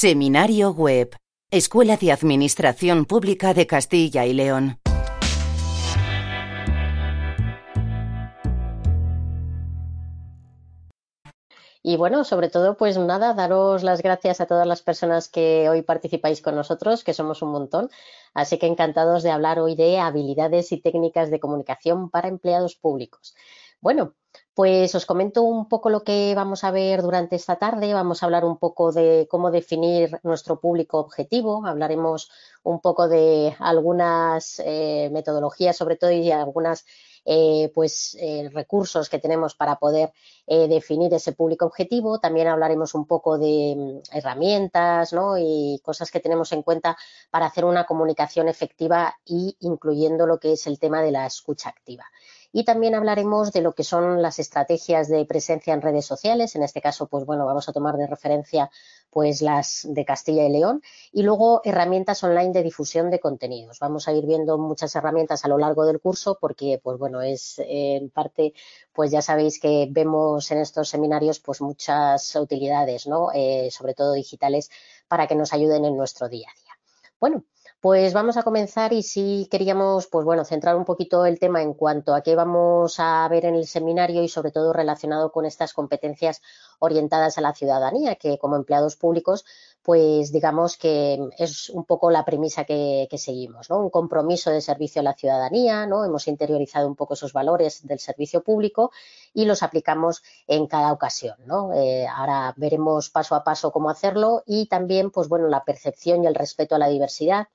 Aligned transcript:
Seminario 0.00 0.70
Web. 0.70 1.14
Escuela 1.50 1.98
de 1.98 2.10
Administración 2.10 3.04
Pública 3.04 3.52
de 3.52 3.66
Castilla 3.66 4.24
y 4.24 4.32
León. 4.32 4.78
Y 11.82 11.98
bueno, 11.98 12.24
sobre 12.24 12.48
todo, 12.48 12.78
pues 12.78 12.96
nada, 12.96 13.34
daros 13.34 13.82
las 13.82 14.00
gracias 14.00 14.40
a 14.40 14.46
todas 14.46 14.66
las 14.66 14.80
personas 14.80 15.28
que 15.28 15.68
hoy 15.68 15.82
participáis 15.82 16.40
con 16.40 16.54
nosotros, 16.54 17.04
que 17.04 17.12
somos 17.12 17.42
un 17.42 17.52
montón. 17.52 17.90
Así 18.32 18.56
que 18.56 18.68
encantados 18.68 19.22
de 19.22 19.32
hablar 19.32 19.58
hoy 19.58 19.74
de 19.74 19.98
habilidades 19.98 20.72
y 20.72 20.80
técnicas 20.80 21.30
de 21.30 21.40
comunicación 21.40 22.08
para 22.08 22.28
empleados 22.28 22.74
públicos. 22.74 23.34
Bueno, 23.82 24.14
pues 24.60 24.94
os 24.94 25.06
comento 25.06 25.40
un 25.40 25.70
poco 25.70 25.88
lo 25.88 26.04
que 26.04 26.34
vamos 26.36 26.64
a 26.64 26.70
ver 26.70 27.00
durante 27.00 27.34
esta 27.34 27.56
tarde. 27.56 27.94
Vamos 27.94 28.22
a 28.22 28.26
hablar 28.26 28.44
un 28.44 28.58
poco 28.58 28.92
de 28.92 29.26
cómo 29.30 29.50
definir 29.50 30.20
nuestro 30.22 30.60
público 30.60 30.98
objetivo. 30.98 31.64
Hablaremos 31.64 32.30
un 32.62 32.78
poco 32.78 33.08
de 33.08 33.56
algunas 33.58 34.60
eh, 34.62 35.08
metodologías, 35.12 35.78
sobre 35.78 35.96
todo, 35.96 36.10
y 36.10 36.30
algunas 36.30 36.84
eh, 37.24 37.72
pues, 37.74 38.18
eh, 38.20 38.50
recursos 38.52 39.08
que 39.08 39.18
tenemos 39.18 39.54
para 39.54 39.76
poder 39.76 40.12
definir 40.46 41.14
ese 41.14 41.32
público 41.32 41.64
objetivo. 41.64 42.18
También 42.18 42.48
hablaremos 42.48 42.94
un 42.94 43.06
poco 43.06 43.38
de 43.38 43.74
mm, 43.78 44.14
herramientas 44.14 45.14
y 45.38 45.80
cosas 45.82 46.10
que 46.10 46.20
tenemos 46.20 46.52
en 46.52 46.62
cuenta 46.62 46.98
para 47.30 47.46
hacer 47.46 47.64
una 47.64 47.86
comunicación 47.86 48.46
efectiva 48.48 49.16
y 49.24 49.56
incluyendo 49.60 50.26
lo 50.26 50.38
que 50.38 50.52
es 50.52 50.66
el 50.66 50.78
tema 50.78 51.00
de 51.00 51.12
la 51.12 51.24
escucha 51.24 51.70
activa 51.70 52.04
y 52.52 52.64
también 52.64 52.94
hablaremos 52.94 53.52
de 53.52 53.60
lo 53.60 53.72
que 53.72 53.84
son 53.84 54.22
las 54.22 54.38
estrategias 54.38 55.08
de 55.08 55.24
presencia 55.24 55.72
en 55.72 55.82
redes 55.82 56.04
sociales. 56.04 56.56
En 56.56 56.62
este 56.62 56.80
caso, 56.80 57.06
pues 57.06 57.24
bueno, 57.24 57.46
vamos 57.46 57.68
a 57.68 57.72
tomar 57.72 57.96
de 57.96 58.06
referencia 58.06 58.70
pues 59.10 59.42
las 59.42 59.86
de 59.88 60.04
Castilla 60.04 60.44
y 60.44 60.50
León 60.50 60.82
y 61.12 61.22
luego 61.22 61.60
herramientas 61.64 62.22
online 62.22 62.52
de 62.52 62.62
difusión 62.62 63.10
de 63.10 63.20
contenidos. 63.20 63.78
Vamos 63.80 64.08
a 64.08 64.12
ir 64.12 64.26
viendo 64.26 64.58
muchas 64.58 64.94
herramientas 64.96 65.44
a 65.44 65.48
lo 65.48 65.58
largo 65.58 65.84
del 65.84 66.00
curso 66.00 66.38
porque 66.40 66.80
pues 66.82 66.98
bueno, 66.98 67.20
es 67.20 67.60
en 67.64 68.10
parte 68.10 68.54
pues 68.92 69.10
ya 69.10 69.22
sabéis 69.22 69.60
que 69.60 69.88
vemos 69.90 70.50
en 70.50 70.58
estos 70.58 70.88
seminarios 70.88 71.40
pues 71.40 71.60
muchas 71.60 72.34
utilidades, 72.36 73.06
¿no? 73.06 73.30
Eh, 73.32 73.68
sobre 73.70 73.94
todo 73.94 74.12
digitales 74.12 74.70
para 75.08 75.26
que 75.26 75.34
nos 75.34 75.52
ayuden 75.52 75.84
en 75.84 75.96
nuestro 75.96 76.28
día 76.28 76.48
a 76.48 76.60
día. 76.60 76.72
Bueno, 77.20 77.44
pues 77.80 78.12
vamos 78.12 78.36
a 78.36 78.42
comenzar 78.42 78.92
y 78.92 79.02
si 79.02 79.48
queríamos, 79.50 80.06
pues 80.06 80.26
bueno, 80.26 80.44
centrar 80.44 80.76
un 80.76 80.84
poquito 80.84 81.24
el 81.24 81.38
tema 81.38 81.62
en 81.62 81.72
cuanto 81.72 82.14
a 82.14 82.20
qué 82.22 82.36
vamos 82.36 82.96
a 82.98 83.26
ver 83.28 83.46
en 83.46 83.54
el 83.54 83.66
seminario 83.66 84.22
y 84.22 84.28
sobre 84.28 84.50
todo 84.50 84.74
relacionado 84.74 85.32
con 85.32 85.46
estas 85.46 85.72
competencias 85.72 86.42
orientadas 86.78 87.38
a 87.38 87.40
la 87.40 87.54
ciudadanía, 87.54 88.16
que 88.16 88.38
como 88.38 88.56
empleados 88.56 88.96
públicos, 88.96 89.46
pues 89.82 90.30
digamos 90.30 90.76
que 90.76 91.18
es 91.38 91.70
un 91.70 91.84
poco 91.84 92.10
la 92.10 92.24
premisa 92.24 92.64
que, 92.64 93.08
seguimos, 93.16 93.70
¿no? 93.70 93.78
Un 93.80 93.90
compromiso 93.90 94.50
de 94.50 94.60
servicio 94.60 95.00
a 95.00 95.04
la 95.04 95.14
ciudadanía, 95.14 95.86
¿no? 95.86 96.04
Hemos 96.04 96.28
interiorizado 96.28 96.86
un 96.86 96.96
poco 96.96 97.14
esos 97.14 97.32
valores 97.32 97.86
del 97.86 97.98
servicio 97.98 98.42
público 98.42 98.92
y 99.32 99.46
los 99.46 99.62
aplicamos 99.62 100.22
en 100.46 100.66
cada 100.66 100.92
ocasión, 100.92 101.36
¿no? 101.46 101.72
Eh, 101.74 102.06
ahora 102.06 102.52
veremos 102.56 103.10
paso 103.10 103.34
a 103.34 103.44
paso 103.44 103.72
cómo 103.72 103.90
hacerlo 103.90 104.42
y 104.46 104.66
también, 104.66 105.10
pues 105.10 105.28
bueno, 105.28 105.48
la 105.48 105.64
percepción 105.64 106.24
y 106.24 106.26
el 106.26 106.34
respeto 106.34 106.74
a 106.74 106.78
la 106.78 106.88
diversidad 106.88 107.48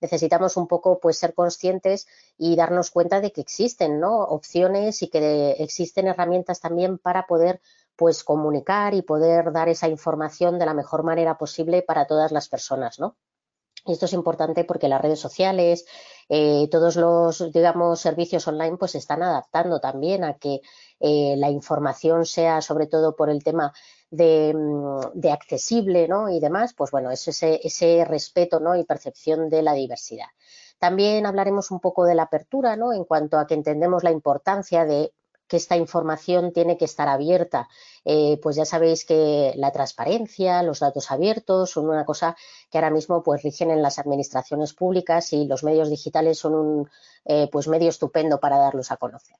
necesitamos 0.00 0.56
un 0.56 0.66
poco 0.66 0.98
pues 0.98 1.18
ser 1.18 1.34
conscientes 1.34 2.06
y 2.38 2.56
darnos 2.56 2.90
cuenta 2.90 3.20
de 3.20 3.32
que 3.32 3.40
existen 3.40 4.00
¿no? 4.00 4.20
opciones 4.20 5.02
y 5.02 5.08
que 5.08 5.52
existen 5.58 6.08
herramientas 6.08 6.60
también 6.60 6.98
para 6.98 7.26
poder 7.26 7.60
pues 8.00 8.24
comunicar 8.24 8.94
y 8.94 9.02
poder 9.02 9.52
dar 9.52 9.68
esa 9.68 9.86
información 9.86 10.58
de 10.58 10.64
la 10.64 10.72
mejor 10.72 11.02
manera 11.02 11.36
posible 11.36 11.82
para 11.82 12.06
todas 12.06 12.32
las 12.32 12.48
personas, 12.48 12.98
¿no? 12.98 13.18
Y 13.84 13.92
esto 13.92 14.06
es 14.06 14.14
importante 14.14 14.64
porque 14.64 14.88
las 14.88 15.02
redes 15.02 15.20
sociales, 15.20 15.84
eh, 16.30 16.66
todos 16.70 16.96
los, 16.96 17.52
digamos, 17.52 18.00
servicios 18.00 18.48
online, 18.48 18.78
pues 18.78 18.92
se 18.92 18.98
están 18.98 19.22
adaptando 19.22 19.80
también 19.80 20.24
a 20.24 20.38
que 20.38 20.62
eh, 20.98 21.34
la 21.36 21.50
información 21.50 22.24
sea, 22.24 22.62
sobre 22.62 22.86
todo 22.86 23.14
por 23.14 23.28
el 23.28 23.44
tema 23.44 23.74
de, 24.10 24.54
mm, 24.54 25.28
accesible, 25.30 26.08
¿no? 26.08 26.30
Y 26.30 26.40
demás, 26.40 26.72
pues 26.72 26.90
bueno, 26.92 27.10
es 27.10 27.28
ese, 27.28 27.60
ese 27.62 28.06
respeto, 28.06 28.60
¿no? 28.60 28.76
Y 28.76 28.84
percepción 28.84 29.50
de 29.50 29.60
la 29.60 29.74
diversidad. 29.74 30.28
También 30.78 31.26
hablaremos 31.26 31.70
un 31.70 31.80
poco 31.80 32.06
de 32.06 32.14
la 32.14 32.22
apertura, 32.22 32.76
¿no? 32.76 32.94
En 32.94 33.04
cuanto 33.04 33.38
a 33.38 33.46
que 33.46 33.52
entendemos 33.52 34.04
la 34.04 34.10
importancia 34.10 34.86
de 34.86 35.12
que 35.50 35.56
esta 35.56 35.76
información 35.76 36.52
tiene 36.52 36.78
que 36.78 36.84
estar 36.84 37.08
abierta. 37.08 37.68
Eh, 38.04 38.38
pues 38.40 38.54
ya 38.56 38.64
sabéis 38.64 39.04
que 39.04 39.52
la 39.56 39.72
transparencia, 39.72 40.62
los 40.62 40.78
datos 40.78 41.10
abiertos 41.10 41.72
son 41.72 41.88
una 41.90 42.04
cosa 42.06 42.36
que 42.70 42.78
ahora 42.78 42.90
mismo 42.90 43.22
pues 43.24 43.42
rigen 43.42 43.70
en 43.72 43.82
las 43.82 43.98
administraciones 43.98 44.72
públicas 44.74 45.32
y 45.32 45.46
los 45.46 45.64
medios 45.64 45.90
digitales 45.90 46.38
son 46.38 46.54
un 46.54 46.90
eh, 47.24 47.48
pues 47.50 47.66
medio 47.66 47.88
estupendo 47.88 48.38
para 48.38 48.58
darlos 48.58 48.92
a 48.92 48.96
conocer. 48.96 49.36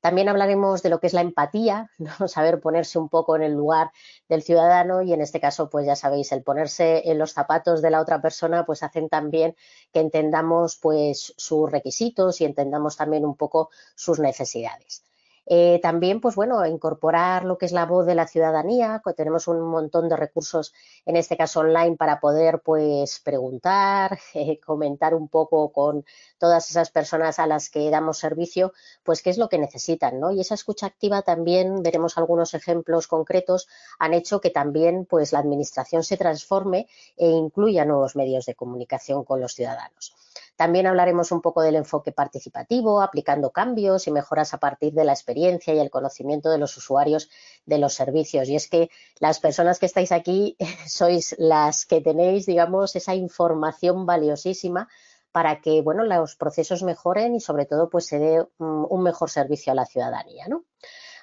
También 0.00 0.28
hablaremos 0.28 0.80
de 0.82 0.90
lo 0.90 1.00
que 1.00 1.08
es 1.08 1.12
la 1.12 1.22
empatía, 1.22 1.90
saber 2.28 2.60
ponerse 2.60 3.00
un 3.00 3.08
poco 3.08 3.34
en 3.34 3.42
el 3.42 3.54
lugar 3.54 3.90
del 4.28 4.44
ciudadano 4.44 5.02
y 5.02 5.12
en 5.12 5.20
este 5.20 5.40
caso, 5.40 5.68
pues 5.68 5.86
ya 5.86 5.96
sabéis, 5.96 6.30
el 6.30 6.44
ponerse 6.44 7.10
en 7.10 7.18
los 7.18 7.32
zapatos 7.32 7.82
de 7.82 7.90
la 7.90 8.00
otra 8.00 8.22
persona, 8.22 8.64
pues 8.64 8.84
hacen 8.84 9.08
también 9.08 9.56
que 9.92 9.98
entendamos 9.98 10.78
pues 10.80 11.34
sus 11.36 11.68
requisitos 11.68 12.40
y 12.40 12.44
entendamos 12.44 12.96
también 12.96 13.24
un 13.24 13.34
poco 13.34 13.70
sus 13.96 14.20
necesidades. 14.20 15.07
Eh, 15.50 15.80
también, 15.82 16.20
pues 16.20 16.34
bueno, 16.34 16.66
incorporar 16.66 17.46
lo 17.46 17.56
que 17.56 17.64
es 17.64 17.72
la 17.72 17.86
voz 17.86 18.04
de 18.04 18.14
la 18.14 18.26
ciudadanía, 18.26 19.00
tenemos 19.16 19.48
un 19.48 19.62
montón 19.62 20.08
de 20.10 20.16
recursos, 20.16 20.74
en 21.06 21.16
este 21.16 21.38
caso 21.38 21.60
online, 21.60 21.96
para 21.96 22.20
poder 22.20 22.60
pues 22.60 23.20
preguntar, 23.20 24.18
comentar 24.66 25.14
un 25.14 25.28
poco 25.28 25.72
con 25.72 26.04
todas 26.36 26.68
esas 26.70 26.90
personas 26.90 27.38
a 27.38 27.46
las 27.46 27.70
que 27.70 27.88
damos 27.88 28.18
servicio, 28.18 28.74
pues 29.02 29.22
qué 29.22 29.30
es 29.30 29.38
lo 29.38 29.48
que 29.48 29.58
necesitan, 29.58 30.20
¿no? 30.20 30.32
Y 30.32 30.40
esa 30.40 30.54
escucha 30.54 30.84
activa 30.86 31.22
también, 31.22 31.82
veremos 31.82 32.18
algunos 32.18 32.52
ejemplos 32.52 33.06
concretos, 33.06 33.68
han 33.98 34.12
hecho 34.12 34.42
que 34.42 34.50
también 34.50 35.06
pues 35.06 35.32
la 35.32 35.38
administración 35.38 36.04
se 36.04 36.18
transforme 36.18 36.88
e 37.16 37.26
incluya 37.26 37.86
nuevos 37.86 38.16
medios 38.16 38.44
de 38.44 38.54
comunicación 38.54 39.24
con 39.24 39.40
los 39.40 39.54
ciudadanos. 39.54 40.14
También 40.58 40.88
hablaremos 40.88 41.30
un 41.30 41.40
poco 41.40 41.62
del 41.62 41.76
enfoque 41.76 42.10
participativo, 42.10 43.00
aplicando 43.00 43.52
cambios 43.52 44.08
y 44.08 44.10
mejoras 44.10 44.54
a 44.54 44.58
partir 44.58 44.92
de 44.92 45.04
la 45.04 45.12
experiencia 45.12 45.72
y 45.72 45.78
el 45.78 45.88
conocimiento 45.88 46.50
de 46.50 46.58
los 46.58 46.76
usuarios 46.76 47.30
de 47.64 47.78
los 47.78 47.94
servicios. 47.94 48.48
Y 48.48 48.56
es 48.56 48.68
que 48.68 48.90
las 49.20 49.38
personas 49.38 49.78
que 49.78 49.86
estáis 49.86 50.10
aquí 50.10 50.56
sois 50.88 51.36
las 51.38 51.86
que 51.86 52.00
tenéis, 52.00 52.44
digamos, 52.44 52.96
esa 52.96 53.14
información 53.14 54.04
valiosísima 54.04 54.88
para 55.30 55.60
que, 55.60 55.80
bueno, 55.80 56.02
los 56.02 56.34
procesos 56.34 56.82
mejoren 56.82 57.36
y 57.36 57.40
sobre 57.40 57.64
todo 57.64 57.88
pues 57.88 58.06
se 58.06 58.18
dé 58.18 58.44
un 58.58 59.02
mejor 59.04 59.30
servicio 59.30 59.70
a 59.70 59.76
la 59.76 59.86
ciudadanía, 59.86 60.48
¿no? 60.48 60.64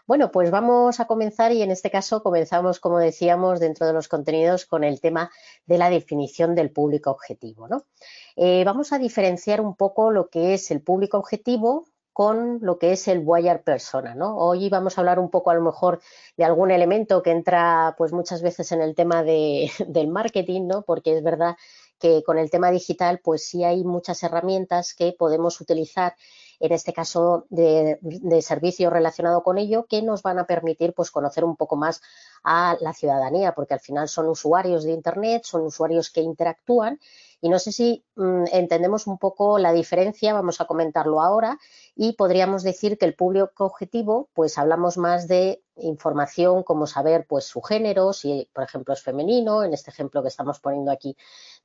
Bueno, 0.08 0.32
pues 0.32 0.52
vamos 0.52 1.00
a 1.00 1.06
comenzar 1.08 1.52
y 1.52 1.64
en 1.64 1.72
este 1.72 1.90
caso 1.90 2.22
comenzamos, 2.22 2.80
como 2.80 3.00
decíamos, 3.00 3.60
dentro 3.60 3.88
de 3.88 3.94
los 3.94 4.08
contenidos 4.08 4.68
con 4.68 4.84
el 4.84 5.02
tema 5.02 5.32
de 5.66 5.80
la 5.80 5.90
definición 5.90 6.54
del 6.54 6.70
público 6.70 7.10
objetivo. 7.10 7.68
¿no? 7.68 7.86
Eh, 8.36 8.64
vamos 8.66 8.92
a 8.92 9.00
diferenciar 9.00 9.62
un 9.62 9.76
poco 9.76 10.12
lo 10.12 10.30
que 10.30 10.54
es 10.54 10.70
el 10.72 10.82
público 10.82 11.18
objetivo 11.18 11.86
con 12.12 12.60
lo 12.62 12.78
que 12.80 12.94
es 12.94 13.08
el 13.08 13.20
buyer 13.20 13.64
persona, 13.64 14.16
¿no? 14.16 14.38
Hoy 14.38 14.70
vamos 14.70 14.98
a 14.98 15.02
hablar 15.02 15.20
un 15.20 15.30
poco 15.30 15.52
a 15.52 15.54
lo 15.54 15.62
mejor 15.62 16.02
de 16.38 16.46
algún 16.46 16.72
elemento 16.72 17.22
que 17.22 17.32
entra 17.32 17.96
pues 17.98 18.14
muchas 18.14 18.42
veces 18.42 18.72
en 18.72 18.82
el 18.82 18.96
tema 18.96 19.24
de, 19.24 19.70
del 19.88 20.08
marketing, 20.08 20.68
¿no? 20.68 20.82
Porque 20.84 21.18
es 21.18 21.24
verdad 21.24 21.56
que 22.00 22.24
con 22.24 22.38
el 22.38 22.50
tema 22.50 22.72
digital 22.72 23.20
pues 23.24 23.48
sí 23.48 23.64
hay 23.64 23.84
muchas 23.84 24.22
herramientas 24.24 24.94
que 24.94 25.14
podemos 25.18 25.60
utilizar 25.62 26.16
en 26.60 26.72
este 26.72 26.94
caso 26.94 27.46
de, 27.50 28.00
servicio 28.42 28.90
relacionado 28.90 29.44
con 29.44 29.58
ello, 29.58 29.86
que 29.88 30.02
nos 30.02 30.22
van 30.22 30.40
a 30.40 30.46
permitir 30.46 30.94
pues, 30.94 31.12
conocer 31.12 31.44
un 31.44 31.56
poco 31.56 31.76
más 31.76 32.02
a 32.44 32.78
la 32.80 32.94
ciudadanía, 32.94 33.54
porque 33.54 33.74
al 33.74 33.80
final 33.80 34.08
son 34.08 34.28
usuarios 34.28 34.84
de 34.84 34.92
Internet, 34.92 35.44
son 35.44 35.64
usuarios 35.64 36.10
que 36.10 36.22
interactúan 36.22 37.00
y 37.46 37.50
no 37.50 37.60
sé 37.60 37.72
si 37.72 38.04
mm, 38.16 38.46
entendemos 38.54 39.06
un 39.06 39.20
poco 39.20 39.60
la 39.60 39.72
diferencia, 39.72 40.34
vamos 40.34 40.62
a 40.62 40.66
comentarlo 40.66 41.22
ahora, 41.22 41.60
y 41.96 42.14
podríamos 42.14 42.64
decir 42.64 42.98
que 42.98 43.06
el 43.06 43.14
público 43.14 43.66
objetivo, 43.66 44.30
pues 44.34 44.58
hablamos 44.58 44.98
más 44.98 45.28
de 45.28 45.62
información 45.76 46.64
como 46.64 46.88
saber 46.88 47.28
pues 47.30 47.46
su 47.46 47.62
género, 47.62 48.14
si 48.14 48.50
por 48.52 48.64
ejemplo 48.64 48.96
es 48.96 49.04
femenino, 49.04 49.64
en 49.64 49.76
este 49.76 49.92
ejemplo 49.92 50.24
que 50.24 50.30
estamos 50.30 50.60
poniendo 50.60 50.92
aquí 50.92 51.16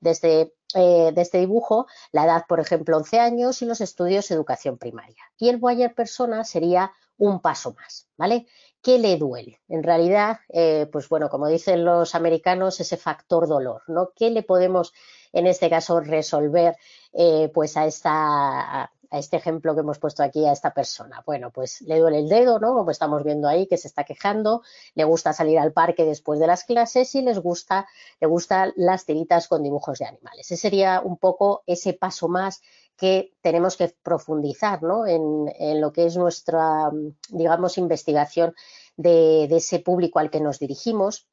desde, 0.01 0.53
eh, 0.75 1.13
de 1.15 1.23
este 1.23 1.39
dibujo, 1.39 1.87
la 2.13 2.27
edad 2.27 2.45
por 2.47 2.61
ejemplo 2.61 2.99
11 2.99 3.19
años 3.19 3.63
y 3.63 3.65
los 3.65 3.81
estudios 3.81 4.31
educación 4.31 4.77
primaria. 4.77 5.25
Y 5.39 5.49
el 5.49 5.57
buyer 5.57 5.95
persona 5.95 6.45
sería 6.45 6.93
un 7.17 7.41
paso 7.41 7.73
más, 7.73 8.07
¿vale? 8.19 8.47
¿Qué 8.83 8.99
le 8.99 9.17
duele? 9.19 9.61
En 9.69 9.83
realidad, 9.83 10.39
eh, 10.49 10.89
pues 10.91 11.09
bueno, 11.09 11.29
como 11.29 11.49
dicen 11.49 11.85
los 11.85 12.15
americanos, 12.15 12.81
ese 12.81 12.97
factor 12.97 13.47
dolor, 13.47 13.83
¿no? 13.89 14.13
¿Qué 14.17 14.31
le 14.31 14.43
podemos, 14.43 14.93
en 15.33 15.47
este 15.47 15.69
caso, 15.69 16.01
resolver 16.01 16.77
eh, 17.13 17.51
pues 17.53 17.77
a 17.77 17.87
esta, 17.87 18.91
a 19.11 19.19
este 19.19 19.37
ejemplo 19.37 19.75
que 19.75 19.81
hemos 19.81 19.99
puesto 19.99 20.23
aquí 20.23 20.47
a 20.47 20.53
esta 20.53 20.73
persona. 20.73 21.23
Bueno, 21.27 21.51
pues 21.51 21.81
le 21.83 21.99
duele 21.99 22.21
el 22.21 22.29
dedo, 22.29 22.61
¿no? 22.61 22.75
Como 22.75 22.91
estamos 22.91 23.25
viendo 23.25 23.49
ahí, 23.49 23.67
que 23.67 23.77
se 23.77 23.89
está 23.89 24.05
quejando, 24.05 24.63
le 24.95 25.05
gusta 25.05 25.33
salir 25.33 25.59
al 25.59 25.73
parque 25.73 26.05
después 26.05 26.39
de 26.39 26.47
las 26.47 26.65
clases 26.65 27.15
y 27.15 27.23
les 27.23 27.39
gusta, 27.39 27.89
le 28.21 28.27
gustan 28.29 28.73
las 28.77 29.05
tiritas 29.05 29.49
con 29.49 29.63
dibujos 29.63 29.99
de 29.99 30.07
animales. 30.07 30.47
Ese 30.47 30.57
sería 30.57 31.01
un 31.01 31.17
poco 31.17 31.65
ese 31.67 31.93
paso 31.93 32.29
más 32.29 32.63
que 33.01 33.33
tenemos 33.41 33.79
que 33.79 33.95
profundizar 34.03 34.83
¿no? 34.83 35.07
en, 35.07 35.81
lo 35.81 35.91
que 35.91 36.05
es 36.05 36.19
nuestra, 36.19 36.91
digamos, 37.31 37.79
investigación 37.79 38.55
de, 38.99 39.45
ese 39.45 39.79
público 39.79 40.19
al 40.19 40.31
que 40.31 40.41
nos 40.41 40.59
dirigimos 40.59 41.27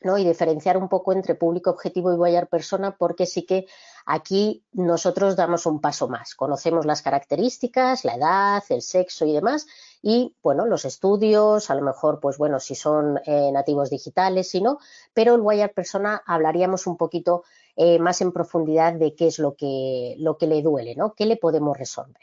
¿no? 0.00 0.16
y 0.16 0.24
diferenciar 0.24 0.76
un 0.76 0.88
poco 0.88 1.12
entre 1.12 1.34
público 1.34 1.70
objetivo 1.70 2.12
y 2.12 2.16
buyer 2.16 2.46
persona, 2.46 2.96
porque 2.96 3.26
sí 3.26 3.44
que 3.44 3.66
aquí 4.06 4.64
nosotros 4.70 5.34
damos 5.34 5.66
un 5.66 5.80
paso 5.80 6.06
más. 6.08 6.36
Conocemos 6.36 6.86
las 6.86 7.02
características, 7.02 8.04
la 8.04 8.14
edad, 8.14 8.62
el 8.68 8.82
sexo 8.82 9.26
y 9.26 9.32
demás, 9.32 9.66
y 10.02 10.34
bueno, 10.42 10.66
los 10.66 10.84
estudios, 10.84 11.70
a 11.70 11.74
lo 11.74 11.82
mejor, 11.82 12.20
pues 12.20 12.38
bueno, 12.38 12.60
si 12.60 12.74
son 12.74 13.20
eh, 13.24 13.50
nativos 13.52 13.90
digitales, 13.90 14.50
si 14.50 14.60
no, 14.60 14.78
pero 15.12 15.34
el 15.34 15.40
buyer 15.40 15.72
persona 15.72 16.22
hablaríamos 16.26 16.86
un 16.86 16.96
poquito 16.96 17.44
eh, 17.76 17.98
más 17.98 18.20
en 18.20 18.32
profundidad 18.32 18.94
de 18.94 19.14
qué 19.14 19.26
es 19.26 19.38
lo 19.38 19.54
que, 19.54 20.14
lo 20.18 20.36
que 20.36 20.46
le 20.46 20.62
duele, 20.62 20.94
¿no? 20.94 21.14
¿Qué 21.14 21.26
le 21.26 21.36
podemos 21.36 21.76
resolver? 21.76 22.22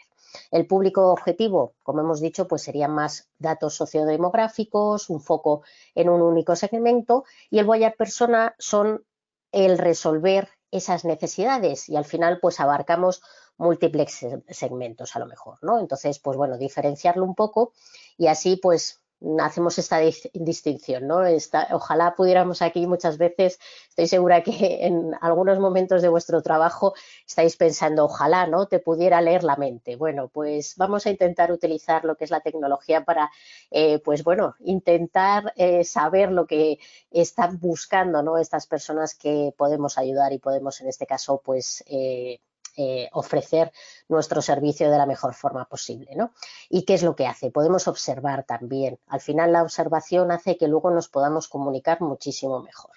El 0.52 0.68
público 0.68 1.12
objetivo, 1.12 1.74
como 1.84 2.02
hemos 2.02 2.20
dicho, 2.20 2.48
pues 2.48 2.64
serían 2.64 2.92
más 2.92 3.30
datos 3.40 3.76
sociodemográficos, 3.76 5.10
un 5.10 5.22
foco 5.22 5.64
en 5.94 6.10
un 6.10 6.22
único 6.22 6.56
segmento 6.56 7.24
y 7.50 7.60
el 7.60 7.66
buyer 7.66 7.96
persona 7.98 8.56
son 8.58 9.06
el 9.52 9.78
resolver 9.78 10.50
esas 10.72 11.06
necesidades 11.06 11.88
y 11.88 11.96
al 11.96 12.06
final 12.06 12.40
pues 12.42 12.60
abarcamos 12.60 13.22
múltiples 13.58 14.26
segmentos 14.50 15.16
a 15.16 15.20
lo 15.20 15.26
mejor, 15.26 15.58
¿no? 15.62 15.80
Entonces, 15.80 16.20
pues 16.20 16.38
bueno, 16.38 16.58
diferenciarlo 16.58 17.24
un 17.24 17.36
poco 17.36 17.74
y 18.18 18.28
así 18.28 18.58
pues 18.58 19.02
hacemos 19.40 19.78
esta 19.80 20.00
distinción, 20.34 21.08
¿no? 21.08 21.22
ojalá 21.72 22.16
pudiéramos 22.16 22.62
aquí 22.62 22.86
muchas 22.86 23.18
veces, 23.18 23.60
estoy 23.90 24.08
segura 24.08 24.44
que 24.44 24.86
en 24.86 25.16
algunos 25.22 25.60
momentos 25.60 26.02
de 26.02 26.10
vuestro 26.10 26.42
trabajo 26.42 26.94
estáis 27.28 27.56
pensando, 27.56 28.06
ojalá, 28.06 28.46
¿no? 28.48 28.68
Te 28.68 28.80
pudiera 28.80 29.22
leer 29.22 29.44
la 29.44 29.56
mente. 29.56 29.96
Bueno, 29.96 30.28
pues 30.28 30.76
vamos 30.78 31.06
a 31.06 31.10
intentar 31.10 31.52
utilizar 31.52 32.06
lo 32.06 32.16
que 32.16 32.26
es 32.26 32.32
la 32.32 32.42
tecnología 32.42 33.04
para, 33.04 33.32
eh, 33.72 34.00
pues 34.00 34.24
bueno, 34.24 34.56
intentar 34.60 35.54
eh, 35.56 35.84
saber 35.84 36.32
lo 36.32 36.46
que 36.46 36.80
están 37.10 37.60
buscando, 37.60 38.22
¿no? 38.22 38.38
Estas 38.38 38.68
personas 38.68 39.16
que 39.16 39.54
podemos 39.58 39.98
ayudar 39.98 40.34
y 40.34 40.40
podemos, 40.40 40.82
en 40.82 40.90
este 40.90 41.06
caso, 41.08 41.42
pues, 41.44 41.84
eh, 41.88 42.40
eh, 42.78 43.10
ofrecer 43.14 43.72
nuestro 44.08 44.42
servicio 44.42 44.90
de 44.90 44.98
la 44.98 45.06
mejor 45.06 45.34
forma 45.34 45.66
posible. 45.66 46.16
¿no? 46.16 46.32
¿Y 46.70 46.84
qué 46.84 46.96
es 46.96 47.04
lo 47.04 47.16
que 47.16 47.28
hace? 47.28 47.52
Podemos 47.52 47.88
observar 47.88 48.44
también. 48.44 49.00
Al 49.08 49.22
final 49.22 49.52
la 49.52 49.64
observación 49.64 50.32
hace 50.32 50.58
que 50.58 50.68
luego 50.68 50.92
nos 50.92 51.10
podamos 51.10 51.48
comunicar 51.48 52.02
muchísimo 52.02 52.62
mejor. 52.62 52.92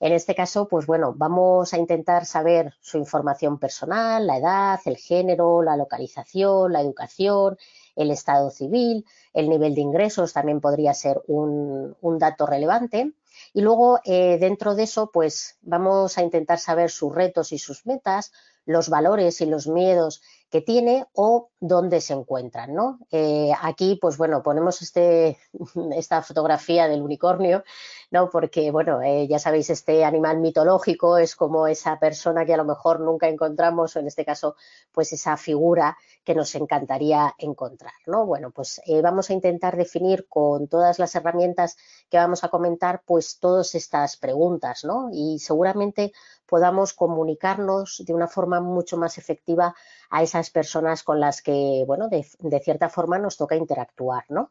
En 0.00 0.14
este 0.14 0.34
caso, 0.34 0.66
pues 0.66 0.86
bueno, 0.86 1.12
vamos 1.14 1.74
a 1.74 1.78
intentar 1.78 2.24
saber 2.24 2.72
su 2.80 2.96
información 2.96 3.58
personal, 3.58 4.26
la 4.26 4.38
edad, 4.38 4.80
el 4.86 4.96
género, 4.96 5.62
la 5.62 5.76
localización, 5.76 6.72
la 6.72 6.80
educación, 6.80 7.58
el 7.96 8.10
estado 8.10 8.50
civil, 8.50 9.04
el 9.34 9.50
nivel 9.50 9.74
de 9.74 9.82
ingresos 9.82 10.32
también 10.32 10.62
podría 10.62 10.94
ser 10.94 11.20
un, 11.26 11.94
dato 12.18 12.46
relevante. 12.46 13.12
Y 13.52 13.60
luego, 13.60 14.00
eh, 14.04 14.38
dentro 14.38 14.74
de 14.74 14.84
eso, 14.84 15.10
pues 15.12 15.58
vamos 15.60 16.16
a 16.16 16.22
intentar 16.22 16.58
saber 16.58 16.90
sus 16.90 17.14
retos 17.14 17.52
y 17.52 17.58
sus 17.58 17.84
metas, 17.84 18.32
los 18.66 18.88
valores 18.88 19.40
y 19.40 19.46
los 19.46 19.66
miedos 19.66 20.22
que 20.50 20.60
tiene 20.60 21.06
o 21.14 21.50
dónde 21.60 22.00
se 22.00 22.12
encuentran, 22.12 22.74
¿no? 22.74 22.98
Eh, 23.12 23.52
aquí, 23.62 23.98
pues 24.00 24.16
bueno, 24.16 24.42
ponemos 24.42 24.82
este, 24.82 25.38
esta 25.94 26.22
fotografía 26.22 26.88
del 26.88 27.02
unicornio, 27.02 27.62
¿no? 28.10 28.28
Porque, 28.30 28.72
bueno, 28.72 29.00
eh, 29.00 29.28
ya 29.28 29.38
sabéis, 29.38 29.70
este 29.70 30.04
animal 30.04 30.40
mitológico 30.40 31.18
es 31.18 31.36
como 31.36 31.68
esa 31.68 32.00
persona 32.00 32.44
que 32.44 32.54
a 32.54 32.56
lo 32.56 32.64
mejor 32.64 32.98
nunca 32.98 33.28
encontramos, 33.28 33.94
o 33.94 34.00
en 34.00 34.08
este 34.08 34.24
caso, 34.24 34.56
pues 34.90 35.12
esa 35.12 35.36
figura 35.36 35.96
que 36.24 36.34
nos 36.34 36.52
encantaría 36.56 37.32
encontrar, 37.38 37.94
¿no? 38.06 38.26
Bueno, 38.26 38.50
pues 38.50 38.80
eh, 38.86 39.00
vamos 39.02 39.30
a 39.30 39.34
intentar 39.34 39.76
definir 39.76 40.26
con 40.28 40.66
todas 40.66 40.98
las 40.98 41.14
herramientas 41.14 41.76
que 42.10 42.18
vamos 42.18 42.42
a 42.42 42.48
comentar, 42.48 43.02
pues 43.06 43.38
todas 43.38 43.76
estas 43.76 44.16
preguntas, 44.16 44.84
¿no? 44.84 45.10
Y 45.12 45.38
seguramente 45.38 46.12
podamos 46.50 46.92
comunicarnos 46.92 48.02
de 48.04 48.12
una 48.12 48.28
forma 48.28 48.60
mucho 48.60 48.96
más 48.98 49.16
efectiva 49.18 49.74
a 50.10 50.22
esas 50.22 50.50
personas 50.50 51.02
con 51.04 51.20
las 51.20 51.40
que, 51.42 51.84
bueno, 51.86 52.08
de, 52.08 52.26
de 52.40 52.60
cierta 52.60 52.88
forma 52.88 53.18
nos 53.18 53.36
toca 53.36 53.56
interactuar, 53.56 54.24
¿no? 54.28 54.50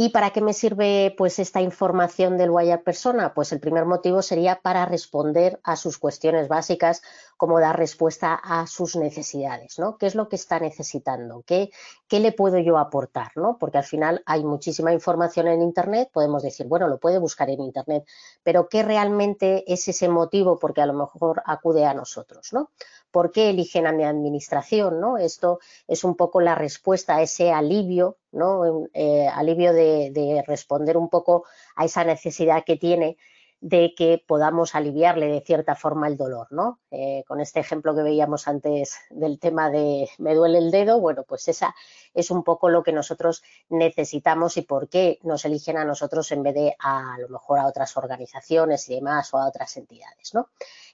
¿Y 0.00 0.10
para 0.10 0.30
qué 0.30 0.40
me 0.40 0.52
sirve 0.52 1.12
pues 1.18 1.40
esta 1.40 1.60
información 1.60 2.38
del 2.38 2.50
Wire 2.50 2.78
Persona? 2.78 3.34
Pues 3.34 3.50
el 3.50 3.58
primer 3.58 3.84
motivo 3.84 4.22
sería 4.22 4.60
para 4.62 4.86
responder 4.86 5.58
a 5.64 5.74
sus 5.74 5.98
cuestiones 5.98 6.46
básicas, 6.46 7.02
como 7.36 7.58
dar 7.58 7.76
respuesta 7.76 8.34
a 8.34 8.68
sus 8.68 8.94
necesidades, 8.94 9.76
¿no? 9.80 9.98
¿Qué 9.98 10.06
es 10.06 10.14
lo 10.14 10.28
que 10.28 10.36
está 10.36 10.60
necesitando? 10.60 11.42
¿Qué, 11.44 11.70
qué 12.06 12.20
le 12.20 12.30
puedo 12.30 12.58
yo 12.58 12.78
aportar? 12.78 13.32
¿no? 13.34 13.58
Porque 13.58 13.78
al 13.78 13.84
final 13.84 14.22
hay 14.24 14.44
muchísima 14.44 14.92
información 14.92 15.48
en 15.48 15.62
Internet, 15.62 16.10
podemos 16.12 16.44
decir, 16.44 16.68
bueno, 16.68 16.86
lo 16.86 16.98
puede 16.98 17.18
buscar 17.18 17.50
en 17.50 17.60
Internet, 17.60 18.04
pero 18.44 18.68
¿qué 18.68 18.84
realmente 18.84 19.64
es 19.66 19.88
ese 19.88 20.08
motivo 20.08 20.60
porque 20.60 20.80
a 20.80 20.86
lo 20.86 20.94
mejor 20.94 21.42
acude 21.44 21.84
a 21.84 21.94
nosotros, 21.94 22.52
¿no? 22.52 22.70
¿Por 23.10 23.32
qué 23.32 23.50
eligen 23.50 23.86
a 23.86 23.92
mi 23.92 24.04
administración? 24.04 25.00
¿no? 25.00 25.18
Esto 25.18 25.58
es 25.86 26.04
un 26.04 26.16
poco 26.16 26.40
la 26.40 26.54
respuesta 26.54 27.16
a 27.16 27.22
ese 27.22 27.52
alivio, 27.52 28.18
¿no? 28.32 28.86
Eh, 28.92 29.26
alivio 29.28 29.72
de, 29.72 30.44
responder 30.46 30.96
un 30.96 31.08
poco 31.08 31.44
a 31.76 31.84
esa 31.84 32.04
necesidad 32.04 32.64
que 32.64 32.76
tiene 32.76 33.16
de 33.60 33.94
que 33.96 34.22
podamos 34.24 34.74
aliviarle 34.74 35.26
de 35.26 35.40
cierta 35.40 35.74
forma 35.74 36.06
el 36.06 36.16
dolor, 36.16 36.46
¿no? 36.50 36.78
Eh, 36.90 37.24
con 37.26 37.40
este 37.40 37.60
ejemplo 37.60 37.94
que 37.94 38.02
veíamos 38.02 38.46
antes 38.46 38.98
del 39.10 39.40
tema 39.40 39.70
de 39.70 40.08
me 40.18 40.34
duele 40.34 40.58
el 40.58 40.70
dedo, 40.70 41.00
bueno, 41.00 41.24
pues 41.24 41.48
esa 41.48 41.74
es 42.14 42.30
un 42.30 42.44
poco 42.44 42.68
lo 42.68 42.82
que 42.82 42.92
nosotros 42.92 43.42
necesitamos 43.68 44.56
y 44.56 44.62
por 44.62 44.88
qué 44.88 45.18
nos 45.22 45.44
eligen 45.44 45.76
a 45.76 45.84
nosotros 45.84 46.30
en 46.30 46.42
vez 46.44 46.54
de 46.54 46.76
a, 46.78 47.14
a 47.14 47.18
lo 47.18 47.28
mejor 47.28 47.58
a 47.58 47.66
otras 47.66 47.96
organizaciones 47.96 48.88
y 48.88 48.94
demás 48.94 49.34
o 49.34 49.38
a 49.38 49.48
otras 49.48 49.76
entidades, 49.76 50.34
¿no? 50.34 50.48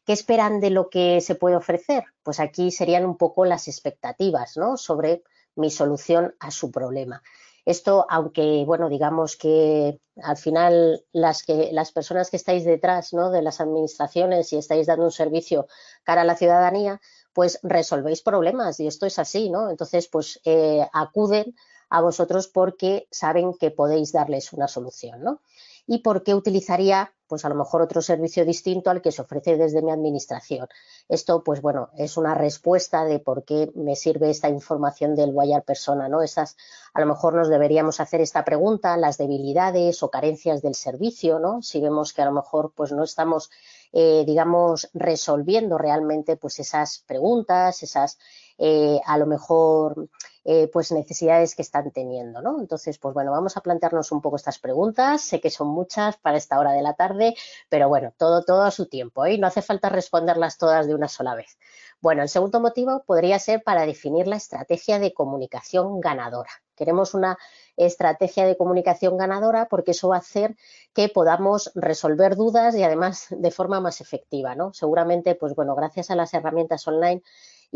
¿Qué 0.04 0.12
esperan 0.12 0.60
de 0.60 0.70
lo 0.70 0.90
que 0.90 1.20
se 1.22 1.34
puede 1.34 1.56
ofrecer? 1.56 2.04
Pues 2.22 2.38
aquí 2.38 2.70
serían 2.70 3.06
un 3.06 3.16
poco 3.16 3.46
las 3.46 3.68
expectativas 3.68 4.56
¿no? 4.56 4.76
sobre 4.76 5.22
mi 5.56 5.70
solución 5.70 6.34
a 6.40 6.50
su 6.50 6.70
problema. 6.70 7.22
Esto, 7.64 8.06
aunque, 8.10 8.64
bueno, 8.66 8.88
digamos 8.88 9.36
que 9.36 9.98
al 10.22 10.36
final 10.36 11.04
las, 11.12 11.42
que, 11.42 11.70
las 11.72 11.92
personas 11.92 12.30
que 12.30 12.36
estáis 12.36 12.64
detrás 12.64 13.12
¿no? 13.12 13.30
de 13.30 13.42
las 13.42 13.60
administraciones 13.60 14.52
y 14.52 14.58
estáis 14.58 14.86
dando 14.86 15.04
un 15.06 15.12
servicio 15.12 15.66
cara 16.02 16.22
a 16.22 16.24
la 16.24 16.36
ciudadanía, 16.36 17.00
pues 17.32 17.58
resolvéis 17.62 18.22
problemas 18.22 18.78
y 18.80 18.86
esto 18.86 19.06
es 19.06 19.18
así, 19.18 19.50
¿no? 19.50 19.70
Entonces, 19.70 20.08
pues 20.08 20.40
eh, 20.44 20.86
acuden 20.92 21.54
a 21.88 22.00
vosotros 22.00 22.48
porque 22.48 23.08
saben 23.10 23.54
que 23.54 23.70
podéis 23.70 24.12
darles 24.12 24.52
una 24.52 24.68
solución, 24.68 25.22
¿no? 25.22 25.40
Y 25.86 25.98
por 25.98 26.22
qué 26.22 26.34
utilizaría 26.34 27.12
pues 27.26 27.44
a 27.44 27.48
lo 27.48 27.54
mejor 27.54 27.82
otro 27.82 28.02
servicio 28.02 28.44
distinto 28.44 28.90
al 28.90 29.02
que 29.02 29.10
se 29.10 29.22
ofrece 29.22 29.56
desde 29.56 29.82
mi 29.82 29.90
administración. 29.90 30.68
Esto, 31.08 31.42
pues 31.42 31.60
bueno, 31.62 31.90
es 31.96 32.16
una 32.16 32.34
respuesta 32.34 33.04
de 33.04 33.18
por 33.18 33.44
qué 33.44 33.72
me 33.74 33.96
sirve 33.96 34.30
esta 34.30 34.48
información 34.48 35.14
del 35.16 35.30
Wire 35.32 35.62
Persona, 35.62 36.08
¿no? 36.08 36.22
Esas, 36.22 36.56
a 36.92 37.00
lo 37.00 37.06
mejor 37.06 37.34
nos 37.34 37.48
deberíamos 37.48 37.98
hacer 38.00 38.20
esta 38.20 38.44
pregunta, 38.44 38.96
las 38.96 39.18
debilidades 39.18 40.02
o 40.02 40.10
carencias 40.10 40.62
del 40.62 40.74
servicio, 40.74 41.38
¿no? 41.38 41.62
Si 41.62 41.80
vemos 41.80 42.12
que 42.12 42.22
a 42.22 42.26
lo 42.26 42.32
mejor 42.32 42.72
pues 42.74 42.92
no 42.92 43.02
estamos, 43.02 43.50
eh, 43.92 44.24
digamos, 44.26 44.90
resolviendo 44.92 45.78
realmente 45.78 46.36
pues 46.36 46.58
esas 46.60 47.02
preguntas, 47.06 47.82
esas 47.82 48.18
eh, 48.58 49.00
a 49.04 49.18
lo 49.18 49.26
mejor 49.26 50.08
eh, 50.44 50.68
pues 50.72 50.92
necesidades 50.92 51.54
que 51.54 51.62
están 51.62 51.90
teniendo, 51.90 52.42
¿no? 52.42 52.60
Entonces, 52.60 52.98
pues 52.98 53.14
bueno, 53.14 53.30
vamos 53.30 53.56
a 53.56 53.62
plantearnos 53.62 54.12
un 54.12 54.20
poco 54.20 54.36
estas 54.36 54.58
preguntas. 54.58 55.22
Sé 55.22 55.40
que 55.40 55.50
son 55.50 55.68
muchas 55.68 56.18
para 56.18 56.36
esta 56.36 56.58
hora 56.58 56.72
de 56.72 56.82
la 56.82 56.92
tarde, 56.94 57.34
pero 57.70 57.88
bueno, 57.88 58.12
todo, 58.18 58.44
todo 58.44 58.62
a 58.62 58.70
su 58.70 58.86
tiempo, 58.86 59.24
¿eh? 59.24 59.38
No 59.38 59.46
hace 59.46 59.62
falta 59.62 59.88
responderlas 59.88 60.58
todas 60.58 60.86
de 60.86 60.94
una 60.94 61.08
sola 61.08 61.34
vez. 61.34 61.56
Bueno, 62.00 62.22
el 62.22 62.28
segundo 62.28 62.60
motivo 62.60 63.02
podría 63.06 63.38
ser 63.38 63.62
para 63.62 63.86
definir 63.86 64.26
la 64.26 64.36
estrategia 64.36 64.98
de 64.98 65.14
comunicación 65.14 66.00
ganadora. 66.00 66.50
Queremos 66.76 67.14
una 67.14 67.38
estrategia 67.78 68.44
de 68.44 68.58
comunicación 68.58 69.16
ganadora 69.16 69.66
porque 69.70 69.92
eso 69.92 70.08
va 70.08 70.16
a 70.16 70.18
hacer 70.18 70.56
que 70.92 71.08
podamos 71.08 71.72
resolver 71.74 72.36
dudas 72.36 72.76
y 72.76 72.82
además 72.82 73.28
de 73.30 73.50
forma 73.50 73.80
más 73.80 74.02
efectiva, 74.02 74.54
¿no? 74.54 74.74
Seguramente, 74.74 75.34
pues 75.34 75.54
bueno, 75.54 75.74
gracias 75.74 76.10
a 76.10 76.16
las 76.16 76.34
herramientas 76.34 76.86
online 76.86 77.22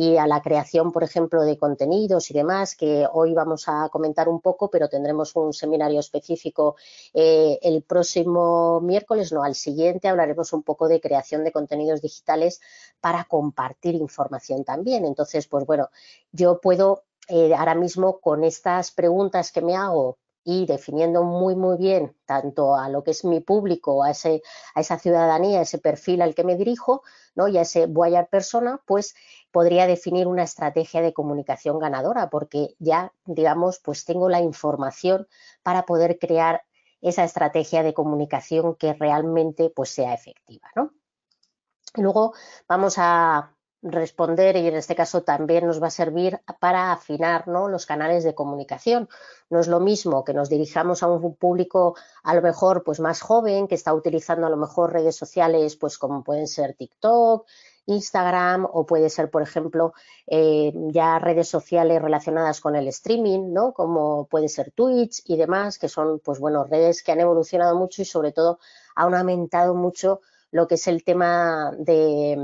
y 0.00 0.16
a 0.16 0.28
la 0.28 0.40
creación, 0.42 0.92
por 0.92 1.02
ejemplo, 1.02 1.42
de 1.42 1.58
contenidos 1.58 2.30
y 2.30 2.34
demás, 2.34 2.76
que 2.76 3.04
hoy 3.12 3.34
vamos 3.34 3.64
a 3.66 3.88
comentar 3.88 4.28
un 4.28 4.40
poco, 4.40 4.70
pero 4.70 4.88
tendremos 4.88 5.34
un 5.34 5.52
seminario 5.52 5.98
específico 5.98 6.76
eh, 7.12 7.58
el 7.62 7.82
próximo 7.82 8.80
miércoles, 8.80 9.32
no, 9.32 9.42
al 9.42 9.56
siguiente 9.56 10.06
hablaremos 10.06 10.52
un 10.52 10.62
poco 10.62 10.86
de 10.86 11.00
creación 11.00 11.42
de 11.42 11.50
contenidos 11.50 12.00
digitales 12.00 12.60
para 13.00 13.24
compartir 13.24 13.96
información 13.96 14.62
también. 14.62 15.04
Entonces, 15.04 15.48
pues 15.48 15.66
bueno, 15.66 15.88
yo 16.30 16.60
puedo 16.60 17.02
eh, 17.26 17.52
ahora 17.56 17.74
mismo 17.74 18.20
con 18.20 18.44
estas 18.44 18.92
preguntas 18.92 19.50
que 19.50 19.62
me 19.62 19.74
hago 19.74 20.18
y 20.50 20.64
definiendo 20.64 21.24
muy, 21.24 21.54
muy 21.56 21.76
bien 21.76 22.16
tanto 22.24 22.74
a 22.74 22.88
lo 22.88 23.04
que 23.04 23.10
es 23.10 23.22
mi 23.22 23.40
público, 23.40 24.02
a, 24.02 24.12
ese, 24.12 24.42
a 24.74 24.80
esa 24.80 24.98
ciudadanía, 24.98 25.58
a 25.58 25.62
ese 25.62 25.76
perfil 25.76 26.22
al 26.22 26.34
que 26.34 26.42
me 26.42 26.56
dirijo, 26.56 27.02
¿no? 27.34 27.48
y 27.48 27.58
a 27.58 27.60
ese 27.60 27.84
buyer 27.84 28.28
persona, 28.28 28.80
pues 28.86 29.14
podría 29.52 29.86
definir 29.86 30.26
una 30.26 30.44
estrategia 30.44 31.02
de 31.02 31.12
comunicación 31.12 31.78
ganadora, 31.78 32.30
porque 32.30 32.74
ya, 32.78 33.12
digamos, 33.26 33.78
pues 33.80 34.06
tengo 34.06 34.30
la 34.30 34.40
información 34.40 35.28
para 35.62 35.84
poder 35.84 36.18
crear 36.18 36.62
esa 37.02 37.24
estrategia 37.24 37.82
de 37.82 37.92
comunicación 37.92 38.74
que 38.74 38.94
realmente 38.94 39.68
pues 39.68 39.90
sea 39.90 40.14
efectiva, 40.14 40.70
¿no? 40.74 40.94
Luego 41.94 42.32
vamos 42.66 42.94
a 42.96 43.54
responder 43.82 44.56
y 44.56 44.66
en 44.66 44.74
este 44.74 44.96
caso 44.96 45.22
también 45.22 45.66
nos 45.66 45.80
va 45.80 45.86
a 45.86 45.90
servir 45.90 46.40
para 46.60 46.92
afinar 46.92 47.46
los 47.46 47.86
canales 47.86 48.24
de 48.24 48.34
comunicación. 48.34 49.08
No 49.50 49.60
es 49.60 49.68
lo 49.68 49.80
mismo 49.80 50.24
que 50.24 50.34
nos 50.34 50.48
dirijamos 50.48 51.02
a 51.02 51.08
un 51.08 51.36
público 51.36 51.94
a 52.24 52.34
lo 52.34 52.42
mejor 52.42 52.82
pues 52.82 52.98
más 53.00 53.20
joven 53.20 53.68
que 53.68 53.76
está 53.76 53.94
utilizando 53.94 54.46
a 54.46 54.50
lo 54.50 54.56
mejor 54.56 54.92
redes 54.92 55.16
sociales 55.16 55.76
pues 55.76 55.96
como 55.96 56.24
pueden 56.24 56.48
ser 56.48 56.74
TikTok, 56.74 57.46
Instagram 57.86 58.66
o 58.70 58.84
puede 58.84 59.10
ser 59.10 59.30
por 59.30 59.42
ejemplo 59.42 59.94
eh, 60.26 60.72
ya 60.90 61.18
redes 61.18 61.48
sociales 61.48 62.02
relacionadas 62.02 62.60
con 62.60 62.74
el 62.74 62.88
streaming, 62.88 63.52
¿no? 63.52 63.72
Como 63.72 64.26
puede 64.26 64.48
ser 64.48 64.72
Twitch 64.72 65.22
y 65.26 65.36
demás 65.36 65.78
que 65.78 65.88
son 65.88 66.18
pues 66.18 66.40
bueno 66.40 66.64
redes 66.64 67.02
que 67.02 67.12
han 67.12 67.20
evolucionado 67.20 67.76
mucho 67.76 68.02
y 68.02 68.04
sobre 68.04 68.32
todo 68.32 68.58
han 68.96 69.14
aumentado 69.14 69.74
mucho 69.74 70.20
lo 70.50 70.66
que 70.66 70.76
es 70.76 70.86
el 70.88 71.04
tema 71.04 71.72
de, 71.78 72.36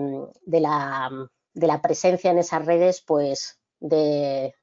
la, 0.47 1.81
presencia 1.83 2.31
en 2.31 2.39
esas 2.39 2.65
redes, 2.65 3.03
pues 3.07 3.59
de, 3.81 4.55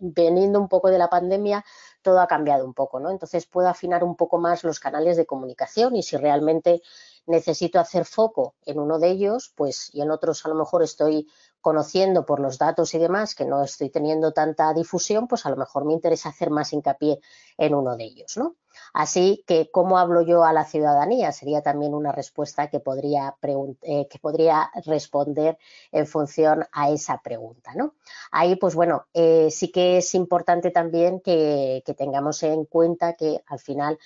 veniendo 0.00 0.60
un 0.60 0.68
poco 0.68 0.90
de 0.90 0.98
la 0.98 1.08
pandemia, 1.08 1.64
todo 2.02 2.20
ha 2.20 2.26
cambiado 2.26 2.64
un 2.64 2.74
poco, 2.74 3.00
¿no? 3.00 3.10
Entonces 3.10 3.46
puedo 3.46 3.68
afinar 3.68 4.04
un 4.04 4.16
poco 4.16 4.38
más 4.38 4.64
los 4.64 4.80
canales 4.80 5.16
de 5.16 5.26
comunicación 5.26 5.96
y 5.96 6.02
si 6.02 6.16
realmente 6.16 6.82
necesito 7.26 7.78
hacer 7.78 8.04
foco 8.04 8.54
en 8.64 8.78
uno 8.78 8.98
de 8.98 9.10
ellos, 9.10 9.52
pues 9.54 9.90
y 9.92 10.00
en 10.00 10.10
otros 10.10 10.44
a 10.44 10.48
lo 10.48 10.54
mejor 10.54 10.82
estoy 10.82 11.28
conociendo 11.60 12.24
por 12.24 12.40
los 12.40 12.58
datos 12.58 12.94
y 12.94 12.98
demás 12.98 13.34
que 13.34 13.44
no 13.44 13.62
estoy 13.62 13.90
teniendo 13.90 14.32
tanta 14.32 14.72
difusión, 14.72 15.28
pues 15.28 15.46
a 15.46 15.50
lo 15.50 15.56
mejor 15.56 15.84
me 15.84 15.92
interesa 15.92 16.30
hacer 16.30 16.50
más 16.50 16.72
hincapié 16.72 17.20
en 17.58 17.74
uno 17.74 17.96
de 17.96 18.04
ellos, 18.04 18.36
¿no? 18.36 18.56
Así 18.92 19.44
que, 19.46 19.70
¿cómo 19.70 19.98
hablo 19.98 20.22
yo 20.22 20.44
a 20.44 20.52
la 20.52 20.64
ciudadanía? 20.64 21.32
Sería 21.32 21.62
también 21.62 21.94
una 21.94 22.12
respuesta 22.12 22.68
que 22.68 22.80
podría, 22.80 23.36
eh, 23.82 24.08
que 24.08 24.18
podría 24.18 24.70
responder 24.84 25.58
en 25.92 26.06
función 26.06 26.66
a 26.72 26.90
esa 26.90 27.20
pregunta, 27.22 27.72
¿no? 27.74 27.94
Ahí, 28.30 28.56
pues 28.56 28.74
bueno, 28.74 29.06
eh, 29.14 29.48
sí 29.50 29.70
que 29.70 29.98
es 29.98 30.14
importante 30.14 30.70
también 30.70 31.20
que, 31.20 31.82
tengamos 31.96 32.42
en 32.44 32.64
cuenta 32.64 33.14
que 33.14 33.42
al 33.46 33.58
final 33.58 33.98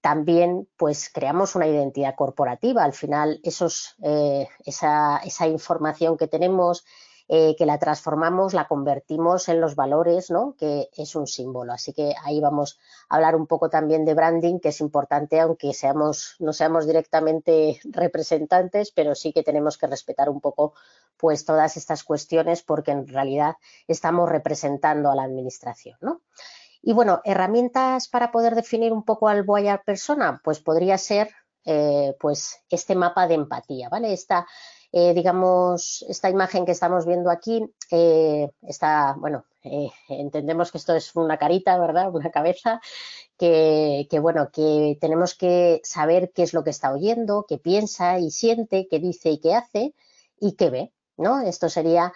también 0.00 0.68
pues 0.76 1.10
creamos 1.12 1.54
una 1.54 1.66
identidad 1.66 2.14
corporativa. 2.14 2.84
Al 2.84 2.92
final, 2.92 3.40
esos, 3.42 3.96
eh, 4.02 4.48
esa, 4.64 5.18
esa, 5.18 5.46
información 5.46 6.16
que 6.16 6.28
tenemos, 6.28 6.84
eh, 7.34 7.56
que 7.56 7.64
la 7.64 7.78
transformamos, 7.78 8.52
la 8.52 8.68
convertimos 8.68 9.48
en 9.48 9.58
los 9.58 9.74
valores, 9.74 10.30
¿no? 10.30 10.54
que 10.58 10.90
es 10.94 11.16
un 11.16 11.26
símbolo. 11.26 11.72
Así 11.72 11.94
que 11.94 12.14
ahí 12.22 12.42
vamos 12.42 12.78
a 13.08 13.14
hablar 13.14 13.36
un 13.36 13.46
poco 13.46 13.70
también 13.70 14.04
de 14.04 14.12
branding, 14.12 14.58
que 14.58 14.68
es 14.68 14.82
importante, 14.82 15.40
aunque 15.40 15.72
seamos, 15.72 16.36
no 16.40 16.52
seamos 16.52 16.86
directamente 16.86 17.80
representantes, 17.84 18.90
pero 18.90 19.14
sí 19.14 19.32
que 19.32 19.42
tenemos 19.42 19.78
que 19.78 19.86
respetar 19.86 20.28
un 20.28 20.42
poco 20.42 20.74
pues 21.16 21.46
todas 21.46 21.78
estas 21.78 22.04
cuestiones 22.04 22.62
porque 22.62 22.90
en 22.90 23.08
realidad 23.08 23.56
estamos 23.88 24.28
representando 24.28 25.10
a 25.10 25.14
la 25.14 25.22
administración. 25.22 25.96
¿no? 26.02 26.20
Y 26.82 26.92
bueno, 26.92 27.22
herramientas 27.24 28.08
para 28.08 28.30
poder 28.30 28.54
definir 28.54 28.92
un 28.92 29.04
poco 29.04 29.28
al 29.28 29.42
buyer 29.42 29.80
persona, 29.86 30.38
pues 30.44 30.60
podría 30.60 30.98
ser 30.98 31.30
eh, 31.64 32.14
pues 32.20 32.60
este 32.68 32.94
mapa 32.94 33.26
de 33.26 33.34
empatía, 33.34 33.88
¿vale? 33.88 34.12
Esta, 34.12 34.46
eh, 34.92 35.14
digamos, 35.14 36.04
esta 36.08 36.30
imagen 36.30 36.64
que 36.66 36.72
estamos 36.72 37.06
viendo 37.06 37.30
aquí, 37.30 37.64
eh, 37.90 38.50
está, 38.62 39.14
bueno, 39.18 39.46
entendemos 40.08 40.70
que 40.70 40.78
esto 40.78 40.94
es 40.94 41.16
una 41.16 41.38
carita, 41.38 41.78
¿verdad? 41.78 42.10
Una 42.14 42.30
cabeza, 42.30 42.80
que, 43.38 44.06
que, 44.10 44.18
bueno, 44.18 44.50
que 44.52 44.98
tenemos 45.00 45.34
que 45.34 45.80
saber 45.82 46.32
qué 46.32 46.42
es 46.42 46.52
lo 46.52 46.62
que 46.62 46.70
está 46.70 46.92
oyendo, 46.92 47.46
qué 47.48 47.58
piensa 47.58 48.18
y 48.18 48.30
siente, 48.30 48.86
qué 48.90 48.98
dice 48.98 49.30
y 49.30 49.40
qué 49.40 49.54
hace 49.54 49.94
y 50.38 50.52
qué 50.52 50.70
ve, 50.70 50.92
¿no? 51.16 51.40
Esto 51.40 51.68
sería 51.68 52.12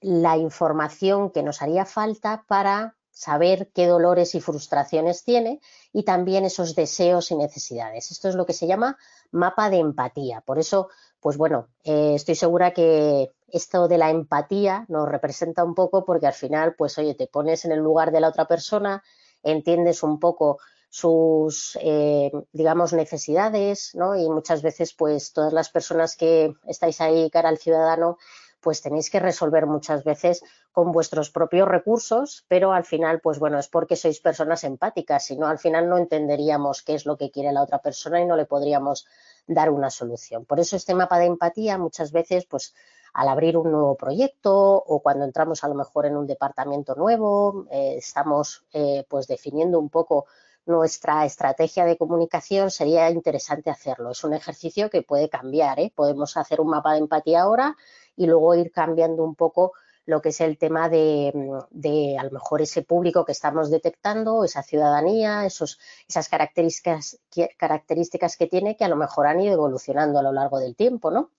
la 0.00 0.38
información 0.38 1.30
que 1.30 1.42
nos 1.42 1.60
haría 1.60 1.84
falta 1.84 2.46
para 2.48 2.96
saber 3.14 3.70
qué 3.72 3.86
dolores 3.86 4.34
y 4.34 4.40
frustraciones 4.40 5.22
tiene 5.22 5.60
y 5.92 6.02
también 6.02 6.44
esos 6.44 6.74
deseos 6.74 7.30
y 7.30 7.36
necesidades. 7.36 8.10
Esto 8.10 8.28
es 8.28 8.34
lo 8.34 8.44
que 8.44 8.52
se 8.52 8.66
llama 8.66 8.98
mapa 9.30 9.70
de 9.70 9.78
empatía. 9.78 10.40
Por 10.40 10.58
eso, 10.58 10.88
pues 11.24 11.38
bueno, 11.38 11.68
eh, 11.84 12.16
estoy 12.16 12.34
segura 12.34 12.74
que 12.74 13.32
esto 13.48 13.88
de 13.88 13.96
la 13.96 14.10
empatía 14.10 14.84
nos 14.88 15.08
representa 15.08 15.64
un 15.64 15.74
poco 15.74 16.04
porque 16.04 16.26
al 16.26 16.34
final, 16.34 16.74
pues 16.76 16.98
oye, 16.98 17.14
te 17.14 17.28
pones 17.28 17.64
en 17.64 17.72
el 17.72 17.78
lugar 17.78 18.12
de 18.12 18.20
la 18.20 18.28
otra 18.28 18.46
persona, 18.46 19.02
entiendes 19.42 20.02
un 20.02 20.20
poco 20.20 20.58
sus, 20.90 21.78
eh, 21.80 22.30
digamos, 22.52 22.92
necesidades, 22.92 23.94
¿no? 23.94 24.14
Y 24.16 24.28
muchas 24.28 24.60
veces, 24.60 24.92
pues 24.92 25.32
todas 25.32 25.54
las 25.54 25.70
personas 25.70 26.14
que 26.14 26.52
estáis 26.66 27.00
ahí 27.00 27.30
cara 27.30 27.48
al 27.48 27.56
ciudadano, 27.56 28.18
pues 28.60 28.82
tenéis 28.82 29.08
que 29.08 29.18
resolver 29.18 29.64
muchas 29.64 30.04
veces 30.04 30.42
con 30.72 30.92
vuestros 30.92 31.30
propios 31.30 31.66
recursos, 31.66 32.44
pero 32.48 32.74
al 32.74 32.84
final, 32.84 33.20
pues 33.22 33.38
bueno, 33.38 33.58
es 33.58 33.68
porque 33.68 33.96
sois 33.96 34.20
personas 34.20 34.62
empáticas, 34.62 35.24
si 35.24 35.38
no, 35.38 35.46
al 35.46 35.58
final 35.58 35.88
no 35.88 35.96
entenderíamos 35.96 36.82
qué 36.82 36.94
es 36.96 37.06
lo 37.06 37.16
que 37.16 37.30
quiere 37.30 37.50
la 37.52 37.62
otra 37.62 37.78
persona 37.78 38.20
y 38.20 38.26
no 38.26 38.36
le 38.36 38.44
podríamos 38.44 39.06
dar 39.46 39.70
una 39.70 39.90
solución. 39.90 40.44
Por 40.44 40.60
eso 40.60 40.76
este 40.76 40.94
mapa 40.94 41.18
de 41.18 41.26
empatía 41.26 41.78
muchas 41.78 42.12
veces, 42.12 42.46
pues 42.46 42.74
al 43.12 43.28
abrir 43.28 43.56
un 43.56 43.70
nuevo 43.70 43.94
proyecto 43.96 44.52
o 44.54 45.00
cuando 45.00 45.24
entramos 45.24 45.62
a 45.62 45.68
lo 45.68 45.74
mejor 45.74 46.06
en 46.06 46.16
un 46.16 46.26
departamento 46.26 46.94
nuevo, 46.94 47.66
eh, 47.70 47.96
estamos 47.98 48.64
eh, 48.72 49.04
pues 49.08 49.26
definiendo 49.26 49.78
un 49.78 49.88
poco 49.88 50.26
nuestra 50.66 51.24
estrategia 51.24 51.84
de 51.84 51.96
comunicación, 51.96 52.70
sería 52.70 53.10
interesante 53.10 53.70
hacerlo. 53.70 54.10
Es 54.10 54.24
un 54.24 54.32
ejercicio 54.32 54.88
que 54.90 55.02
puede 55.02 55.28
cambiar. 55.28 55.78
¿eh? 55.78 55.92
Podemos 55.94 56.36
hacer 56.36 56.60
un 56.60 56.68
mapa 56.68 56.92
de 56.92 57.00
empatía 57.00 57.42
ahora 57.42 57.76
y 58.16 58.26
luego 58.26 58.54
ir 58.54 58.72
cambiando 58.72 59.22
un 59.22 59.34
poco 59.34 59.72
lo 60.06 60.20
que 60.20 60.30
es 60.30 60.40
el 60.40 60.58
tema 60.58 60.88
de, 60.88 61.32
de, 61.70 62.16
a 62.18 62.24
lo 62.24 62.30
mejor 62.30 62.62
ese 62.62 62.82
público 62.82 63.24
que 63.24 63.32
estamos 63.32 63.70
detectando, 63.70 64.44
esa 64.44 64.62
ciudadanía, 64.62 65.46
esos, 65.46 65.78
esas 66.08 66.28
características, 66.28 67.18
características 67.56 68.36
que 68.36 68.46
tiene 68.46 68.76
que 68.76 68.84
a 68.84 68.88
lo 68.88 68.96
mejor 68.96 69.26
han 69.26 69.40
ido 69.40 69.54
evolucionando 69.54 70.18
a 70.18 70.22
lo 70.22 70.32
largo 70.32 70.58
del 70.58 70.76
tiempo, 70.76 71.10
¿no? 71.10 71.30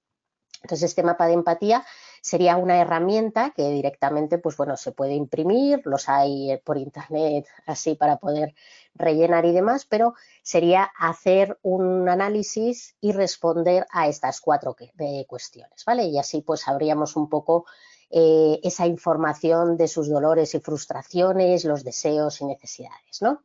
Entonces, 0.66 0.90
este 0.90 1.04
mapa 1.04 1.28
de 1.28 1.34
empatía 1.34 1.86
sería 2.22 2.58
una 2.58 2.82
herramienta 2.82 3.52
que 3.52 3.70
directamente, 3.70 4.40
pues 4.40 4.58
bueno, 4.58 4.78
se 4.78 4.92
puede 4.92 5.14
imprimir, 5.14 5.82
los 5.86 6.10
hay 6.10 6.60
por 6.64 6.80
internet 6.80 7.46
así 7.68 7.94
para 7.94 8.18
poder 8.18 8.56
rellenar 8.96 9.46
y 9.46 9.54
demás, 9.54 9.86
pero 9.86 10.16
sería 10.42 10.90
hacer 10.98 11.60
un 11.62 12.10
análisis 12.10 12.96
y 13.00 13.12
responder 13.12 13.86
a 13.92 14.08
estas 14.08 14.42
cuatro 14.42 14.76
cuestiones, 15.28 15.86
¿vale? 15.86 16.06
Y 16.06 16.18
así 16.18 16.42
pues 16.42 16.62
sabríamos 16.62 17.16
un 17.16 17.30
poco 17.30 17.66
eh, 18.10 18.60
esa 18.64 18.88
información 18.88 19.78
de 19.78 19.88
sus 19.88 20.10
dolores 20.10 20.54
y 20.56 20.60
frustraciones, 20.60 21.66
los 21.66 21.84
deseos 21.84 22.42
y 22.42 22.46
necesidades, 22.46 23.22
¿no? 23.22 23.42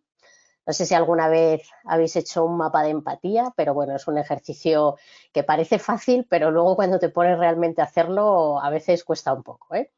No 0.67 0.75
sé 0.75 0.87
si 0.87 0.95
alguna 0.95 1.29
vez 1.29 1.69
habéis 1.85 2.15
hecho 2.17 2.45
un 2.45 2.57
mapa 2.57 2.83
de 2.83 2.91
empatía, 2.91 3.53
pero 3.57 3.75
bueno, 3.75 3.97
es 3.97 4.07
un 4.07 4.19
ejercicio 4.19 4.97
que 5.33 5.43
parece 5.43 5.79
fácil, 5.79 6.27
pero 6.29 6.51
luego 6.51 6.77
cuando 6.77 6.99
te 6.99 7.09
pones 7.09 7.39
realmente 7.39 7.81
a 7.81 7.87
hacerlo, 7.87 8.63
a 8.63 8.71
veces 8.71 9.03
cuesta 9.03 9.33
un 9.33 9.43
poco. 9.43 9.75
¿eh? 9.75 9.91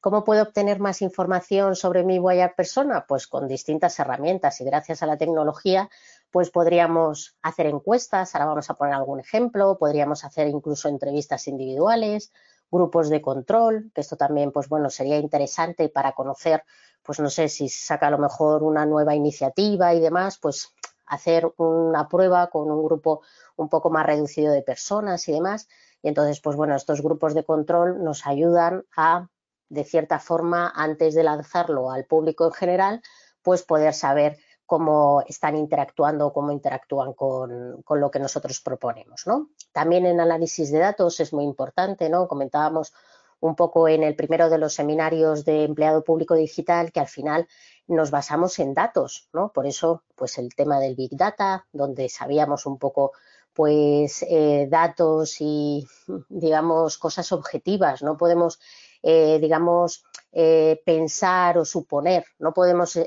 ¿Cómo 0.00 0.22
puedo 0.22 0.42
obtener 0.42 0.78
más 0.78 1.02
información 1.02 1.74
sobre 1.74 2.04
mi 2.04 2.18
buyer 2.18 2.54
persona? 2.54 3.06
Pues 3.08 3.26
con 3.26 3.48
distintas 3.48 3.98
herramientas 3.98 4.60
y 4.60 4.64
gracias 4.64 5.02
a 5.02 5.06
la 5.06 5.16
tecnología, 5.16 5.90
pues 6.30 6.50
podríamos 6.50 7.36
hacer 7.42 7.66
encuestas, 7.66 8.34
ahora 8.34 8.46
vamos 8.46 8.70
a 8.70 8.74
poner 8.74 8.94
algún 8.94 9.20
ejemplo, 9.20 9.78
podríamos 9.78 10.24
hacer 10.24 10.46
incluso 10.48 10.88
entrevistas 10.88 11.48
individuales, 11.48 12.32
grupos 12.70 13.08
de 13.08 13.20
control, 13.20 13.90
que 13.94 14.00
esto 14.00 14.16
también, 14.16 14.52
pues 14.52 14.68
bueno, 14.68 14.90
sería 14.90 15.18
interesante 15.18 15.88
para 15.88 16.12
conocer 16.12 16.62
pues 17.02 17.18
no 17.20 17.30
sé 17.30 17.48
si 17.48 17.68
saca 17.68 18.06
a 18.06 18.10
lo 18.10 18.18
mejor 18.18 18.62
una 18.62 18.86
nueva 18.86 19.14
iniciativa 19.14 19.94
y 19.94 20.00
demás, 20.00 20.38
pues 20.38 20.74
hacer 21.06 21.52
una 21.56 22.08
prueba 22.08 22.48
con 22.48 22.70
un 22.70 22.84
grupo 22.84 23.22
un 23.56 23.68
poco 23.68 23.90
más 23.90 24.06
reducido 24.06 24.52
de 24.52 24.62
personas 24.62 25.26
y 25.28 25.32
demás. 25.32 25.68
Y 26.02 26.08
entonces, 26.08 26.40
pues 26.40 26.56
bueno, 26.56 26.76
estos 26.76 27.02
grupos 27.02 27.34
de 27.34 27.44
control 27.44 28.02
nos 28.02 28.26
ayudan 28.26 28.84
a 28.96 29.28
de 29.68 29.84
cierta 29.84 30.18
forma, 30.18 30.72
antes 30.74 31.14
de 31.14 31.22
lanzarlo 31.22 31.92
al 31.92 32.04
público 32.04 32.44
en 32.44 32.52
general, 32.52 33.02
pues 33.42 33.62
poder 33.62 33.94
saber 33.94 34.36
cómo 34.70 35.24
están 35.26 35.56
interactuando, 35.56 36.32
cómo 36.32 36.52
interactúan 36.52 37.12
con, 37.14 37.82
con, 37.82 37.98
lo 37.98 38.08
que 38.08 38.20
nosotros 38.20 38.60
proponemos. 38.60 39.26
¿no? 39.26 39.48
También 39.72 40.06
en 40.06 40.20
análisis 40.20 40.70
de 40.70 40.78
datos 40.78 41.18
es 41.18 41.32
muy 41.32 41.42
importante, 41.42 42.08
¿no? 42.08 42.28
Comentábamos 42.28 42.92
un 43.40 43.56
poco 43.56 43.88
en 43.88 44.04
el 44.04 44.14
primero 44.14 44.48
de 44.48 44.58
los 44.58 44.72
seminarios 44.72 45.44
de 45.44 45.64
empleado 45.64 46.04
público 46.04 46.36
digital 46.36 46.92
que 46.92 47.00
al 47.00 47.08
final 47.08 47.48
nos 47.88 48.12
basamos 48.12 48.60
en 48.60 48.72
datos, 48.72 49.28
¿no? 49.32 49.50
Por 49.52 49.66
eso, 49.66 50.04
pues 50.14 50.38
el 50.38 50.54
tema 50.54 50.78
del 50.78 50.94
Big 50.94 51.16
Data, 51.16 51.66
donde 51.72 52.08
sabíamos 52.08 52.64
un 52.64 52.78
poco 52.78 53.10
pues 53.52 54.24
eh, 54.28 54.68
datos 54.70 55.40
y 55.40 55.84
digamos 56.28 56.96
cosas 56.96 57.32
objetivas, 57.32 58.04
no 58.04 58.16
podemos 58.16 58.60
eh, 59.02 59.40
digamos 59.40 60.04
eh, 60.32 60.80
pensar 60.84 61.58
o 61.58 61.64
suponer, 61.64 62.24
no 62.38 62.52
podemos 62.52 62.98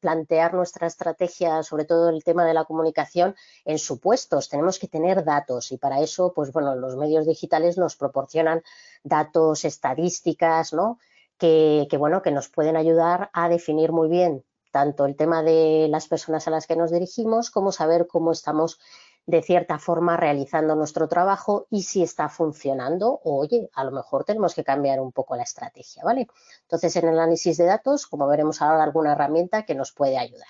plantear 0.00 0.54
nuestra 0.54 0.86
estrategia, 0.86 1.62
sobre 1.62 1.84
todo 1.84 2.10
el 2.10 2.24
tema 2.24 2.44
de 2.44 2.54
la 2.54 2.64
comunicación, 2.64 3.34
en 3.64 3.78
supuestos, 3.78 4.48
tenemos 4.48 4.78
que 4.78 4.88
tener 4.88 5.24
datos 5.24 5.72
y 5.72 5.78
para 5.78 6.00
eso, 6.00 6.32
pues 6.34 6.52
bueno, 6.52 6.74
los 6.74 6.96
medios 6.96 7.26
digitales 7.26 7.78
nos 7.78 7.96
proporcionan 7.96 8.62
datos, 9.02 9.64
estadísticas, 9.64 10.72
¿no? 10.72 10.98
Que, 11.38 11.86
que 11.90 11.96
bueno, 11.96 12.22
que 12.22 12.30
nos 12.30 12.48
pueden 12.48 12.76
ayudar 12.76 13.30
a 13.32 13.48
definir 13.48 13.92
muy 13.92 14.08
bien 14.08 14.44
tanto 14.74 15.06
el 15.06 15.14
tema 15.14 15.44
de 15.44 15.86
las 15.88 16.08
personas 16.08 16.48
a 16.48 16.50
las 16.50 16.66
que 16.66 16.74
nos 16.74 16.90
dirigimos 16.90 17.48
como 17.50 17.70
saber 17.70 18.08
cómo 18.08 18.32
estamos 18.32 18.80
de 19.26 19.42
cierta 19.42 19.78
forma 19.78 20.16
realizando 20.16 20.74
nuestro 20.74 21.08
trabajo 21.08 21.66
y 21.70 21.84
si 21.84 22.02
está 22.02 22.28
funcionando 22.28 23.20
oye, 23.24 23.70
a 23.74 23.84
lo 23.84 23.90
mejor 23.90 24.24
tenemos 24.24 24.54
que 24.54 24.64
cambiar 24.64 25.00
un 25.00 25.12
poco 25.12 25.34
la 25.36 25.44
estrategia, 25.44 26.04
¿vale? 26.04 26.28
Entonces, 26.62 26.94
en 26.96 27.08
el 27.08 27.18
análisis 27.18 27.56
de 27.56 27.64
datos, 27.64 28.06
como 28.06 28.26
veremos 28.26 28.60
ahora, 28.60 28.84
alguna 28.84 29.12
herramienta 29.12 29.64
que 29.64 29.74
nos 29.74 29.92
puede 29.92 30.18
ayudar. 30.18 30.48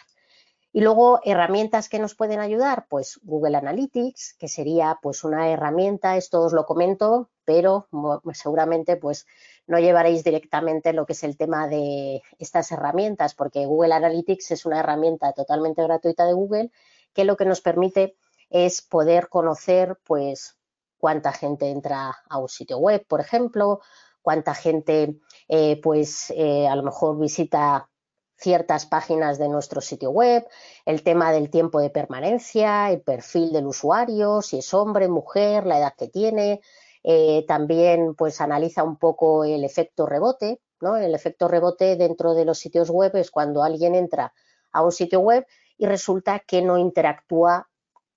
Y 0.72 0.80
luego, 0.80 1.20
herramientas 1.22 1.88
que 1.88 2.00
nos 2.00 2.16
pueden 2.16 2.40
ayudar, 2.40 2.86
pues 2.88 3.20
Google 3.22 3.56
Analytics, 3.56 4.34
que 4.40 4.48
sería 4.48 4.98
pues 5.00 5.22
una 5.22 5.48
herramienta, 5.48 6.16
esto 6.16 6.42
os 6.42 6.52
lo 6.52 6.66
comento, 6.66 7.30
pero 7.44 7.86
seguramente 8.32 8.96
pues 8.96 9.24
no 9.68 9.78
llevaréis 9.78 10.24
directamente 10.24 10.92
lo 10.92 11.06
que 11.06 11.12
es 11.12 11.22
el 11.22 11.36
tema 11.36 11.68
de 11.68 12.22
estas 12.40 12.72
herramientas, 12.72 13.36
porque 13.36 13.66
Google 13.66 13.94
Analytics 13.94 14.50
es 14.50 14.66
una 14.66 14.80
herramienta 14.80 15.32
totalmente 15.32 15.80
gratuita 15.80 16.26
de 16.26 16.32
Google 16.32 16.72
que 17.12 17.24
lo 17.24 17.36
que 17.36 17.44
nos 17.44 17.60
permite 17.60 18.16
es 18.54 18.82
poder 18.82 19.28
conocer, 19.28 19.98
pues, 20.04 20.56
cuánta 20.96 21.32
gente 21.32 21.70
entra 21.70 22.16
a 22.28 22.38
un 22.38 22.48
sitio 22.48 22.78
web, 22.78 23.04
por 23.08 23.20
ejemplo, 23.20 23.80
cuánta 24.22 24.54
gente, 24.54 25.18
eh, 25.48 25.80
pues, 25.82 26.30
eh, 26.30 26.68
a 26.68 26.76
lo 26.76 26.84
mejor 26.84 27.18
visita 27.18 27.90
ciertas 28.36 28.86
páginas 28.86 29.38
de 29.38 29.48
nuestro 29.48 29.80
sitio 29.80 30.10
web, 30.10 30.46
el 30.86 31.02
tema 31.02 31.32
del 31.32 31.50
tiempo 31.50 31.80
de 31.80 31.90
permanencia, 31.90 32.92
el 32.92 33.02
perfil 33.02 33.52
del 33.52 33.66
usuario, 33.66 34.40
si 34.40 34.58
es 34.58 34.72
hombre, 34.72 35.08
mujer, 35.08 35.66
la 35.66 35.78
edad 35.78 35.94
que 35.98 36.06
tiene. 36.06 36.60
Eh, 37.02 37.44
también, 37.48 38.14
pues, 38.14 38.40
analiza 38.40 38.84
un 38.84 38.98
poco 38.98 39.42
el 39.44 39.64
efecto 39.64 40.06
rebote, 40.06 40.60
¿no? 40.80 40.96
El 40.96 41.16
efecto 41.16 41.48
rebote 41.48 41.96
dentro 41.96 42.34
de 42.34 42.44
los 42.44 42.58
sitios 42.58 42.88
web 42.88 43.16
es 43.16 43.32
cuando 43.32 43.64
alguien 43.64 43.96
entra 43.96 44.32
a 44.70 44.84
un 44.84 44.92
sitio 44.92 45.18
web 45.18 45.44
y 45.76 45.86
resulta 45.86 46.38
que 46.38 46.62
no 46.62 46.78
interactúa 46.78 47.68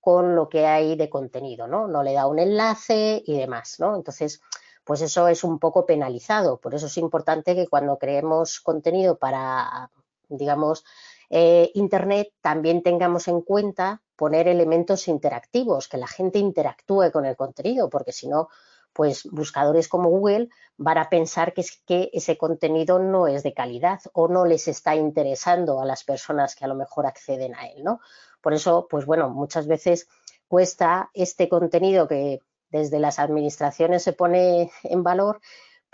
con 0.08 0.34
lo 0.34 0.48
que 0.48 0.64
hay 0.64 0.96
de 0.96 1.10
contenido, 1.10 1.66
¿no? 1.66 1.86
No 1.86 2.02
le 2.02 2.14
da 2.14 2.26
un 2.26 2.38
enlace 2.38 3.22
y 3.26 3.36
demás, 3.36 3.76
¿no? 3.78 3.94
Entonces, 3.94 4.40
pues 4.82 5.02
eso 5.02 5.28
es 5.28 5.44
un 5.44 5.58
poco 5.58 5.84
penalizado. 5.84 6.58
Por 6.58 6.74
eso 6.74 6.86
es 6.86 6.96
importante 6.96 7.54
que 7.54 7.68
cuando 7.68 7.98
creemos 7.98 8.60
contenido 8.60 9.18
para, 9.18 9.90
digamos, 10.30 10.82
eh, 11.28 11.70
Internet, 11.74 12.28
también 12.40 12.82
tengamos 12.82 13.28
en 13.28 13.42
cuenta 13.42 14.00
poner 14.16 14.48
elementos 14.48 15.08
interactivos, 15.08 15.88
que 15.88 15.98
la 15.98 16.06
gente 16.06 16.38
interactúe 16.38 17.10
con 17.12 17.26
el 17.26 17.36
contenido, 17.36 17.90
porque 17.90 18.12
si 18.12 18.28
no, 18.28 18.48
pues 18.94 19.28
buscadores 19.30 19.88
como 19.88 20.08
Google 20.08 20.48
van 20.78 20.96
a 20.96 21.10
pensar 21.10 21.52
que, 21.52 21.60
es 21.60 21.82
que 21.84 22.08
ese 22.14 22.38
contenido 22.38 22.98
no 22.98 23.26
es 23.26 23.42
de 23.42 23.52
calidad 23.52 24.00
o 24.14 24.26
no 24.26 24.46
les 24.46 24.68
está 24.68 24.96
interesando 24.96 25.82
a 25.82 25.84
las 25.84 26.02
personas 26.02 26.54
que 26.54 26.64
a 26.64 26.68
lo 26.68 26.76
mejor 26.76 27.04
acceden 27.04 27.54
a 27.54 27.66
él, 27.66 27.84
¿no? 27.84 28.00
Por 28.48 28.54
eso, 28.54 28.86
pues 28.88 29.04
bueno, 29.04 29.28
muchas 29.28 29.66
veces 29.66 30.08
cuesta 30.46 31.10
este 31.12 31.50
contenido 31.50 32.08
que 32.08 32.40
desde 32.70 32.98
las 32.98 33.18
administraciones 33.18 34.02
se 34.02 34.14
pone 34.14 34.72
en 34.84 35.02
valor, 35.02 35.42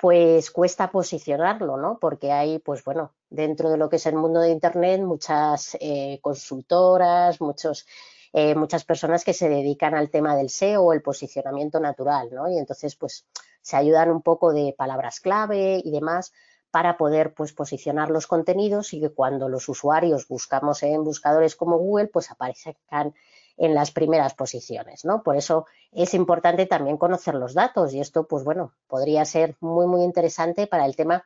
pues 0.01 0.53
cuesta 0.53 0.93
posicionarlo, 0.93 1.77
¿no? 1.77 1.99
Porque 2.01 2.31
hay, 2.31 2.61
pues 2.61 2.85
bueno, 2.85 3.13
dentro 3.29 3.71
de 3.71 3.77
lo 3.77 3.89
que 3.89 3.97
es 3.97 4.07
el 4.07 4.15
mundo 4.15 4.39
de 4.39 4.51
Internet, 4.51 5.01
muchas 5.01 5.77
eh, 5.81 6.21
consultoras, 6.23 7.41
muchos, 7.41 7.89
eh, 8.33 8.55
muchas 8.55 8.85
personas 8.85 9.25
que 9.25 9.33
se 9.33 9.49
dedican 9.49 9.97
al 9.97 10.09
tema 10.09 10.37
del 10.37 10.49
SEO 10.49 10.93
el 10.93 11.03
posicionamiento 11.03 11.81
natural, 11.81 12.29
¿no? 12.33 12.49
Y 12.49 12.57
entonces, 12.57 12.95
pues 12.95 13.27
se 13.63 13.77
ayudan 13.77 14.13
un 14.13 14.23
poco 14.23 14.53
de 14.53 14.77
palabras 14.79 15.19
clave 15.19 15.83
y 15.85 15.91
demás 15.91 16.33
para 16.75 16.97
poder 16.97 17.35
pues, 17.35 17.53
posicionar 17.53 18.11
los 18.11 18.27
contenidos 18.27 18.95
y 18.95 19.01
que 19.01 19.11
cuando 19.11 19.49
los 19.49 19.69
usuarios 19.69 20.27
buscamos 20.27 20.83
en 20.83 21.05
buscadores 21.05 21.55
como 21.55 21.79
Google, 21.79 22.09
pues 22.09 22.33
aparezcan 22.33 23.15
en 23.57 23.75
las 23.77 23.93
primeras 23.93 24.35
posiciones, 24.35 25.05
¿no? 25.05 25.23
Por 25.23 25.37
eso 25.37 25.67
es 25.93 26.15
importante 26.15 26.67
también 26.67 26.97
conocer 26.97 27.37
los 27.37 27.55
datos 27.55 27.95
y 27.95 28.01
esto, 28.01 28.27
pues 28.27 28.43
bueno, 28.43 28.73
podría 28.89 29.25
ser 29.25 29.55
muy, 29.61 29.87
muy 29.87 30.03
interesante 30.03 30.67
para 30.67 30.85
el 30.85 30.97
tema 30.97 31.25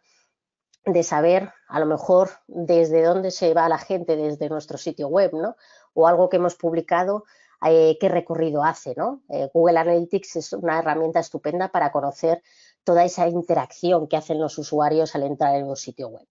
de 0.85 1.03
saber 1.03 1.51
a 1.67 1.81
lo 1.81 1.87
mejor 1.87 2.29
desde 2.47 3.03
dónde 3.03 3.31
se 3.31 3.55
va 3.55 3.71
la 3.71 3.79
gente 3.79 4.17
desde 4.17 4.51
nuestro 4.51 4.77
sitio 4.77 5.09
web, 5.09 5.33
¿no? 5.33 5.57
O 5.95 6.07
algo 6.07 6.29
que 6.29 6.37
hemos 6.37 6.57
publicado, 6.57 7.25
eh, 7.67 7.97
qué 7.99 8.11
recorrido 8.11 8.63
hace, 8.63 8.93
¿no? 8.99 9.23
Eh, 9.31 9.49
Google 9.55 9.79
Analytics 9.79 10.37
es 10.37 10.53
una 10.53 10.79
herramienta 10.79 11.21
estupenda 11.21 11.69
para 11.69 11.91
conocer 11.91 12.43
toda 12.89 13.05
esa 13.05 13.29
interacción 13.29 14.09
que 14.09 14.17
hacen 14.17 14.41
los 14.41 14.57
usuarios 14.57 15.15
al 15.15 15.25
entrar 15.25 15.55
en 15.57 15.67
un 15.67 15.77
sitio 15.77 16.09
web. 16.09 16.27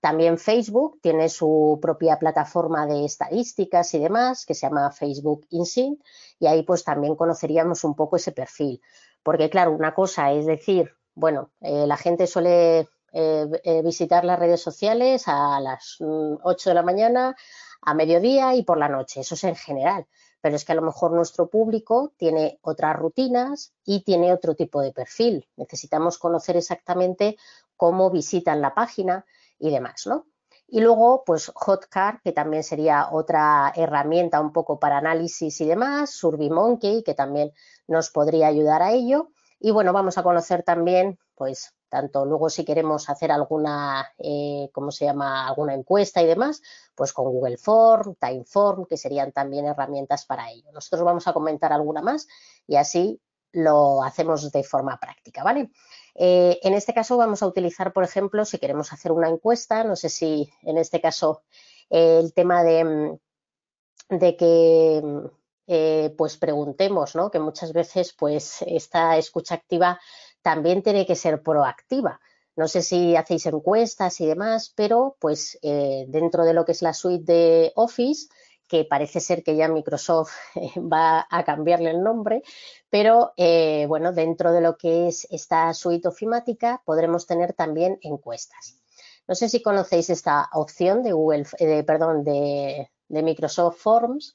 También 0.00 0.38
Facebook 0.38 1.00
tiene 1.02 1.28
su 1.28 1.80
propia 1.82 2.16
plataforma 2.16 2.86
de 2.86 3.04
estadísticas 3.04 3.92
y 3.94 3.98
demás 3.98 4.46
que 4.46 4.54
se 4.54 4.68
llama 4.68 4.92
Facebook 4.92 5.48
InSync 5.50 6.00
y 6.38 6.46
ahí 6.46 6.62
pues 6.62 6.84
también 6.84 7.16
conoceríamos 7.16 7.82
un 7.82 7.96
poco 7.96 8.14
ese 8.14 8.30
perfil. 8.30 8.80
Porque 9.24 9.50
claro, 9.50 9.72
una 9.72 9.92
cosa 9.92 10.30
es 10.30 10.46
decir, 10.46 10.92
bueno, 11.16 11.50
eh, 11.60 11.88
la 11.88 11.96
gente 11.96 12.28
suele 12.28 12.88
eh, 13.12 13.48
eh, 13.64 13.82
visitar 13.82 14.24
las 14.24 14.38
redes 14.38 14.60
sociales 14.60 15.24
a 15.26 15.58
las 15.58 15.96
8 16.00 16.38
mm, 16.40 16.68
de 16.68 16.74
la 16.74 16.82
mañana, 16.84 17.36
a 17.82 17.94
mediodía 17.94 18.54
y 18.54 18.62
por 18.62 18.78
la 18.78 18.88
noche. 18.88 19.22
Eso 19.22 19.34
es 19.34 19.42
en 19.42 19.56
general 19.56 20.06
pero 20.40 20.56
es 20.56 20.64
que 20.64 20.72
a 20.72 20.76
lo 20.76 20.82
mejor 20.82 21.12
nuestro 21.12 21.48
público 21.48 22.12
tiene 22.16 22.58
otras 22.62 22.96
rutinas 22.96 23.72
y 23.84 24.02
tiene 24.04 24.32
otro 24.32 24.54
tipo 24.54 24.80
de 24.80 24.92
perfil. 24.92 25.48
Necesitamos 25.56 26.18
conocer 26.18 26.56
exactamente 26.56 27.36
cómo 27.76 28.10
visitan 28.10 28.60
la 28.60 28.74
página 28.74 29.24
y 29.58 29.70
demás, 29.70 30.06
¿no? 30.06 30.26
Y 30.72 30.80
luego, 30.80 31.24
pues 31.26 31.50
Hotcar, 31.52 32.20
que 32.22 32.30
también 32.30 32.62
sería 32.62 33.08
otra 33.10 33.72
herramienta 33.74 34.40
un 34.40 34.52
poco 34.52 34.78
para 34.78 34.98
análisis 34.98 35.60
y 35.60 35.66
demás, 35.66 36.10
SurveyMonkey, 36.10 37.02
que 37.02 37.14
también 37.14 37.52
nos 37.88 38.10
podría 38.10 38.46
ayudar 38.46 38.80
a 38.80 38.92
ello. 38.92 39.30
Y 39.58 39.72
bueno, 39.72 39.92
vamos 39.92 40.16
a 40.16 40.22
conocer 40.22 40.62
también, 40.62 41.18
pues, 41.40 41.74
tanto 41.88 42.26
luego 42.26 42.50
si 42.50 42.66
queremos 42.66 43.08
hacer 43.08 43.32
alguna, 43.32 44.12
eh, 44.18 44.68
¿cómo 44.74 44.92
se 44.92 45.06
llama?, 45.06 45.48
alguna 45.48 45.72
encuesta 45.72 46.20
y 46.20 46.26
demás, 46.26 46.60
pues 46.94 47.14
con 47.14 47.24
Google 47.32 47.56
Form, 47.56 48.14
Timeform, 48.16 48.84
que 48.84 48.98
serían 48.98 49.32
también 49.32 49.64
herramientas 49.64 50.26
para 50.26 50.50
ello. 50.50 50.70
Nosotros 50.70 51.02
vamos 51.02 51.26
a 51.26 51.32
comentar 51.32 51.72
alguna 51.72 52.02
más 52.02 52.28
y 52.66 52.76
así 52.76 53.22
lo 53.52 54.02
hacemos 54.02 54.52
de 54.52 54.62
forma 54.62 55.00
práctica, 55.00 55.42
¿vale? 55.42 55.70
Eh, 56.14 56.58
en 56.62 56.74
este 56.74 56.92
caso 56.92 57.16
vamos 57.16 57.42
a 57.42 57.46
utilizar, 57.46 57.94
por 57.94 58.04
ejemplo, 58.04 58.44
si 58.44 58.58
queremos 58.58 58.92
hacer 58.92 59.10
una 59.10 59.30
encuesta, 59.30 59.82
no 59.82 59.96
sé 59.96 60.10
si 60.10 60.52
en 60.60 60.76
este 60.76 61.00
caso 61.00 61.40
el 61.88 62.34
tema 62.34 62.62
de, 62.62 63.18
de 64.10 64.36
que 64.36 65.02
eh, 65.72 66.12
pues 66.18 66.36
preguntemos, 66.36 67.14
¿no? 67.14 67.30
Que 67.30 67.38
muchas 67.38 67.72
veces 67.72 68.12
pues 68.12 68.60
esta 68.66 69.16
escucha 69.16 69.54
activa 69.54 70.00
también 70.42 70.82
tiene 70.82 71.06
que 71.06 71.16
ser 71.16 71.42
proactiva. 71.42 72.20
No 72.56 72.68
sé 72.68 72.82
si 72.82 73.16
hacéis 73.16 73.46
encuestas 73.46 74.20
y 74.20 74.26
demás, 74.26 74.72
pero 74.74 75.16
pues 75.20 75.58
eh, 75.62 76.04
dentro 76.08 76.44
de 76.44 76.54
lo 76.54 76.64
que 76.64 76.72
es 76.72 76.82
la 76.82 76.92
suite 76.92 77.32
de 77.32 77.72
Office, 77.76 78.28
que 78.68 78.84
parece 78.84 79.20
ser 79.20 79.42
que 79.42 79.56
ya 79.56 79.68
Microsoft 79.68 80.32
va 80.76 81.26
a 81.30 81.44
cambiarle 81.44 81.90
el 81.90 82.02
nombre, 82.02 82.42
pero 82.88 83.32
eh, 83.36 83.86
bueno, 83.88 84.12
dentro 84.12 84.52
de 84.52 84.60
lo 84.60 84.76
que 84.76 85.08
es 85.08 85.26
esta 85.30 85.72
suite 85.74 86.08
ofimática 86.08 86.82
podremos 86.84 87.26
tener 87.26 87.52
también 87.52 87.98
encuestas. 88.02 88.76
No 89.26 89.34
sé 89.34 89.48
si 89.48 89.62
conocéis 89.62 90.10
esta 90.10 90.48
opción 90.52 91.02
de 91.02 91.12
Google, 91.12 91.46
perdón, 91.86 92.24
de, 92.24 92.90
de 93.08 93.22
Microsoft 93.22 93.78
Forms, 93.78 94.34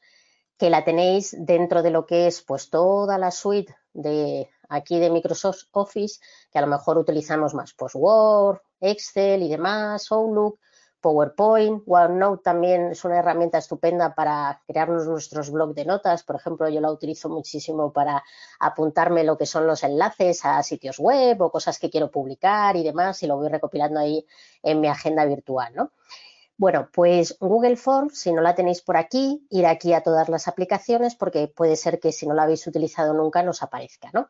que 0.57 0.69
la 0.69 0.85
tenéis 0.85 1.35
dentro 1.37 1.83
de 1.83 1.91
lo 1.91 2.05
que 2.05 2.27
es 2.27 2.41
pues 2.41 2.69
toda 2.69 3.17
la 3.17 3.31
suite 3.31 3.75
de 3.93 4.49
aquí 4.69 4.99
de 4.99 5.09
Microsoft 5.09 5.63
Office, 5.71 6.19
que 6.51 6.59
a 6.59 6.61
lo 6.61 6.67
mejor 6.67 6.97
utilizamos 6.97 7.53
más, 7.53 7.73
pues 7.73 7.93
Word, 7.95 8.61
Excel 8.79 9.43
y 9.43 9.49
demás, 9.49 10.11
Outlook, 10.11 10.59
PowerPoint, 11.05 11.83
OneNote 11.85 12.41
también 12.41 12.91
es 12.91 13.05
una 13.05 13.19
herramienta 13.19 13.59
estupenda 13.59 14.15
para 14.15 14.63
crearnos 14.65 15.05
nuestros 15.05 15.51
blogs 15.51 15.75
de 15.75 15.85
notas. 15.85 16.23
Por 16.23 16.35
ejemplo, 16.35 16.67
yo 16.67 16.81
la 16.81 16.91
utilizo 16.91 17.29
muchísimo 17.29 17.93
para 17.93 18.23
apuntarme 18.59 19.23
lo 19.23 19.37
que 19.37 19.45
son 19.45 19.67
los 19.67 19.83
enlaces 19.83 20.43
a 20.45 20.63
sitios 20.63 20.97
web 20.97 21.39
o 21.43 21.51
cosas 21.51 21.77
que 21.77 21.91
quiero 21.91 22.09
publicar 22.09 22.75
y 22.75 22.83
demás, 22.83 23.21
y 23.21 23.27
lo 23.27 23.37
voy 23.37 23.49
recopilando 23.49 23.99
ahí 23.99 24.25
en 24.63 24.81
mi 24.81 24.87
agenda 24.87 25.25
virtual, 25.25 25.75
¿no? 25.75 25.91
Bueno, 26.57 26.89
pues 26.93 27.37
Google 27.41 27.75
Forms, 27.75 28.17
si 28.17 28.31
no 28.31 28.41
la 28.41 28.55
tenéis 28.55 28.81
por 28.81 28.95
aquí, 28.95 29.45
ir 29.49 29.65
aquí 29.65 29.91
a 29.91 30.01
todas 30.01 30.29
las 30.29 30.47
aplicaciones 30.47 31.13
porque 31.13 31.49
puede 31.49 31.75
ser 31.75 31.99
que 31.99 32.13
si 32.13 32.25
no 32.25 32.33
la 32.33 32.43
habéis 32.43 32.65
utilizado 32.65 33.13
nunca 33.13 33.43
nos 33.43 33.61
aparezca, 33.61 34.09
¿no? 34.13 34.29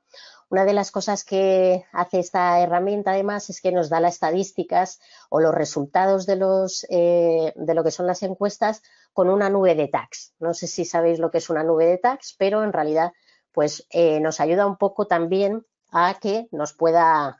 Una 0.49 0.65
de 0.65 0.73
las 0.73 0.89
cosas 0.89 1.23
que 1.23 1.85
hace 1.91 2.19
esta 2.19 2.59
herramienta 2.59 3.11
además 3.11 3.51
es 3.51 3.61
que 3.61 3.71
nos 3.71 3.89
da 3.89 3.99
las 3.99 4.15
estadísticas 4.15 4.99
o 5.29 5.39
los 5.39 5.53
resultados 5.53 6.25
de, 6.25 6.35
los, 6.35 6.87
eh, 6.89 7.53
de 7.55 7.73
lo 7.75 7.83
que 7.83 7.91
son 7.91 8.07
las 8.07 8.23
encuestas 8.23 8.81
con 9.13 9.29
una 9.29 9.51
nube 9.51 9.75
de 9.75 9.87
tags. 9.87 10.33
No 10.39 10.55
sé 10.55 10.65
si 10.65 10.83
sabéis 10.83 11.19
lo 11.19 11.29
que 11.29 11.37
es 11.37 11.49
una 11.51 11.63
nube 11.63 11.85
de 11.85 11.99
tags, 11.99 12.35
pero 12.39 12.63
en 12.63 12.73
realidad 12.73 13.13
pues 13.51 13.85
eh, 13.91 14.19
nos 14.19 14.39
ayuda 14.39 14.65
un 14.65 14.77
poco 14.77 15.05
también 15.05 15.63
a 15.91 16.17
que 16.19 16.47
nos 16.51 16.73
pueda 16.73 17.39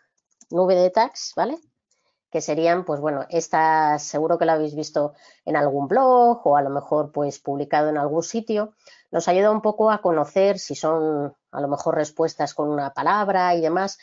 nube 0.52 0.76
de 0.76 0.92
tags, 0.92 1.34
¿vale? 1.36 1.58
Que 2.32 2.42
serían, 2.42 2.86
pues 2.86 3.00
bueno, 3.00 3.26
esta 3.30 3.98
seguro 4.00 4.38
que 4.38 4.46
la 4.46 4.54
habéis 4.54 4.76
visto 4.76 5.14
en 5.46 5.56
algún 5.56 5.88
blog 5.88 6.46
o 6.46 6.58
a 6.58 6.62
lo 6.62 6.70
mejor 6.70 7.12
pues 7.12 7.40
publicado 7.40 7.90
en 7.90 7.98
algún 7.98 8.24
sitio. 8.24 8.74
Nos 9.12 9.28
ayuda 9.28 9.52
un 9.52 9.62
poco 9.62 9.92
a 9.92 10.02
conocer 10.02 10.60
si 10.60 10.76
son 10.76 11.34
a 11.52 11.62
lo 11.62 11.68
mejor 11.68 11.96
respuestas 11.96 12.54
con 12.54 12.70
una 12.70 12.94
palabra 12.94 13.56
y 13.56 13.62
demás, 13.62 13.98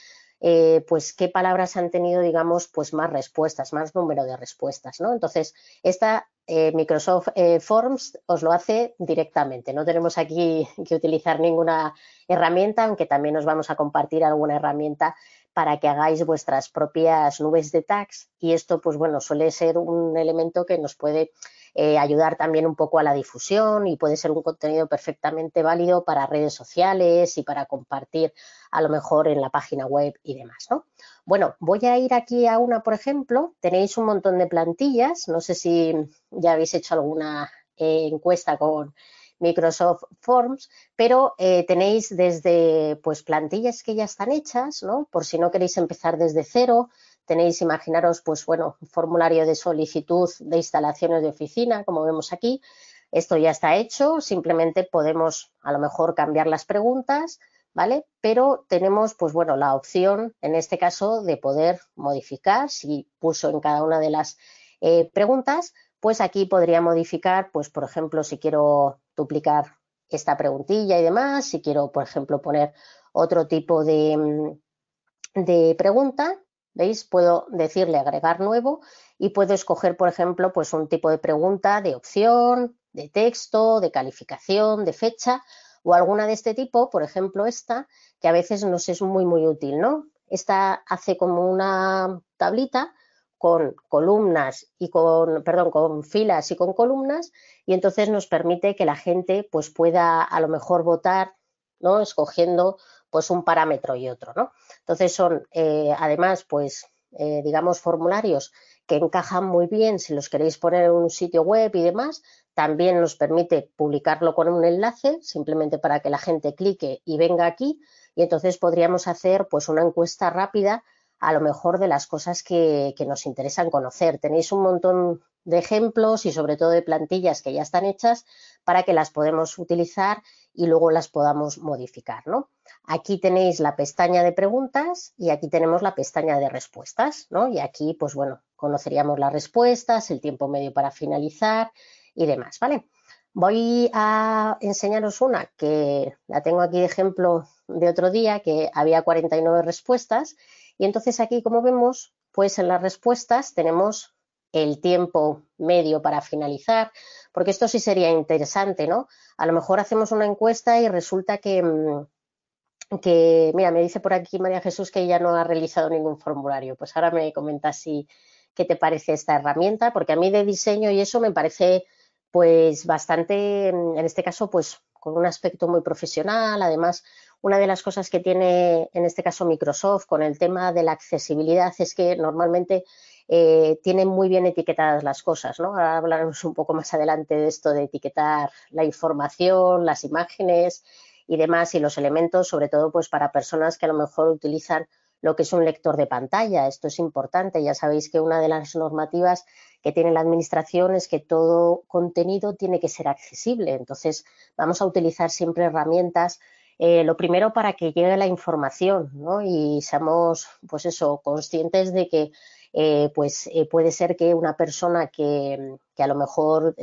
eh, 0.44 0.84
pues 0.88 1.12
qué 1.12 1.28
palabras 1.28 1.76
han 1.76 1.90
tenido, 1.90 2.20
digamos, 2.20 2.66
pues 2.66 2.92
más 2.92 3.10
respuestas, 3.10 3.72
más 3.72 3.94
número 3.94 4.24
de 4.24 4.36
respuestas, 4.36 5.00
¿no? 5.00 5.12
Entonces, 5.12 5.54
esta 5.84 6.28
eh, 6.48 6.72
Microsoft 6.74 7.28
eh, 7.36 7.60
Forms 7.60 8.18
os 8.26 8.42
lo 8.42 8.50
hace 8.50 8.96
directamente. 8.98 9.72
No 9.72 9.84
tenemos 9.84 10.18
aquí 10.18 10.66
que 10.88 10.96
utilizar 10.96 11.38
ninguna 11.38 11.94
herramienta, 12.26 12.84
aunque 12.84 13.06
también 13.06 13.36
os 13.36 13.44
vamos 13.44 13.70
a 13.70 13.76
compartir 13.76 14.24
alguna 14.24 14.56
herramienta 14.56 15.14
para 15.52 15.78
que 15.78 15.88
hagáis 15.88 16.24
vuestras 16.24 16.68
propias 16.68 17.40
nubes 17.40 17.72
de 17.72 17.82
tags 17.82 18.30
y 18.38 18.52
esto, 18.52 18.80
pues 18.80 18.96
bueno, 18.96 19.20
suele 19.20 19.50
ser 19.50 19.78
un 19.78 20.16
elemento 20.16 20.64
que 20.64 20.78
nos 20.78 20.94
puede 20.94 21.32
eh, 21.74 21.96
ayudar 21.98 22.36
también 22.36 22.66
un 22.66 22.76
poco 22.76 22.98
a 22.98 23.02
la 23.02 23.14
difusión 23.14 23.86
y 23.86 23.96
puede 23.96 24.16
ser 24.16 24.30
un 24.30 24.42
contenido 24.42 24.88
perfectamente 24.88 25.62
válido 25.62 26.04
para 26.04 26.26
redes 26.26 26.52
sociales 26.52 27.38
y 27.38 27.42
para 27.42 27.64
compartir 27.64 28.34
a 28.70 28.82
lo 28.82 28.90
mejor 28.90 29.28
en 29.28 29.40
la 29.40 29.48
página 29.48 29.86
web 29.86 30.14
y 30.22 30.36
demás, 30.36 30.66
¿no? 30.70 30.84
Bueno, 31.24 31.54
voy 31.60 31.80
a 31.86 31.96
ir 31.96 32.12
aquí 32.12 32.46
a 32.46 32.58
una, 32.58 32.82
por 32.82 32.92
ejemplo, 32.92 33.54
tenéis 33.60 33.96
un 33.96 34.04
montón 34.04 34.38
de 34.38 34.48
plantillas, 34.48 35.28
no 35.28 35.40
sé 35.40 35.54
si 35.54 35.94
ya 36.30 36.52
habéis 36.52 36.74
hecho 36.74 36.94
alguna 36.94 37.50
eh, 37.76 38.08
encuesta 38.12 38.58
con 38.58 38.94
Microsoft 39.42 40.04
Forms, 40.20 40.70
pero 40.96 41.34
eh, 41.36 41.66
tenéis 41.66 42.16
desde 42.16 42.96
pues 43.02 43.22
plantillas 43.22 43.82
que 43.82 43.94
ya 43.94 44.04
están 44.04 44.32
hechas, 44.32 44.82
¿no? 44.82 45.08
Por 45.10 45.24
si 45.26 45.38
no 45.38 45.50
queréis 45.50 45.76
empezar 45.76 46.16
desde 46.16 46.44
cero, 46.44 46.88
tenéis, 47.26 47.60
imaginaros, 47.60 48.22
pues 48.22 48.46
bueno, 48.46 48.76
un 48.80 48.88
formulario 48.88 49.44
de 49.44 49.54
solicitud 49.54 50.30
de 50.40 50.56
instalaciones 50.56 51.22
de 51.22 51.28
oficina, 51.28 51.84
como 51.84 52.04
vemos 52.04 52.32
aquí. 52.32 52.62
Esto 53.10 53.36
ya 53.36 53.50
está 53.50 53.76
hecho, 53.76 54.20
simplemente 54.20 54.84
podemos 54.84 55.52
a 55.60 55.72
lo 55.72 55.78
mejor 55.78 56.14
cambiar 56.14 56.46
las 56.46 56.64
preguntas, 56.64 57.40
¿vale? 57.74 58.06
Pero 58.20 58.64
tenemos, 58.68 59.14
pues 59.14 59.32
bueno, 59.32 59.56
la 59.56 59.74
opción, 59.74 60.34
en 60.40 60.54
este 60.54 60.78
caso, 60.78 61.22
de 61.22 61.36
poder 61.36 61.80
modificar, 61.94 62.70
si 62.70 63.10
puso 63.18 63.50
en 63.50 63.60
cada 63.60 63.82
una 63.82 63.98
de 63.98 64.10
las 64.10 64.38
eh, 64.80 65.10
preguntas, 65.12 65.74
pues 66.00 66.20
aquí 66.20 66.46
podría 66.46 66.80
modificar, 66.80 67.50
pues 67.52 67.70
por 67.70 67.84
ejemplo, 67.84 68.24
si 68.24 68.38
quiero 68.38 68.98
duplicar 69.16 69.76
esta 70.08 70.36
preguntilla 70.36 70.98
y 70.98 71.02
demás, 71.02 71.46
si 71.46 71.62
quiero, 71.62 71.90
por 71.90 72.02
ejemplo, 72.04 72.42
poner 72.42 72.72
otro 73.12 73.46
tipo 73.46 73.84
de, 73.84 74.16
mm, 74.16 75.42
de 75.44 75.74
pregunta, 75.76 76.40
¿veis? 76.74 77.04
Puedo 77.04 77.46
decirle 77.50 77.98
agregar 77.98 78.40
nuevo 78.40 78.80
y 79.18 79.30
puedo 79.30 79.54
escoger, 79.54 79.96
por 79.96 80.08
ejemplo, 80.08 80.52
pues 80.52 80.72
un 80.72 80.88
tipo 80.88 81.10
de 81.10 81.18
pregunta 81.18 81.80
de 81.80 81.94
opción, 81.94 82.78
de 82.92 83.08
texto, 83.08 83.80
de 83.80 83.90
calificación, 83.90 84.84
de 84.84 84.92
fecha 84.92 85.42
o 85.82 85.94
alguna 85.94 86.26
de 86.26 86.34
este 86.34 86.54
tipo, 86.54 86.90
por 86.90 87.02
ejemplo, 87.02 87.46
esta, 87.46 87.88
que 88.20 88.28
a 88.28 88.32
veces 88.32 88.64
nos 88.64 88.88
es 88.88 89.02
muy, 89.02 89.24
muy 89.24 89.46
útil, 89.46 89.80
¿no? 89.80 90.06
Esta 90.28 90.74
hace 90.86 91.16
como 91.16 91.50
una 91.50 92.20
tablita 92.36 92.94
con 93.42 93.74
columnas 93.88 94.70
y 94.78 94.88
con, 94.88 95.42
perdón, 95.42 95.72
con 95.72 96.04
filas 96.04 96.52
y 96.52 96.54
con 96.54 96.74
columnas 96.74 97.32
y 97.66 97.74
entonces 97.74 98.08
nos 98.08 98.28
permite 98.28 98.76
que 98.76 98.84
la 98.84 98.94
gente 98.94 99.48
pues 99.50 99.68
pueda 99.68 100.22
a 100.22 100.40
lo 100.40 100.46
mejor 100.46 100.84
votar, 100.84 101.34
¿no? 101.80 102.00
Escogiendo 102.00 102.78
pues 103.10 103.30
un 103.30 103.42
parámetro 103.42 103.96
y 103.96 104.08
otro, 104.08 104.32
¿no? 104.36 104.52
Entonces 104.78 105.12
son 105.12 105.48
eh, 105.50 105.92
además 105.98 106.44
pues 106.48 106.86
eh, 107.18 107.42
digamos 107.42 107.80
formularios 107.80 108.52
que 108.86 108.94
encajan 108.94 109.44
muy 109.44 109.66
bien 109.66 109.98
si 109.98 110.14
los 110.14 110.28
queréis 110.28 110.56
poner 110.56 110.84
en 110.84 110.92
un 110.92 111.10
sitio 111.10 111.42
web 111.42 111.74
y 111.74 111.82
demás. 111.82 112.22
También 112.54 113.00
nos 113.00 113.16
permite 113.16 113.72
publicarlo 113.74 114.36
con 114.36 114.46
un 114.46 114.64
enlace, 114.64 115.18
simplemente 115.20 115.78
para 115.78 115.98
que 115.98 116.10
la 116.10 116.18
gente 116.18 116.54
clique 116.54 117.02
y 117.04 117.16
venga 117.16 117.46
aquí. 117.46 117.80
Y 118.14 118.22
entonces 118.22 118.56
podríamos 118.56 119.08
hacer 119.08 119.48
pues 119.48 119.68
una 119.68 119.82
encuesta 119.82 120.30
rápida 120.30 120.84
a 121.22 121.32
lo 121.32 121.40
mejor 121.40 121.78
de 121.78 121.86
las 121.86 122.08
cosas 122.08 122.42
que, 122.42 122.94
nos 123.06 123.26
interesan 123.26 123.70
conocer. 123.70 124.18
Tenéis 124.18 124.50
un 124.50 124.62
montón 124.62 125.22
de 125.44 125.58
ejemplos 125.58 126.26
y 126.26 126.32
sobre 126.32 126.56
todo 126.56 126.70
de 126.70 126.82
plantillas 126.82 127.42
que 127.42 127.52
ya 127.52 127.62
están 127.62 127.84
hechas 127.84 128.26
para 128.64 128.82
que 128.82 128.92
las 128.92 129.10
podemos 129.10 129.56
utilizar 129.56 130.20
y 130.52 130.66
luego 130.66 130.90
las 130.90 131.06
podamos 131.06 131.58
modificar. 131.58 132.26
¿no? 132.26 132.50
Aquí 132.84 133.20
tenéis 133.20 133.60
la 133.60 133.76
pestaña 133.76 134.24
de 134.24 134.32
preguntas 134.32 135.14
y 135.16 135.30
aquí 135.30 135.48
tenemos 135.48 135.80
la 135.80 135.94
pestaña 135.94 136.40
de 136.40 136.48
respuestas. 136.48 137.28
¿no? 137.30 137.46
Y 137.46 137.60
aquí, 137.60 137.94
pues 137.94 138.14
bueno, 138.14 138.42
conoceríamos 138.56 139.20
las 139.20 139.32
respuestas, 139.32 140.10
el 140.10 140.20
tiempo 140.20 140.48
medio 140.48 140.72
para 140.72 140.90
finalizar 140.90 141.70
y 142.16 142.26
demás. 142.26 142.58
¿vale? 142.60 142.88
Voy 143.32 143.92
a 143.94 144.58
enseñaros 144.60 145.20
una 145.20 145.46
que 145.56 146.16
la 146.26 146.42
tengo 146.42 146.62
aquí 146.62 146.80
de 146.80 146.86
ejemplo 146.86 147.46
de 147.68 147.88
otro 147.88 148.10
día, 148.10 148.40
que 148.40 148.72
había 148.74 149.02
49 149.02 149.62
respuestas 149.62 150.34
y 150.78 150.84
entonces 150.84 151.20
aquí, 151.20 151.42
como 151.42 151.62
vemos, 151.62 152.14
pues 152.32 152.58
en 152.58 152.68
las 152.68 152.82
respuestas 152.82 153.54
tenemos 153.54 154.14
el 154.52 154.80
tiempo 154.80 155.42
medio 155.58 156.02
para 156.02 156.20
finalizar, 156.20 156.92
porque 157.32 157.50
esto 157.50 157.68
sí 157.68 157.78
sería 157.78 158.10
interesante, 158.10 158.86
¿no? 158.86 159.08
A 159.36 159.46
lo 159.46 159.52
mejor 159.52 159.80
hacemos 159.80 160.12
una 160.12 160.26
encuesta 160.26 160.78
y 160.80 160.88
resulta 160.88 161.38
que, 161.38 161.62
mm, 161.62 162.98
que, 163.00 163.52
mira, 163.54 163.70
me 163.70 163.80
dice 163.80 164.00
por 164.00 164.12
aquí 164.12 164.38
María 164.38 164.60
Jesús 164.60 164.90
que 164.90 165.00
ella 165.00 165.18
no 165.18 165.34
ha 165.34 165.44
realizado 165.44 165.88
ningún 165.88 166.18
formulario. 166.18 166.76
Pues 166.76 166.94
ahora 166.94 167.10
me 167.10 167.32
comentas 167.32 167.78
si 167.78 168.06
qué 168.54 168.66
te 168.66 168.76
parece 168.76 169.14
esta 169.14 169.36
herramienta, 169.36 169.92
porque 169.92 170.12
a 170.12 170.16
mí 170.16 170.30
de 170.30 170.44
diseño 170.44 170.90
y 170.90 171.00
eso 171.00 171.20
me 171.20 171.32
parece 171.32 171.84
pues 172.30 172.86
bastante, 172.86 173.72
mm, 173.72 173.98
en 173.98 174.04
este 174.04 174.22
caso, 174.22 174.50
pues 174.50 174.78
con 174.92 175.16
un 175.16 175.26
aspecto 175.26 175.68
muy 175.68 175.82
profesional, 175.82 176.60
además 176.62 177.02
una 177.42 177.58
de 177.58 177.66
las 177.66 177.82
cosas 177.82 178.08
que 178.08 178.20
tiene 178.20 178.88
en 178.92 179.04
este 179.04 179.22
caso 179.22 179.44
Microsoft 179.44 180.06
con 180.06 180.22
el 180.22 180.38
tema 180.38 180.72
de 180.72 180.84
la 180.84 180.92
accesibilidad 180.92 181.74
es 181.78 181.94
que 181.94 182.16
normalmente 182.16 182.84
eh, 183.28 183.78
tienen 183.82 184.08
muy 184.08 184.28
bien 184.28 184.46
etiquetadas 184.46 185.02
las 185.02 185.22
cosas, 185.22 185.58
¿no? 185.60 185.68
Ahora 185.68 185.98
hablaremos 185.98 186.42
un 186.44 186.54
poco 186.54 186.72
más 186.72 186.94
adelante 186.94 187.34
de 187.34 187.48
esto 187.48 187.70
de 187.70 187.84
etiquetar 187.84 188.50
la 188.70 188.84
información, 188.84 189.84
las 189.84 190.04
imágenes 190.04 190.84
y 191.26 191.36
demás 191.36 191.74
y 191.74 191.80
los 191.80 191.98
elementos, 191.98 192.48
sobre 192.48 192.68
todo 192.68 192.90
pues 192.90 193.08
para 193.08 193.32
personas 193.32 193.76
que 193.76 193.86
a 193.86 193.88
lo 193.88 193.94
mejor 193.94 194.28
utilizan 194.28 194.86
lo 195.20 195.36
que 195.36 195.42
es 195.42 195.52
un 195.52 195.64
lector 195.64 195.96
de 195.96 196.06
pantalla. 196.06 196.68
Esto 196.68 196.88
es 196.88 196.98
importante. 196.98 197.62
Ya 197.62 197.74
sabéis 197.74 198.10
que 198.10 198.20
una 198.20 198.40
de 198.40 198.48
las 198.48 198.74
normativas 198.74 199.44
que 199.82 199.92
tiene 199.92 200.12
la 200.12 200.20
Administración 200.20 200.94
es 200.94 201.08
que 201.08 201.20
todo 201.20 201.82
contenido 201.86 202.54
tiene 202.54 202.80
que 202.80 202.88
ser 202.88 203.08
accesible. 203.08 203.72
Entonces, 203.72 204.24
vamos 204.56 204.82
a 204.82 204.86
utilizar 204.86 205.30
siempre 205.30 205.64
herramientas 205.64 206.40
eh, 206.78 207.04
lo 207.04 207.16
primero 207.16 207.52
para 207.52 207.74
que 207.74 207.92
llegue 207.92 208.16
la 208.16 208.26
información 208.26 209.10
¿no? 209.14 209.42
y 209.42 209.80
seamos 209.82 210.48
pues 210.68 210.86
eso, 210.86 211.20
conscientes 211.22 211.92
de 211.92 212.08
que 212.08 212.32
eh, 212.72 213.10
pues 213.14 213.48
eh, 213.52 213.66
puede 213.66 213.92
ser 213.92 214.16
que 214.16 214.34
una 214.34 214.56
persona 214.56 215.08
que, 215.08 215.76
que 215.94 216.02
a 216.02 216.06
lo 216.06 216.14
mejor 216.14 216.74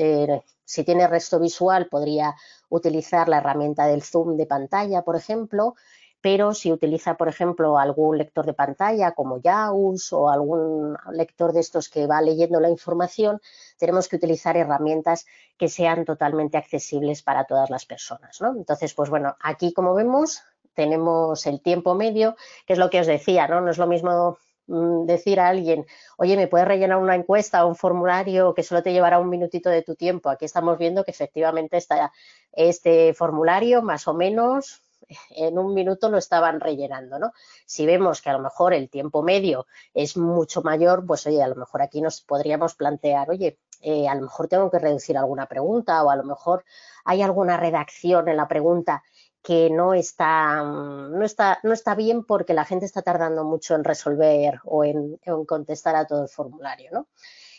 si 0.63 0.83
tiene 0.83 1.07
resto 1.07 1.39
visual 1.39 1.87
podría 1.87 2.35
utilizar 2.69 3.27
la 3.27 3.39
herramienta 3.39 3.87
del 3.87 4.03
zoom 4.03 4.37
de 4.37 4.45
pantalla, 4.45 5.01
por 5.01 5.15
ejemplo, 5.15 5.75
pero 6.21 6.53
si 6.53 6.71
utiliza, 6.71 7.15
por 7.15 7.29
ejemplo, 7.29 7.77
algún 7.77 8.17
lector 8.17 8.45
de 8.45 8.53
pantalla 8.53 9.13
como 9.13 9.41
JAWS 9.41 10.13
o 10.13 10.29
algún 10.29 10.97
lector 11.11 11.53
de 11.53 11.61
estos 11.61 11.89
que 11.89 12.07
va 12.07 12.21
leyendo 12.21 12.59
la 12.59 12.69
información, 12.69 13.39
tenemos 13.77 14.07
que 14.07 14.17
utilizar 14.17 14.57
herramientas 14.57 15.25
que 15.57 15.69
sean 15.69 16.05
totalmente 16.05 16.57
accesibles 16.57 17.21
para 17.21 17.45
todas 17.45 17.69
las 17.69 17.85
personas. 17.85 18.41
¿no? 18.41 18.53
Entonces, 18.55 18.93
pues 18.93 19.09
bueno, 19.09 19.35
aquí 19.41 19.73
como 19.73 19.93
vemos 19.93 20.43
tenemos 20.73 21.45
el 21.45 21.61
tiempo 21.61 21.95
medio, 21.95 22.35
que 22.65 22.73
es 22.73 22.79
lo 22.79 22.89
que 22.89 23.01
os 23.01 23.07
decía, 23.07 23.47
¿no? 23.47 23.59
No 23.59 23.69
es 23.69 23.77
lo 23.77 23.87
mismo 23.87 24.37
mm, 24.67 25.05
decir 25.05 25.39
a 25.39 25.49
alguien, 25.49 25.85
oye, 26.17 26.37
¿me 26.37 26.47
puedes 26.47 26.67
rellenar 26.67 26.97
una 26.99 27.15
encuesta 27.15 27.65
o 27.65 27.67
un 27.67 27.75
formulario 27.75 28.53
que 28.53 28.63
solo 28.63 28.81
te 28.81 28.93
llevará 28.93 29.19
un 29.19 29.29
minutito 29.29 29.69
de 29.69 29.81
tu 29.81 29.95
tiempo? 29.95 30.29
Aquí 30.29 30.45
estamos 30.45 30.77
viendo 30.77 31.03
que 31.03 31.11
efectivamente 31.11 31.75
está 31.75 32.13
este 32.53 33.13
formulario 33.13 33.81
más 33.81 34.07
o 34.07 34.13
menos 34.13 34.81
en 35.29 35.57
un 35.57 35.73
minuto 35.73 36.09
lo 36.09 36.17
estaban 36.17 36.59
rellenando, 36.59 37.19
¿no? 37.19 37.33
Si 37.65 37.85
vemos 37.85 38.21
que 38.21 38.29
a 38.29 38.33
lo 38.33 38.39
mejor 38.39 38.73
el 38.73 38.89
tiempo 38.89 39.23
medio 39.23 39.67
es 39.93 40.17
mucho 40.17 40.61
mayor, 40.61 41.05
pues 41.05 41.25
oye, 41.27 41.41
a 41.41 41.47
lo 41.47 41.55
mejor 41.55 41.81
aquí 41.81 42.01
nos 42.01 42.21
podríamos 42.21 42.75
plantear, 42.75 43.29
oye, 43.29 43.59
eh, 43.81 44.07
a 44.07 44.15
lo 44.15 44.21
mejor 44.21 44.47
tengo 44.47 44.69
que 44.69 44.79
reducir 44.79 45.17
alguna 45.17 45.45
pregunta 45.45 46.03
o 46.03 46.09
a 46.09 46.15
lo 46.15 46.23
mejor 46.23 46.65
hay 47.05 47.21
alguna 47.21 47.57
redacción 47.57 48.27
en 48.27 48.37
la 48.37 48.47
pregunta 48.47 49.03
que 49.41 49.69
no 49.69 49.93
está, 49.93 50.63
no 50.63 51.23
está, 51.23 51.59
no 51.63 51.71
está 51.73 51.95
bien 51.95 52.25
porque 52.25 52.53
la 52.53 52.65
gente 52.65 52.85
está 52.85 53.01
tardando 53.01 53.45
mucho 53.45 53.73
en 53.75 53.85
resolver 53.85 54.59
o 54.65 54.83
en, 54.83 55.17
en 55.23 55.45
contestar 55.45 55.95
a 55.95 56.05
todo 56.05 56.23
el 56.23 56.29
formulario, 56.29 56.89
¿no? 56.91 57.07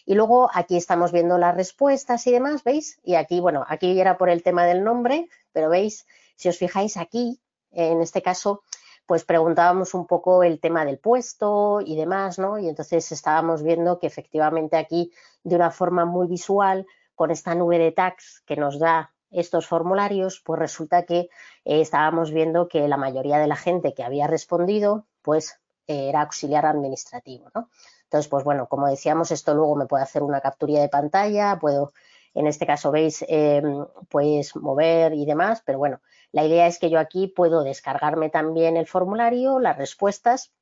Y 0.05 0.15
luego 0.15 0.51
aquí 0.53 0.77
estamos 0.77 1.13
viendo 1.13 1.39
las 1.39 1.55
respuestas 1.55 2.27
y 2.27 2.33
demás, 2.33 2.65
¿veis? 2.65 2.99
Y 3.05 3.15
aquí, 3.15 3.41
bueno, 3.41 3.65
aquí 3.69 4.01
era 4.01 4.19
por 4.19 4.29
el 4.29 4.43
tema 4.43 4.65
del 4.67 4.83
nombre, 4.83 5.29
pero 5.53 5.69
veis 5.71 6.07
si 6.41 6.49
os 6.49 6.57
fijáis 6.57 6.97
aquí, 6.97 7.39
en 7.71 8.01
este 8.01 8.23
caso, 8.23 8.63
pues 9.05 9.27
preguntábamos 9.27 9.93
un 9.93 10.07
poco 10.07 10.43
el 10.43 10.59
tema 10.59 10.87
del 10.87 10.99
puesto 10.99 11.83
y 11.85 11.97
demás, 11.97 12.39
¿no? 12.39 12.59
Y 12.59 12.67
entonces 12.67 13.13
estábamos 13.13 13.63
viendo 13.63 13.99
que 13.99 14.07
efectivamente 14.07 14.79
aquí, 14.79 15.13
de 15.45 15.57
una 15.57 15.71
forma 15.71 16.07
muy 16.07 16.29
visual, 16.29 16.87
con 17.15 17.31
esta 17.31 17.55
nube 17.55 17.79
de 17.79 17.93
tags 17.93 18.43
que 18.47 18.57
nos 18.57 18.79
da 18.79 19.13
estos 19.31 19.67
formularios, 19.67 20.41
pues 20.43 20.59
resulta 20.59 21.03
que 21.03 21.29
eh, 21.67 21.83
estábamos 21.83 22.33
viendo 22.33 22.69
que 22.69 22.89
la 22.89 22.97
mayoría 22.97 23.39
de 23.39 23.47
la 23.47 23.57
gente 23.57 23.93
que 23.93 24.03
había 24.03 24.27
respondido, 24.27 25.05
pues 25.21 25.61
eh, 25.89 26.09
era 26.09 26.23
auxiliar 26.23 26.65
administrativo, 26.65 27.51
¿no? 27.55 27.69
Entonces, 28.05 28.29
pues 28.29 28.45
bueno, 28.45 28.67
como 28.67 28.89
decíamos, 28.89 29.31
esto 29.31 29.53
luego 29.53 29.77
me 29.77 29.85
puede 29.85 30.05
hacer 30.05 30.23
una 30.23 30.41
captura 30.41 30.81
de 30.81 30.89
pantalla, 30.89 31.59
puedo, 31.61 31.93
en 32.33 32.47
este 32.47 32.67
caso 32.67 32.91
veis, 32.91 33.25
em, 33.29 33.85
pues 34.09 34.57
mover 34.57 35.13
y 35.15 35.27
demás, 35.27 35.63
pero 35.67 35.79
bueno, 35.79 36.01
la 36.33 36.45
idea 36.45 36.67
es 36.67 36.79
que 36.79 36.91
yo 36.91 36.99
aquí 36.99 37.27
puedo 37.27 37.63
descargarme 37.63 38.31
también 38.31 38.77
el 38.77 38.87
formulario, 38.87 39.59
las 39.59 39.77
respuestas 39.77 40.53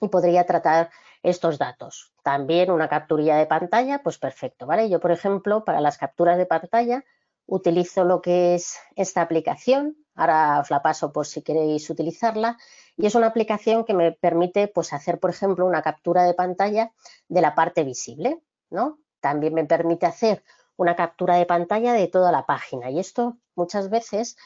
y 0.00 0.08
podría 0.08 0.44
tratar 0.44 0.90
estos 1.22 1.58
datos. 1.58 2.12
También 2.22 2.70
una 2.70 2.88
capturilla 2.88 3.36
de 3.36 3.46
pantalla, 3.46 4.02
pues 4.02 4.18
perfecto, 4.18 4.66
¿vale? 4.66 4.88
Yo, 4.88 5.00
por 5.00 5.10
ejemplo, 5.10 5.64
para 5.64 5.80
las 5.80 5.98
capturas 5.98 6.38
de 6.38 6.46
pantalla 6.46 7.04
utilizo 7.46 8.04
lo 8.04 8.20
que 8.20 8.54
es 8.54 8.78
esta 8.94 9.22
aplicación. 9.22 9.96
Ahora 10.14 10.60
os 10.60 10.70
la 10.70 10.82
paso 10.82 11.12
por 11.12 11.26
si 11.26 11.42
queréis 11.42 11.88
utilizarla. 11.88 12.58
Y 12.96 13.06
es 13.06 13.14
una 13.14 13.28
aplicación 13.28 13.84
que 13.84 13.94
me 13.94 14.12
permite 14.12 14.68
pues, 14.68 14.92
hacer, 14.92 15.18
por 15.18 15.30
ejemplo, 15.30 15.64
una 15.64 15.82
captura 15.82 16.24
de 16.24 16.34
pantalla 16.34 16.92
de 17.28 17.40
la 17.40 17.54
parte 17.54 17.84
visible, 17.84 18.42
¿no? 18.70 18.98
También 19.20 19.54
me 19.54 19.64
permite 19.64 20.06
hacer 20.06 20.44
una 20.76 20.94
captura 20.94 21.36
de 21.36 21.46
pantalla 21.46 21.94
de 21.94 22.06
toda 22.06 22.30
la 22.30 22.46
página. 22.46 22.90
Y 22.90 23.00
esto 23.00 23.38
muchas 23.56 23.88
veces 23.88 24.36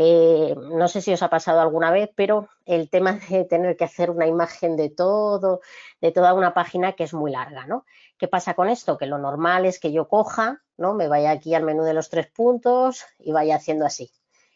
eh, 0.00 0.54
no 0.56 0.86
sé 0.86 1.02
si 1.02 1.12
os 1.12 1.24
ha 1.24 1.28
pasado 1.28 1.60
alguna 1.60 1.90
vez, 1.90 2.08
pero 2.14 2.48
el 2.66 2.88
tema 2.88 3.18
de 3.28 3.44
tener 3.44 3.76
que 3.76 3.82
hacer 3.82 4.12
una 4.12 4.28
imagen 4.28 4.76
de 4.76 4.90
todo, 4.90 5.60
de 6.00 6.12
toda 6.12 6.34
una 6.34 6.54
página 6.54 6.92
que 6.92 7.02
es 7.02 7.14
muy 7.14 7.32
larga, 7.32 7.66
¿no? 7.66 7.84
¿Qué 8.16 8.28
pasa 8.28 8.54
con 8.54 8.68
esto? 8.68 8.96
Que 8.96 9.06
lo 9.06 9.18
normal 9.18 9.66
es 9.66 9.80
que 9.80 9.90
yo 9.90 10.06
coja, 10.06 10.62
¿no? 10.76 10.94
Me 10.94 11.08
vaya 11.08 11.32
aquí 11.32 11.52
al 11.52 11.64
menú 11.64 11.82
de 11.82 11.94
los 11.94 12.10
tres 12.10 12.28
puntos 12.28 13.06
y 13.18 13.32
vaya 13.32 13.56
haciendo 13.56 13.86
así, 13.86 14.12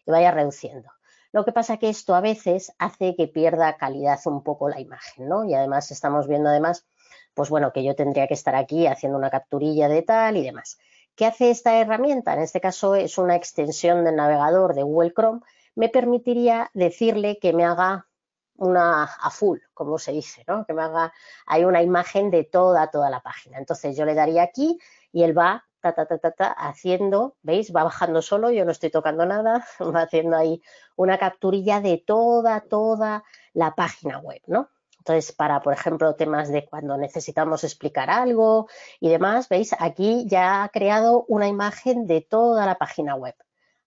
y 0.07 0.13
vaya 0.13 0.31
reduciendo. 0.31 0.93
Lo 1.33 1.45
que 1.45 1.51
pasa 1.51 1.77
que 1.77 1.89
esto 1.89 2.15
a 2.15 2.21
veces 2.21 2.73
hace 2.79 3.17
que 3.17 3.27
pierda 3.27 3.77
calidad 3.77 4.21
un 4.27 4.45
poco 4.45 4.69
la 4.69 4.79
imagen, 4.79 5.29
¿no? 5.29 5.45
Y 5.45 5.55
además 5.55 5.91
estamos 5.91 6.29
viendo 6.29 6.51
además, 6.51 6.87
pues 7.35 7.51
bueno, 7.51 7.73
que 7.73 7.83
yo 7.83 7.97
tendría 7.97 8.29
que 8.29 8.35
estar 8.35 8.55
aquí 8.55 8.87
haciendo 8.87 9.19
una 9.19 9.31
capturilla 9.31 9.89
de 9.89 10.03
tal 10.03 10.37
y 10.37 10.45
demás. 10.45 10.79
¿Qué 11.15 11.27
hace 11.27 11.51
esta 11.51 11.79
herramienta? 11.79 12.35
En 12.35 12.41
este 12.41 12.61
caso 12.61 12.95
es 12.95 13.19
una 13.19 13.37
extensión 13.37 14.05
del 14.05 14.17
navegador 14.17 14.75
de 14.75 14.83
Google 14.83 15.13
Chrome. 15.13 15.41
Me 15.75 15.89
permitiría 15.89 16.71
decirle 16.75 17.39
que 17.39 17.53
me 17.53 17.65
haga 17.65 18.09
una 18.57 19.05
a 19.05 19.31
full, 19.31 19.59
como 19.75 19.99
se 19.99 20.13
dice, 20.13 20.45
¿no? 20.47 20.65
Que 20.67 20.73
me 20.75 20.83
haga, 20.83 21.13
hay 21.47 21.65
una 21.65 21.83
imagen 21.83 22.31
de 22.31 22.45
toda, 22.45 22.91
toda 22.91 23.11
la 23.11 23.21
página. 23.21 23.59
Entonces 23.59 23.97
yo 23.97 24.05
le 24.05 24.15
daría 24.15 24.43
aquí 24.43 24.79
y 25.13 25.23
él 25.25 25.37
va 25.37 25.65
ta, 25.81 25.93
ta, 25.95 26.07
ta, 26.07 26.19
ta, 26.19 26.31
ta, 26.31 26.53
haciendo, 26.53 27.37
¿veis? 27.43 27.75
Va 27.75 27.85
bajando 27.85 28.23
solo, 28.23 28.51
yo 28.51 28.65
no 28.65 28.71
estoy 28.71 28.91
tocando 28.91 29.27
nada, 29.27 29.67
va 29.81 30.03
haciendo 30.03 30.37
ahí 30.37 30.63
una 30.97 31.19
capturilla 31.19 31.81
de 31.81 31.99
toda, 31.99 32.61
toda 32.61 33.25
la 33.53 33.75
página 33.75 34.19
web, 34.19 34.41
¿no? 34.47 34.71
Entonces, 35.03 35.33
para, 35.33 35.61
por 35.63 35.73
ejemplo, 35.73 36.15
temas 36.15 36.49
de 36.49 36.65
cuando 36.65 36.97
necesitamos 36.97 37.65
explicar 37.65 38.09
algo 38.09 38.69
y 39.01 39.09
demás, 39.09 39.49
veis, 39.49 39.75
aquí 39.81 40.27
ya 40.29 40.63
ha 40.63 40.69
creado 40.69 41.25
una 41.27 41.49
imagen 41.49 42.07
de 42.07 42.21
toda 42.21 42.67
la 42.67 42.77
página 42.77 43.17
web. 43.17 43.35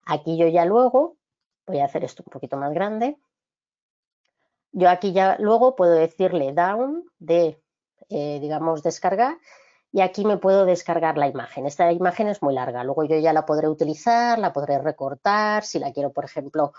Aquí 0.05 0.37
yo 0.37 0.49
ya 0.49 0.65
luego, 0.65 1.15
voy 1.65 1.79
a 1.79 1.85
hacer 1.85 2.03
esto 2.03 2.21
un 2.25 2.31
poquito 2.31 2.57
más 2.57 2.73
grande, 2.73 3.17
yo 4.73 4.89
aquí 4.89 5.13
ya 5.13 5.37
luego 5.39 5.77
puedo 5.77 5.93
decirle 5.93 6.51
down 6.51 7.05
de, 7.19 7.63
eh, 8.09 8.39
digamos, 8.41 8.83
descargar 8.83 9.37
y 9.93 10.01
aquí 10.01 10.25
me 10.25 10.35
puedo 10.35 10.65
descargar 10.65 11.17
la 11.17 11.29
imagen. 11.29 11.65
Esta 11.65 11.93
imagen 11.93 12.27
es 12.27 12.41
muy 12.41 12.53
larga, 12.53 12.83
luego 12.83 13.05
yo 13.05 13.17
ya 13.19 13.31
la 13.31 13.45
podré 13.45 13.69
utilizar, 13.69 14.37
la 14.37 14.51
podré 14.51 14.79
recortar, 14.79 15.63
si 15.63 15.79
la 15.79 15.93
quiero, 15.93 16.11
por 16.11 16.25
ejemplo, 16.25 16.73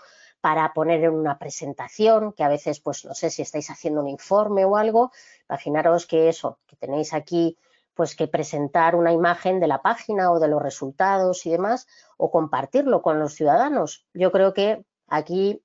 para 0.47 0.73
poner 0.73 1.03
en 1.03 1.13
una 1.13 1.37
presentación, 1.37 2.31
que 2.31 2.41
a 2.41 2.47
veces, 2.47 2.79
pues 2.79 3.03
no 3.03 3.13
sé 3.13 3.29
si 3.29 3.41
estáis 3.41 3.69
haciendo 3.69 3.99
un 3.99 4.07
informe 4.07 4.63
o 4.63 4.77
algo, 4.77 5.11
imaginaros 5.49 6.05
que 6.05 6.29
eso, 6.29 6.59
que 6.65 6.77
tenéis 6.77 7.13
aquí 7.13 7.57
pues 7.93 8.15
que 8.15 8.29
presentar 8.29 8.95
una 8.95 9.11
imagen 9.11 9.59
de 9.59 9.67
la 9.67 9.81
página 9.81 10.31
o 10.31 10.39
de 10.39 10.47
los 10.47 10.63
resultados 10.63 11.45
y 11.45 11.49
demás, 11.49 11.85
o 12.15 12.31
compartirlo 12.31 13.01
con 13.01 13.19
los 13.19 13.33
ciudadanos. 13.33 14.07
Yo 14.13 14.31
creo 14.31 14.53
que 14.53 14.85
aquí 15.07 15.61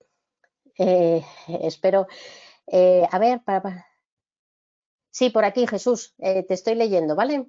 eh, 0.76 1.24
espero, 1.46 2.08
eh, 2.66 3.06
a 3.08 3.20
ver, 3.20 3.40
para, 3.44 3.86
sí, 5.10 5.30
por 5.30 5.44
aquí, 5.44 5.64
Jesús, 5.68 6.12
eh, 6.18 6.42
te 6.42 6.54
estoy 6.54 6.74
leyendo, 6.74 7.14
¿vale? 7.14 7.46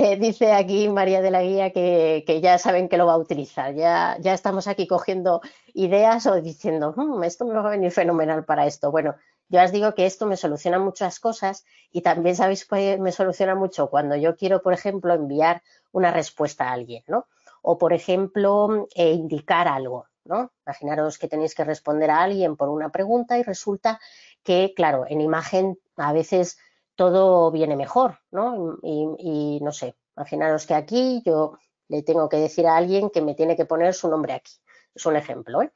Eh, 0.00 0.16
dice 0.16 0.52
aquí 0.52 0.88
María 0.88 1.20
de 1.20 1.32
la 1.32 1.42
Guía 1.42 1.72
que, 1.72 2.40
ya 2.40 2.56
saben 2.58 2.88
que 2.88 2.96
lo 2.96 3.06
va 3.06 3.14
a 3.14 3.18
utilizar. 3.18 3.74
Ya, 3.74 4.16
ya 4.20 4.32
estamos 4.32 4.68
aquí 4.68 4.86
cogiendo 4.86 5.40
ideas 5.74 6.24
o 6.26 6.40
diciendo, 6.40 6.94
hmm, 6.96 7.24
esto 7.24 7.44
me 7.44 7.54
va 7.54 7.66
a 7.66 7.70
venir 7.70 7.90
fenomenal 7.90 8.44
para 8.44 8.64
esto. 8.68 8.92
Bueno, 8.92 9.16
yo 9.48 9.60
os 9.60 9.72
digo 9.72 9.94
que 9.96 10.06
esto 10.06 10.26
me 10.26 10.36
soluciona 10.36 10.78
muchas 10.78 11.18
cosas 11.18 11.64
y 11.90 12.02
también 12.02 12.36
sabéis 12.36 12.64
que 12.64 12.96
me 12.98 13.10
soluciona 13.10 13.56
mucho 13.56 13.90
cuando 13.90 14.14
yo 14.14 14.36
quiero, 14.36 14.62
por 14.62 14.72
ejemplo, 14.72 15.14
enviar 15.14 15.64
una 15.90 16.12
respuesta 16.12 16.68
a 16.68 16.74
alguien, 16.74 17.02
¿no? 17.08 17.26
O, 17.60 17.76
por 17.76 17.92
ejemplo, 17.92 18.86
eh, 18.94 19.10
indicar 19.10 19.66
algo, 19.66 20.06
¿no? 20.24 20.52
Imaginaros 20.64 21.18
que 21.18 21.26
tenéis 21.26 21.56
que 21.56 21.64
responder 21.64 22.12
a 22.12 22.22
alguien 22.22 22.56
por 22.56 22.68
una 22.68 22.90
pregunta 22.90 23.36
y 23.36 23.42
resulta 23.42 23.98
que, 24.44 24.74
claro, 24.76 25.06
en 25.08 25.20
imagen 25.20 25.76
a 25.96 26.12
veces 26.12 26.56
todo 26.98 27.52
viene 27.52 27.76
mejor, 27.76 28.18
¿no? 28.32 28.76
Y, 28.82 29.60
no 29.62 29.70
sé, 29.70 29.94
imaginaros 30.16 30.66
que 30.66 30.74
aquí 30.74 31.22
yo 31.24 31.56
le 31.86 32.02
tengo 32.02 32.28
que 32.28 32.38
decir 32.38 32.66
a 32.66 32.76
alguien 32.76 33.08
que 33.08 33.22
me 33.22 33.36
tiene 33.36 33.54
que 33.54 33.66
poner 33.66 33.94
su 33.94 34.08
nombre 34.08 34.32
aquí. 34.32 34.54
Es 34.96 35.06
un 35.06 35.14
ejemplo, 35.14 35.62
¿eh? 35.62 35.72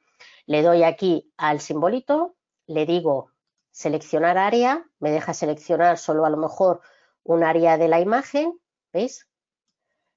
Le 0.47 0.61
doy 0.61 0.83
aquí 0.83 1.31
al 1.37 1.61
simbolito, 1.61 2.35
le 2.67 2.85
digo 2.85 3.31
seleccionar 3.71 4.37
área, 4.37 4.85
me 4.99 5.11
deja 5.11 5.33
seleccionar 5.33 5.97
solo 5.97 6.25
a 6.25 6.29
lo 6.29 6.35
mejor 6.35 6.81
un 7.23 7.45
área 7.45 7.77
de 7.77 7.87
la 7.87 8.01
imagen, 8.01 8.59
¿veis? 8.91 9.29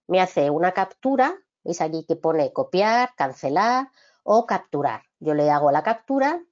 Me 0.09 0.21
hace 0.21 0.51
una 0.51 0.73
captura, 0.73 1.39
¿veis 1.63 1.81
aquí 1.83 2.05
que 2.05 2.17
pone 2.17 2.53
copiar, 2.53 3.11
cancelar 3.17 3.93
o 4.25 4.45
capturar? 4.45 5.05
Yo 5.21 5.35
le 5.35 5.51
hago 5.51 5.71
la 5.71 5.85
captura 5.85 6.43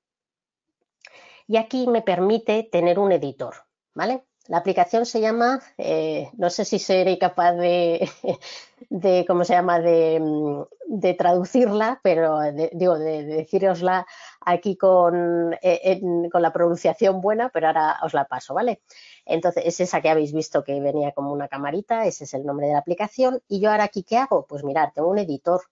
y 1.48 1.56
aquí 1.56 1.88
me 1.88 2.02
permite 2.02 2.62
tener 2.70 3.00
un 3.00 3.10
editor, 3.10 3.56
¿vale? 3.94 4.24
La 4.46 4.58
aplicación 4.58 5.06
se 5.06 5.22
llama, 5.22 5.60
eh, 5.78 6.28
no 6.36 6.50
sé 6.50 6.66
si 6.66 6.78
seré 6.78 7.18
capaz 7.18 7.52
de, 7.52 8.10
de 8.90 9.24
¿cómo 9.26 9.42
se 9.44 9.54
llama?, 9.54 9.80
de, 9.80 10.20
mm, 10.20 11.16
traducirla, 11.16 11.98
pero 12.02 12.40
digo, 12.72 12.98
de, 12.98 13.24
decirosla 13.24 14.06
aquí 14.40 14.76
con, 14.76 15.56
eh, 15.62 16.00
con 16.30 16.42
la 16.42 16.52
pronunciación 16.52 17.22
buena, 17.22 17.48
pero 17.48 17.68
ahora 17.68 17.98
os 18.02 18.12
la 18.12 18.26
paso, 18.26 18.52
¿vale? 18.52 18.82
Entonces, 19.24 19.64
es 19.66 19.80
esa 19.80 20.02
que 20.02 20.10
habéis 20.10 20.34
visto 20.34 20.62
que 20.62 20.78
venía 20.80 21.12
como 21.12 21.32
una 21.32 21.48
camarita, 21.48 22.04
ese 22.04 22.24
es 22.24 22.34
el 22.34 22.44
nombre 22.44 22.66
de 22.66 22.74
la 22.74 22.80
aplicación. 22.80 23.42
Y 23.48 23.60
yo 23.60 23.70
ahora 23.70 23.84
aquí, 23.84 24.02
¿qué 24.02 24.18
hago? 24.18 24.46
Pues 24.46 24.62
mirar, 24.62 24.92
tengo 24.94 25.08
un 25.08 25.18
editor. 25.18 25.62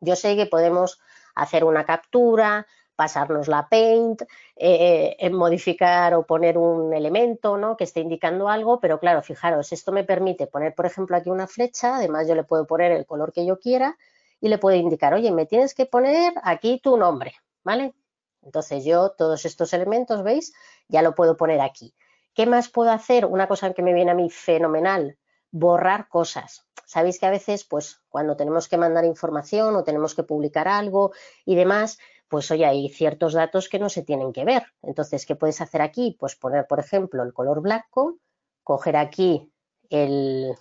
Yo 0.00 0.14
sé 0.14 0.36
que 0.36 0.46
podemos 0.46 1.00
hacer 1.34 1.64
una 1.64 1.84
captura, 1.84 2.66
pasarnos 3.00 3.48
la 3.48 3.66
paint, 3.66 4.20
eh, 4.56 5.16
eh, 5.18 5.30
modificar 5.30 6.12
o 6.12 6.26
poner 6.26 6.58
un 6.58 6.92
elemento 6.92 7.56
¿no? 7.56 7.74
que 7.74 7.84
esté 7.84 8.00
indicando 8.00 8.50
algo, 8.50 8.78
pero 8.78 9.00
claro, 9.00 9.22
fijaros, 9.22 9.72
esto 9.72 9.90
me 9.90 10.04
permite 10.04 10.46
poner, 10.46 10.74
por 10.74 10.84
ejemplo, 10.84 11.16
aquí 11.16 11.30
una 11.30 11.46
flecha, 11.46 11.96
además 11.96 12.28
yo 12.28 12.34
le 12.34 12.44
puedo 12.44 12.66
poner 12.66 12.92
el 12.92 13.06
color 13.06 13.32
que 13.32 13.46
yo 13.46 13.58
quiera 13.58 13.96
y 14.38 14.50
le 14.50 14.58
puedo 14.58 14.76
indicar, 14.76 15.14
oye, 15.14 15.30
me 15.30 15.46
tienes 15.46 15.72
que 15.74 15.86
poner 15.86 16.34
aquí 16.42 16.78
tu 16.78 16.98
nombre, 16.98 17.32
¿vale? 17.64 17.94
Entonces 18.42 18.84
yo 18.84 19.12
todos 19.12 19.46
estos 19.46 19.72
elementos, 19.72 20.22
¿veis? 20.22 20.52
Ya 20.86 21.00
lo 21.00 21.14
puedo 21.14 21.38
poner 21.38 21.62
aquí. 21.62 21.94
¿Qué 22.34 22.44
más 22.44 22.68
puedo 22.68 22.90
hacer? 22.90 23.24
Una 23.24 23.48
cosa 23.48 23.72
que 23.72 23.80
me 23.80 23.94
viene 23.94 24.10
a 24.10 24.14
mí 24.14 24.28
fenomenal, 24.28 25.16
borrar 25.50 26.06
cosas. 26.08 26.66
Sabéis 26.84 27.18
que 27.18 27.24
a 27.24 27.30
veces, 27.30 27.64
pues, 27.64 28.02
cuando 28.10 28.36
tenemos 28.36 28.68
que 28.68 28.76
mandar 28.76 29.06
información 29.06 29.74
o 29.74 29.84
tenemos 29.84 30.14
que 30.14 30.22
publicar 30.22 30.68
algo 30.68 31.12
y 31.46 31.54
demás, 31.54 31.98
pues 32.30 32.50
oye, 32.52 32.64
hay 32.64 32.88
ciertos 32.88 33.34
datos 33.34 33.68
que 33.68 33.80
no 33.80 33.88
se 33.88 34.02
tienen 34.02 34.32
que 34.32 34.44
ver. 34.44 34.62
Entonces, 34.82 35.26
¿qué 35.26 35.34
puedes 35.34 35.60
hacer 35.60 35.82
aquí? 35.82 36.16
Pues 36.18 36.36
poner, 36.36 36.66
por 36.68 36.78
ejemplo, 36.78 37.24
el 37.24 37.34
color 37.34 37.60
blanco, 37.60 38.18
coger 38.62 38.96
aquí 38.96 39.52
el, 39.90 40.54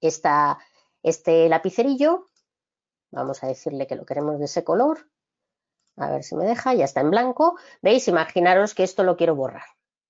esta, 0.00 0.58
este 1.04 1.48
lapicerillo, 1.48 2.26
vamos 3.12 3.44
a 3.44 3.46
decirle 3.46 3.86
que 3.86 3.94
lo 3.94 4.04
queremos 4.04 4.40
de 4.40 4.46
ese 4.46 4.64
color, 4.64 5.08
a 5.96 6.10
ver 6.10 6.24
si 6.24 6.34
me 6.34 6.44
deja, 6.44 6.74
ya 6.74 6.84
está 6.84 7.00
en 7.00 7.10
blanco. 7.10 7.56
¿Veis? 7.80 8.08
Imaginaros 8.08 8.74
que 8.74 8.82
esto 8.82 9.04
lo 9.04 9.16
quiero 9.16 9.36
borrar. 9.36 9.66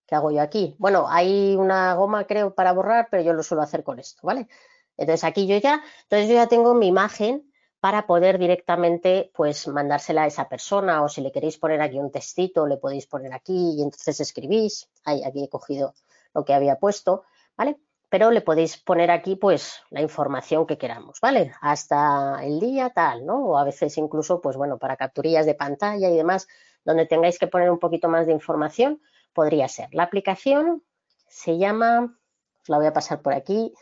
¿Qué 0.06 0.14
hago 0.14 0.30
yo 0.30 0.40
aquí? 0.40 0.74
Bueno, 0.78 1.06
hay 1.08 1.54
una 1.56 1.94
goma, 1.94 2.26
creo, 2.26 2.54
para 2.54 2.72
borrar, 2.72 3.08
pero 3.10 3.22
yo 3.22 3.34
lo 3.34 3.42
suelo 3.42 3.62
hacer 3.62 3.84
con 3.84 3.98
esto, 3.98 4.26
¿vale? 4.26 4.48
Entonces 4.96 5.24
aquí 5.24 5.46
yo 5.46 5.58
ya, 5.58 5.82
entonces 6.04 6.28
yo 6.28 6.34
ya 6.34 6.46
tengo 6.46 6.72
mi 6.74 6.86
imagen 6.86 7.52
para 7.84 8.06
poder 8.06 8.38
directamente 8.38 9.30
pues 9.34 9.68
mandársela 9.68 10.22
a 10.22 10.26
esa 10.26 10.48
persona 10.48 11.02
o 11.02 11.08
si 11.10 11.20
le 11.20 11.30
queréis 11.30 11.58
poner 11.58 11.82
aquí 11.82 11.98
un 11.98 12.10
textito 12.10 12.66
le 12.66 12.78
podéis 12.78 13.06
poner 13.06 13.34
aquí 13.34 13.74
y 13.76 13.82
entonces 13.82 14.20
escribís, 14.20 14.88
ahí 15.04 15.22
aquí 15.22 15.44
he 15.44 15.50
cogido 15.50 15.92
lo 16.32 16.46
que 16.46 16.54
había 16.54 16.76
puesto, 16.76 17.24
¿vale? 17.58 17.76
Pero 18.08 18.30
le 18.30 18.40
podéis 18.40 18.78
poner 18.78 19.10
aquí 19.10 19.36
pues 19.36 19.82
la 19.90 20.00
información 20.00 20.66
que 20.66 20.78
queramos, 20.78 21.20
¿vale? 21.20 21.52
Hasta 21.60 22.42
el 22.42 22.58
día 22.58 22.88
tal, 22.88 23.26
¿no? 23.26 23.48
O 23.48 23.58
a 23.58 23.64
veces 23.64 23.98
incluso 23.98 24.40
pues 24.40 24.56
bueno, 24.56 24.78
para 24.78 24.96
capturillas 24.96 25.44
de 25.44 25.54
pantalla 25.54 26.08
y 26.08 26.16
demás, 26.16 26.48
donde 26.86 27.04
tengáis 27.04 27.38
que 27.38 27.48
poner 27.48 27.70
un 27.70 27.78
poquito 27.78 28.08
más 28.08 28.26
de 28.26 28.32
información, 28.32 29.02
podría 29.34 29.68
ser. 29.68 29.90
La 29.92 30.04
aplicación 30.04 30.82
se 31.28 31.58
llama, 31.58 32.16
os 32.62 32.68
la 32.70 32.78
voy 32.78 32.86
a 32.86 32.94
pasar 32.94 33.20
por 33.20 33.34
aquí, 33.34 33.74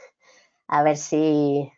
a 0.66 0.82
ver 0.82 0.96
si 0.96 1.70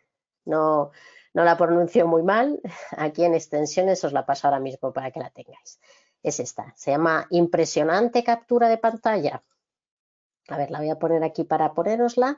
no, 0.45 0.91
no 1.35 1.43
la 1.43 1.57
pronuncio 1.57 2.07
muy 2.07 2.23
mal. 2.23 2.59
Aquí 2.97 3.23
en 3.23 3.35
extensiones 3.35 4.03
os 4.03 4.13
la 4.13 4.25
paso 4.25 4.47
ahora 4.47 4.59
mismo 4.59 4.91
para 4.91 5.11
que 5.11 5.19
la 5.19 5.29
tengáis. 5.29 5.79
Es 6.23 6.39
esta, 6.39 6.73
se 6.75 6.91
llama 6.91 7.27
impresionante 7.29 8.23
captura 8.23 8.67
de 8.67 8.79
pantalla. 8.79 9.43
A 10.47 10.57
ver, 10.57 10.71
la 10.71 10.79
voy 10.79 10.89
a 10.89 10.97
poner 10.97 11.23
aquí 11.23 11.43
para 11.43 11.73
ponérosla 11.73 12.37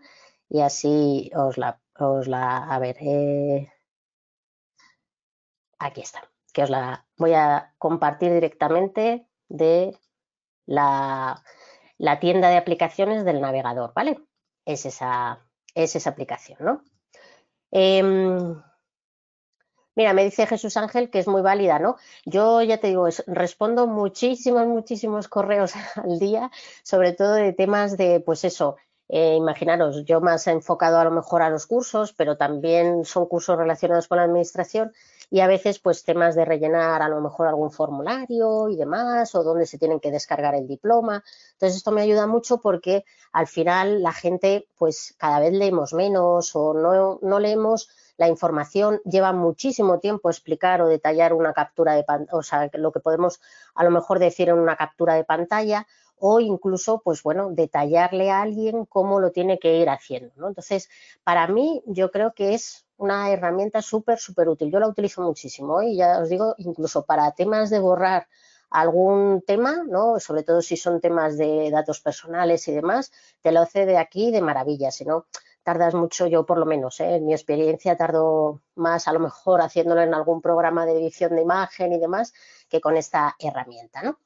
y 0.50 0.62
así 0.62 1.32
os 1.36 1.58
la, 1.58 1.80
os 2.00 2.28
la 2.28 2.58
a 2.58 2.80
ver, 2.80 2.98
eh, 3.00 3.72
aquí 5.80 6.02
está, 6.02 6.30
que 6.52 6.64
os 6.64 6.70
la 6.70 7.06
voy 7.18 7.34
a 7.34 7.74
compartir 7.78 8.34
directamente 8.34 9.28
de 9.48 9.98
la, 10.66 11.44
tienda 12.20 12.50
de 12.50 12.58
aplicaciones 12.58 13.24
del 13.24 13.40
navegador, 13.40 13.94
¿vale? 13.94 14.20
Es 14.66 14.86
esa, 14.86 15.46
es 15.76 15.96
esa 15.96 16.10
aplicación, 16.10 16.58
¿no? 16.60 16.84
Em, 17.72 18.62
mira, 19.98 20.14
me 20.14 20.24
dice 20.24 20.46
Jesús 20.46 20.78
Ángel 20.78 21.10
que 21.10 21.20
es 21.20 21.28
muy 21.28 21.42
válida, 21.42 21.80
¿no? 21.80 21.98
Yo 22.24 22.62
ya 22.62 22.78
te 22.78 22.88
digo, 22.88 23.08
respondo 23.26 23.88
muchísimos, 23.88 24.68
muchísimos 24.68 25.28
correos 25.28 25.74
al 25.96 26.20
día, 26.20 26.52
sobre 26.84 27.14
todo 27.14 27.34
de 27.34 27.52
temas 27.52 27.98
de, 27.98 28.22
pues 28.22 28.46
eso, 28.46 28.78
eh, 29.10 29.36
imaginaros, 29.36 30.06
yo 30.06 30.22
más 30.22 30.46
enfocado 30.48 31.00
a 31.00 31.04
lo 31.04 31.12
mejor 31.12 31.42
a 31.42 31.50
los 31.50 31.66
cursos, 31.66 32.14
pero 32.14 32.38
también 32.38 33.06
son 33.06 33.26
cursos 33.26 33.58
relacionados 33.58 34.08
con 34.08 34.18
la 34.18 34.26
administración 34.26 34.94
y 35.32 35.40
a 35.40 35.48
veces 35.48 35.80
pues 35.80 36.04
temas 36.04 36.36
de 36.36 36.46
rellenar 36.46 37.02
a 37.02 37.10
lo 37.10 37.20
mejor 37.20 37.48
algún 37.48 37.72
formulario 37.72 38.70
y 38.70 38.76
demás 38.76 39.34
o 39.34 39.44
donde 39.44 39.66
se 39.66 39.80
tienen 39.80 40.00
que 40.00 40.12
descargar 40.12 40.54
el 40.56 40.68
diploma. 40.68 41.24
Entonces 41.54 41.78
esto 41.78 41.92
me 41.92 42.02
ayuda 42.02 42.28
mucho 42.28 42.60
porque 42.62 43.04
al 43.32 43.48
final 43.48 44.04
la 44.04 44.14
gente 44.14 44.68
pues 44.78 45.16
cada 45.18 45.40
vez 45.40 45.54
leemos 45.54 45.94
menos 45.94 46.56
o 46.56 46.74
no, 46.74 47.20
no 47.22 47.40
leemos 47.40 47.90
la 48.18 48.28
información, 48.28 49.00
lleva 49.06 49.32
muchísimo 49.32 50.00
tiempo 50.00 50.30
explicar 50.30 50.82
o 50.82 50.88
detallar 50.88 51.34
una 51.34 51.54
captura 51.54 51.94
de 51.94 52.04
pantalla, 52.04 52.38
o 52.38 52.44
sea, 52.44 52.70
lo 52.74 52.92
que 52.92 53.00
podemos 53.00 53.40
a 53.76 53.84
lo 53.84 53.92
mejor 53.92 54.20
decir 54.20 54.50
en 54.50 54.58
una 54.58 54.76
captura 54.76 55.14
de 55.14 55.24
pantalla 55.24 55.88
o 56.20 56.40
incluso, 56.40 57.02
pues 57.04 57.22
bueno, 57.22 57.52
detallarle 57.52 58.32
a 58.32 58.42
alguien 58.42 58.86
cómo 58.86 59.20
lo 59.20 59.32
tiene 59.32 59.60
que 59.60 59.78
ir 59.78 59.90
haciendo. 59.90 60.34
¿no? 60.36 60.48
Entonces, 60.48 60.90
para 61.24 61.48
mí, 61.48 61.84
yo 61.86 62.12
creo 62.12 62.34
que 62.34 62.54
es 62.54 62.86
una 62.98 63.32
herramienta 63.32 63.82
súper, 63.82 64.18
súper 64.18 64.50
útil. 64.50 64.72
Yo 64.72 64.80
la 64.80 64.88
utilizo 64.88 65.22
muchísimo 65.22 65.84
y 65.84 65.98
ya 65.98 66.20
os 66.20 66.30
digo, 66.30 66.56
incluso 66.58 67.06
para 67.06 67.32
temas 67.34 67.70
de 67.70 67.80
borrar 67.80 68.28
algún 68.70 69.44
tema, 69.46 69.84
¿no? 69.88 70.20
sobre 70.20 70.44
todo 70.44 70.62
si 70.62 70.76
son 70.76 71.00
temas 71.00 71.38
de 71.38 71.70
datos 71.72 72.02
personales 72.02 72.68
y 72.68 72.74
demás, 72.74 73.12
te 73.42 73.52
lo 73.52 73.62
hace 73.62 73.86
de 73.86 73.98
aquí 73.98 74.32
de 74.32 74.42
maravilla. 74.42 74.92
Si 74.92 75.06
no, 75.06 75.26
tardas 75.68 75.96
mucho, 75.96 76.28
yo 76.28 76.46
por 76.46 76.60
lo 76.60 76.66
menos, 76.66 77.02
¿eh? 77.02 77.18
en 77.18 77.26
mi 77.26 77.34
experiencia 77.34 77.98
tardo 77.98 78.62
más 78.76 79.06
a 79.10 79.12
lo 79.12 79.20
mejor 79.20 79.60
haciéndolo 79.60 80.02
en 80.02 80.14
algún 80.14 80.42
programa 80.42 80.86
de 80.86 80.94
edición 80.94 81.36
de 81.36 81.42
imagen 81.42 81.92
y 81.92 82.00
demás 82.00 82.32
que 82.70 82.80
con 82.80 82.96
esta 82.96 83.36
herramienta. 83.38 84.02
¿no? 84.02 84.18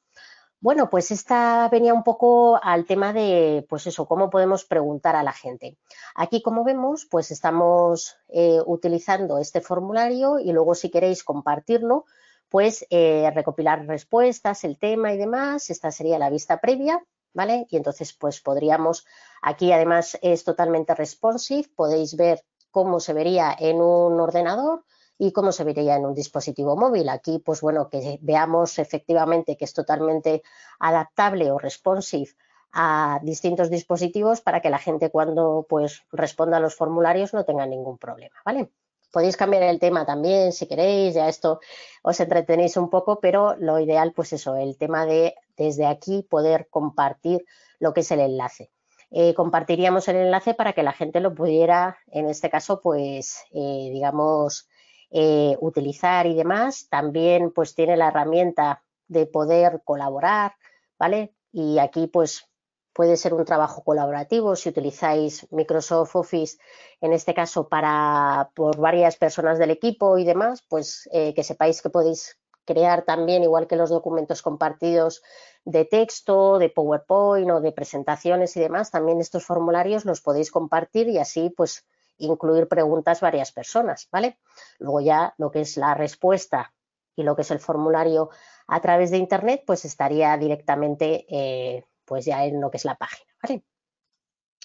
Bueno, 0.60 0.88
pues 0.88 1.10
esta 1.10 1.68
venía 1.68 1.94
un 1.94 2.04
poco 2.04 2.60
al 2.62 2.84
tema 2.86 3.12
de, 3.12 3.66
pues 3.68 3.88
eso, 3.88 4.06
cómo 4.06 4.30
podemos 4.30 4.64
preguntar 4.64 5.16
a 5.16 5.24
la 5.24 5.32
gente. 5.32 5.78
Aquí, 6.14 6.42
como 6.42 6.62
vemos, 6.62 7.08
pues 7.10 7.32
estamos 7.32 8.16
eh, 8.28 8.60
utilizando 8.64 9.38
este 9.38 9.60
formulario 9.60 10.38
y 10.38 10.52
luego 10.52 10.76
si 10.76 10.92
queréis 10.92 11.24
compartirlo, 11.24 12.04
pues 12.48 12.86
eh, 12.90 13.28
recopilar 13.34 13.84
respuestas, 13.88 14.62
el 14.62 14.78
tema 14.78 15.12
y 15.12 15.18
demás. 15.18 15.70
Esta 15.70 15.90
sería 15.90 16.20
la 16.20 16.30
vista 16.30 16.60
previa, 16.60 17.02
¿vale? 17.34 17.66
Y 17.70 17.76
entonces, 17.76 18.12
pues 18.12 18.40
podríamos, 18.40 19.06
aquí 19.40 19.72
además 19.72 20.18
es 20.22 20.44
totalmente 20.44 20.94
responsive, 20.94 21.68
podéis 21.74 22.16
ver 22.16 22.44
cómo 22.70 23.00
se 23.00 23.12
vería 23.12 23.54
en 23.58 23.76
un 23.80 24.20
ordenador, 24.20 24.84
y 25.24 25.30
cómo 25.30 25.52
se 25.52 25.62
vería 25.62 25.94
en 25.94 26.04
un 26.04 26.14
dispositivo 26.14 26.76
móvil. 26.76 27.08
Aquí, 27.08 27.38
pues 27.38 27.60
bueno, 27.60 27.88
que 27.88 28.18
veamos 28.22 28.80
efectivamente 28.80 29.56
que 29.56 29.64
es 29.64 29.72
totalmente 29.72 30.42
adaptable 30.80 31.52
o 31.52 31.58
responsive 31.58 32.32
a 32.72 33.20
distintos 33.22 33.70
dispositivos 33.70 34.40
para 34.40 34.60
que 34.60 34.70
la 34.70 34.78
gente 34.78 35.10
cuando 35.10 35.64
pues 35.68 36.02
responda 36.10 36.56
a 36.56 36.60
los 36.60 36.74
formularios 36.74 37.34
no 37.34 37.44
tenga 37.44 37.66
ningún 37.66 37.98
problema, 37.98 38.34
¿vale? 38.44 38.72
Podéis 39.12 39.36
cambiar 39.36 39.62
el 39.62 39.78
tema 39.78 40.04
también 40.04 40.52
si 40.52 40.66
queréis, 40.66 41.14
ya 41.14 41.28
esto 41.28 41.60
os 42.02 42.18
entretenéis 42.18 42.76
un 42.76 42.90
poco, 42.90 43.20
pero 43.20 43.54
lo 43.58 43.78
ideal 43.78 44.12
pues 44.12 44.32
eso, 44.32 44.56
el 44.56 44.76
tema 44.76 45.06
de 45.06 45.34
desde 45.56 45.86
aquí 45.86 46.26
poder 46.28 46.68
compartir 46.70 47.44
lo 47.78 47.92
que 47.92 48.00
es 48.00 48.10
el 48.10 48.20
enlace. 48.20 48.70
Eh, 49.10 49.34
compartiríamos 49.34 50.08
el 50.08 50.16
enlace 50.16 50.54
para 50.54 50.72
que 50.72 50.82
la 50.82 50.92
gente 50.92 51.20
lo 51.20 51.34
pudiera, 51.34 51.98
en 52.06 52.30
este 52.30 52.48
caso, 52.48 52.80
pues, 52.80 53.44
eh, 53.52 53.90
digamos, 53.92 54.66
eh, 55.10 55.58
utilizar 55.60 56.26
y 56.26 56.34
demás. 56.34 56.88
También 56.88 57.52
pues 57.52 57.74
tiene 57.74 57.98
la 57.98 58.08
herramienta 58.08 58.82
de 59.08 59.26
poder 59.26 59.82
colaborar, 59.84 60.54
¿vale? 60.98 61.34
Y 61.52 61.78
aquí 61.78 62.06
pues 62.06 62.48
puede 62.92 63.16
ser 63.16 63.34
un 63.34 63.44
trabajo 63.44 63.82
colaborativo 63.82 64.56
si 64.56 64.68
utilizáis 64.68 65.46
Microsoft 65.50 66.16
Office, 66.16 66.58
en 67.00 67.12
este 67.12 67.34
caso 67.34 67.68
para 67.68 68.50
por 68.54 68.76
varias 68.78 69.16
personas 69.16 69.58
del 69.58 69.70
equipo 69.70 70.18
y 70.18 70.24
demás, 70.24 70.62
pues 70.68 71.08
eh, 71.12 71.34
que 71.34 71.44
sepáis 71.44 71.82
que 71.82 71.90
podéis 71.90 72.38
crear 72.64 73.02
también, 73.02 73.42
igual 73.42 73.66
que 73.66 73.76
los 73.76 73.90
documentos 73.90 74.42
compartidos 74.42 75.22
de 75.64 75.84
texto, 75.84 76.58
de 76.58 76.70
PowerPoint 76.70 77.50
o 77.50 77.60
de 77.60 77.72
presentaciones 77.72 78.56
y 78.56 78.60
demás, 78.60 78.90
también 78.90 79.20
estos 79.20 79.44
formularios 79.44 80.04
los 80.04 80.20
podéis 80.20 80.50
compartir 80.50 81.08
y 81.08 81.18
así 81.18 81.50
pues 81.50 81.86
incluir 82.18 82.68
preguntas 82.68 83.20
varias 83.20 83.52
personas, 83.52 84.08
¿vale? 84.12 84.38
Luego 84.78 85.00
ya 85.00 85.34
lo 85.38 85.50
que 85.50 85.62
es 85.62 85.76
la 85.76 85.94
respuesta 85.94 86.72
y 87.16 87.24
lo 87.24 87.34
que 87.34 87.42
es 87.42 87.50
el 87.50 87.58
formulario 87.58 88.30
a 88.66 88.80
través 88.80 89.10
de 89.10 89.18
Internet, 89.18 89.64
pues 89.66 89.84
estaría 89.84 90.36
directamente 90.36 91.26
eh, 91.28 91.84
pues 92.12 92.26
ya 92.26 92.44
en 92.44 92.60
lo 92.60 92.70
que 92.70 92.76
es 92.76 92.84
la 92.84 92.96
página, 92.96 93.32
¿vale? 93.42 93.64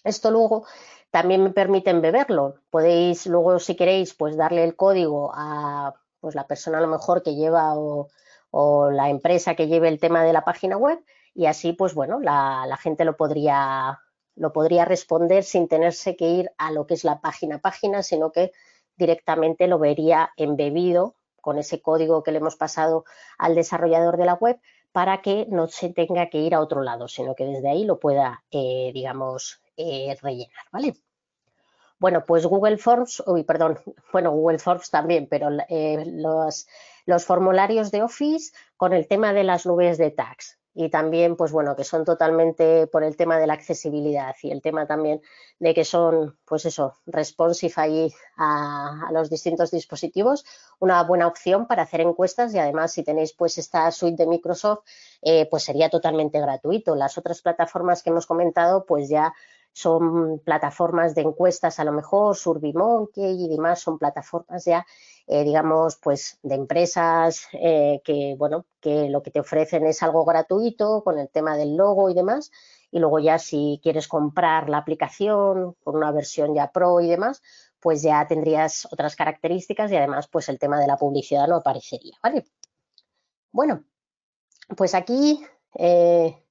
Esto 0.03 0.31
luego 0.31 0.65
también 1.11 1.41
me 1.41 1.51
permite 1.51 1.93
beberlo. 1.93 2.55
Podéis 2.69 3.25
luego, 3.25 3.57
si 3.59 3.77
queréis, 3.77 4.13
pues 4.13 4.35
darle 4.35 4.65
el 4.65 4.75
código 4.75 5.31
a 5.33 5.93
pues, 6.19 6.35
la 6.35 6.45
persona 6.45 6.79
a 6.79 6.81
lo 6.81 6.87
mejor 6.87 7.23
que 7.23 7.35
lleva 7.35 7.73
o, 7.73 8.09
la 8.91 9.09
empresa 9.09 9.55
que 9.55 9.67
lleve 9.67 9.87
el 9.87 10.01
tema 10.01 10.25
de 10.25 10.33
la 10.33 10.43
página 10.43 10.75
web 10.75 10.99
y 11.33 11.45
así, 11.45 11.71
pues 11.71 11.93
bueno, 11.93 12.19
la 12.19 12.77
gente 12.81 13.05
lo 13.05 13.15
podría 13.15 14.01
lo 14.35 14.51
podría 14.51 14.83
responder 14.83 15.45
sin 15.45 15.69
tenerse 15.69 16.17
que 16.17 16.27
ir 16.27 16.51
a 16.57 16.73
lo 16.73 16.85
que 16.85 16.95
es 16.95 17.05
la 17.05 17.21
página 17.21 17.59
página, 17.59 18.03
sino 18.03 18.33
que 18.33 18.51
directamente 18.97 19.67
lo 19.67 19.79
vería 19.79 20.31
embebido 20.35 21.15
con 21.39 21.59
ese 21.59 21.81
código 21.81 22.23
que 22.23 22.33
le 22.33 22.39
hemos 22.39 22.57
pasado 22.57 23.05
al 23.37 23.55
desarrollador 23.55 24.17
de 24.17 24.25
la 24.25 24.33
web 24.33 24.59
para 24.91 25.21
que 25.21 25.45
no 25.49 25.67
se 25.67 25.89
tenga 25.89 26.29
que 26.29 26.39
ir 26.39 26.55
a 26.55 26.61
otro 26.61 26.81
lado, 26.81 27.07
sino 27.07 27.35
que 27.35 27.45
desde 27.45 27.69
ahí 27.69 27.85
lo 27.85 27.99
pueda, 27.99 28.43
eh, 28.51 28.91
digamos, 28.93 29.61
eh, 29.75 30.17
rellenar, 30.21 30.65
¿vale? 30.71 30.95
Bueno, 31.99 32.25
pues 32.25 32.45
Google 32.45 32.77
Forms, 32.77 33.23
uy, 33.25 33.43
perdón, 33.43 33.79
bueno, 34.13 34.31
Google 34.31 34.59
Forms 34.59 34.89
también, 34.89 35.27
pero 35.29 35.49
eh, 35.69 36.03
los, 36.05 36.67
los 37.05 37.25
formularios 37.25 37.91
de 37.91 38.03
Office 38.03 38.53
con 38.75 38.93
el 38.93 39.07
tema 39.07 39.33
de 39.33 39.43
las 39.43 39.65
nubes 39.65 39.97
de 39.97 40.11
tags 40.11 40.57
y 40.79 40.89
también, 40.89 41.35
pues 41.35 41.51
bueno, 41.51 41.75
que 41.75 41.83
son 41.83 42.05
totalmente 42.05 42.85
por 42.85 43.03
el 43.03 43.17
tema 43.17 43.39
de 43.39 43.47
la 43.47 43.53
accesibilidad 43.53 44.35
y 44.43 44.51
el 44.51 44.61
tema 44.61 44.85
también 44.85 45.23
de 45.57 45.73
que 45.73 45.83
son, 45.83 46.37
pues 46.45 46.65
eso, 46.65 46.93
responsive 47.07 47.73
ahí 47.77 48.13
a, 48.37 49.09
los 49.11 49.27
distintos 49.27 49.71
dispositivos, 49.71 50.45
una 50.77 51.01
buena 51.01 51.25
opción 51.25 51.65
para 51.65 51.81
hacer 51.81 52.01
encuestas 52.01 52.53
y 52.53 52.59
además 52.59 52.91
si 52.91 53.01
tenéis 53.01 53.33
pues 53.33 53.57
esta 53.57 53.89
suite 53.89 54.21
de 54.23 54.29
Microsoft, 54.29 54.83
eh, 55.23 55.47
pues 55.49 55.63
sería 55.63 55.89
totalmente 55.89 56.39
gratuito. 56.39 56.95
Las 56.95 57.17
otras 57.17 57.41
plataformas 57.41 58.03
que 58.03 58.11
hemos 58.11 58.27
comentado, 58.27 58.85
pues 58.85 59.09
ya 59.09 59.33
son 59.77 60.39
plataformas 60.39 61.13
de 61.15 61.21
encuestas 61.21 61.79
a 61.79 61.83
lo 61.83 61.91
mejor, 61.91 62.35
SurveyMonkey 62.35 63.45
y 63.45 63.47
demás, 63.47 63.81
son 63.81 63.97
plataformas 63.97 64.65
ya 64.65 64.85
eh, 65.29 65.43
digamos, 65.43 65.97
pues 65.97 66.39
de 66.41 66.55
empresas 66.55 67.47
eh, 67.51 68.01
que, 68.05 68.35
bueno, 68.37 68.65
que 68.79 69.09
lo 69.09 69.21
que 69.21 69.29
te 69.29 69.41
ofrecen 69.41 69.85
es 69.85 70.01
algo 70.01 70.23
gratuito 70.23 71.03
con 71.03 71.19
el 71.19 71.27
tema 71.29 71.57
del 71.57 71.75
logo 71.75 72.09
y 72.09 72.13
demás. 72.13 72.49
Y 72.91 72.99
luego 72.99 73.19
ya 73.19 73.37
si 73.37 73.81
quieres 73.83 74.07
comprar 74.07 74.69
la 74.69 74.77
aplicación 74.77 75.75
con 75.83 75.97
una 75.97 76.13
versión 76.13 76.55
ya 76.55 76.71
pro 76.71 77.01
y 77.01 77.09
demás, 77.09 77.41
pues 77.81 78.01
ya 78.01 78.25
tendrías 78.25 78.87
otras 78.89 79.17
características 79.17 79.91
y 79.91 79.97
además 79.97 80.29
pues 80.29 80.47
el 80.47 80.59
tema 80.59 80.79
de 80.79 80.87
la 80.87 80.95
publicidad 80.95 81.45
no 81.47 81.57
aparecería, 81.57 82.15
¿vale? 82.23 82.45
Bueno, 83.51 83.83
pues 84.77 84.95
aquí 84.95 85.45
eh, 85.75 86.41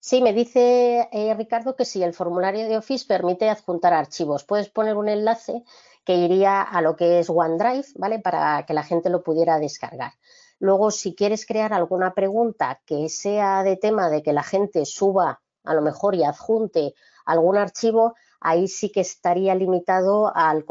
sí 0.00 0.22
me 0.22 0.32
dice 0.32 1.08
Ricardo 1.36 1.76
que 1.76 1.84
si 1.84 2.02
el 2.02 2.14
formulario 2.14 2.68
de 2.68 2.78
Office 2.78 3.06
permite 3.06 3.48
adjuntar 3.48 3.92
archivos. 3.92 4.44
Puedes 4.44 4.68
poner 4.68 4.96
un 4.96 5.08
enlace 5.08 5.62
que 6.04 6.16
iría 6.16 6.62
a 6.62 6.80
lo 6.80 6.96
que 6.96 7.20
es 7.20 7.30
OneDrive, 7.30 7.86
¿vale? 7.96 8.18
Para 8.18 8.64
que 8.66 8.74
la 8.74 8.82
gente 8.82 9.10
lo 9.10 9.22
pudiera 9.22 9.58
descargar. 9.58 10.12
Luego, 10.58 10.90
si 10.90 11.14
quieres 11.14 11.46
crear 11.46 11.72
alguna 11.72 12.14
pregunta 12.14 12.80
que 12.84 13.08
sea 13.08 13.62
de 13.62 13.76
tema 13.76 14.10
de 14.10 14.22
que 14.22 14.32
la 14.32 14.42
gente 14.42 14.84
suba 14.84 15.40
a 15.64 15.74
lo 15.74 15.82
mejor 15.82 16.14
y 16.14 16.24
adjunte 16.24 16.94
algún 17.24 17.56
archivo, 17.56 18.14
ahí 18.40 18.66
sí 18.68 18.90
que 18.90 19.00
estaría 19.00 19.54
limitado 19.54 20.32
al, 20.34 20.64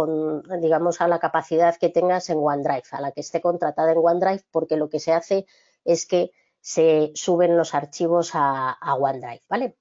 digamos, 0.60 1.02
a 1.02 1.08
la 1.08 1.20
capacidad 1.20 1.76
que 1.78 1.90
tengas 1.90 2.30
en 2.30 2.40
OneDrive, 2.40 2.84
a 2.92 3.02
la 3.02 3.12
que 3.12 3.22
esté 3.22 3.42
contratada 3.42 3.92
en 3.92 4.00
OneDrive, 4.00 4.44
porque 4.52 4.76
lo 4.76 4.90
que 4.90 5.00
se 5.00 5.14
hace 5.14 5.46
es 5.86 6.06
que 6.06 6.32
se 6.70 7.12
suben 7.16 7.58
los 7.58 7.74
archivos 7.74 8.36
a, 8.36 8.70
a 8.70 8.94
OneDrive, 8.94 9.42
¿vale? 9.50 9.76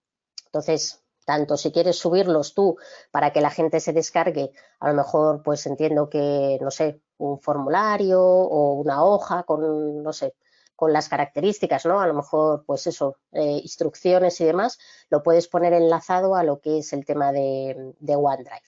Entonces, 0.47 1.05
tanto 1.27 1.59
si 1.59 1.71
quieres 1.71 1.99
subirlos 1.99 2.55
tú 2.55 2.79
para 3.11 3.31
que 3.31 3.43
la 3.43 3.51
gente 3.51 3.81
se 3.81 3.93
descargue, 3.93 4.53
a 4.81 4.89
lo 4.89 4.95
mejor 4.95 5.43
pues 5.43 5.67
entiendo 5.67 6.09
que, 6.09 6.59
no 6.63 6.71
sé, 6.71 7.03
un 7.19 7.41
formulario 7.41 8.23
o 8.23 8.73
una 8.73 9.05
hoja 9.05 9.43
con, 9.43 10.03
no 10.03 10.13
sé, 10.15 10.35
con 10.75 10.95
las 10.95 11.11
características, 11.11 11.85
¿no? 11.85 12.01
A 12.01 12.07
lo 12.07 12.15
mejor, 12.15 12.65
pues 12.65 12.87
eso, 12.87 13.19
eh, 13.33 13.61
instrucciones 13.63 14.41
y 14.41 14.47
demás, 14.47 14.79
lo 15.11 15.23
puedes 15.23 15.47
poner 15.47 15.75
enlazado 15.75 16.35
a 16.35 16.43
lo 16.43 16.61
que 16.61 16.79
es 16.79 16.95
el 16.95 17.05
tema 17.05 17.33
de, 17.33 17.93
OneDrive. 18.01 18.63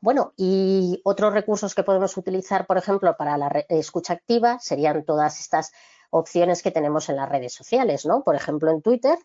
Bueno, 0.00 0.34
y 0.36 1.00
otros 1.04 1.32
recursos 1.32 1.74
que 1.74 1.84
podemos 1.84 2.14
utilizar, 2.18 2.66
por 2.66 2.76
ejemplo, 2.76 3.16
para 3.16 3.38
la 3.38 3.48
escucha 3.70 4.12
activa 4.12 4.58
serían 4.60 5.06
todas 5.06 5.40
estas 5.40 5.72
opciones 6.10 6.62
que 6.62 6.70
tenemos 6.70 7.08
en 7.08 7.16
las 7.16 7.28
redes 7.28 7.54
sociales, 7.54 8.06
¿no? 8.06 8.22
Por 8.22 8.34
ejemplo, 8.34 8.70
en 8.70 8.82
Twitter, 8.82 9.18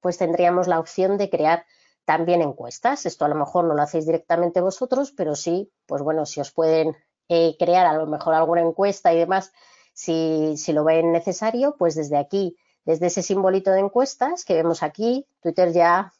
pues 0.00 0.18
tendríamos 0.18 0.68
la 0.68 0.80
opción 0.80 1.16
de 1.16 1.30
crear 1.30 1.64
también 2.04 2.42
encuestas. 2.42 3.06
Esto 3.06 3.24
a 3.24 3.28
lo 3.28 3.34
mejor 3.34 3.64
no 3.64 3.74
lo 3.74 3.82
hacéis 3.82 4.06
directamente 4.06 4.60
vosotros, 4.60 5.12
pero 5.12 5.34
sí, 5.34 5.72
pues 5.86 6.02
bueno, 6.02 6.26
si 6.26 6.40
os 6.40 6.52
pueden 6.52 6.96
eh, 7.28 7.56
crear 7.58 7.86
a 7.86 7.94
lo 7.94 8.06
mejor 8.06 8.34
alguna 8.34 8.60
encuesta 8.60 9.12
y 9.12 9.18
demás, 9.18 9.52
si, 9.92 10.56
si 10.56 10.72
lo 10.72 10.84
ven 10.84 11.12
necesario, 11.12 11.76
pues 11.78 11.94
desde 11.94 12.18
aquí, 12.18 12.56
desde 12.84 13.06
ese 13.06 13.22
simbolito 13.22 13.70
de 13.70 13.80
encuestas 13.80 14.44
que 14.44 14.54
vemos 14.54 14.82
aquí, 14.82 15.26
Twitter 15.40 15.72
ya 15.72 16.12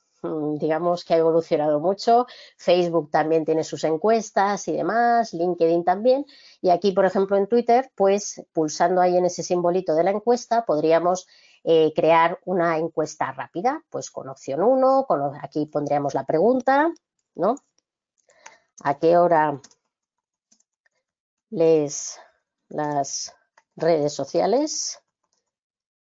digamos 0.59 1.05
que 1.05 1.15
ha 1.15 1.19
evolucionado 1.19 1.81
mucho, 1.81 2.27
Facebook 2.57 3.11
también 3.11 3.45
tiene 3.45 3.65
sus 3.65 3.85
encuestas 3.85 4.67
y 4.69 4.73
demás, 4.73 5.35
LinkedIn 5.35 5.85
también, 5.85 6.25
y 6.61 6.71
aquí, 6.71 6.93
por 6.93 7.05
ejemplo, 7.05 7.37
en 7.37 7.47
Twitter, 7.47 7.91
pues 7.95 8.43
pulsando 8.53 9.01
ahí 9.01 9.17
en 9.17 9.27
ese 9.27 9.43
simbolito 9.43 9.95
de 9.95 10.05
la 10.05 10.11
encuesta, 10.11 10.65
podríamos 10.65 11.27
eh, 11.65 11.93
crear 11.95 12.39
una 12.45 12.79
encuesta 12.79 13.33
rápida, 13.33 13.83
pues 13.91 14.11
con 14.11 14.29
opción 14.29 14.63
1, 14.63 15.07
aquí 15.43 15.67
pondríamos 15.67 16.15
la 16.15 16.25
pregunta, 16.25 16.93
¿no? 17.35 17.57
¿A 18.83 18.99
qué 18.99 19.17
hora 19.17 19.61
lees 21.51 22.19
las 22.69 23.35
redes 23.77 24.13
sociales? 24.13 25.04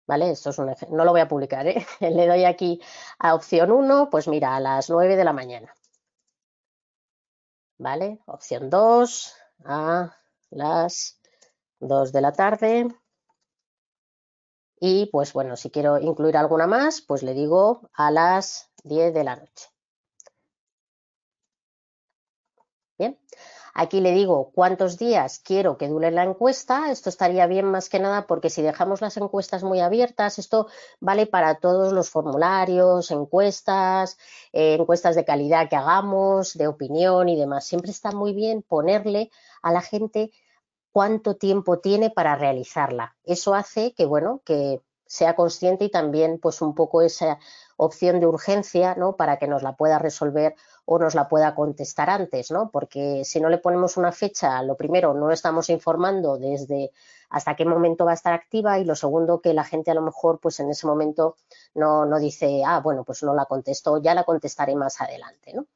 ¿Vale? 0.06 0.30
Esto 0.30 0.50
es 0.50 0.58
un. 0.58 0.74
No 0.90 1.04
lo 1.04 1.10
voy 1.12 1.20
a 1.20 1.28
publicar, 1.28 1.66
¿eh? 1.66 1.86
Le 2.00 2.26
doy 2.26 2.44
aquí 2.44 2.80
a 3.18 3.34
opción 3.34 3.72
1, 3.72 4.08
pues 4.10 4.28
mira, 4.28 4.56
a 4.56 4.60
las 4.60 4.88
9 4.90 5.16
de 5.16 5.24
la 5.24 5.32
mañana. 5.32 5.74
¿Vale? 7.78 8.20
Opción 8.26 8.70
2, 8.70 9.34
a 9.64 10.16
las 10.50 11.20
2 11.80 12.12
de 12.12 12.20
la 12.20 12.32
tarde. 12.32 12.88
Y 14.80 15.06
pues 15.06 15.32
bueno, 15.32 15.56
si 15.56 15.70
quiero 15.70 15.98
incluir 15.98 16.36
alguna 16.36 16.66
más, 16.66 17.00
pues 17.00 17.22
le 17.22 17.34
digo 17.34 17.88
a 17.94 18.10
las 18.10 18.70
10 18.84 19.12
de 19.12 19.24
la 19.24 19.36
noche. 19.36 19.68
Bien, 22.98 23.18
aquí 23.76 24.00
le 24.00 24.12
digo 24.12 24.50
cuántos 24.54 24.96
días 24.96 25.38
quiero 25.38 25.76
que 25.76 25.88
dure 25.88 26.10
la 26.10 26.24
encuesta. 26.24 26.90
Esto 26.90 27.10
estaría 27.10 27.46
bien 27.46 27.66
más 27.66 27.90
que 27.90 27.98
nada 27.98 28.26
porque 28.26 28.48
si 28.48 28.62
dejamos 28.62 29.02
las 29.02 29.18
encuestas 29.18 29.62
muy 29.62 29.80
abiertas, 29.80 30.38
esto 30.38 30.66
vale 30.98 31.26
para 31.26 31.56
todos 31.56 31.92
los 31.92 32.08
formularios, 32.08 33.10
encuestas, 33.10 34.16
eh, 34.52 34.76
encuestas 34.80 35.14
de 35.14 35.26
calidad 35.26 35.68
que 35.68 35.76
hagamos, 35.76 36.54
de 36.54 36.68
opinión 36.68 37.28
y 37.28 37.36
demás. 37.38 37.66
Siempre 37.66 37.90
está 37.90 38.12
muy 38.12 38.32
bien 38.32 38.62
ponerle 38.62 39.30
a 39.62 39.72
la 39.72 39.82
gente 39.82 40.30
cuánto 40.90 41.36
tiempo 41.36 41.78
tiene 41.78 42.08
para 42.08 42.34
realizarla. 42.34 43.14
Eso 43.24 43.54
hace 43.54 43.92
que, 43.92 44.06
bueno, 44.06 44.40
que 44.46 44.80
sea 45.04 45.36
consciente 45.36 45.84
y 45.84 45.90
también, 45.90 46.38
pues, 46.40 46.62
un 46.62 46.74
poco 46.74 47.02
esa 47.02 47.38
opción 47.76 48.20
de 48.20 48.26
urgencia, 48.26 48.94
¿no? 48.94 49.16
Para 49.16 49.38
que 49.38 49.46
nos 49.46 49.62
la 49.62 49.76
pueda 49.76 49.98
resolver 49.98 50.56
o 50.86 50.98
nos 50.98 51.14
la 51.14 51.28
pueda 51.28 51.54
contestar 51.54 52.08
antes, 52.08 52.50
¿no? 52.50 52.70
Porque 52.70 53.24
si 53.24 53.40
no 53.40 53.48
le 53.48 53.58
ponemos 53.58 53.96
una 53.96 54.12
fecha, 54.12 54.62
lo 54.62 54.76
primero, 54.76 55.14
no 55.14 55.30
estamos 55.30 55.68
informando 55.68 56.38
desde 56.38 56.92
hasta 57.28 57.56
qué 57.56 57.64
momento 57.64 58.04
va 58.04 58.12
a 58.12 58.14
estar 58.14 58.32
activa 58.32 58.78
y 58.78 58.84
lo 58.84 58.94
segundo, 58.94 59.40
que 59.40 59.52
la 59.52 59.64
gente 59.64 59.90
a 59.90 59.94
lo 59.94 60.02
mejor, 60.02 60.38
pues, 60.40 60.60
en 60.60 60.70
ese 60.70 60.86
momento 60.86 61.36
no, 61.74 62.06
no 62.06 62.18
dice, 62.20 62.62
ah, 62.64 62.80
bueno, 62.80 63.04
pues 63.04 63.22
no 63.24 63.34
la 63.34 63.46
contesto, 63.46 64.00
ya 64.00 64.14
la 64.14 64.24
contestaré 64.24 64.76
más 64.76 65.00
adelante, 65.00 65.52
¿no? 65.54 65.66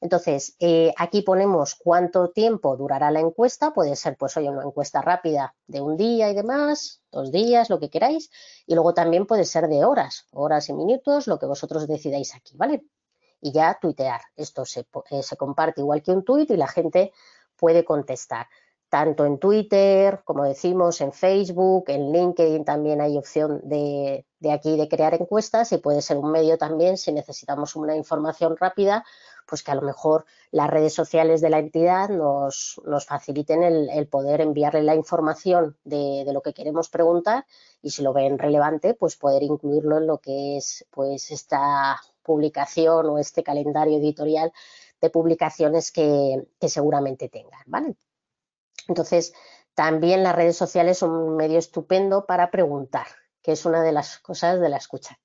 Entonces, 0.00 0.54
eh, 0.60 0.92
aquí 0.96 1.22
ponemos 1.22 1.74
cuánto 1.74 2.30
tiempo 2.30 2.76
durará 2.76 3.10
la 3.10 3.20
encuesta. 3.20 3.72
Puede 3.72 3.96
ser, 3.96 4.16
pues, 4.16 4.36
oye, 4.36 4.48
una 4.48 4.62
encuesta 4.62 5.02
rápida 5.02 5.54
de 5.66 5.80
un 5.80 5.96
día 5.96 6.30
y 6.30 6.34
demás, 6.34 7.02
dos 7.10 7.32
días, 7.32 7.68
lo 7.68 7.80
que 7.80 7.90
queráis. 7.90 8.30
Y 8.66 8.74
luego 8.74 8.94
también 8.94 9.26
puede 9.26 9.44
ser 9.44 9.66
de 9.66 9.84
horas, 9.84 10.26
horas 10.32 10.68
y 10.68 10.74
minutos, 10.74 11.26
lo 11.26 11.38
que 11.38 11.46
vosotros 11.46 11.88
decidáis 11.88 12.34
aquí, 12.36 12.56
¿vale? 12.56 12.84
Y 13.40 13.52
ya 13.52 13.78
tuitear. 13.80 14.20
Esto 14.36 14.64
se, 14.64 14.86
eh, 15.10 15.22
se 15.22 15.36
comparte 15.36 15.80
igual 15.80 16.02
que 16.02 16.12
un 16.12 16.24
tuit 16.24 16.50
y 16.50 16.56
la 16.56 16.68
gente 16.68 17.12
puede 17.56 17.84
contestar 17.84 18.46
tanto 18.88 19.26
en 19.26 19.38
Twitter, 19.38 20.22
como 20.24 20.44
decimos, 20.44 21.00
en 21.00 21.12
Facebook, 21.12 21.84
en 21.88 22.10
LinkedIn 22.12 22.64
también 22.64 23.00
hay 23.00 23.18
opción 23.18 23.60
de, 23.64 24.26
de, 24.40 24.52
aquí 24.52 24.76
de 24.76 24.88
crear 24.88 25.14
encuestas 25.14 25.72
y 25.72 25.78
puede 25.78 26.00
ser 26.00 26.16
un 26.16 26.30
medio 26.30 26.56
también 26.56 26.96
si 26.96 27.12
necesitamos 27.12 27.76
una 27.76 27.96
información 27.96 28.56
rápida, 28.56 29.04
pues 29.48 29.62
que 29.62 29.70
a 29.70 29.74
lo 29.74 29.82
mejor 29.82 30.26
las 30.50 30.68
redes 30.68 30.92
sociales 30.92 31.40
de 31.40 31.50
la 31.50 31.58
entidad 31.58 32.10
nos, 32.10 32.80
nos 32.84 33.06
faciliten 33.06 33.62
el, 33.62 34.08
poder 34.08 34.40
enviarle 34.40 34.82
la 34.82 34.94
información 34.94 35.76
de, 35.84 36.24
de, 36.26 36.32
lo 36.32 36.42
que 36.42 36.52
queremos 36.52 36.90
preguntar 36.90 37.46
y 37.80 37.90
si 37.90 38.02
lo 38.02 38.12
ven 38.12 38.38
relevante, 38.38 38.94
pues 38.94 39.16
poder 39.16 39.42
incluirlo 39.42 39.98
en 39.98 40.06
lo 40.06 40.18
que 40.18 40.58
es 40.58 40.86
pues 40.90 41.30
esta 41.30 42.00
publicación 42.22 43.06
o 43.06 43.18
este 43.18 43.42
calendario 43.42 43.98
editorial 43.98 44.52
de 45.00 45.10
publicaciones 45.10 45.90
que, 45.92 46.46
que 46.60 46.68
seguramente 46.68 47.28
tengan, 47.28 47.62
¿vale? 47.66 47.96
Entonces, 48.86 49.32
también 49.74 50.22
las 50.22 50.34
redes 50.34 50.56
sociales 50.56 50.98
son 50.98 51.10
un 51.10 51.36
medio 51.36 51.58
estupendo 51.58 52.26
para 52.26 52.50
preguntar, 52.50 53.06
que 53.42 53.52
es 53.52 53.64
una 53.64 53.82
de 53.82 53.92
las 53.92 54.18
cosas 54.18 54.60
de 54.60 54.68
la 54.68 54.76
escucha. 54.76 55.18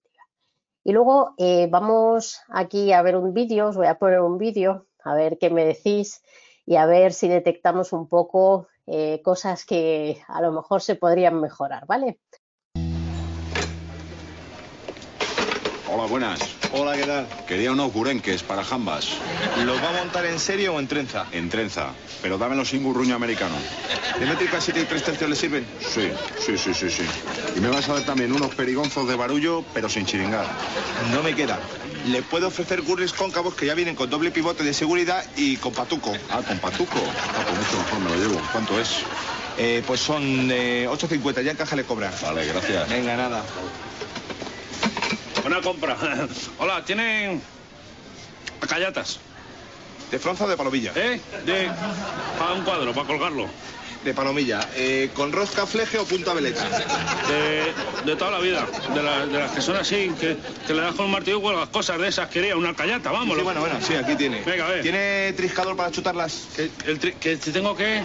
Y 0.85 0.91
luego 0.91 1.33
eh, 1.37 1.67
vamos 1.71 2.41
aquí 2.49 2.91
a 2.91 3.01
ver 3.01 3.15
un 3.15 3.33
vídeo, 3.33 3.69
os 3.69 3.77
voy 3.77 3.87
a 3.87 3.97
poner 3.97 4.19
un 4.19 4.37
vídeo, 4.37 4.85
a 5.03 5.15
ver 5.15 5.37
qué 5.37 5.49
me 5.49 5.63
decís 5.65 6.21
y 6.65 6.75
a 6.75 6.85
ver 6.85 7.13
si 7.13 7.29
detectamos 7.29 7.93
un 7.93 8.09
poco 8.09 8.67
eh, 8.87 9.21
cosas 9.23 9.65
que 9.65 10.21
a 10.27 10.41
lo 10.41 10.51
mejor 10.51 10.81
se 10.81 10.95
podrían 10.95 11.39
mejorar, 11.39 11.85
¿vale? 11.87 12.19
Hola, 15.89 16.07
buenas. 16.09 16.62
Hola, 16.75 16.95
¿qué 16.95 17.03
tal? 17.03 17.27
Quería 17.47 17.71
unos 17.71 17.93
burenques 17.93 18.41
para 18.41 18.63
jambas. 18.63 19.07
¿Los 19.63 19.77
va 19.77 19.89
a 19.89 19.91
montar 19.91 20.25
en 20.25 20.39
serio 20.39 20.73
o 20.73 20.79
en 20.79 20.87
trenza? 20.87 21.27
En 21.31 21.47
trenza. 21.47 21.89
Pero 22.23 22.39
dámelo 22.39 22.65
sin 22.65 22.81
burruño 22.81 23.13
americano. 23.13 23.53
¿De 24.19 24.25
métrica 24.25 24.59
7 24.59 24.81
y 24.81 24.85
3 24.85 25.03
tercios 25.03 25.29
le 25.29 25.35
sirven? 25.35 25.67
Sí, 25.79 26.09
sí, 26.43 26.57
sí, 26.57 26.73
sí, 26.73 26.89
sí. 26.89 27.03
Y 27.55 27.59
me 27.59 27.69
vas 27.69 27.87
a 27.89 27.93
dar 27.93 28.03
también 28.05 28.33
unos 28.33 28.55
perigonzos 28.55 29.07
de 29.07 29.15
barullo, 29.15 29.63
pero 29.71 29.87
sin 29.87 30.07
chiringar. 30.07 30.47
No 31.11 31.21
me 31.21 31.35
queda. 31.35 31.59
Le 32.07 32.23
puedo 32.23 32.47
ofrecer 32.47 32.81
gurris 32.81 33.13
cóncavos 33.13 33.53
que 33.53 33.67
ya 33.67 33.75
vienen 33.75 33.95
con 33.95 34.09
doble 34.09 34.31
pivote 34.31 34.63
de 34.63 34.73
seguridad 34.73 35.23
y 35.35 35.57
con 35.57 35.73
patuco. 35.73 36.11
Ah, 36.31 36.41
con 36.41 36.57
patuco. 36.57 36.97
Ah, 36.97 37.43
pues 37.45 37.59
mucho 37.59 37.77
mejor 37.77 37.99
me 37.99 38.09
lo 38.09 38.15
llevo. 38.15 38.41
¿Cuánto 38.51 38.79
es? 38.79 38.89
Eh, 39.59 39.83
pues 39.85 39.99
son 39.99 40.49
eh, 40.51 40.87
8.50, 40.89 41.43
ya 41.43 41.51
en 41.51 41.57
caja 41.57 41.75
le 41.75 41.83
cobra. 41.83 42.11
Vale, 42.23 42.47
gracias. 42.47 42.89
Venga, 42.89 43.15
nada. 43.15 43.43
Buena 45.43 45.61
compra. 45.61 45.97
Hola, 46.57 46.85
¿tienen 46.85 47.41
callatas? 48.67 49.19
¿De 50.09 50.17
fronza 50.17 50.45
o 50.45 50.47
de 50.47 50.55
palomilla? 50.55 50.93
¿Eh? 50.95 51.19
De... 51.45 51.69
Para 52.39 52.53
un 52.53 52.63
cuadro, 52.63 52.93
para 52.93 53.05
colgarlo. 53.05 53.49
De 54.03 54.13
palomilla. 54.13 54.59
Eh, 54.75 55.11
¿Con 55.13 55.31
rosca 55.31 55.65
fleje 55.65 55.97
o 55.97 56.03
punta 56.05 56.33
veleta? 56.33 56.63
De, 57.29 57.73
de 58.11 58.15
toda 58.17 58.31
la 58.31 58.39
vida. 58.39 58.67
De, 58.93 59.01
la- 59.01 59.25
de 59.25 59.39
las 59.39 59.51
que 59.51 59.61
son 59.61 59.77
así, 59.77 60.11
que, 60.19 60.35
que 60.67 60.73
le 60.73 60.81
das 60.81 60.93
con 60.95 61.05
un 61.05 61.11
martillo 61.11 61.37
y 61.37 61.41
cuelgas 61.41 61.69
cosas 61.69 61.97
de 61.99 62.09
esas. 62.09 62.27
Quería 62.29 62.57
una 62.57 62.73
callata, 62.75 63.11
vamos. 63.11 63.37
Sí, 63.37 63.43
bueno, 63.43 63.61
bueno, 63.61 63.75
sí, 63.81 63.93
aquí 63.95 64.15
tiene. 64.15 64.41
Venga, 64.45 64.65
a 64.67 64.69
ver. 64.71 64.81
¿Tiene 64.81 65.31
triscador 65.37 65.77
para 65.77 65.89
chutarlas? 65.91 66.47
El, 66.57 66.69
el 66.85 66.99
tri- 66.99 67.13
que 67.15 67.37
si 67.37 67.51
tengo 67.51 67.75
que... 67.77 68.03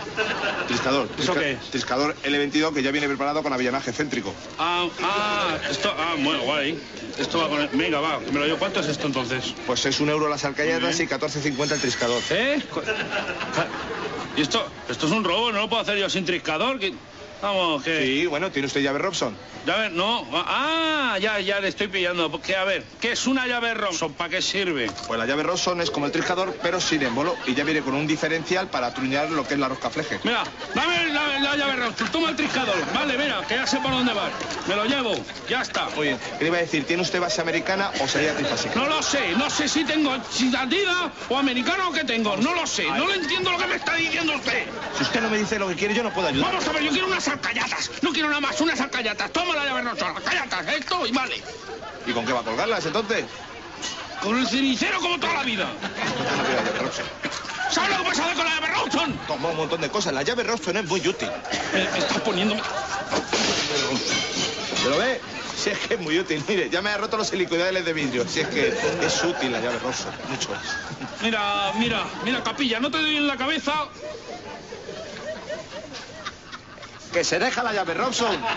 Triscador. 0.68 1.08
¿Eso 1.18 1.32
Trisca- 1.34 1.40
qué 1.40 1.50
es? 1.52 1.70
Triscador 1.70 2.14
L22 2.24 2.72
que 2.74 2.82
ya 2.84 2.92
viene 2.92 3.08
preparado 3.08 3.42
con 3.42 3.52
avillanaje 3.52 3.92
céntrico. 3.92 4.32
Ah, 4.58 4.86
ah, 5.02 5.56
esto... 5.68 5.92
Ah, 5.98 6.14
bueno, 6.16 6.42
guay. 6.44 6.78
Esto 7.18 7.38
va 7.40 7.48
con... 7.48 7.60
el- 7.62 7.68
Venga, 7.72 7.98
va, 7.98 8.20
me 8.20 8.38
lo 8.38 8.46
llevo. 8.46 8.58
¿Cuánto 8.58 8.78
es 8.80 8.86
esto 8.86 9.08
entonces? 9.08 9.52
Pues 9.66 9.84
es 9.84 9.98
un 9.98 10.10
euro 10.10 10.28
las 10.28 10.44
alcayatas 10.44 10.94
Muy 10.96 11.04
y 11.04 11.08
14.50 11.08 11.72
el 11.72 11.80
triscador. 11.80 12.22
¿Eh? 12.30 12.62
¿Y 14.38 14.42
esto? 14.42 14.64
Esto 14.88 15.06
es 15.06 15.12
un 15.12 15.24
robo, 15.24 15.50
no 15.50 15.62
lo 15.62 15.68
puedo 15.68 15.82
hacer 15.82 15.98
yo 15.98 16.08
sin 16.08 16.24
triscador. 16.24 16.78
Vamos, 17.40 17.82
que... 17.84 18.02
Sí, 18.02 18.26
bueno, 18.26 18.50
¿tiene 18.50 18.66
usted 18.66 18.80
llave 18.80 18.98
Robson? 18.98 19.36
Ver, 19.64 19.92
no. 19.92 20.26
Ah, 20.32 21.18
ya, 21.20 21.40
ya 21.40 21.60
le 21.60 21.68
estoy 21.68 21.88
pillando. 21.88 22.30
Porque, 22.30 22.56
a 22.56 22.64
ver, 22.64 22.82
¿qué 23.00 23.12
es 23.12 23.26
una 23.26 23.46
llave 23.46 23.74
Robson? 23.74 24.14
¿Para 24.14 24.30
qué 24.30 24.42
sirve? 24.42 24.90
Pues 25.06 25.18
la 25.18 25.26
llave 25.26 25.42
Robson 25.42 25.80
es 25.80 25.90
como 25.90 26.06
el 26.06 26.12
triscador, 26.12 26.56
pero 26.62 26.80
sin 26.80 27.02
émbolo. 27.02 27.36
Y 27.46 27.54
ya 27.54 27.64
viene 27.64 27.82
con 27.82 27.94
un 27.94 28.06
diferencial 28.06 28.68
para 28.68 28.94
truñar 28.94 29.30
lo 29.30 29.46
que 29.46 29.54
es 29.54 29.60
la 29.60 29.68
rosca 29.68 29.90
fleje. 29.90 30.18
Mira, 30.24 30.42
dame 30.74 31.12
la, 31.12 31.38
la 31.38 31.56
llave 31.56 31.76
Robson. 31.76 32.08
Toma 32.10 32.30
el 32.30 32.36
triscador. 32.36 32.76
Vale, 32.94 33.18
mira, 33.18 33.42
que 33.46 33.56
ya 33.56 33.66
sé 33.66 33.78
por 33.78 33.90
dónde 33.90 34.14
va. 34.14 34.30
Me 34.66 34.74
lo 34.74 34.86
llevo. 34.86 35.14
Ya 35.48 35.60
está. 35.60 35.88
Muy 35.96 36.08
bien. 36.08 36.18
¿Qué 36.38 36.44
le 36.44 36.46
iba 36.48 36.56
a 36.56 36.60
decir? 36.60 36.86
¿Tiene 36.86 37.02
usted 37.02 37.20
base 37.20 37.40
americana 37.42 37.90
o 38.00 38.08
sería 38.08 38.34
trifásica? 38.34 38.74
No 38.74 38.86
lo 38.86 39.02
sé. 39.02 39.32
No 39.36 39.50
sé 39.50 39.68
si 39.68 39.84
tengo 39.84 40.16
ciudadina 40.30 41.12
o 41.28 41.36
americano 41.38 41.90
o 41.90 41.92
qué 41.92 42.04
tengo. 42.04 42.36
No 42.38 42.54
lo 42.54 42.66
sé. 42.66 42.86
No 42.90 43.06
le 43.06 43.14
entiendo 43.16 43.52
lo 43.52 43.58
que 43.58 43.66
me 43.66 43.76
está 43.76 43.94
diciendo 43.96 44.34
usted. 44.34 44.64
Si 44.96 45.02
usted 45.02 45.20
no 45.20 45.28
me 45.28 45.38
dice 45.38 45.58
lo 45.58 45.68
que 45.68 45.74
quiere, 45.74 45.94
yo 45.94 46.02
no 46.02 46.12
puedo 46.12 46.28
ayudar. 46.28 46.50
Vamos 46.52 46.66
a 46.66 46.72
ver, 46.72 46.82
yo 46.82 46.90
quiero 46.90 47.06
unas 47.06 47.27
alcayatas. 47.28 47.90
No 48.02 48.12
quiero 48.12 48.28
nada 48.28 48.40
más, 48.40 48.60
unas 48.60 48.80
alcayatas. 48.80 49.30
Toma 49.32 49.54
la 49.54 49.64
llave 49.64 49.82
Robson. 49.82 50.16
Alcayatas, 50.16 50.66
esto 50.68 51.06
y 51.06 51.12
vale. 51.12 51.42
¿Y 52.06 52.12
con 52.12 52.24
qué 52.24 52.32
va 52.32 52.40
a 52.40 52.44
colgarlas 52.44 52.84
entonces? 52.86 53.24
Con 54.22 54.38
el 54.38 54.46
cenicero 54.48 54.98
como 55.00 55.18
toda 55.20 55.34
la 55.34 55.42
vida. 55.44 55.68
¿Sabes 57.70 57.90
lo 57.90 58.02
que 58.02 58.10
pasa 58.10 58.34
con 58.34 58.44
la 58.44 58.54
llave 58.54 58.66
Robson? 58.74 59.20
Como 59.28 59.50
un 59.50 59.56
montón 59.56 59.80
de 59.80 59.88
cosas. 59.90 60.12
La 60.12 60.22
llave 60.22 60.42
Robson 60.42 60.76
es 60.78 60.84
muy 60.86 61.06
útil. 61.06 61.30
Me, 61.72 61.84
me 61.90 61.98
está 61.98 62.22
poniéndome... 62.24 62.62
¿Se 64.82 64.88
lo 64.88 64.98
ve? 64.98 65.20
Si 65.56 65.70
es 65.70 65.78
que 65.78 65.94
es 65.94 66.00
muy 66.00 66.18
útil. 66.18 66.42
Mire, 66.48 66.70
ya 66.70 66.80
me 66.80 66.90
ha 66.90 66.96
roto 66.96 67.16
los 67.16 67.32
helicoidales 67.32 67.84
de 67.84 67.92
vidrio. 67.92 68.26
Si 68.28 68.40
es 68.40 68.48
que 68.48 68.68
es 69.02 69.24
útil 69.24 69.52
la 69.52 69.60
llave 69.60 69.78
Robson. 69.80 70.12
Mucho. 70.28 70.48
Mira, 71.20 71.72
mira, 71.74 72.04
mira, 72.24 72.42
capilla, 72.42 72.80
no 72.80 72.90
te 72.90 72.98
doy 72.98 73.16
en 73.16 73.26
la 73.26 73.36
cabeza. 73.36 73.86
¡Que 77.12 77.24
se 77.24 77.38
deja 77.38 77.62
la 77.62 77.72
llave 77.72 77.94
Robson! 77.94 78.36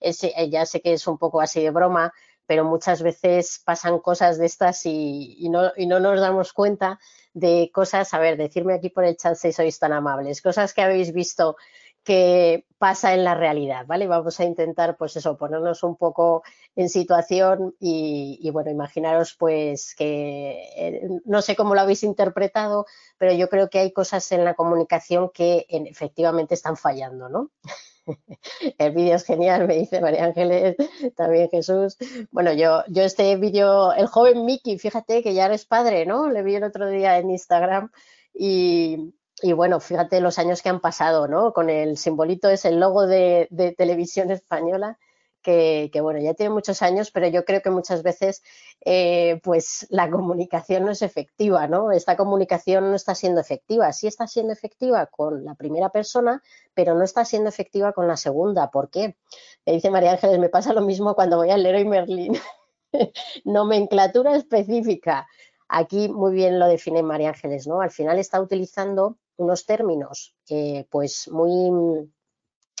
Eh, 0.00 0.50
ya 0.50 0.66
sé 0.66 0.80
que 0.80 0.92
es 0.92 1.06
un 1.06 1.18
poco 1.18 1.40
así 1.40 1.62
de 1.62 1.70
broma, 1.70 2.12
pero 2.46 2.64
muchas 2.64 3.00
veces 3.00 3.62
pasan 3.64 4.00
cosas 4.00 4.38
de 4.38 4.46
estas 4.46 4.84
y 4.84 5.48
no, 5.50 5.70
y 5.76 5.86
no 5.86 6.00
nos 6.00 6.20
damos 6.20 6.52
cuenta 6.52 6.98
de 7.32 7.70
cosas, 7.72 8.14
a 8.14 8.18
ver, 8.18 8.38
decirme 8.38 8.74
aquí 8.74 8.88
por 8.88 9.04
el 9.04 9.16
chat 9.16 9.36
si 9.36 9.52
sois 9.52 9.78
tan 9.78 9.92
amables, 9.92 10.40
cosas 10.40 10.72
que 10.72 10.80
habéis 10.80 11.12
visto 11.12 11.56
que 12.06 12.66
pasa 12.78 13.14
en 13.14 13.24
la 13.24 13.34
realidad, 13.34 13.86
¿vale? 13.86 14.06
Vamos 14.06 14.40
a 14.40 14.44
intentar, 14.44 14.96
pues 14.96 15.16
eso, 15.16 15.36
ponernos 15.38 15.82
un 15.82 15.96
poco 15.96 16.42
en 16.76 16.88
situación 16.90 17.74
y, 17.80 18.48
bueno, 18.52 18.70
imaginaros 18.70 19.34
pues 19.38 19.94
que 19.96 20.62
eh, 20.76 21.08
no 21.24 21.42
sé 21.42 21.56
cómo 21.56 21.74
lo 21.74 21.80
habéis 21.82 22.04
interpretado, 22.04 22.86
pero 23.18 23.32
yo 23.34 23.48
creo 23.48 23.70
que 23.70 23.80
hay 23.80 23.92
cosas 23.92 24.30
en 24.32 24.44
la 24.44 24.54
comunicación 24.54 25.30
que 25.34 25.66
en- 25.70 25.86
efectivamente 25.86 26.54
están 26.54 26.76
fallando, 26.76 27.28
¿no? 27.28 27.50
El 28.78 28.92
vídeo 28.92 29.16
es 29.16 29.24
genial, 29.24 29.66
me 29.66 29.76
dice 29.76 30.00
María 30.00 30.24
Ángeles, 30.24 30.76
también 31.16 31.48
Jesús. 31.50 31.96
Bueno, 32.30 32.52
yo, 32.52 32.82
yo 32.88 33.02
este 33.02 33.36
vídeo, 33.36 33.92
el 33.92 34.06
joven 34.06 34.44
Miki, 34.44 34.78
fíjate 34.78 35.22
que 35.22 35.34
ya 35.34 35.46
eres 35.46 35.66
padre, 35.66 36.06
¿no? 36.06 36.30
Le 36.30 36.42
vi 36.42 36.54
el 36.56 36.64
otro 36.64 36.88
día 36.88 37.18
en 37.18 37.30
Instagram 37.30 37.90
y, 38.34 39.14
y 39.42 39.52
bueno, 39.52 39.80
fíjate 39.80 40.20
los 40.20 40.38
años 40.38 40.62
que 40.62 40.70
han 40.70 40.80
pasado, 40.80 41.28
¿no? 41.28 41.52
Con 41.52 41.68
el 41.68 41.98
simbolito 41.98 42.48
es 42.48 42.64
el 42.64 42.80
logo 42.80 43.06
de, 43.06 43.48
televisión 43.76 44.30
española, 44.30 44.98
que, 45.42 45.90
que, 45.92 46.00
bueno, 46.00 46.18
ya 46.20 46.34
tiene 46.34 46.50
muchos 46.50 46.82
años, 46.82 47.10
pero 47.12 47.28
yo 47.28 47.44
creo 47.44 47.62
que 47.62 47.70
muchas 47.70 48.02
veces 48.02 48.42
eh, 48.84 49.40
pues 49.42 49.86
la 49.90 50.10
comunicación 50.10 50.84
no 50.84 50.90
es 50.90 51.02
efectiva, 51.02 51.68
¿no? 51.68 51.92
Esta 51.92 52.16
comunicación 52.16 52.90
no 52.90 52.96
está 52.96 53.14
siendo 53.14 53.40
efectiva. 53.40 53.92
Sí 53.92 54.06
está 54.06 54.26
siendo 54.26 54.52
efectiva 54.52 55.06
con 55.06 55.44
la 55.44 55.54
primera 55.54 55.90
persona, 55.90 56.42
pero 56.74 56.94
no 56.94 57.04
está 57.04 57.24
siendo 57.24 57.48
efectiva 57.48 57.92
con 57.92 58.08
la 58.08 58.16
segunda. 58.16 58.70
¿Por 58.70 58.90
qué? 58.90 59.16
Me 59.66 59.74
dice 59.74 59.90
María 59.90 60.12
Ángeles, 60.12 60.38
me 60.38 60.48
pasa 60.48 60.72
lo 60.72 60.80
mismo 60.80 61.14
cuando 61.14 61.36
voy 61.36 61.50
al 61.50 61.62
Leroy 61.62 61.84
Merlin. 61.84 62.36
Nomenclatura 63.44 64.34
específica. 64.34 65.26
Aquí 65.68 66.08
muy 66.08 66.32
bien 66.32 66.58
lo 66.58 66.68
define 66.68 67.02
María 67.02 67.30
Ángeles, 67.30 67.66
¿no? 67.66 67.80
Al 67.80 67.90
final 67.90 68.18
está 68.18 68.40
utilizando 68.40 69.18
unos 69.36 69.66
términos 69.66 70.34
eh, 70.48 70.86
pues 70.90 71.28
muy, 71.30 72.10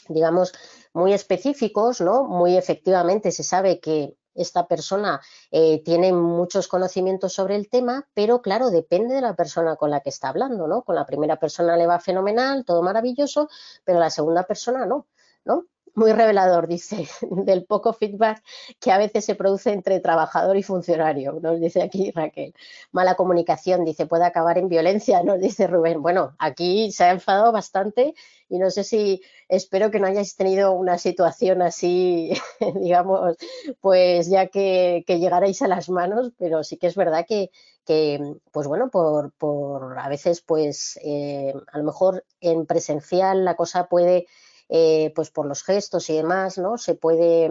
digamos, 0.08 0.52
muy 0.92 1.12
específicos, 1.12 2.00
¿no? 2.00 2.24
Muy 2.24 2.56
efectivamente 2.56 3.30
se 3.32 3.42
sabe 3.42 3.80
que 3.80 4.16
esta 4.36 4.66
persona 4.66 5.20
eh, 5.50 5.82
tiene 5.82 6.12
muchos 6.12 6.68
conocimientos 6.68 7.32
sobre 7.32 7.56
el 7.56 7.68
tema, 7.68 8.08
pero 8.14 8.42
claro, 8.42 8.70
depende 8.70 9.14
de 9.14 9.22
la 9.22 9.34
persona 9.34 9.76
con 9.76 9.90
la 9.90 10.00
que 10.00 10.10
está 10.10 10.28
hablando, 10.28 10.66
¿no? 10.68 10.82
Con 10.82 10.94
la 10.94 11.06
primera 11.06 11.38
persona 11.38 11.76
le 11.76 11.86
va 11.86 11.98
fenomenal, 12.00 12.64
todo 12.64 12.82
maravilloso, 12.82 13.48
pero 13.84 13.98
la 13.98 14.10
segunda 14.10 14.44
persona 14.44 14.86
no, 14.86 15.06
¿no? 15.44 15.64
Muy 15.96 16.12
revelador, 16.12 16.68
dice, 16.68 17.08
del 17.30 17.64
poco 17.64 17.94
feedback 17.94 18.42
que 18.78 18.92
a 18.92 18.98
veces 18.98 19.24
se 19.24 19.34
produce 19.34 19.72
entre 19.72 19.98
trabajador 19.98 20.58
y 20.58 20.62
funcionario, 20.62 21.38
nos 21.40 21.58
dice 21.58 21.82
aquí 21.82 22.10
Raquel. 22.10 22.52
Mala 22.92 23.14
comunicación, 23.14 23.82
dice, 23.82 24.04
puede 24.04 24.26
acabar 24.26 24.58
en 24.58 24.68
violencia, 24.68 25.22
nos 25.22 25.40
dice 25.40 25.66
Rubén. 25.66 26.02
Bueno, 26.02 26.36
aquí 26.38 26.92
se 26.92 27.04
ha 27.04 27.12
enfadado 27.12 27.50
bastante 27.50 28.14
y 28.50 28.58
no 28.58 28.70
sé 28.70 28.84
si, 28.84 29.22
espero 29.48 29.90
que 29.90 29.98
no 29.98 30.06
hayáis 30.06 30.36
tenido 30.36 30.72
una 30.72 30.98
situación 30.98 31.62
así, 31.62 32.30
digamos, 32.74 33.38
pues 33.80 34.28
ya 34.28 34.48
que, 34.48 35.02
que 35.06 35.18
llegarais 35.18 35.62
a 35.62 35.68
las 35.68 35.88
manos, 35.88 36.30
pero 36.36 36.62
sí 36.62 36.76
que 36.76 36.88
es 36.88 36.94
verdad 36.94 37.24
que, 37.26 37.50
que 37.86 38.20
pues 38.52 38.66
bueno, 38.66 38.90
por, 38.90 39.32
por 39.32 39.98
a 39.98 40.08
veces, 40.10 40.42
pues 40.42 41.00
eh, 41.02 41.54
a 41.72 41.78
lo 41.78 41.84
mejor 41.84 42.22
en 42.42 42.66
presencial 42.66 43.46
la 43.46 43.56
cosa 43.56 43.86
puede 43.86 44.26
eh, 44.68 45.12
pues 45.14 45.30
por 45.30 45.46
los 45.46 45.62
gestos 45.62 46.10
y 46.10 46.16
demás, 46.16 46.58
¿no? 46.58 46.76
Se 46.76 46.94
puede, 46.94 47.48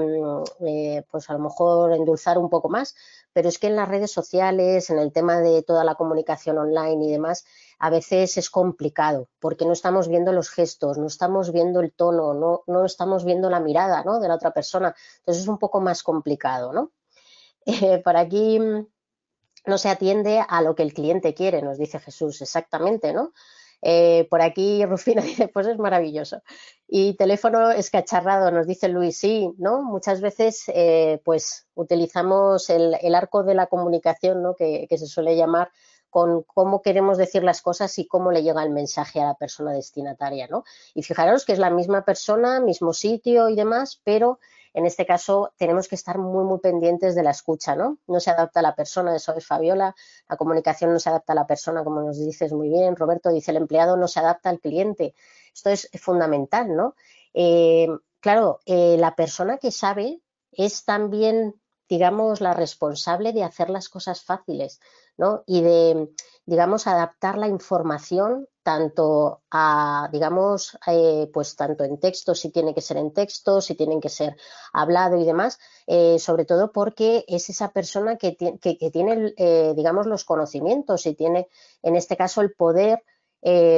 eh, 0.66 1.04
pues 1.10 1.30
a 1.30 1.34
lo 1.34 1.40
mejor 1.40 1.94
endulzar 1.94 2.38
un 2.38 2.50
poco 2.50 2.68
más, 2.68 2.96
pero 3.32 3.48
es 3.48 3.58
que 3.58 3.68
en 3.68 3.78
las 3.78 3.88
redes 3.88 4.12
sociales, 4.12 4.90
en 4.90 5.00
el 5.00 5.14
tema 5.14 5.40
de 5.40 5.64
toda 5.64 5.86
la 5.86 5.96
comunicación 5.96 6.58
online 6.58 7.06
y 7.06 7.12
demás, 7.12 7.46
a 7.80 7.90
veces 7.90 8.38
es 8.38 8.50
complicado 8.50 9.30
porque 9.40 9.66
no 9.66 9.72
estamos 9.72 10.08
viendo 10.10 10.34
los 10.34 10.50
gestos, 10.50 10.98
no 10.98 11.08
estamos 11.08 11.52
viendo 11.52 11.80
el 11.80 11.94
tono, 11.94 12.34
no, 12.34 12.64
no 12.68 12.86
estamos 12.86 13.24
viendo 13.24 13.50
la 13.50 13.62
mirada, 13.62 14.04
¿no? 14.04 14.20
De 14.20 14.28
la 14.28 14.36
otra 14.36 14.52
persona. 14.52 14.94
Entonces 15.20 15.44
es 15.44 15.50
un 15.50 15.58
poco 15.58 15.80
más 15.82 16.04
complicado, 16.04 16.74
¿no? 16.74 16.92
Eh, 17.68 17.98
por 18.04 18.16
aquí 18.16 18.60
no 19.66 19.78
se 19.80 19.90
atiende 19.90 20.44
a 20.48 20.62
lo 20.62 20.76
que 20.76 20.84
el 20.84 20.94
cliente 20.94 21.34
quiere, 21.34 21.64
nos 21.64 21.80
dice 21.80 22.00
Jesús, 22.00 22.42
exactamente, 22.44 23.12
¿no? 23.12 23.34
Eh, 23.88 24.26
por 24.32 24.42
aquí 24.42 24.84
Rufina 24.86 25.22
dice, 25.22 25.48
pues 25.48 25.68
es 25.68 25.78
maravilloso. 25.78 26.42
Y 26.88 27.14
teléfono 27.14 27.70
escacharrado, 27.70 28.50
nos 28.50 28.66
dice 28.66 28.88
Luis, 28.90 29.20
sí, 29.20 29.52
¿no? 29.60 29.84
Muchas 29.84 30.22
veces, 30.22 30.64
eh, 30.70 31.22
pues, 31.24 31.68
utilizamos 31.76 32.72
el, 32.72 32.98
el, 33.00 33.14
arco 33.14 33.44
de 33.44 33.54
la 33.54 33.68
comunicación, 33.68 34.42
¿no? 34.42 34.56
Que, 34.56 34.88
que, 34.90 34.98
se 34.98 35.06
suele 35.06 35.36
llamar 35.36 35.70
con 36.10 36.42
cómo 36.42 36.82
queremos 36.82 37.20
decir 37.20 37.44
las 37.44 37.62
cosas 37.62 38.00
y 38.00 38.08
cómo 38.08 38.32
le 38.32 38.42
llega 38.42 38.64
el 38.64 38.72
mensaje 38.72 39.22
a 39.22 39.26
la 39.26 39.34
persona 39.36 39.72
destinataria, 39.72 40.48
¿no? 40.48 40.64
Y 40.96 41.04
fijaros 41.04 41.46
que 41.46 41.54
es 41.54 41.60
la 41.60 41.70
misma 41.70 42.06
persona, 42.06 42.60
mismo 42.60 42.92
sitio 42.92 43.50
y 43.50 43.56
demás, 43.56 44.02
pero 44.04 44.40
en 44.76 44.86
este 44.86 45.06
caso 45.06 45.54
tenemos 45.58 45.88
que 45.88 45.96
estar 45.96 46.18
muy, 46.18 46.44
muy 46.44 46.60
pendientes 46.60 47.16
de 47.16 47.24
la 47.24 47.32
escucha, 47.32 47.78
¿no? 47.78 47.98
No 48.08 48.20
se 48.20 48.30
adapta 48.30 48.60
a 48.60 48.64
la 48.64 48.76
persona, 48.76 49.16
eso 49.16 49.34
es 49.34 49.48
Fabiola, 49.48 49.96
la 50.28 50.36
comunicación 50.36 50.92
no 50.92 51.00
se 51.00 51.08
adapta 51.08 51.32
a 51.32 51.36
la 51.36 51.48
persona, 51.48 51.86
como 51.86 52.02
nos 52.02 52.20
dices 52.20 52.52
muy 52.52 52.68
bien, 52.68 52.98
Roberto 52.98 53.30
dice 53.30 53.52
el 53.52 53.58
empleado 53.58 53.96
no 53.96 54.10
se 54.10 54.20
adapta 54.20 54.50
al 54.50 54.60
cliente. 54.60 55.16
Esto 55.54 55.70
es 55.70 55.90
fundamental, 55.98 56.76
¿no? 56.76 56.96
Eh, 57.34 57.88
claro, 58.20 58.60
eh, 58.66 58.98
la 59.00 59.16
persona 59.16 59.60
que 59.60 59.72
sabe 59.72 60.20
es 60.52 60.84
también, 60.84 61.56
digamos, 61.88 62.42
la 62.42 62.54
responsable 62.54 63.32
de 63.32 63.46
hacer 63.46 63.70
las 63.70 63.88
cosas 63.88 64.26
fáciles, 64.26 64.82
Y 65.46 65.62
de, 65.62 66.10
digamos, 66.46 66.88
adaptar 66.88 67.38
la 67.38 67.48
información 67.48 68.48
tanto 68.66 69.44
a, 69.52 70.10
digamos, 70.12 70.76
eh, 70.88 71.30
pues 71.32 71.56
tanto 71.56 71.84
en 71.84 72.00
texto, 72.00 72.34
si 72.34 72.50
tiene 72.50 72.74
que 72.74 72.82
ser 72.82 72.98
en 72.98 73.14
texto, 73.14 73.62
si 73.62 73.76
tienen 73.76 74.02
que 74.02 74.10
ser 74.10 74.36
hablado 74.74 75.18
y 75.18 75.24
demás, 75.24 75.60
eh, 75.86 76.18
sobre 76.18 76.46
todo 76.46 76.72
porque 76.72 77.26
es 77.28 77.48
esa 77.50 77.72
persona 77.72 78.18
que, 78.18 78.32
tiene, 78.92 79.34
eh, 79.38 79.74
digamos, 79.76 80.08
los 80.08 80.26
conocimientos 80.26 81.06
y 81.06 81.14
tiene, 81.14 81.48
en 81.84 81.96
este 81.96 82.18
caso, 82.18 82.42
el 82.42 82.54
poder, 82.54 83.04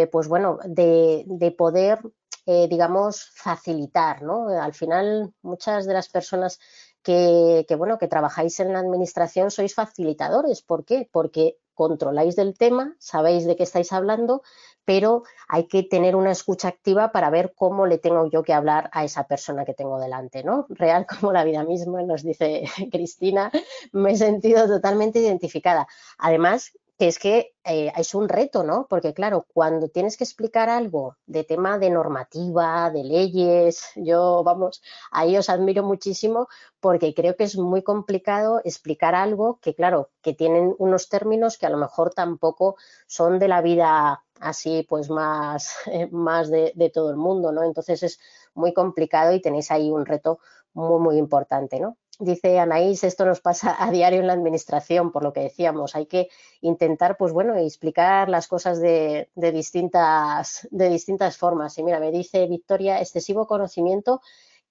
pues 0.10 0.30
bueno, 0.30 0.60
de, 0.64 1.26
de 1.28 1.52
poder, 1.52 2.00
digamos, 2.46 3.30
facilitar, 3.36 4.22
¿no? 4.22 4.48
Al 4.48 4.74
final, 4.74 5.34
muchas 5.42 5.86
de 5.86 5.94
las 5.94 6.08
personas 6.08 6.60
que, 7.08 7.76
bueno, 7.78 7.98
que 7.98 8.10
trabajáis 8.10 8.60
en 8.60 8.74
la 8.74 8.80
administración 8.80 9.50
sois 9.50 9.74
facilitadores. 9.74 10.62
¿Por 10.62 10.84
qué? 10.84 11.08
Porque 11.10 11.58
controláis 11.74 12.36
del 12.36 12.58
tema, 12.58 12.96
sabéis 13.00 13.46
de 13.46 13.56
qué 13.56 13.64
estáis 13.64 13.94
hablando, 13.94 14.42
pero 14.84 15.24
hay 15.48 15.68
que 15.68 15.84
tener 15.84 16.16
una 16.18 16.32
escucha 16.32 16.68
activa 16.68 17.14
para 17.14 17.30
ver 17.30 17.54
cómo 17.56 17.86
le 17.86 17.98
tengo 17.98 18.30
yo 18.30 18.44
que 18.44 18.54
hablar 18.54 18.90
a 18.92 19.06
esa 19.06 19.26
persona 19.26 19.64
que 19.64 19.74
tengo 19.74 20.00
delante, 20.00 20.44
¿no? 20.44 20.66
Real 20.70 21.06
como 21.06 21.32
la 21.32 21.46
vida 21.46 21.64
misma, 21.64 22.02
nos 22.04 22.24
dice 22.24 22.64
Cristina, 22.92 23.52
me 23.94 24.12
he 24.12 24.18
sentido 24.18 24.68
totalmente 24.68 25.20
identificada. 25.20 25.88
Además, 26.18 26.74
que 26.98 27.08
es 27.08 27.20
que 27.20 27.54
eh, 27.64 27.92
es 27.96 28.16
un 28.16 28.28
reto, 28.28 28.64
¿no? 28.64 28.88
Porque 28.90 29.14
claro, 29.14 29.46
cuando 29.54 29.88
tienes 29.90 30.18
que 30.18 30.24
explicar 30.24 30.70
algo 30.70 31.16
de 31.28 31.44
tema 31.44 31.78
de 31.78 31.92
normativa, 31.92 32.90
de 32.90 33.04
leyes, 33.04 33.84
yo, 33.96 34.44
vamos, 34.44 34.82
ahí 35.12 35.38
os 35.38 35.50
admiro 35.50 35.84
muchísimo 35.84 36.48
porque 36.80 37.14
creo 37.14 37.36
que 37.36 37.44
es 37.44 37.56
muy 37.58 37.84
complicado 37.84 38.62
explicar 38.64 39.14
algo 39.16 39.60
que, 39.62 39.76
claro, 39.76 40.10
que 40.22 40.34
tienen 40.34 40.76
unos 40.80 41.08
términos 41.10 41.58
que 41.58 41.68
a 41.68 41.70
lo 41.70 41.78
mejor 41.78 42.14
tampoco 42.14 42.78
son 43.08 43.38
de 43.40 43.48
la 43.48 43.62
vida 43.62 44.24
así, 44.40 44.86
pues 44.90 45.10
más, 45.10 45.76
más 46.12 46.50
de, 46.50 46.72
de 46.76 46.90
todo 46.90 47.12
el 47.12 47.18
mundo, 47.18 47.52
¿no? 47.52 47.64
Entonces 47.64 48.02
es 48.04 48.20
muy 48.56 48.74
complicado 48.74 49.34
y 49.34 49.42
tenéis 49.42 49.70
ahí 49.72 49.92
un 49.92 50.06
reto 50.06 50.40
muy, 50.74 51.00
muy 51.00 51.18
importante, 51.18 51.80
¿no? 51.80 51.98
Dice 52.20 52.58
Anaís, 52.58 53.04
esto 53.04 53.26
nos 53.26 53.42
pasa 53.42 53.76
a 53.78 53.92
diario 53.92 54.22
en 54.22 54.28
la 54.28 54.34
administración, 54.34 55.12
por 55.12 55.22
lo 55.22 55.34
que 55.34 55.42
decíamos, 55.42 55.96
hay 55.96 56.08
que 56.08 56.30
intentar, 56.62 57.16
pues 57.16 57.32
bueno, 57.32 57.56
explicar 57.56 58.28
las 58.28 58.48
cosas 58.48 58.82
de, 58.82 59.30
distintas, 59.36 60.68
de 60.72 60.90
distintas 60.90 61.38
formas. 61.38 61.78
Y 61.78 61.84
mira, 61.84 62.00
me 62.00 62.12
dice 62.12 62.48
Victoria, 62.48 63.00
excesivo 63.00 63.46
conocimiento 63.46 64.22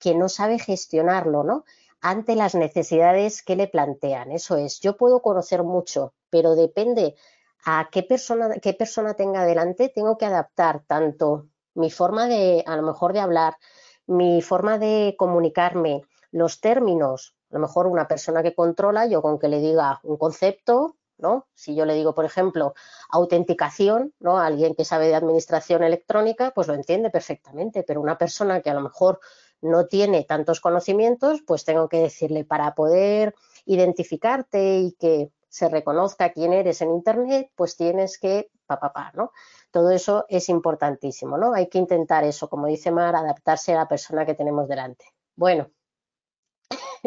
que 0.00 0.16
no 0.16 0.28
sabe 0.28 0.58
gestionarlo, 0.58 1.44
¿no? 1.44 1.64
Ante 2.00 2.34
las 2.34 2.56
necesidades 2.56 3.44
que 3.44 3.54
le 3.54 3.68
plantean. 3.68 4.32
Eso 4.32 4.56
es, 4.56 4.80
yo 4.80 4.96
puedo 4.96 5.22
conocer 5.22 5.62
mucho, 5.62 6.14
pero 6.30 6.56
depende 6.56 7.14
a 7.64 7.88
qué 7.92 8.02
persona, 8.02 8.56
qué 8.60 8.74
persona 8.74 9.14
tenga 9.14 9.44
delante, 9.44 9.88
tengo 9.88 10.18
que 10.18 10.26
adaptar 10.26 10.82
tanto 10.84 11.46
mi 11.74 11.92
forma 11.92 12.26
de, 12.26 12.64
a 12.66 12.74
lo 12.76 12.82
mejor, 12.82 13.12
de 13.12 13.20
hablar, 13.20 13.56
mi 14.08 14.42
forma 14.42 14.78
de 14.78 15.14
comunicarme, 15.16 16.02
los 16.32 16.60
términos, 16.60 17.35
a 17.50 17.54
lo 17.54 17.60
mejor 17.60 17.86
una 17.86 18.08
persona 18.08 18.42
que 18.42 18.54
controla, 18.54 19.06
yo 19.06 19.22
con 19.22 19.38
que 19.38 19.48
le 19.48 19.60
diga 19.60 20.00
un 20.02 20.16
concepto, 20.16 20.96
¿no? 21.18 21.46
Si 21.54 21.74
yo 21.74 21.86
le 21.86 21.94
digo, 21.94 22.14
por 22.14 22.24
ejemplo, 22.24 22.74
autenticación, 23.10 24.12
¿no? 24.20 24.38
alguien 24.38 24.74
que 24.74 24.84
sabe 24.84 25.08
de 25.08 25.14
administración 25.14 25.82
electrónica, 25.82 26.52
pues 26.54 26.68
lo 26.68 26.74
entiende 26.74 27.10
perfectamente, 27.10 27.82
pero 27.82 28.00
una 28.00 28.18
persona 28.18 28.60
que 28.60 28.70
a 28.70 28.74
lo 28.74 28.82
mejor 28.82 29.20
no 29.62 29.86
tiene 29.86 30.24
tantos 30.24 30.60
conocimientos, 30.60 31.42
pues 31.46 31.64
tengo 31.64 31.88
que 31.88 32.00
decirle 32.00 32.44
para 32.44 32.74
poder 32.74 33.34
identificarte 33.64 34.78
y 34.78 34.92
que 34.92 35.30
se 35.48 35.68
reconozca 35.68 36.32
quién 36.32 36.52
eres 36.52 36.82
en 36.82 36.90
Internet, 36.90 37.50
pues 37.54 37.76
tienes 37.76 38.18
que, 38.18 38.50
papá, 38.66 38.92
pa, 38.92 39.12
¿no? 39.14 39.32
Todo 39.70 39.90
eso 39.90 40.26
es 40.28 40.50
importantísimo, 40.50 41.38
¿no? 41.38 41.54
Hay 41.54 41.68
que 41.68 41.78
intentar 41.78 42.24
eso, 42.24 42.50
como 42.50 42.66
dice 42.66 42.90
Mar, 42.90 43.16
adaptarse 43.16 43.72
a 43.72 43.76
la 43.76 43.88
persona 43.88 44.26
que 44.26 44.34
tenemos 44.34 44.68
delante. 44.68 45.06
Bueno, 45.34 45.70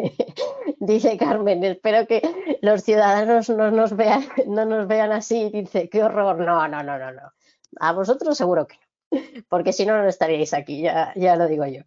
Dice 0.80 1.16
Carmen, 1.16 1.62
espero 1.64 2.06
que 2.06 2.22
los 2.62 2.82
ciudadanos 2.82 3.48
no 3.50 3.70
nos 3.70 3.96
vean, 3.96 4.24
no 4.46 4.64
nos 4.64 4.86
vean 4.86 5.12
así. 5.12 5.50
Dice, 5.50 5.88
qué 5.88 6.02
horror. 6.02 6.38
No, 6.38 6.66
no, 6.68 6.82
no, 6.82 6.98
no, 6.98 7.12
no. 7.12 7.32
A 7.78 7.92
vosotros 7.92 8.36
seguro 8.36 8.66
que 8.66 8.76
no, 8.76 8.89
porque 9.48 9.72
si 9.72 9.86
no, 9.86 9.96
no 10.00 10.08
estaríais 10.08 10.54
aquí, 10.54 10.82
ya, 10.82 11.12
ya 11.16 11.36
lo 11.36 11.46
digo 11.46 11.66
yo. 11.66 11.82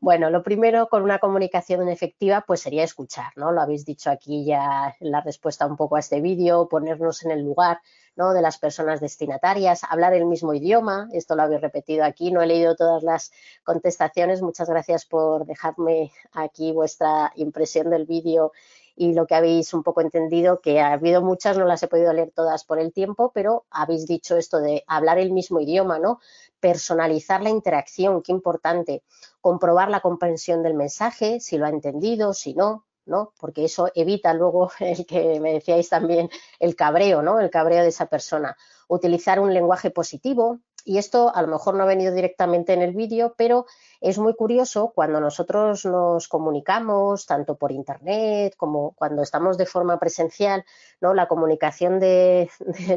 Bueno, 0.00 0.30
lo 0.30 0.42
primero 0.42 0.88
con 0.88 1.02
una 1.02 1.18
comunicación 1.18 1.88
efectiva, 1.88 2.44
pues 2.46 2.60
sería 2.60 2.84
escuchar, 2.84 3.32
¿no? 3.36 3.52
Lo 3.52 3.60
habéis 3.60 3.84
dicho 3.84 4.10
aquí 4.10 4.44
ya 4.44 4.94
en 5.00 5.10
la 5.10 5.20
respuesta 5.20 5.66
un 5.66 5.76
poco 5.76 5.96
a 5.96 6.00
este 6.00 6.20
vídeo, 6.20 6.68
ponernos 6.68 7.24
en 7.24 7.30
el 7.30 7.42
lugar 7.42 7.80
de 8.16 8.40
las 8.40 8.56
personas 8.56 9.00
destinatarias, 9.00 9.82
hablar 9.84 10.14
el 10.14 10.24
mismo 10.24 10.54
idioma, 10.54 11.06
esto 11.12 11.36
lo 11.36 11.42
habéis 11.42 11.60
repetido 11.60 12.02
aquí, 12.02 12.32
no 12.32 12.40
he 12.40 12.46
leído 12.46 12.74
todas 12.74 13.02
las 13.02 13.30
contestaciones, 13.62 14.40
muchas 14.40 14.70
gracias 14.70 15.04
por 15.04 15.44
dejarme 15.44 16.10
aquí 16.32 16.72
vuestra 16.72 17.30
impresión 17.36 17.90
del 17.90 18.06
vídeo 18.06 18.52
y 18.96 19.12
lo 19.12 19.26
que 19.26 19.34
habéis 19.34 19.74
un 19.74 19.82
poco 19.82 20.00
entendido, 20.00 20.62
que 20.62 20.80
ha 20.80 20.94
habido 20.94 21.20
muchas, 21.20 21.58
no 21.58 21.66
las 21.66 21.82
he 21.82 21.88
podido 21.88 22.14
leer 22.14 22.32
todas 22.34 22.64
por 22.64 22.78
el 22.78 22.94
tiempo, 22.94 23.32
pero 23.34 23.66
habéis 23.70 24.06
dicho 24.06 24.38
esto 24.38 24.60
de 24.60 24.82
hablar 24.86 25.18
el 25.18 25.32
mismo 25.32 25.60
idioma, 25.60 25.98
¿no? 25.98 26.18
Personalizar 26.60 27.42
la 27.42 27.50
interacción, 27.50 28.22
qué 28.22 28.32
importante. 28.32 29.02
Comprobar 29.40 29.90
la 29.90 30.00
comprensión 30.00 30.62
del 30.62 30.74
mensaje, 30.74 31.40
si 31.40 31.58
lo 31.58 31.66
ha 31.66 31.70
entendido, 31.70 32.32
si 32.32 32.54
no, 32.54 32.86
¿no? 33.06 33.32
Porque 33.38 33.64
eso 33.64 33.88
evita 33.94 34.34
luego 34.34 34.70
el 34.80 35.06
que 35.06 35.40
me 35.40 35.52
decíais 35.54 35.88
también 35.88 36.28
el 36.58 36.76
cabreo, 36.76 37.22
¿no? 37.22 37.40
El 37.40 37.50
cabreo 37.50 37.82
de 37.82 37.88
esa 37.88 38.06
persona. 38.06 38.56
Utilizar 38.88 39.40
un 39.40 39.54
lenguaje 39.54 39.90
positivo. 39.90 40.60
Y 40.88 40.98
esto 40.98 41.34
a 41.34 41.42
lo 41.42 41.48
mejor 41.48 41.74
no 41.74 41.82
ha 41.82 41.86
venido 41.86 42.14
directamente 42.14 42.72
en 42.72 42.80
el 42.80 42.94
vídeo, 42.94 43.34
pero 43.36 43.66
es 44.00 44.18
muy 44.18 44.36
curioso 44.36 44.92
cuando 44.94 45.20
nosotros 45.20 45.84
nos 45.84 46.28
comunicamos, 46.28 47.26
tanto 47.26 47.56
por 47.56 47.72
internet 47.72 48.54
como 48.56 48.92
cuando 48.92 49.22
estamos 49.22 49.58
de 49.58 49.66
forma 49.66 49.98
presencial, 49.98 50.64
¿no? 51.00 51.12
La 51.12 51.26
comunicación 51.26 51.98
de, 51.98 52.48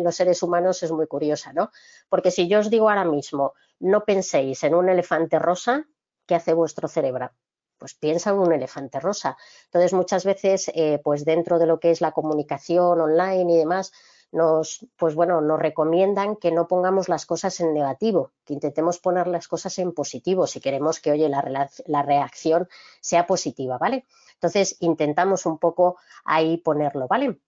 los 0.04 0.16
seres 0.16 0.44
humanos 0.44 0.84
es 0.84 0.92
muy 0.92 1.08
curiosa, 1.08 1.52
¿no? 1.52 1.72
Porque 2.10 2.30
si 2.30 2.48
yo 2.48 2.60
os 2.60 2.70
digo 2.70 2.90
ahora 2.90 3.06
mismo, 3.06 3.54
no 3.80 4.06
penséis 4.06 4.64
en 4.64 4.76
un 4.76 4.88
elefante 4.88 5.40
rosa, 5.40 5.88
¿qué 6.28 6.36
hace 6.36 6.54
vuestro 6.54 6.88
cerebro? 6.88 7.32
pues 7.80 7.94
piensa 7.94 8.32
en 8.32 8.40
un 8.40 8.52
elefante 8.52 9.00
rosa. 9.00 9.38
Entonces, 9.68 9.94
muchas 9.94 10.26
veces, 10.26 10.70
eh, 10.76 11.00
pues 11.02 11.24
dentro 11.24 11.60
de 11.60 11.66
lo 11.66 11.80
que 11.80 11.92
es 11.92 12.02
la 12.02 12.12
comunicación 12.12 13.00
online 13.00 13.54
y 13.54 13.58
demás, 13.58 13.94
nos, 14.32 14.86
pues 14.96 15.16
bueno, 15.16 15.42
nos 15.42 15.60
recomiendan 15.60 16.36
que 16.36 16.52
no 16.52 16.68
pongamos 16.68 17.10
las 17.10 17.26
cosas 17.26 17.60
en 17.60 17.74
negativo, 17.74 18.32
que 18.46 18.54
intentemos 18.54 19.00
poner 19.00 19.28
las 19.28 19.48
cosas 19.48 19.78
en 19.80 19.94
positivo 19.94 20.48
si 20.48 20.60
queremos 20.60 21.00
que, 21.00 21.12
oye, 21.12 21.30
la, 21.30 22.04
reacción 22.04 22.68
sea 23.02 23.26
positiva, 23.26 23.78
¿vale? 23.78 24.06
Entonces, 24.36 24.78
intentamos 24.80 25.46
un 25.46 25.58
poco 25.58 25.98
ahí 26.24 26.58
ponerlo, 26.58 27.08
¿vale? 27.08 27.40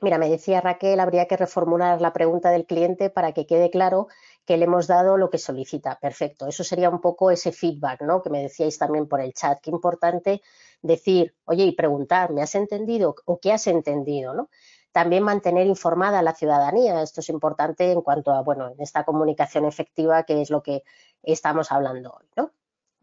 Mira, 0.00 0.18
me 0.18 0.28
decía 0.28 0.60
Raquel, 0.60 0.98
habría 0.98 1.26
que 1.26 1.36
reformular 1.36 2.00
la 2.00 2.12
pregunta 2.12 2.50
del 2.50 2.66
cliente 2.66 3.08
para 3.08 3.32
que 3.32 3.46
quede 3.46 3.70
claro 3.70 4.08
que 4.44 4.56
le 4.56 4.64
hemos 4.64 4.88
dado 4.88 5.16
lo 5.16 5.30
que 5.30 5.38
solicita. 5.38 5.96
Perfecto. 6.00 6.48
Eso 6.48 6.64
sería 6.64 6.90
un 6.90 7.00
poco 7.00 7.30
ese 7.30 7.52
feedback, 7.52 8.02
¿no? 8.02 8.20
Que 8.20 8.30
me 8.30 8.42
decíais 8.42 8.78
también 8.78 9.06
por 9.06 9.20
el 9.20 9.32
chat. 9.32 9.60
Qué 9.62 9.70
importante 9.70 10.42
decir, 10.80 11.36
oye, 11.44 11.64
y 11.64 11.72
preguntar, 11.76 12.32
¿me 12.32 12.42
has 12.42 12.56
entendido 12.56 13.14
o 13.26 13.38
qué 13.38 13.52
has 13.52 13.68
entendido, 13.68 14.34
¿no? 14.34 14.48
También 14.92 15.22
mantener 15.22 15.66
informada 15.66 16.18
a 16.18 16.22
la 16.22 16.34
ciudadanía. 16.34 17.02
Esto 17.02 17.20
es 17.20 17.28
importante 17.30 17.90
en 17.90 18.02
cuanto 18.02 18.32
a, 18.32 18.42
bueno, 18.42 18.68
en 18.68 18.80
esta 18.80 19.04
comunicación 19.04 19.64
efectiva, 19.64 20.24
que 20.24 20.42
es 20.42 20.50
lo 20.50 20.62
que 20.62 20.84
estamos 21.22 21.72
hablando 21.72 22.10
hoy, 22.10 22.28
¿no? 22.36 22.52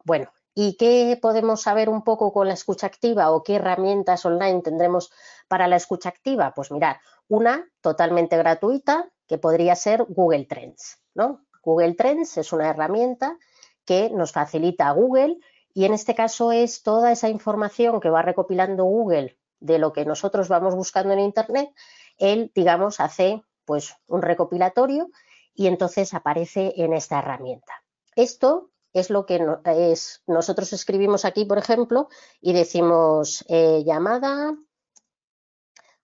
Bueno, 0.04 0.32
¿y 0.54 0.78
qué 0.78 1.18
podemos 1.22 1.62
saber 1.62 1.90
un 1.90 2.04
poco 2.04 2.32
con 2.32 2.48
la 2.48 2.54
escucha 2.54 2.88
activa 2.88 3.32
o 3.32 3.44
qué 3.44 3.56
herramientas 3.56 4.26
online 4.26 4.62
tendremos 4.62 5.12
para 5.48 5.68
la 5.68 5.76
escucha 5.76 6.10
activa? 6.10 6.54
Pues 6.56 6.72
mirad, 6.72 6.98
una 7.28 7.68
totalmente 7.82 8.38
gratuita 8.38 9.10
que 9.28 9.38
podría 9.38 9.76
ser 9.76 10.04
Google 10.04 10.46
Trends. 10.46 11.00
¿no? 11.14 11.46
Google 11.64 11.96
Trends 11.96 12.38
es 12.38 12.54
una 12.54 12.70
herramienta 12.70 13.38
que 13.86 14.10
nos 14.10 14.32
facilita 14.32 14.92
Google 14.92 15.38
y 15.74 15.86
en 15.86 15.94
este 15.94 16.16
caso 16.16 16.52
es 16.52 16.84
toda 16.84 17.12
esa 17.12 17.30
información 17.30 18.00
que 18.00 18.10
va 18.10 18.22
recopilando 18.22 18.84
Google 18.84 19.39
de 19.60 19.80
lo 19.80 19.93
que 19.93 20.05
nosotros 20.05 20.47
vamos 20.47 20.76
buscando 20.76 21.14
en 21.14 21.20
Internet, 21.20 21.70
él, 22.18 22.51
digamos, 22.55 22.99
hace 22.99 23.43
pues 23.66 23.95
un 24.07 24.22
recopilatorio 24.22 25.10
y 25.53 25.68
entonces 25.68 26.14
aparece 26.14 26.74
en 26.78 26.93
esta 26.93 27.20
herramienta. 27.20 27.84
Esto 28.16 28.72
es 28.93 29.10
lo 29.10 29.26
que 29.26 29.39
es, 29.66 30.24
nosotros 30.26 30.74
escribimos 30.74 31.26
aquí, 31.26 31.45
por 31.45 31.57
ejemplo, 31.57 32.10
y 32.41 32.53
decimos 32.53 33.45
eh, 33.47 33.84
llamada, 33.86 34.55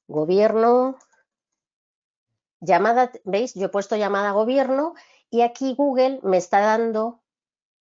gobierno, 0.08 0.98
llamada, 2.60 3.12
¿veis? 3.24 3.54
Yo 3.56 3.68
he 3.68 3.70
puesto 3.70 3.96
llamada 3.96 4.32
gobierno 4.32 4.94
y 5.30 5.42
aquí 5.42 5.74
Google 5.76 6.20
me 6.24 6.38
está 6.38 6.60
dando 6.60 7.24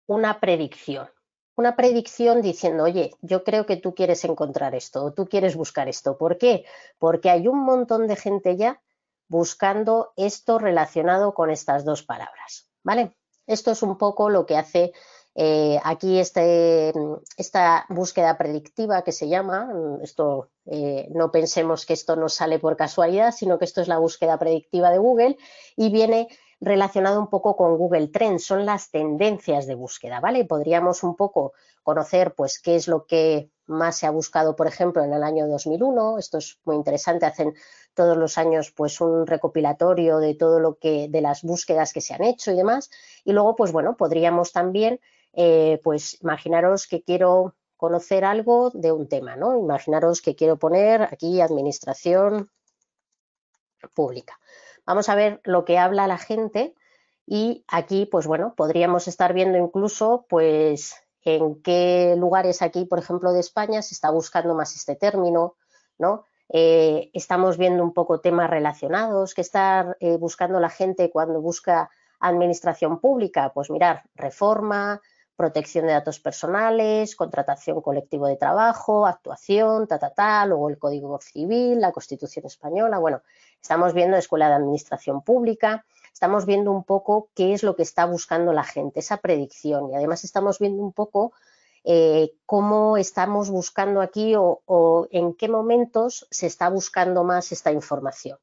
una 0.06 0.40
predicción. 0.40 1.08
Una 1.56 1.76
predicción 1.76 2.42
diciendo, 2.42 2.84
oye, 2.84 3.12
yo 3.22 3.44
creo 3.44 3.64
que 3.64 3.76
tú 3.76 3.94
quieres 3.94 4.24
encontrar 4.24 4.74
esto 4.74 5.04
o 5.04 5.12
tú 5.12 5.26
quieres 5.26 5.56
buscar 5.56 5.88
esto. 5.88 6.18
¿Por 6.18 6.36
qué? 6.36 6.64
Porque 6.98 7.30
hay 7.30 7.46
un 7.46 7.60
montón 7.60 8.06
de 8.08 8.16
gente 8.16 8.56
ya 8.56 8.80
buscando 9.28 10.12
esto 10.16 10.58
relacionado 10.58 11.32
con 11.34 11.50
estas 11.50 11.84
dos 11.84 12.02
palabras. 12.02 12.68
¿Vale? 12.82 13.16
Esto 13.46 13.70
es 13.70 13.82
un 13.82 13.98
poco 13.98 14.30
lo 14.30 14.46
que 14.46 14.56
hace 14.56 14.92
eh, 15.36 15.80
aquí 15.82 16.18
este, 16.18 16.92
esta 17.36 17.86
búsqueda 17.88 18.38
predictiva 18.38 19.02
que 19.02 19.10
se 19.10 19.28
llama, 19.28 19.68
esto 20.00 20.50
eh, 20.66 21.08
no 21.10 21.32
pensemos 21.32 21.86
que 21.86 21.92
esto 21.92 22.14
nos 22.14 22.34
sale 22.34 22.60
por 22.60 22.76
casualidad, 22.76 23.32
sino 23.32 23.58
que 23.58 23.64
esto 23.64 23.80
es 23.80 23.88
la 23.88 23.98
búsqueda 23.98 24.38
predictiva 24.38 24.90
de 24.90 24.98
Google 24.98 25.36
y 25.76 25.90
viene 25.90 26.28
relacionado 26.64 27.20
un 27.20 27.28
poco 27.28 27.56
con 27.56 27.76
Google 27.76 28.08
Trends, 28.08 28.44
son 28.44 28.64
las 28.66 28.90
tendencias 28.90 29.66
de 29.66 29.74
búsqueda, 29.74 30.20
¿vale? 30.20 30.44
Podríamos 30.44 31.02
un 31.02 31.16
poco 31.16 31.52
conocer, 31.82 32.34
pues, 32.34 32.60
qué 32.60 32.76
es 32.76 32.88
lo 32.88 33.06
que 33.06 33.50
más 33.66 33.98
se 33.98 34.06
ha 34.06 34.10
buscado, 34.10 34.56
por 34.56 34.66
ejemplo, 34.66 35.02
en 35.02 35.12
el 35.12 35.22
año 35.22 35.46
2001. 35.46 36.18
Esto 36.18 36.38
es 36.38 36.58
muy 36.64 36.76
interesante. 36.76 37.26
Hacen 37.26 37.54
todos 37.94 38.16
los 38.16 38.38
años, 38.38 38.72
pues, 38.72 39.00
un 39.00 39.26
recopilatorio 39.26 40.18
de 40.18 40.34
todo 40.34 40.60
lo 40.60 40.76
que, 40.76 41.08
de 41.08 41.20
las 41.20 41.42
búsquedas 41.42 41.92
que 41.92 42.00
se 42.00 42.14
han 42.14 42.24
hecho 42.24 42.50
y 42.52 42.56
demás. 42.56 42.90
Y 43.24 43.32
luego, 43.32 43.56
pues, 43.56 43.72
bueno, 43.72 43.96
podríamos 43.96 44.52
también, 44.52 45.00
eh, 45.32 45.80
pues, 45.84 46.20
imaginaros 46.22 46.86
que 46.86 47.02
quiero 47.02 47.54
conocer 47.76 48.24
algo 48.24 48.70
de 48.70 48.92
un 48.92 49.08
tema, 49.08 49.36
¿no? 49.36 49.58
Imaginaros 49.58 50.22
que 50.22 50.34
quiero 50.34 50.58
poner 50.58 51.02
aquí 51.02 51.40
administración 51.40 52.50
pública. 53.94 54.38
Vamos 54.86 55.08
a 55.08 55.14
ver 55.14 55.40
lo 55.44 55.64
que 55.64 55.78
habla 55.78 56.06
la 56.06 56.18
gente 56.18 56.74
y 57.26 57.64
aquí, 57.68 58.06
pues 58.06 58.26
bueno, 58.26 58.54
podríamos 58.56 59.08
estar 59.08 59.32
viendo 59.32 59.58
incluso, 59.58 60.26
pues, 60.28 60.94
en 61.22 61.62
qué 61.62 62.14
lugares 62.18 62.60
aquí, 62.60 62.84
por 62.84 62.98
ejemplo, 62.98 63.32
de 63.32 63.40
España 63.40 63.80
se 63.82 63.94
está 63.94 64.10
buscando 64.10 64.54
más 64.54 64.74
este 64.74 64.94
término, 64.94 65.56
¿no? 65.98 66.24
Eh, 66.50 67.10
estamos 67.14 67.56
viendo 67.56 67.82
un 67.82 67.94
poco 67.94 68.20
temas 68.20 68.50
relacionados, 68.50 69.32
que 69.32 69.40
está 69.40 69.96
eh, 70.00 70.18
buscando 70.18 70.60
la 70.60 70.68
gente 70.68 71.10
cuando 71.10 71.40
busca 71.40 71.90
administración 72.20 73.00
pública, 73.00 73.52
pues 73.54 73.70
mirar, 73.70 74.02
reforma, 74.14 75.00
protección 75.36 75.86
de 75.86 75.92
datos 75.92 76.20
personales, 76.20 77.16
contratación 77.16 77.80
colectivo 77.80 78.26
de 78.26 78.36
trabajo, 78.36 79.06
actuación, 79.06 79.86
ta, 79.88 79.98
ta, 79.98 80.10
ta, 80.10 80.46
luego 80.46 80.68
el 80.68 80.78
Código 80.78 81.18
Civil, 81.20 81.80
la 81.80 81.92
Constitución 81.92 82.46
Española. 82.46 82.98
Bueno, 82.98 83.22
estamos 83.64 83.94
viendo 83.94 84.18
Escuela 84.18 84.48
de 84.48 84.56
Administración 84.56 85.22
Pública, 85.22 85.86
estamos 86.12 86.44
viendo 86.44 86.70
un 86.70 86.84
poco 86.84 87.30
qué 87.34 87.54
es 87.54 87.62
lo 87.62 87.76
que 87.76 87.82
está 87.82 88.04
buscando 88.04 88.52
la 88.52 88.62
gente, 88.62 89.00
esa 89.00 89.16
predicción. 89.16 89.90
Y 89.90 89.94
además 89.94 90.22
estamos 90.22 90.58
viendo 90.58 90.82
un 90.82 90.92
poco 90.92 91.32
eh, 91.82 92.32
cómo 92.44 92.98
estamos 92.98 93.48
buscando 93.48 94.02
aquí 94.02 94.34
o 94.36 95.08
en 95.10 95.32
qué 95.32 95.48
momentos 95.48 96.26
se 96.30 96.46
está 96.46 96.68
buscando 96.68 97.24
más 97.24 97.52
esta 97.52 97.72
información. 97.72 98.36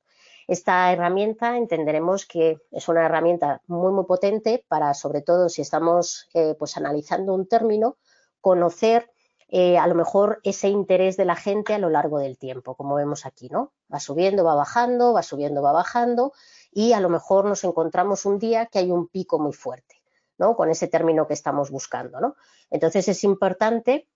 Esta 0.47 0.91
herramienta 0.91 1.55
entenderemos 1.55 2.25
que 2.25 2.57
es 2.71 2.89
una 2.89 3.05
herramienta 3.05 3.61
muy, 3.67 3.93
muy 3.93 4.05
potente 4.05 4.65
para, 4.67 4.95
sobre 4.95 5.21
todo 5.21 5.49
si 5.49 5.61
estamos 5.61 6.29
eh, 6.33 6.55
pues 6.57 6.77
analizando 6.77 7.35
un 7.35 7.47
término, 7.47 7.97
conocer 8.41 9.11
eh, 9.53 9.77
a 9.77 9.85
lo 9.85 9.95
mejor 9.95 10.39
ese 10.43 10.69
interés 10.69 11.17
de 11.17 11.25
la 11.25 11.35
gente 11.35 11.73
a 11.73 11.77
lo 11.77 11.89
largo 11.89 12.19
del 12.19 12.37
tiempo, 12.37 12.75
como 12.75 12.95
vemos 12.95 13.25
aquí, 13.25 13.49
¿no? 13.49 13.73
Va 13.93 13.99
subiendo, 13.99 14.45
va 14.45 14.55
bajando, 14.55 15.11
va 15.11 15.23
subiendo, 15.23 15.61
va 15.61 15.73
bajando 15.73 16.31
y 16.71 16.93
a 16.93 17.01
lo 17.01 17.09
mejor 17.09 17.43
nos 17.43 17.63
encontramos 17.65 18.25
un 18.25 18.39
día 18.39 18.67
que 18.67 18.79
hay 18.79 18.91
un 18.91 19.09
pico 19.09 19.39
muy 19.39 19.51
fuerte, 19.51 20.01
¿no? 20.37 20.55
Con 20.55 20.69
ese 20.69 20.87
término 20.87 21.27
que 21.27 21.33
estamos 21.33 21.69
buscando, 21.69 22.21
¿no? 22.21 22.35
Entonces 22.69 23.09
es 23.09 23.25
importante 23.25 24.07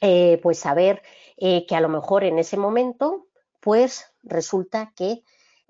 eh, 0.00 0.40
pues 0.42 0.58
saber 0.58 1.02
que 1.36 1.74
a 1.74 1.80
lo 1.80 1.88
mejor 1.88 2.24
en 2.24 2.38
ese 2.38 2.56
momento 2.56 3.26
pues 3.60 4.10
resulta 4.22 4.92
que 4.96 5.22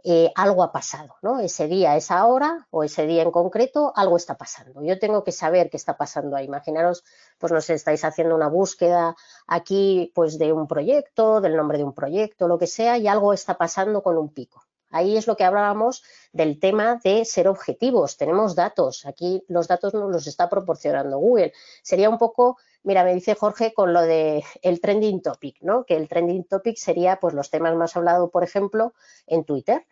eh, 0.06 0.30
algo 0.34 0.62
ha 0.62 0.70
pasado, 0.70 1.16
¿no? 1.22 1.40
Ese 1.40 1.66
día, 1.66 1.96
esa 1.96 2.26
hora 2.26 2.66
o 2.70 2.84
ese 2.84 3.06
día 3.06 3.22
en 3.22 3.30
concreto, 3.30 3.90
algo 3.96 4.18
está 4.18 4.36
pasando. 4.36 4.82
Yo 4.82 4.98
tengo 4.98 5.24
que 5.24 5.32
saber 5.32 5.70
qué 5.70 5.78
está 5.78 5.96
pasando 5.96 6.36
ahí. 6.36 6.44
Imaginaros, 6.44 7.04
pues 7.38 7.52
no 7.54 7.60
sé, 7.62 7.72
estáis 7.72 8.04
haciendo 8.04 8.34
una 8.34 8.48
búsqueda 8.48 9.16
aquí, 9.46 10.12
pues 10.14 10.38
de 10.38 10.52
un 10.52 10.68
proyecto, 10.68 11.40
del 11.40 11.56
nombre 11.56 11.78
de 11.78 11.84
un 11.84 11.94
proyecto, 11.94 12.48
lo 12.48 12.58
que 12.58 12.66
sea, 12.66 12.98
y 12.98 13.08
algo 13.08 13.32
está 13.32 13.56
pasando 13.56 14.02
con 14.02 14.18
un 14.18 14.28
pico. 14.28 14.62
Ahí 14.90 15.16
es 15.16 15.26
lo 15.26 15.36
que 15.36 15.44
hablábamos 15.44 16.04
del 16.32 16.60
tema 16.60 17.00
de 17.02 17.24
ser 17.24 17.48
objetivos. 17.48 18.18
Tenemos 18.18 18.54
datos. 18.54 19.06
Aquí 19.06 19.42
los 19.48 19.68
datos 19.68 19.94
nos 19.94 20.12
los 20.12 20.26
está 20.26 20.50
proporcionando 20.50 21.18
Google. 21.18 21.54
Sería 21.82 22.10
un 22.10 22.18
poco 22.18 22.58
Mira, 22.84 23.02
me 23.02 23.14
dice 23.14 23.34
Jorge 23.34 23.72
con 23.72 23.94
lo 23.94 24.02
de 24.02 24.44
el 24.60 24.78
trending 24.78 25.22
topic, 25.22 25.56
¿no? 25.62 25.86
Que 25.86 25.96
el 25.96 26.06
trending 26.06 26.44
topic 26.44 26.76
sería 26.76 27.18
pues 27.18 27.32
los 27.32 27.48
temas 27.48 27.74
más 27.76 27.96
hablados, 27.96 28.30
por 28.30 28.44
ejemplo, 28.44 28.92
en 29.26 29.44
Twitter, 29.44 29.86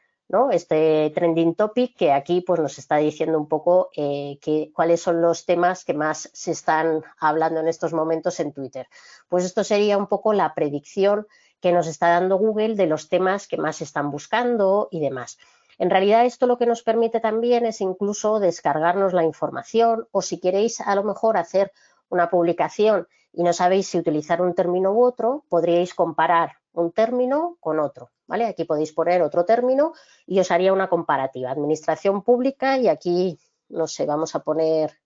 Este 0.51 1.13
trending 1.15 1.55
topic 1.55 1.95
que 1.95 2.11
aquí 2.11 2.41
pues 2.41 2.59
nos 2.59 2.79
está 2.79 2.97
diciendo 2.97 3.39
un 3.39 3.49
poco 3.49 3.91
eh, 3.95 4.39
cuáles 4.73 5.03
son 5.03 5.21
los 5.21 5.45
temas 5.45 5.85
que 5.85 5.93
más 5.93 6.31
se 6.33 6.53
están 6.53 7.03
hablando 7.21 7.61
en 7.61 7.69
estos 7.69 7.93
momentos 7.93 8.41
en 8.41 8.53
Twitter. 8.53 8.89
Pues 9.29 9.45
esto 9.45 9.63
sería 9.63 9.99
un 9.99 10.07
poco 10.07 10.33
la 10.33 10.55
predicción 10.55 11.27
que 11.61 11.73
nos 11.73 11.87
está 11.87 12.09
dando 12.09 12.39
Google 12.39 12.77
de 12.77 12.87
los 12.87 13.11
temas 13.11 13.47
que 13.47 13.59
más 13.59 13.83
están 13.83 14.11
buscando 14.11 14.89
y 14.91 15.01
demás. 15.01 15.37
En 15.79 15.91
realidad 15.91 16.25
esto 16.25 16.47
lo 16.47 16.57
que 16.57 16.67
nos 16.67 16.83
permite 16.83 17.21
también 17.21 17.67
es 17.67 17.83
incluso 17.83 18.41
descargarnos 18.41 19.13
la 19.13 19.25
información 19.25 20.09
o 20.13 20.23
si 20.23 20.41
queréis 20.41 20.81
a 20.81 20.95
lo 20.95 21.05
mejor 21.05 21.37
hacer 21.37 21.73
una 22.09 22.31
publicación 22.31 23.07
y 23.35 23.43
no 23.43 23.53
sabéis 23.53 23.89
si 23.89 23.99
utilizar 23.99 24.41
un 24.41 24.55
término 24.55 24.93
u 24.93 25.05
otro, 25.05 25.45
podríais 25.51 25.93
comparar 25.93 26.62
un 26.75 26.93
término 26.93 27.57
con 27.61 27.81
otro. 27.81 28.11
¿vale? 28.33 28.47
Aquí 28.47 28.65
podéis 28.65 28.93
poner 28.93 29.21
otro 29.21 29.45
término 29.45 29.93
y 30.27 30.41
os 30.41 30.51
haría 30.51 30.73
una 30.73 30.89
comparativa. 30.89 31.51
Administración 31.51 32.23
pública 32.23 32.79
y 32.79 32.89
aquí, 32.89 33.39
no 33.69 33.87
sé, 33.87 34.07
vamos 34.07 34.35
a 34.35 34.41
poner 34.41 34.99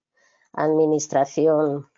administración 0.52 1.88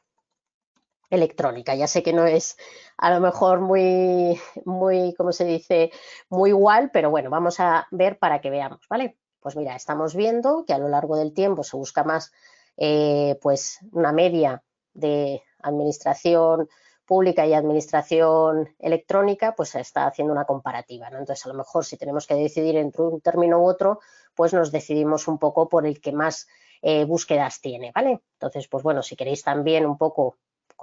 electrónica. 1.11 1.75
Ya 1.75 1.87
sé 1.87 2.03
que 2.03 2.15
no 2.15 2.25
es 2.25 2.57
a 2.97 3.13
lo 3.13 3.21
mejor 3.21 3.61
muy, 3.61 4.41
muy, 4.65 5.15
¿cómo 5.19 5.33
se 5.33 5.45
dice? 5.45 5.91
Muy 6.31 6.49
igual, 6.49 6.91
pero 6.93 7.11
bueno, 7.11 7.29
vamos 7.29 7.61
a 7.61 7.87
ver 7.91 8.19
para 8.19 8.41
que 8.41 8.49
veamos, 8.49 8.81
¿vale? 8.89 9.19
Pues 9.41 9.55
mira, 9.55 9.77
estamos 9.77 10.15
viendo 10.15 10.65
que 10.67 10.73
a 10.73 10.79
lo 10.79 10.89
largo 10.89 11.17
del 11.17 11.35
tiempo 11.35 11.63
se 11.63 11.77
busca 11.77 12.05
más, 12.05 12.33
eh, 12.79 13.39
pues, 13.43 13.81
una 13.93 14.13
media 14.13 14.63
de 14.95 15.43
administración 15.61 16.69
pública 17.09 17.47
y 17.47 17.55
administración 17.55 18.69
electrónica, 18.79 19.55
pues 19.57 19.71
se 19.71 19.81
está 19.81 20.07
haciendo 20.07 20.35
una 20.35 20.45
comparativa. 20.45 21.09
¿no? 21.09 21.19
Entonces, 21.19 21.47
a 21.47 21.49
lo 21.49 21.55
mejor 21.55 21.87
si 21.87 21.97
tenemos 21.97 22.27
que 22.27 22.35
decidir 22.35 22.77
entre 22.77 23.03
un 23.03 23.23
término 23.23 23.59
u 23.61 23.67
otro, 23.67 24.01
pues 24.35 24.53
nos 24.53 24.71
decidimos 24.71 25.27
un 25.27 25.39
poco 25.39 25.71
por 25.71 25.87
el 25.87 26.03
que 26.03 26.13
más 26.13 26.47
eh, 26.83 27.07
búsquedas 27.07 27.63
tiene, 27.63 27.93
¿vale? 27.95 28.21
Entonces, 28.35 28.69
pues 28.69 28.85
bueno, 28.85 29.03
si 29.03 29.17
queréis 29.17 29.43
también 29.43 29.87
un 29.87 29.97
poco 29.97 30.37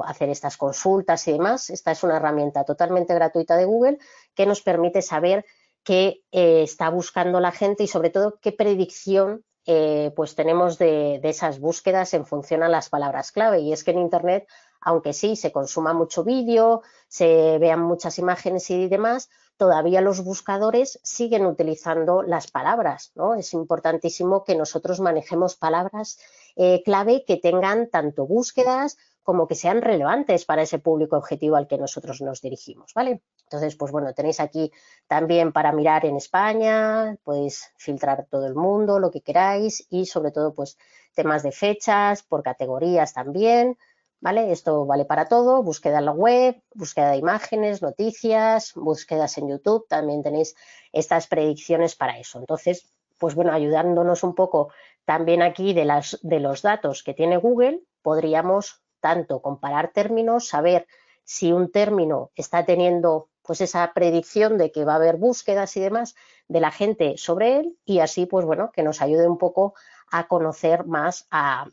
hacer 0.03 0.29
estas 0.29 0.57
consultas 0.57 1.27
y 1.27 1.33
demás, 1.33 1.69
esta 1.69 1.91
es 1.91 2.03
una 2.03 2.17
herramienta 2.17 2.65
totalmente 2.65 3.13
gratuita 3.13 3.55
de 3.55 3.65
Google 3.65 3.99
que 4.33 4.47
nos 4.47 4.61
permite 4.63 5.03
saber 5.03 5.45
qué 5.83 6.23
eh, 6.31 6.63
está 6.63 6.89
buscando 6.89 7.39
la 7.39 7.51
gente 7.51 7.83
y 7.83 7.87
sobre 7.87 8.09
todo 8.09 8.39
qué 8.41 8.51
predicción 8.51 9.45
eh, 9.65 10.11
pues 10.15 10.35
tenemos 10.35 10.77
de, 10.77 11.19
esas 11.23 11.59
búsquedas 11.59 12.13
en 12.13 12.25
función 12.25 12.63
a 12.63 12.69
las 12.69 12.89
palabras 12.89 13.31
clave. 13.31 13.59
Y 13.59 13.73
es 13.73 13.83
que 13.83 13.91
en 13.91 13.99
Internet, 13.99 14.47
aunque 14.79 15.13
sí 15.13 15.35
se 15.35 15.51
consuma 15.51 15.93
mucho 15.93 16.23
vídeo, 16.23 16.81
se 17.07 17.57
vean 17.59 17.81
muchas 17.81 18.19
imágenes 18.19 18.69
y 18.69 18.87
demás, 18.87 19.29
todavía 19.57 20.01
los 20.01 20.23
buscadores 20.23 20.99
siguen 21.03 21.45
utilizando 21.45 22.21
las 22.21 22.51
palabras. 22.51 23.11
¿no? 23.15 23.35
Es 23.35 23.53
importantísimo 23.53 24.43
que 24.43 24.55
nosotros 24.55 24.99
manejemos 24.99 25.55
palabras 25.55 26.19
eh, 26.55 26.83
clave 26.83 27.25
que 27.25 27.37
tengan 27.37 27.89
tanto 27.89 28.27
búsquedas 28.27 28.97
como 29.25 29.47
que 29.47 29.55
sean 29.55 29.81
relevantes 29.81 30.45
para 30.45 30.61
ese 30.61 30.77
público 30.77 31.17
objetivo 31.17 31.55
al 31.55 31.67
que 31.67 31.79
nosotros 31.79 32.21
nos 32.21 32.41
dirigimos, 32.41 32.93
¿vale? 32.93 33.23
Entonces, 33.45 33.75
pues 33.75 33.91
bueno, 33.91 34.13
tenéis 34.13 34.39
aquí 34.39 34.71
también 35.07 35.51
para 35.51 35.71
mirar 35.71 36.05
en 36.05 36.15
España, 36.15 37.17
podéis 37.23 37.73
filtrar 37.75 38.27
todo 38.29 38.45
el 38.45 38.53
mundo, 38.53 38.99
lo 38.99 39.09
que 39.09 39.21
queráis 39.21 39.87
y 39.89 40.05
sobre 40.05 40.31
todo, 40.31 40.53
pues 40.53 40.77
temas 41.15 41.41
de 41.41 41.51
fechas, 41.51 42.21
por 42.21 42.43
categorías 42.43 43.13
también, 43.13 43.79
¿vale? 44.21 44.51
Esto 44.51 44.85
vale 44.85 45.05
para 45.05 45.27
todo, 45.27 45.63
búsqueda 45.63 45.97
en 45.97 46.05
la 46.05 46.11
web, 46.11 46.61
búsqueda 46.75 47.09
de 47.09 47.17
imágenes, 47.17 47.81
noticias, 47.81 48.73
búsquedas 48.75 49.39
en 49.39 49.49
YouTube, 49.49 49.87
también 49.87 50.21
tenéis 50.21 50.55
estas 50.93 51.25
predicciones 51.25 51.95
para 51.95 52.19
eso. 52.19 52.37
Entonces, 52.37 52.93
pues 53.17 53.33
bueno, 53.33 53.51
ayudándonos 53.53 54.23
un 54.23 54.35
poco 54.35 54.69
También 55.03 55.41
aquí 55.41 55.73
de, 55.73 55.85
las, 55.85 56.19
de 56.21 56.39
los 56.39 56.61
datos 56.61 57.03
que 57.03 57.13
tiene 57.13 57.37
Google 57.37 57.81
podríamos 58.03 58.84
tanto 59.05 59.39
comparar 59.39 59.91
términos, 59.93 60.47
saber 60.47 60.87
si 61.23 61.51
un 61.51 61.71
término 61.71 62.31
está 62.35 62.65
teniendo 62.65 63.29
pues 63.43 63.61
esa 63.61 63.93
predicción 63.93 64.57
de 64.57 64.71
que 64.71 64.83
va 64.83 64.93
a 64.93 64.95
haber 64.95 65.17
búsquedas 65.17 65.77
y 65.77 65.79
demás 65.79 66.15
de 66.47 66.59
la 66.59 66.71
gente 66.71 67.13
sobre 67.17 67.59
él 67.59 67.77
y 67.85 67.99
así 67.99 68.25
pues 68.25 68.47
bueno 68.47 68.71
que 68.73 68.81
nos 68.81 69.03
ayude 69.03 69.27
un 69.27 69.37
poco 69.37 69.75
a 70.11 70.27
conocer 70.27 70.87
más 70.87 71.27
a 71.29 71.67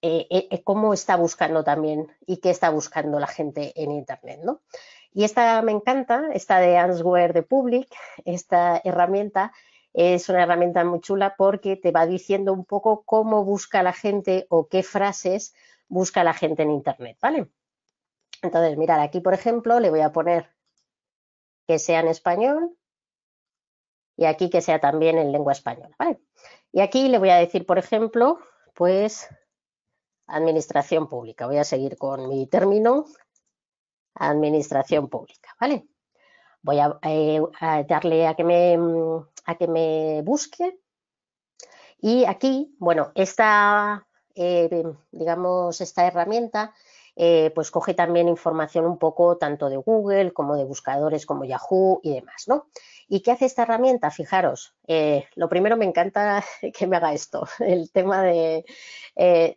eh, 0.00 0.28
eh, 0.30 0.62
cómo 0.62 0.94
está 0.94 1.16
buscando 1.16 1.64
también 1.64 2.06
y 2.24 2.36
qué 2.36 2.50
está 2.50 2.70
buscando 2.70 3.18
la 3.18 3.26
gente 3.26 3.72
en 3.74 3.90
internet 3.90 4.38
¿no? 4.44 4.60
y 5.12 5.24
esta 5.24 5.60
me 5.62 5.72
encanta 5.72 6.28
esta 6.34 6.60
de 6.60 6.78
Answers 6.78 7.34
de 7.34 7.42
Public 7.42 7.88
esta 8.24 8.80
herramienta 8.84 9.52
es 9.92 10.28
una 10.28 10.44
herramienta 10.44 10.84
muy 10.84 11.00
chula 11.00 11.34
porque 11.36 11.74
te 11.74 11.90
va 11.90 12.06
diciendo 12.06 12.52
un 12.52 12.64
poco 12.64 13.02
cómo 13.04 13.44
busca 13.44 13.82
la 13.82 13.92
gente 13.92 14.46
o 14.50 14.68
qué 14.68 14.84
frases 14.84 15.52
busca 15.88 16.24
la 16.24 16.34
gente 16.34 16.62
en 16.62 16.70
internet 16.70 17.18
vale 17.20 17.48
entonces, 18.42 18.76
mirar, 18.76 19.00
aquí, 19.00 19.20
por 19.20 19.34
ejemplo, 19.34 19.80
le 19.80 19.90
voy 19.90 20.00
a 20.00 20.12
poner 20.12 20.54
que 21.66 21.78
sea 21.78 22.00
en 22.00 22.08
español 22.08 22.76
y 24.16 24.24
aquí 24.24 24.50
que 24.50 24.60
sea 24.60 24.80
también 24.80 25.18
en 25.18 25.32
lengua 25.32 25.52
española, 25.52 25.94
¿vale? 25.98 26.20
Y 26.72 26.80
aquí 26.80 27.08
le 27.08 27.18
voy 27.18 27.30
a 27.30 27.36
decir, 27.36 27.66
por 27.66 27.78
ejemplo, 27.78 28.38
pues 28.74 29.28
administración 30.26 31.08
pública. 31.08 31.46
Voy 31.46 31.58
a 31.58 31.64
seguir 31.64 31.96
con 31.96 32.28
mi 32.28 32.46
término, 32.46 33.06
administración 34.14 35.08
pública, 35.08 35.54
¿vale? 35.60 35.86
Voy 36.62 36.78
a, 36.78 36.98
eh, 37.02 37.40
darle 37.88 38.26
a 38.26 38.34
que, 38.34 38.44
me, 38.44 38.78
a 39.44 39.54
que 39.56 39.68
me 39.68 40.22
busque. 40.22 40.78
Y 41.98 42.24
aquí, 42.24 42.74
bueno, 42.78 43.12
esta, 43.14 44.06
eh, 44.36 44.68
digamos, 45.10 45.80
esta 45.80 46.06
herramienta 46.06 46.74
eh, 47.16 47.50
pues 47.54 47.70
coge 47.70 47.94
también 47.94 48.28
información 48.28 48.84
un 48.84 48.98
poco 48.98 49.38
tanto 49.38 49.70
de 49.70 49.78
Google 49.78 50.32
como 50.32 50.56
de 50.56 50.64
buscadores 50.64 51.24
como 51.24 51.46
Yahoo 51.46 52.00
y 52.02 52.12
demás, 52.12 52.44
¿no? 52.46 52.66
¿Y 53.08 53.20
qué 53.20 53.30
hace 53.30 53.46
esta 53.46 53.62
herramienta? 53.62 54.10
Fijaros, 54.10 54.74
eh, 54.86 55.24
lo 55.34 55.48
primero 55.48 55.78
me 55.78 55.86
encanta 55.86 56.44
que 56.76 56.86
me 56.86 56.96
haga 56.96 57.14
esto, 57.14 57.48
el 57.60 57.90
tema 57.90 58.22
de... 58.22 58.64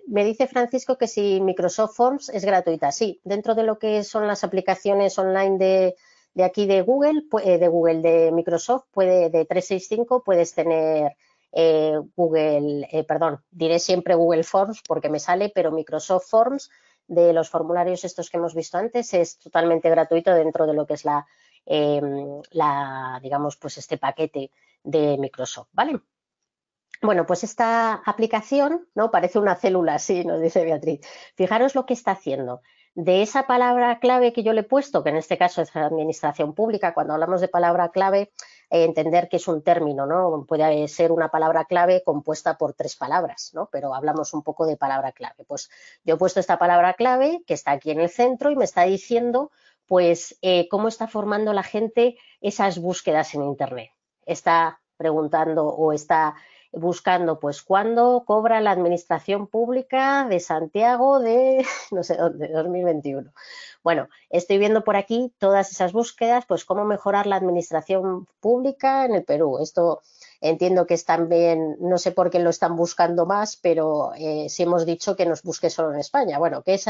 Me 0.07 0.23
dice 0.23 0.47
Francisco 0.47 0.97
que 0.97 1.07
si 1.07 1.41
Microsoft 1.41 1.95
Forms 1.97 2.29
es 2.29 2.45
gratuita. 2.45 2.93
Sí, 2.93 3.19
dentro 3.25 3.55
de 3.55 3.63
lo 3.63 3.77
que 3.77 4.05
son 4.05 4.25
las 4.25 4.45
aplicaciones 4.45 5.19
online 5.19 5.57
de, 5.57 5.95
de 6.33 6.43
aquí 6.45 6.65
de 6.65 6.81
Google, 6.81 7.23
de 7.43 7.67
Google, 7.67 8.01
de 8.01 8.31
Microsoft, 8.31 8.85
puede, 8.91 9.29
de 9.29 9.43
365, 9.43 10.23
puedes 10.23 10.53
tener 10.53 11.17
Google, 11.51 12.87
perdón, 13.07 13.43
diré 13.49 13.79
siempre 13.79 14.15
Google 14.15 14.43
Forms 14.43 14.81
porque 14.87 15.09
me 15.09 15.19
sale, 15.19 15.51
pero 15.53 15.71
Microsoft 15.71 16.29
Forms 16.29 16.69
de 17.09 17.33
los 17.33 17.49
formularios 17.49 18.05
estos 18.05 18.29
que 18.29 18.37
hemos 18.37 18.53
visto 18.53 18.77
antes 18.77 19.13
es 19.15 19.39
totalmente 19.39 19.89
gratuito 19.89 20.33
dentro 20.33 20.67
de 20.67 20.73
lo 20.75 20.85
que 20.85 20.93
es 20.93 21.05
la, 21.05 21.25
em, 21.65 22.41
la 22.51 23.19
digamos, 23.21 23.57
pues 23.57 23.77
este 23.79 23.97
paquete 23.97 24.51
de 24.83 25.17
Microsoft, 25.17 25.69
¿vale? 25.73 25.99
Bueno, 27.01 27.25
pues 27.25 27.43
esta 27.43 27.93
aplicación, 27.93 28.87
¿no? 28.93 29.09
Parece 29.09 29.39
una 29.39 29.55
célula, 29.55 29.99
sí, 29.99 30.23
nos 30.25 30.41
dice 30.41 30.63
Beatriz. 30.63 30.99
Fijaros 31.35 31.73
lo 31.73 31.85
que 31.85 31.93
está 31.93 32.11
haciendo. 32.11 32.61
De 32.93 33.21
esa 33.21 33.47
palabra 33.47 33.99
clave 33.99 34.33
que 34.33 34.43
yo 34.43 34.51
le 34.53 34.61
he 34.61 34.63
puesto, 34.63 35.03
que 35.03 35.09
en 35.09 35.15
este 35.15 35.37
caso 35.37 35.61
es 35.61 35.75
administración 35.75 36.53
pública, 36.53 36.93
cuando 36.93 37.13
hablamos 37.13 37.39
de 37.39 37.47
palabra 37.47 37.89
clave, 37.89 38.21
eh, 38.21 38.33
entender 38.69 39.29
que 39.29 39.37
es 39.37 39.47
un 39.47 39.63
término, 39.63 40.05
¿no? 40.05 40.45
Puede 40.47 40.87
ser 40.87 41.11
una 41.11 41.29
palabra 41.29 41.65
clave 41.65 42.03
compuesta 42.03 42.57
por 42.57 42.73
tres 42.73 42.95
palabras, 42.95 43.51
¿no? 43.53 43.69
Pero 43.71 43.95
hablamos 43.95 44.33
un 44.33 44.43
poco 44.43 44.65
de 44.65 44.77
palabra 44.77 45.11
clave. 45.11 45.43
Pues 45.47 45.69
yo 46.03 46.15
he 46.15 46.17
puesto 46.17 46.39
esta 46.39 46.59
palabra 46.59 46.93
clave 46.93 47.43
que 47.47 47.53
está 47.53 47.71
aquí 47.71 47.91
en 47.91 47.99
el 47.99 48.09
centro 48.09 48.51
y 48.51 48.55
me 48.55 48.65
está 48.65 48.83
diciendo, 48.83 49.51
pues, 49.87 50.37
eh, 50.41 50.67
cómo 50.69 50.87
está 50.87 51.07
formando 51.07 51.51
la 51.53 51.63
gente 51.63 52.17
esas 52.41 52.79
búsquedas 52.79 53.33
en 53.33 53.43
Internet. 53.43 53.89
Está 54.25 54.81
preguntando 54.97 55.65
o 55.65 55.93
está 55.93 56.35
buscando 56.71 57.39
pues 57.39 57.61
cuándo 57.63 58.23
cobra 58.25 58.61
la 58.61 58.71
administración 58.71 59.47
pública 59.47 60.27
de 60.29 60.39
Santiago 60.39 61.19
de 61.19 61.65
no 61.91 62.03
sé 62.03 62.15
dónde, 62.15 62.49
2021. 62.49 63.31
Bueno, 63.83 64.09
estoy 64.29 64.57
viendo 64.57 64.83
por 64.83 64.95
aquí 64.97 65.33
todas 65.37 65.71
esas 65.71 65.93
búsquedas, 65.93 66.45
pues 66.45 66.65
cómo 66.65 66.85
mejorar 66.85 67.27
la 67.27 67.37
administración 67.37 68.27
pública 68.39 69.05
en 69.05 69.15
el 69.15 69.23
Perú. 69.23 69.59
Esto 69.61 70.01
entiendo 70.41 70.85
que 70.85 70.93
es 70.93 71.05
también, 71.05 71.77
no 71.79 71.97
sé 71.97 72.11
por 72.11 72.29
qué 72.29 72.39
lo 72.39 72.49
están 72.49 72.75
buscando 72.75 73.25
más, 73.25 73.57
pero 73.57 74.11
eh, 74.17 74.47
si 74.49 74.63
hemos 74.63 74.85
dicho 74.85 75.15
que 75.15 75.25
nos 75.25 75.43
busque 75.43 75.69
solo 75.69 75.93
en 75.93 75.99
España. 75.99 76.37
Bueno, 76.39 76.61
¿qué 76.63 76.75
es 76.75 76.85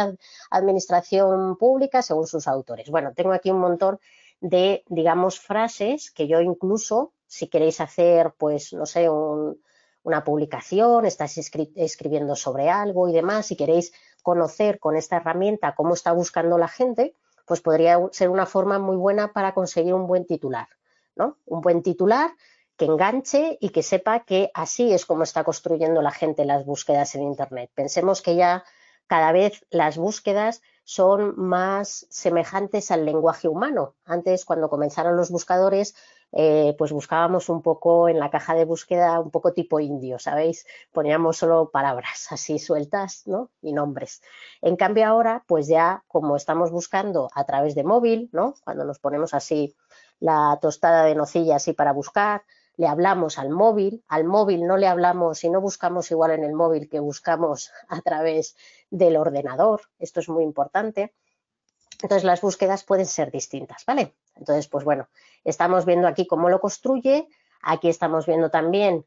administración 0.49 1.57
pública 1.57 2.01
según 2.01 2.27
sus 2.27 2.47
autores? 2.47 2.89
Bueno, 2.89 3.13
tengo 3.15 3.34
aquí 3.34 3.51
un 3.51 3.59
montón 3.59 3.99
de, 4.41 4.84
digamos, 4.88 5.39
frases 5.39 6.11
que 6.11 6.27
yo 6.27 6.41
incluso, 6.41 7.13
si 7.27 7.47
queréis 7.47 7.82
hacer, 7.82 8.34
pues, 8.38 8.73
no 8.73 8.86
sé, 8.86 9.09
un, 9.09 9.59
una 10.04 10.24
publicación, 10.24 11.06
estáis 11.06 11.38
escribiendo 11.76 12.36
sobre 12.36 12.70
algo 12.70 13.10
y 13.10 13.14
demás, 13.14 13.47
si 13.47 13.56
queréis 13.56 13.91
conocer 14.24 14.80
con 14.80 14.95
esta 14.95 15.18
herramienta 15.18 15.76
cómo 15.76 15.93
está 15.93 16.12
buscando 16.12 16.58
la 16.58 16.68
gente, 16.68 17.16
pues 17.45 17.62
podría 17.62 18.00
ser 18.12 18.30
una 18.30 18.45
forma 18.45 18.80
muy 18.80 18.95
buena 18.95 19.34
para 19.34 19.54
conseguir 19.54 19.93
un 19.93 20.08
buen 20.08 20.26
titular, 20.26 20.68
¿no? 21.16 21.38
Un 21.45 21.62
buen 21.62 21.82
titular 21.82 22.32
que 22.78 22.86
enganche 22.86 23.58
y 23.60 23.70
que 23.70 23.84
sepa 23.84 24.22
que 24.22 24.52
así 24.54 24.93
es 24.93 25.06
como 25.06 25.24
está 25.24 25.43
construyendo 25.43 26.02
la 26.02 26.12
gente 26.12 26.45
las 26.45 26.66
búsquedas 26.66 27.14
en 27.16 27.24
Internet. 27.24 27.72
Pensemos 27.76 28.22
que 28.22 28.36
ya 28.36 28.64
cada 29.08 29.32
vez 29.32 29.66
las 29.70 29.97
búsquedas 29.97 30.62
son 30.84 31.34
más 31.38 32.08
semejantes 32.10 32.89
al 32.91 33.06
lenguaje 33.06 33.47
humano. 33.47 33.95
Antes, 34.06 34.45
cuando 34.45 34.70
comenzaron 34.70 35.18
los 35.18 35.30
buscadores, 35.30 35.95
eh, 36.32 36.75
pues 36.77 36.91
buscábamos 36.91 37.49
un 37.49 37.61
poco 37.61 38.07
en 38.07 38.19
la 38.19 38.30
caja 38.30 38.53
de 38.53 38.65
búsqueda, 38.65 39.19
un 39.19 39.32
poco 39.32 39.53
tipo 39.53 39.80
indio, 39.80 40.19
¿sabéis? 40.19 40.65
Poníamos 40.91 41.38
solo 41.38 41.69
palabras 41.71 42.27
así 42.32 42.59
sueltas, 42.59 43.23
¿no? 43.25 43.49
Y 43.61 43.73
nombres. 43.73 44.21
En 44.61 44.75
cambio 44.75 45.07
ahora, 45.07 45.43
pues 45.47 45.67
ya 45.67 46.03
como 46.07 46.36
estamos 46.36 46.71
buscando 46.71 47.30
a 47.34 47.43
través 47.45 47.75
de 47.75 47.84
móvil, 47.84 48.30
¿no? 48.32 48.55
Cuando 48.63 48.86
nos 48.86 48.99
ponemos 48.99 49.34
así 49.34 49.75
la 50.19 50.57
tostada 50.61 51.05
de 51.05 51.15
nocilla 51.15 51.55
así 51.55 51.73
para 51.73 51.93
buscar, 51.93 52.43
le 52.80 52.88
hablamos 52.88 53.38
al 53.38 53.49
móvil, 53.49 54.05
al 54.07 54.23
móvil 54.23 54.65
no 54.65 54.77
le 54.77 54.88
hablamos 54.88 55.43
y 55.43 55.49
no 55.49 55.59
buscamos 55.59 56.11
igual 56.11 56.32
en 56.32 56.45
el 56.45 56.53
móvil 56.53 56.88
que 56.88 56.99
buscamos 56.99 57.71
a 57.89 58.01
través 58.01 58.55
del 58.89 59.17
ordenador, 59.17 59.82
esto 59.99 60.19
es 60.19 60.30
muy 60.30 60.43
importante. 60.43 61.13
Entonces 62.01 62.23
las 62.23 62.41
búsquedas 62.41 62.83
pueden 62.83 63.05
ser 63.05 63.31
distintas, 63.31 63.85
¿vale? 63.85 64.15
Entonces, 64.35 64.67
pues 64.67 64.85
bueno, 64.85 65.09
estamos 65.43 65.85
viendo 65.85 66.07
aquí 66.07 66.25
cómo 66.27 66.49
lo 66.49 66.59
construye, 66.59 67.27
aquí 67.61 67.89
estamos 67.89 68.25
viendo 68.25 68.49
también 68.49 69.05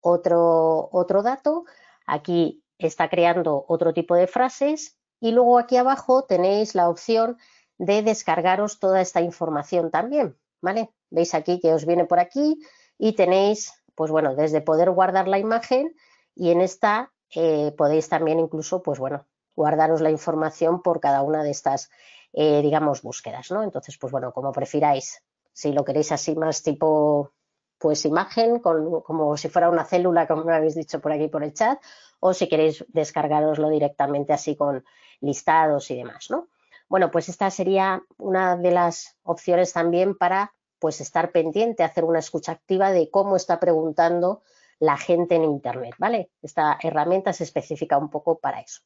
otro, 0.00 0.88
otro 0.92 1.22
dato, 1.22 1.64
aquí 2.06 2.62
está 2.78 3.08
creando 3.08 3.64
otro 3.68 3.92
tipo 3.92 4.14
de 4.14 4.26
frases 4.26 4.96
y 5.20 5.32
luego 5.32 5.58
aquí 5.58 5.76
abajo 5.76 6.24
tenéis 6.24 6.74
la 6.74 6.88
opción 6.88 7.38
de 7.78 8.02
descargaros 8.02 8.78
toda 8.78 9.00
esta 9.00 9.20
información 9.20 9.90
también, 9.90 10.36
¿vale? 10.60 10.90
Veis 11.10 11.34
aquí 11.34 11.58
que 11.60 11.72
os 11.72 11.86
viene 11.86 12.04
por 12.04 12.20
aquí 12.20 12.60
y 12.98 13.14
tenéis, 13.14 13.72
pues 13.94 14.10
bueno, 14.10 14.34
desde 14.36 14.60
poder 14.60 14.90
guardar 14.90 15.26
la 15.26 15.38
imagen 15.38 15.94
y 16.34 16.50
en 16.50 16.60
esta 16.60 17.12
eh, 17.34 17.72
podéis 17.76 18.08
también 18.08 18.38
incluso, 18.38 18.82
pues 18.82 18.98
bueno, 18.98 19.26
guardaros 19.54 20.00
la 20.00 20.10
información 20.10 20.82
por 20.82 21.00
cada 21.00 21.22
una 21.22 21.42
de 21.42 21.50
estas, 21.50 21.90
eh, 22.32 22.62
digamos, 22.62 23.02
búsquedas, 23.02 23.50
¿no? 23.50 23.62
Entonces, 23.62 23.96
pues 23.98 24.12
bueno, 24.12 24.32
como 24.32 24.52
prefiráis, 24.52 25.22
si 25.52 25.72
lo 25.72 25.84
queréis 25.84 26.12
así 26.12 26.34
más 26.34 26.62
tipo, 26.62 27.32
pues 27.78 28.04
imagen, 28.04 28.60
como 28.60 29.36
si 29.36 29.48
fuera 29.48 29.70
una 29.70 29.84
célula, 29.84 30.26
como 30.26 30.44
me 30.44 30.54
habéis 30.54 30.74
dicho 30.74 31.00
por 31.00 31.12
aquí 31.12 31.28
por 31.28 31.44
el 31.44 31.54
chat, 31.54 31.78
o 32.20 32.32
si 32.32 32.48
queréis 32.48 32.84
descargaroslo 32.88 33.68
directamente 33.68 34.32
así 34.32 34.56
con 34.56 34.84
listados 35.20 35.90
y 35.90 35.96
demás, 35.96 36.30
¿no? 36.30 36.48
Bueno, 36.88 37.10
pues 37.10 37.28
esta 37.28 37.50
sería 37.50 38.02
una 38.18 38.56
de 38.56 38.70
las 38.70 39.16
opciones 39.22 39.72
también 39.72 40.16
para 40.16 40.54
pues 40.78 41.00
estar 41.00 41.32
pendiente, 41.32 41.82
hacer 41.82 42.04
una 42.04 42.18
escucha 42.18 42.52
activa 42.52 42.92
de 42.92 43.10
cómo 43.10 43.36
está 43.36 43.58
preguntando 43.58 44.42
la 44.78 44.96
gente 44.96 45.34
en 45.36 45.44
Internet, 45.44 45.94
¿vale? 45.98 46.30
Esta 46.42 46.78
herramienta 46.82 47.32
se 47.32 47.44
especifica 47.44 47.96
un 47.96 48.10
poco 48.10 48.38
para 48.38 48.60
eso. 48.60 48.82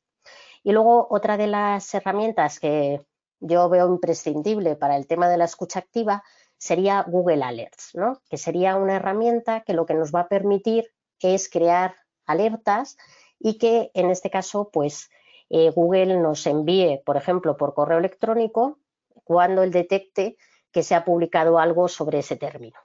Y 0.63 0.73
luego 0.73 1.07
otra 1.11 1.37
de 1.37 1.47
las 1.47 1.93
herramientas 1.95 2.61
que 2.61 3.01
yo 3.41 3.69
veo 3.69 3.89
imprescindible 3.89 4.77
para 4.77 4.97
el 4.97 5.07
tema 5.07 5.29
de 5.29 5.37
la 5.37 5.45
escucha 5.45 5.79
activa 5.79 6.23
sería 6.57 7.05
Google 7.07 7.45
Alerts, 7.45 7.91
¿no? 7.95 8.21
que 8.29 8.37
sería 8.37 8.77
una 8.77 8.97
herramienta 8.97 9.63
que 9.63 9.75
lo 9.75 9.87
que 9.87 9.95
nos 9.95 10.13
va 10.13 10.21
a 10.21 10.29
permitir 10.29 10.91
es 11.21 11.49
crear 11.49 11.95
alertas 12.27 12.97
y 13.39 13.59
que 13.59 13.91
en 13.95 14.11
este 14.11 14.31
caso, 14.31 14.71
pues 14.73 15.09
eh, 15.51 15.71
Google 15.71 16.19
nos 16.19 16.47
envíe, 16.47 17.01
por 17.05 17.17
ejemplo, 17.17 17.57
por 17.57 17.75
correo 17.75 17.99
electrónico 17.99 18.79
cuando 19.25 19.63
él 19.63 19.71
detecte 19.71 20.37
que 20.73 20.83
se 20.83 20.95
ha 20.95 21.05
publicado 21.05 21.59
algo 21.59 21.89
sobre 21.89 22.19
ese 22.19 22.37
término. 22.37 22.79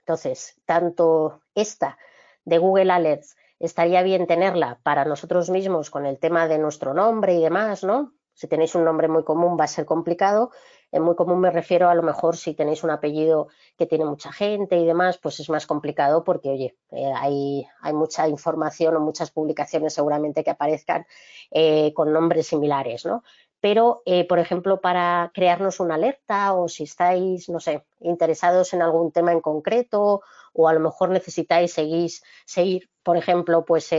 Entonces, 0.00 0.60
tanto 0.64 1.42
esta 1.54 1.98
de 2.44 2.58
Google 2.58 2.90
Alerts 2.90 3.36
estaría 3.60 4.02
bien 4.02 4.26
tenerla 4.26 4.80
para 4.82 5.04
nosotros 5.04 5.50
mismos 5.50 5.90
con 5.90 6.06
el 6.06 6.18
tema 6.18 6.48
de 6.48 6.58
nuestro 6.58 6.94
nombre 6.94 7.34
y 7.34 7.42
demás, 7.42 7.84
¿no? 7.84 8.14
Si 8.34 8.48
tenéis 8.48 8.74
un 8.74 8.84
nombre 8.84 9.06
muy 9.06 9.22
común 9.22 9.58
va 9.60 9.64
a 9.64 9.68
ser 9.68 9.84
complicado. 9.84 10.50
En 10.90 11.02
muy 11.02 11.14
común 11.14 11.40
me 11.40 11.50
refiero 11.50 11.90
a 11.90 11.94
lo 11.94 12.02
mejor 12.02 12.36
si 12.36 12.54
tenéis 12.54 12.82
un 12.82 12.90
apellido 12.90 13.48
que 13.76 13.86
tiene 13.86 14.06
mucha 14.06 14.32
gente 14.32 14.76
y 14.76 14.86
demás, 14.86 15.18
pues 15.18 15.38
es 15.40 15.50
más 15.50 15.66
complicado 15.66 16.24
porque, 16.24 16.48
oye, 16.48 16.76
eh, 16.90 17.12
hay, 17.14 17.66
hay, 17.82 17.92
mucha 17.92 18.26
información 18.28 18.96
o 18.96 19.00
muchas 19.00 19.30
publicaciones 19.30 19.92
seguramente 19.92 20.42
que 20.42 20.50
aparezcan 20.50 21.06
eh, 21.50 21.92
con 21.94 22.12
nombres 22.12 22.46
similares, 22.46 23.04
¿no? 23.04 23.22
Pero, 23.60 24.02
eh, 24.06 24.26
por 24.26 24.38
ejemplo, 24.38 24.80
para 24.80 25.30
crearnos 25.34 25.80
una 25.80 25.96
alerta 25.96 26.54
o 26.54 26.68
si 26.68 26.84
estáis, 26.84 27.48
no 27.48 27.60
sé, 27.60 27.84
interesados 28.00 28.72
en 28.72 28.82
algún 28.82 29.12
tema 29.12 29.32
en 29.32 29.40
concreto 29.40 30.22
o 30.52 30.68
a 30.68 30.72
lo 30.72 30.80
mejor 30.80 31.10
necesitáis 31.10 31.72
seguir, 31.72 32.10
seguir 32.44 32.90
por 33.02 33.16
ejemplo, 33.16 33.64
pues 33.64 33.90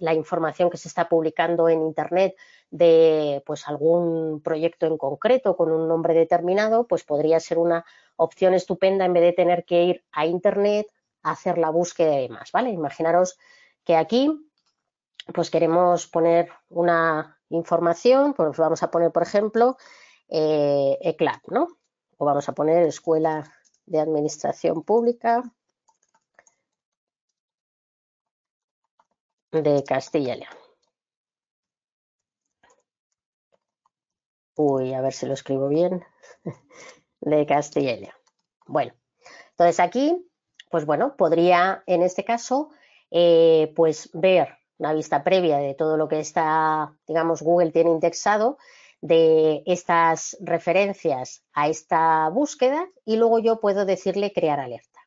la 0.00 0.14
información 0.14 0.70
que 0.70 0.76
se 0.76 0.88
está 0.88 1.08
publicando 1.08 1.68
en 1.68 1.82
Internet 1.82 2.34
de 2.70 3.42
pues 3.44 3.68
algún 3.68 4.40
proyecto 4.42 4.86
en 4.86 4.96
concreto 4.96 5.56
con 5.56 5.70
un 5.70 5.86
nombre 5.86 6.14
determinado, 6.14 6.86
pues 6.86 7.04
podría 7.04 7.38
ser 7.38 7.58
una 7.58 7.84
opción 8.16 8.54
estupenda 8.54 9.04
en 9.04 9.12
vez 9.12 9.22
de 9.22 9.32
tener 9.32 9.64
que 9.64 9.84
ir 9.84 10.04
a 10.10 10.26
internet 10.26 10.86
a 11.22 11.32
hacer 11.32 11.58
la 11.58 11.68
búsqueda 11.68 12.18
y 12.18 12.28
demás, 12.28 12.50
¿vale? 12.50 12.70
Imaginaros 12.70 13.38
que 13.84 13.94
aquí 13.94 14.30
pues 15.34 15.50
queremos 15.50 16.06
poner 16.06 16.48
una 16.68 17.38
información, 17.48 18.34
pues 18.34 18.56
vamos 18.56 18.82
a 18.82 18.90
poner, 18.90 19.12
por 19.12 19.22
ejemplo, 19.22 19.76
eh, 20.28 20.98
ECLAP, 21.00 21.48
¿no? 21.48 21.68
O 22.16 22.24
vamos 22.24 22.48
a 22.48 22.52
poner 22.52 22.86
Escuela 22.86 23.44
de 23.86 24.00
Administración 24.00 24.82
Pública 24.82 25.42
de 29.50 29.84
Castilla. 29.84 30.48
Uy, 34.56 34.94
a 34.94 35.00
ver 35.00 35.12
si 35.12 35.26
lo 35.26 35.34
escribo 35.34 35.68
bien. 35.68 36.04
de 37.22 37.46
Castilla. 37.46 38.14
Bueno, 38.66 38.94
entonces 39.50 39.80
aquí, 39.80 40.28
pues 40.70 40.84
bueno, 40.84 41.16
podría 41.16 41.82
en 41.86 42.02
este 42.02 42.24
caso, 42.24 42.70
eh, 43.10 43.72
pues 43.76 44.10
ver 44.12 44.58
una 44.78 44.92
vista 44.92 45.22
previa 45.22 45.58
de 45.58 45.74
todo 45.74 45.96
lo 45.96 46.08
que 46.08 46.20
está, 46.20 46.94
digamos, 47.06 47.42
Google 47.42 47.70
tiene 47.70 47.90
indexado 47.90 48.58
de 49.00 49.62
estas 49.66 50.36
referencias 50.40 51.42
a 51.52 51.68
esta 51.68 52.28
búsqueda 52.28 52.88
y 53.04 53.16
luego 53.16 53.38
yo 53.38 53.60
puedo 53.60 53.84
decirle 53.84 54.32
crear 54.32 54.60
alerta. 54.60 55.00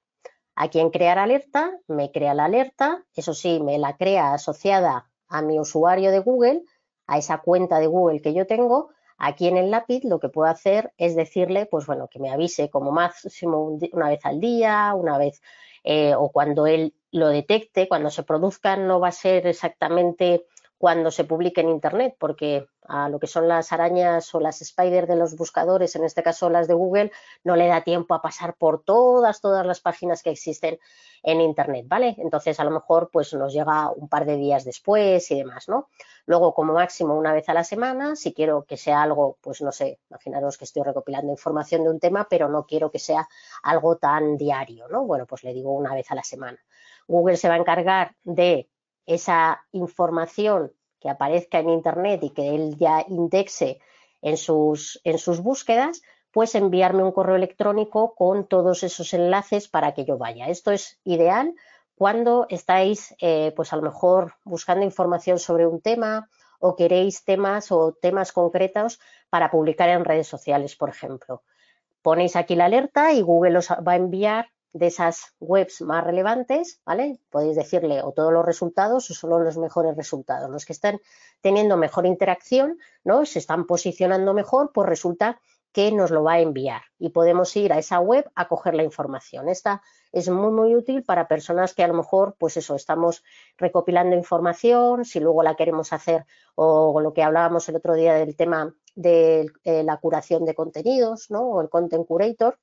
Aquí 0.55 0.79
en 0.79 0.89
crear 0.89 1.17
alerta 1.17 1.71
me 1.87 2.11
crea 2.11 2.33
la 2.33 2.45
alerta, 2.45 3.03
eso 3.13 3.33
sí, 3.33 3.59
me 3.61 3.77
la 3.77 3.97
crea 3.97 4.33
asociada 4.33 5.09
a 5.27 5.41
mi 5.41 5.59
usuario 5.59 6.11
de 6.11 6.19
Google, 6.19 6.63
a 7.07 7.17
esa 7.17 7.39
cuenta 7.39 7.79
de 7.79 7.87
Google 7.87 8.21
que 8.21 8.33
yo 8.33 8.47
tengo 8.47 8.89
Aquí 9.17 9.47
en 9.47 9.57
el 9.57 9.71
lápiz 9.71 10.03
lo 10.03 10.19
que 10.19 10.29
puedo 10.29 10.49
hacer 10.49 10.91
es 10.97 11.15
decirle, 11.15 11.65
pues 11.65 11.85
bueno, 11.85 12.07
que 12.09 12.19
me 12.19 12.31
avise 12.31 12.69
como 12.69 12.91
máximo 12.91 13.77
una 13.93 14.09
vez 14.09 14.25
al 14.25 14.39
día, 14.39 14.93
una 14.93 15.17
vez 15.17 15.41
eh, 15.83 16.15
o 16.15 16.31
cuando 16.31 16.67
él 16.67 16.93
lo 17.15 17.29
detecte, 17.29 17.87
cuando 17.87 18.09
se 18.09 18.23
produzca 18.23 18.75
no 18.75 18.99
va 18.99 19.07
a 19.07 19.13
ser 19.13 19.47
exactamente 19.47 20.45
cuando 20.77 21.09
se 21.09 21.23
publique 21.23 21.61
en 21.61 21.69
Internet, 21.69 22.17
porque 22.19 22.67
a 22.89 23.07
lo 23.07 23.19
que 23.19 23.27
son 23.27 23.47
las 23.47 23.71
arañas 23.71 24.35
o 24.35 24.41
las 24.41 24.59
spiders 24.59 25.07
de 25.07 25.15
los 25.15 25.37
buscadores, 25.37 25.95
en 25.95 26.03
este 26.03 26.21
caso 26.21 26.49
las 26.49 26.67
de 26.67 26.73
Google, 26.73 27.13
no 27.45 27.55
le 27.55 27.67
da 27.67 27.85
tiempo 27.85 28.13
a 28.13 28.21
pasar 28.21 28.55
por 28.55 28.83
todas, 28.83 29.39
todas 29.39 29.65
las 29.65 29.79
páginas 29.79 30.21
que 30.21 30.31
existen 30.31 30.77
en 31.23 31.39
Internet, 31.39 31.85
¿vale? 31.87 32.15
Entonces, 32.17 32.59
a 32.59 32.65
lo 32.65 32.71
mejor, 32.71 33.09
pues 33.11 33.33
nos 33.33 33.53
llega 33.53 33.89
un 33.91 34.09
par 34.09 34.25
de 34.25 34.35
días 34.35 34.65
después 34.65 35.31
y 35.31 35.37
demás, 35.37 35.69
¿no? 35.69 35.87
Luego, 36.25 36.53
como 36.53 36.73
máximo, 36.73 37.15
una 37.15 37.33
vez 37.33 37.47
a 37.47 37.53
la 37.53 37.63
semana, 37.63 38.17
si 38.17 38.33
quiero 38.33 38.65
que 38.65 38.75
sea 38.75 39.01
algo, 39.01 39.37
pues 39.39 39.61
no 39.61 39.71
sé, 39.71 39.99
imaginaros 40.09 40.57
que 40.57 40.65
estoy 40.65 40.83
recopilando 40.83 41.31
información 41.31 41.83
de 41.83 41.89
un 41.91 41.99
tema, 42.01 42.27
pero 42.29 42.49
no 42.49 42.65
quiero 42.65 42.91
que 42.91 42.99
sea 42.99 43.29
algo 43.63 43.95
tan 43.95 44.35
diario, 44.35 44.89
¿no? 44.89 45.05
Bueno, 45.05 45.25
pues 45.25 45.45
le 45.45 45.53
digo 45.53 45.71
una 45.71 45.95
vez 45.95 46.11
a 46.11 46.15
la 46.15 46.23
semana. 46.23 46.59
Google 47.07 47.37
se 47.37 47.49
va 47.49 47.55
a 47.55 47.59
encargar 47.59 48.15
de 48.23 48.69
esa 49.05 49.63
información 49.71 50.71
que 50.99 51.09
aparezca 51.09 51.59
en 51.59 51.69
Internet 51.69 52.23
y 52.23 52.31
que 52.31 52.55
él 52.55 52.77
ya 52.77 53.05
indexe 53.07 53.79
en 54.21 54.37
sus, 54.37 54.99
en 55.03 55.19
sus 55.19 55.41
búsquedas, 55.41 56.01
pues 56.31 56.55
enviarme 56.55 57.03
un 57.03 57.11
correo 57.11 57.35
electrónico 57.35 58.15
con 58.15 58.47
todos 58.47 58.83
esos 58.83 59.13
enlaces 59.13 59.67
para 59.67 59.93
que 59.93 60.03
yo 60.03 60.17
vaya. 60.17 60.47
Esto 60.47 60.71
es 60.71 60.99
ideal 61.03 61.53
cuando 61.95 62.45
estáis, 62.49 63.15
eh, 63.21 63.53
pues 63.55 63.71
a 63.71 63.77
lo 63.77 63.83
mejor 63.83 64.33
buscando 64.43 64.83
información 64.83 65.39
sobre 65.39 65.65
un 65.65 65.79
tema 65.79 66.29
o 66.59 66.75
queréis 66.75 67.23
temas 67.23 67.71
o 67.71 67.93
temas 67.93 68.31
concretos 68.31 68.99
para 69.29 69.49
publicar 69.49 69.89
en 69.89 70.03
redes 70.03 70.27
sociales, 70.27 70.75
por 70.75 70.89
ejemplo. 70.89 71.43
Ponéis 72.01 72.35
aquí 72.35 72.55
la 72.55 72.65
alerta 72.65 73.13
y 73.13 73.21
Google 73.21 73.59
os 73.59 73.69
va 73.69 73.93
a 73.93 73.95
enviar 73.95 74.49
de 74.75 74.87
esas 74.87 75.33
webs 75.39 75.79
más 75.81 76.03
relevantes, 76.03 76.81
¿vale? 76.85 77.17
Podéis 77.29 77.55
decirle 77.55 78.01
o 78.03 78.11
todos 78.11 78.33
los 78.33 78.45
resultados 78.45 79.09
o 79.09 79.13
solo 79.13 79.39
los 79.39 79.57
mejores 79.57 79.95
resultados. 79.95 80.49
Los 80.49 80.65
que 80.65 80.73
están 80.73 80.99
teniendo 81.39 81.77
mejor 81.77 82.05
interacción, 82.05 82.77
¿no? 83.05 83.25
Se 83.25 83.39
están 83.39 83.67
posicionando 83.67 84.33
mejor, 84.33 84.71
pues 84.73 84.89
resulta 84.89 85.39
que 85.71 85.93
nos 85.93 86.11
lo 86.11 86.23
va 86.23 86.33
a 86.33 86.39
enviar 86.41 86.81
y 86.99 87.09
podemos 87.11 87.55
ir 87.55 87.71
a 87.71 87.77
esa 87.77 88.01
web 88.01 88.29
a 88.35 88.49
coger 88.49 88.75
la 88.75 88.83
información. 88.83 89.47
Esta 89.47 89.81
es 90.11 90.27
muy, 90.29 90.51
muy 90.51 90.75
útil 90.75 91.03
para 91.03 91.29
personas 91.29 91.73
que 91.73 91.83
a 91.83 91.87
lo 91.87 91.93
mejor, 91.93 92.35
pues 92.37 92.57
eso, 92.57 92.75
estamos 92.75 93.23
recopilando 93.57 94.13
información, 94.13 95.05
si 95.05 95.21
luego 95.21 95.41
la 95.41 95.55
queremos 95.55 95.93
hacer 95.93 96.25
o 96.55 96.99
lo 96.99 97.13
que 97.13 97.23
hablábamos 97.23 97.69
el 97.69 97.77
otro 97.77 97.93
día 97.93 98.13
del 98.15 98.35
tema 98.35 98.75
de 98.93 99.49
eh, 99.63 99.83
la 99.83 99.97
curación 99.97 100.43
de 100.43 100.53
contenidos, 100.53 101.31
¿no? 101.31 101.43
O 101.43 101.61
el 101.61 101.69
content 101.69 102.05
curator, 102.05 102.59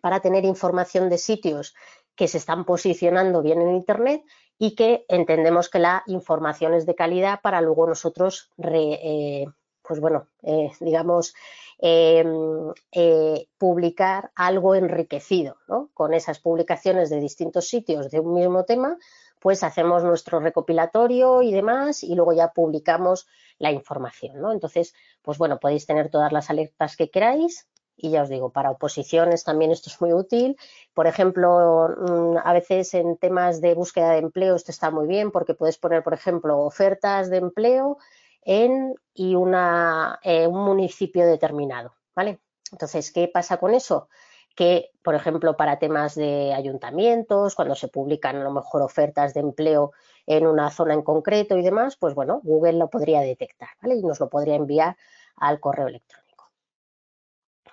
para 0.00 0.20
tener 0.20 0.44
información 0.44 1.08
de 1.08 1.18
sitios 1.18 1.74
que 2.16 2.28
se 2.28 2.38
están 2.38 2.64
posicionando 2.64 3.42
bien 3.42 3.60
en 3.60 3.74
Internet 3.74 4.22
y 4.58 4.74
que 4.74 5.04
entendemos 5.08 5.68
que 5.68 5.78
la 5.78 6.02
información 6.06 6.74
es 6.74 6.86
de 6.86 6.94
calidad 6.94 7.40
para 7.42 7.60
luego 7.60 7.86
nosotros, 7.86 8.50
eh, 8.58 9.46
pues 9.82 10.00
bueno, 10.00 10.28
eh, 10.42 10.70
digamos, 10.80 11.34
em, 11.78 12.72
eh, 12.92 13.48
publicar 13.58 14.30
algo 14.34 14.74
enriquecido, 14.74 15.56
¿no? 15.68 15.90
Con 15.92 16.14
esas 16.14 16.38
publicaciones 16.38 17.10
de 17.10 17.20
distintos 17.20 17.68
sitios 17.68 18.10
de 18.10 18.20
un 18.20 18.34
mismo 18.34 18.64
tema, 18.64 18.96
pues 19.40 19.62
hacemos 19.62 20.04
nuestro 20.04 20.40
recopilatorio 20.40 21.42
y 21.42 21.52
demás 21.52 22.02
y 22.02 22.14
luego 22.14 22.32
ya 22.32 22.52
publicamos 22.52 23.26
la 23.58 23.72
información, 23.72 24.40
¿no? 24.40 24.52
Entonces, 24.52 24.94
pues 25.20 25.36
bueno, 25.36 25.58
podéis 25.58 25.84
tener 25.84 26.10
todas 26.10 26.32
las 26.32 26.48
alertas 26.48 26.96
que 26.96 27.10
queráis, 27.10 27.68
y 27.96 28.10
ya 28.10 28.22
os 28.22 28.28
digo, 28.28 28.50
para 28.50 28.70
oposiciones 28.70 29.44
también 29.44 29.70
esto 29.70 29.90
es 29.90 30.00
muy 30.00 30.12
útil. 30.12 30.56
Por 30.94 31.06
ejemplo, 31.06 31.88
mm, 31.96 32.36
a 32.42 32.52
veces 32.52 32.94
en 32.94 33.16
temas 33.16 33.60
de 33.60 33.74
búsqueda 33.74 34.12
de 34.12 34.18
empleo 34.18 34.56
esto 34.56 34.72
está 34.72 34.90
muy 34.90 35.06
bien 35.06 35.30
porque 35.30 35.54
puedes 35.54 35.78
poner, 35.78 36.02
por 36.02 36.14
ejemplo, 36.14 36.58
ofertas 36.60 37.30
de 37.30 37.38
empleo 37.38 37.98
en 38.42 38.94
y 39.14 39.34
una, 39.36 40.18
eh, 40.22 40.46
un 40.46 40.64
municipio 40.64 41.26
determinado, 41.26 41.94
¿vale? 42.14 42.40
Entonces, 42.72 43.12
¿qué 43.12 43.28
pasa 43.28 43.58
con 43.58 43.74
eso? 43.74 44.08
Que, 44.56 44.90
por 45.02 45.14
ejemplo, 45.14 45.56
para 45.56 45.78
temas 45.78 46.14
de 46.14 46.52
ayuntamientos, 46.52 47.54
cuando 47.54 47.74
se 47.74 47.88
publican 47.88 48.36
a 48.36 48.44
lo 48.44 48.52
mejor 48.52 48.82
ofertas 48.82 49.34
de 49.34 49.40
empleo 49.40 49.92
en 50.26 50.46
una 50.46 50.70
zona 50.70 50.94
en 50.94 51.02
concreto 51.02 51.56
y 51.56 51.62
demás, 51.62 51.96
pues 51.96 52.14
bueno, 52.14 52.40
Google 52.42 52.74
lo 52.74 52.88
podría 52.90 53.20
detectar, 53.20 53.70
¿vale? 53.82 53.96
Y 53.96 54.02
nos 54.02 54.20
lo 54.20 54.28
podría 54.28 54.56
enviar 54.56 54.96
al 55.36 55.60
correo 55.60 55.88
electrónico. 55.88 56.23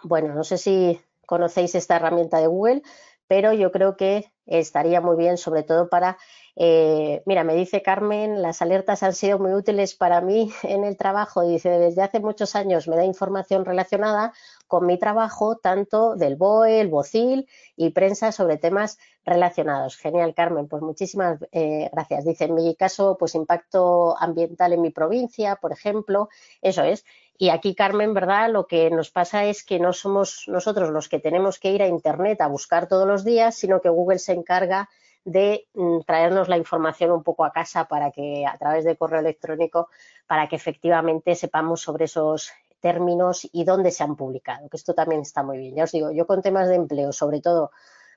Bueno, 0.04 0.34
no 0.34 0.44
sé 0.44 0.58
si 0.58 1.00
conocéis 1.26 1.76
esta 1.76 1.96
herramienta 1.98 2.40
de 2.40 2.48
Google, 2.48 2.82
pero 3.28 3.54
yo 3.54 3.72
creo 3.72 3.96
que 3.96 4.32
estaría 4.46 5.00
muy 5.00 5.16
bien, 5.16 5.38
sobre 5.38 5.64
todo 5.64 5.88
para, 5.88 6.18
eh, 6.58 7.22
mira, 7.26 7.44
me 7.46 7.56
dice 7.56 7.82
Carmen, 7.82 8.42
las 8.42 8.62
alertas 8.62 9.04
han 9.04 9.14
sido 9.14 9.40
muy 9.40 9.54
útiles 9.54 9.96
para 9.96 10.20
mí 10.20 10.52
en 10.64 10.84
el 10.84 10.98
trabajo. 10.98 11.42
Dice, 11.44 11.70
desde 11.70 12.02
hace 12.02 12.20
muchos 12.20 12.56
años 12.56 12.88
me 12.88 12.98
da 12.98 13.06
información 13.06 13.64
relacionada 13.64 14.34
con 14.68 14.86
mi 14.86 14.98
trabajo, 14.98 15.58
tanto 15.58 16.16
del 16.16 16.36
BOE, 16.36 16.82
el 16.82 16.90
BOCIL 16.90 17.48
y 17.78 17.92
prensa 17.92 18.32
sobre 18.32 18.58
temas 18.58 18.98
relacionados. 19.24 19.96
Genial, 19.98 20.34
Carmen, 20.34 20.68
pues 20.68 20.82
muchísimas 20.82 21.40
eh, 21.52 21.90
gracias. 21.94 22.26
Dice, 22.26 22.46
en 22.46 22.56
mi 22.56 22.76
caso, 22.76 23.16
pues 23.18 23.36
impacto 23.36 24.18
ambiental 24.20 24.74
en 24.74 24.82
mi 24.82 24.90
provincia, 24.90 25.56
por 25.58 25.72
ejemplo, 25.72 26.28
eso 26.62 26.84
es. 26.84 27.06
Y 27.42 27.50
aquí, 27.50 27.74
Carmen, 27.74 28.14
¿verdad? 28.14 28.52
Lo 28.52 28.68
que 28.68 28.92
nos 28.92 29.10
pasa 29.10 29.46
es 29.46 29.64
que 29.64 29.80
no 29.80 29.94
somos 29.94 30.44
nosotros 30.46 30.92
los 30.92 31.10
que 31.10 31.18
tenemos 31.18 31.58
que 31.58 31.72
ir 31.72 31.82
a 31.82 31.88
Internet 31.88 32.40
a 32.40 32.46
buscar 32.46 32.88
todos 32.88 33.08
los 33.08 33.26
días, 33.26 33.56
sino 33.56 33.82
que 33.82 33.90
Google 33.90 34.20
se 34.20 34.34
encarga 34.34 34.90
de 35.26 35.68
mm, 35.74 36.02
traernos 36.06 36.50
la 36.50 36.58
información 36.58 37.10
un 37.10 37.24
poco 37.24 37.44
a 37.44 37.52
casa 37.52 37.86
para 37.88 38.12
que 38.12 38.46
a 38.46 38.56
través 38.60 38.86
de 38.86 38.96
correo 38.96 39.22
electrónico, 39.22 39.90
para 40.28 40.48
que 40.48 40.56
efectivamente 40.56 41.34
sepamos 41.34 41.82
sobre 41.82 42.06
esos 42.06 42.52
términos 42.80 43.50
y 43.52 43.64
dónde 43.64 43.90
se 43.90 44.04
han 44.04 44.16
publicado, 44.16 44.70
que 44.70 44.78
esto 44.78 44.94
también 44.94 45.22
está 45.22 45.42
muy 45.42 45.58
bien. 45.58 45.76
Ya 45.76 45.86
os 45.86 45.92
digo, 45.92 46.12
yo 46.12 46.28
con 46.28 46.44
temas 46.44 46.70
de 46.70 46.76
empleo, 46.76 47.12
sobre 47.12 47.42
todo 47.42 47.72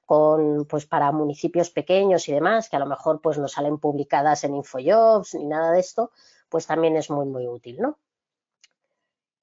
con, 0.04 0.66
pues 0.66 0.84
para 0.84 1.10
municipios 1.12 1.70
pequeños 1.70 2.28
y 2.28 2.34
demás, 2.34 2.68
que 2.68 2.76
a 2.76 2.78
lo 2.78 2.86
mejor 2.86 3.22
pues 3.22 3.38
no 3.38 3.48
salen 3.48 3.78
publicadas 3.78 4.44
en 4.44 4.54
Infojobs 4.54 5.34
ni 5.34 5.46
nada 5.46 5.72
de 5.72 5.80
esto, 5.80 6.10
pues 6.50 6.66
también 6.66 6.94
es 6.96 7.08
muy, 7.08 7.24
muy 7.24 7.46
útil, 7.48 7.78
¿no? 7.80 7.96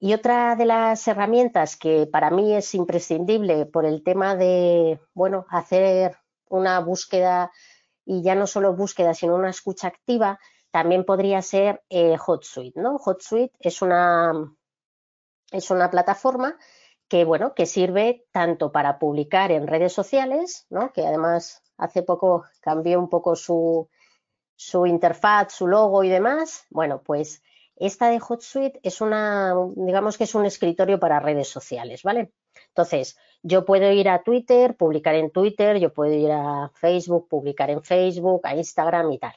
Y 0.04 0.14
otra 0.14 0.56
de 0.56 0.64
las 0.64 1.06
herramientas 1.06 1.76
que 1.76 2.08
para 2.08 2.32
mí 2.32 2.56
es 2.56 2.74
imprescindible 2.74 3.66
por 3.66 3.86
el 3.86 4.02
tema 4.02 4.34
de, 4.34 4.98
bueno, 5.14 5.46
hacer 5.48 6.16
una 6.48 6.80
búsqueda 6.80 7.52
y 8.04 8.20
ya 8.20 8.34
no 8.34 8.48
solo 8.48 8.74
búsqueda, 8.74 9.14
sino 9.14 9.36
una 9.36 9.50
escucha 9.50 9.86
activa, 9.86 10.40
también 10.72 11.04
podría 11.04 11.40
ser 11.40 11.84
eh, 11.88 12.16
HotSuite, 12.18 12.80
¿no? 12.80 12.96
HotSuite 12.96 13.54
es 13.60 13.80
una, 13.80 14.52
es 15.52 15.70
una 15.70 15.88
plataforma 15.88 16.58
que, 17.06 17.24
bueno, 17.24 17.54
que 17.54 17.66
sirve 17.66 18.26
tanto 18.32 18.72
para 18.72 18.98
publicar 18.98 19.52
en 19.52 19.68
redes 19.68 19.92
sociales, 19.92 20.66
¿no? 20.68 20.92
Que 20.92 21.06
además 21.06 21.62
hace 21.76 22.02
poco 22.02 22.44
cambió 22.60 22.98
un 22.98 23.08
poco 23.08 23.36
su, 23.36 23.88
su 24.56 24.84
interfaz, 24.84 25.52
su 25.52 25.68
logo 25.68 26.02
y 26.02 26.08
demás. 26.08 26.66
Bueno, 26.70 27.02
pues 27.04 27.40
esta 27.86 28.08
de 28.10 28.20
HotSuite 28.20 28.80
es 28.82 29.00
una, 29.00 29.54
digamos 29.74 30.16
que 30.16 30.24
es 30.24 30.34
un 30.34 30.46
escritorio 30.46 31.00
para 31.00 31.20
redes 31.20 31.48
sociales, 31.48 32.02
¿vale? 32.02 32.32
Entonces, 32.68 33.16
yo 33.42 33.64
puedo 33.64 33.90
ir 33.90 34.08
a 34.08 34.22
Twitter, 34.22 34.76
publicar 34.76 35.16
en 35.16 35.30
Twitter, 35.30 35.78
yo 35.78 35.92
puedo 35.92 36.12
ir 36.12 36.30
a 36.30 36.70
Facebook, 36.74 37.28
publicar 37.28 37.70
en 37.70 37.82
Facebook, 37.82 38.42
a 38.44 38.54
Instagram 38.54 39.10
y 39.10 39.18
tal. 39.18 39.34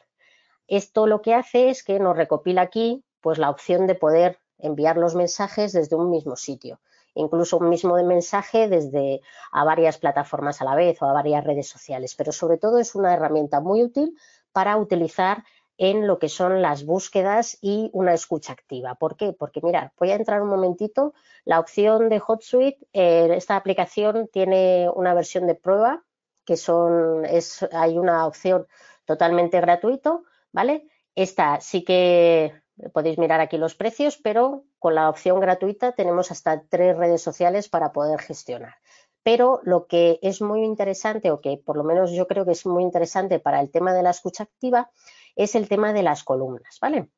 Esto 0.68 1.08
lo 1.08 1.22
que 1.22 1.34
hace 1.34 1.70
es 1.70 1.84
que 1.84 2.00
nos 2.00 2.16
recopila 2.16 2.62
aquí 2.62 3.04
pues 3.20 3.40
la 3.40 3.50
opción 3.50 3.88
de 3.88 3.96
poder 3.96 4.40
enviar 4.60 4.98
los 4.98 5.16
mensajes 5.16 5.74
desde 5.74 5.96
un 5.96 6.12
mismo 6.12 6.36
sitio, 6.36 6.80
incluso 7.16 7.58
un 7.58 7.70
mismo 7.70 7.96
mensaje 8.04 8.68
desde 8.68 9.22
a 9.52 9.64
varias 9.64 9.98
plataformas 9.98 10.62
a 10.62 10.66
la 10.66 10.76
vez 10.76 11.02
o 11.02 11.06
a 11.06 11.14
varias 11.14 11.44
redes 11.44 11.68
sociales, 11.68 12.14
pero 12.16 12.32
sobre 12.32 12.58
todo 12.58 12.78
es 12.78 12.94
una 12.94 13.14
herramienta 13.14 13.60
muy 13.60 13.84
útil 13.84 14.16
para 14.52 14.78
utilizar 14.78 15.44
en 15.78 16.08
lo 16.08 16.20
que 16.20 16.30
son 16.30 16.62
las 16.62 16.86
búsquedas 16.86 17.58
y 17.62 17.90
una 17.94 18.14
escucha 18.14 18.54
activa. 18.54 18.96
¿Por 18.96 19.18
qué? 19.18 19.34
Porque 19.34 19.62
mirad, 19.62 19.92
voy 20.00 20.12
a 20.12 20.16
entrar 20.16 20.42
un 20.42 20.50
momentito. 20.50 21.14
La 21.44 21.60
opción 21.60 22.10
de 22.10 22.22
HotSuite, 22.26 22.88
eh, 22.94 23.30
esta 23.36 23.56
aplicación 23.56 24.30
tiene 24.32 24.90
una 24.94 25.14
versión 25.14 25.48
de 25.48 25.56
prueba 25.56 26.04
que 26.46 26.58
son, 26.58 27.26
es, 27.26 27.68
hay 27.74 27.98
una 27.98 28.26
opción 28.26 28.68
totalmente 29.06 29.60
gratuito, 29.60 30.24
¿vale? 30.52 30.88
Esta 31.16 31.60
sí 31.60 31.84
que 31.84 32.54
podéis 32.94 33.18
mirar 33.18 33.40
aquí 33.42 33.58
los 33.58 33.76
precios, 33.76 34.18
pero 34.18 34.64
con 34.80 34.96
la 34.96 35.10
opción 35.10 35.40
gratuita 35.40 35.94
tenemos 35.94 36.32
hasta 36.32 36.64
tres 36.70 36.96
redes 36.98 37.22
sociales 37.22 37.68
para 37.68 37.92
poder 37.92 38.20
gestionar. 38.20 38.76
Pero 39.24 39.60
lo 39.64 39.88
que 39.88 40.20
es 40.22 40.42
muy 40.42 40.64
interesante, 40.64 41.32
o 41.32 41.42
que 41.42 41.58
por 41.58 41.78
lo 41.78 41.84
menos 41.84 42.12
yo 42.12 42.28
creo 42.28 42.46
que 42.46 42.52
es 42.52 42.66
muy 42.66 42.84
interesante 42.84 43.40
para 43.40 43.60
el 43.60 43.72
tema 43.72 43.94
de 43.94 44.04
la 44.04 44.12
escucha 44.12 44.44
activa, 44.44 44.92
es 45.36 45.56
el 45.56 45.68
tema 45.68 45.94
de 45.94 46.04
las 46.04 46.24
columnas, 46.24 46.78
¿vale? 46.82 47.10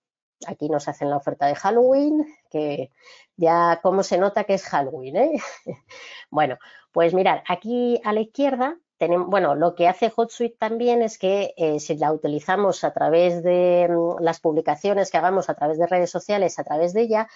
Aquí 0.46 0.70
nos 0.70 0.88
hacen 0.88 1.10
la 1.10 1.18
oferta 1.18 1.48
de 1.48 1.56
Halloween, 1.56 2.26
que 2.50 2.92
ya 3.36 3.80
cómo 3.82 4.04
se 4.04 4.18
nota 4.18 4.44
que 4.44 4.54
es 4.56 4.64
Halloween, 4.64 5.18
¿eh? 5.18 5.32
bueno, 6.30 6.58
pues 6.92 7.14
mirad, 7.14 7.42
aquí 7.48 8.00
a 8.04 8.14
la 8.14 8.22
izquierda 8.22 8.78
tenemos, 8.98 9.28
bueno, 9.28 9.56
lo 9.56 9.76
que 9.76 9.88
hace 9.88 10.12
HotSuite 10.16 10.58
también 10.58 11.02
es 11.02 11.18
que 11.18 11.54
eh, 11.58 11.80
si 11.80 11.96
la 11.98 12.12
utilizamos 12.12 12.84
a 12.84 12.94
través 12.94 13.44
de 13.44 13.88
mm, 13.90 14.22
las 14.24 14.40
publicaciones 14.40 15.12
que 15.12 15.18
hagamos 15.18 15.50
a 15.50 15.56
través 15.56 15.78
de 15.78 15.88
redes 15.88 16.10
sociales, 16.10 16.58
a 16.60 16.64
través 16.64 16.94
de 16.94 17.02
ella, 17.02 17.28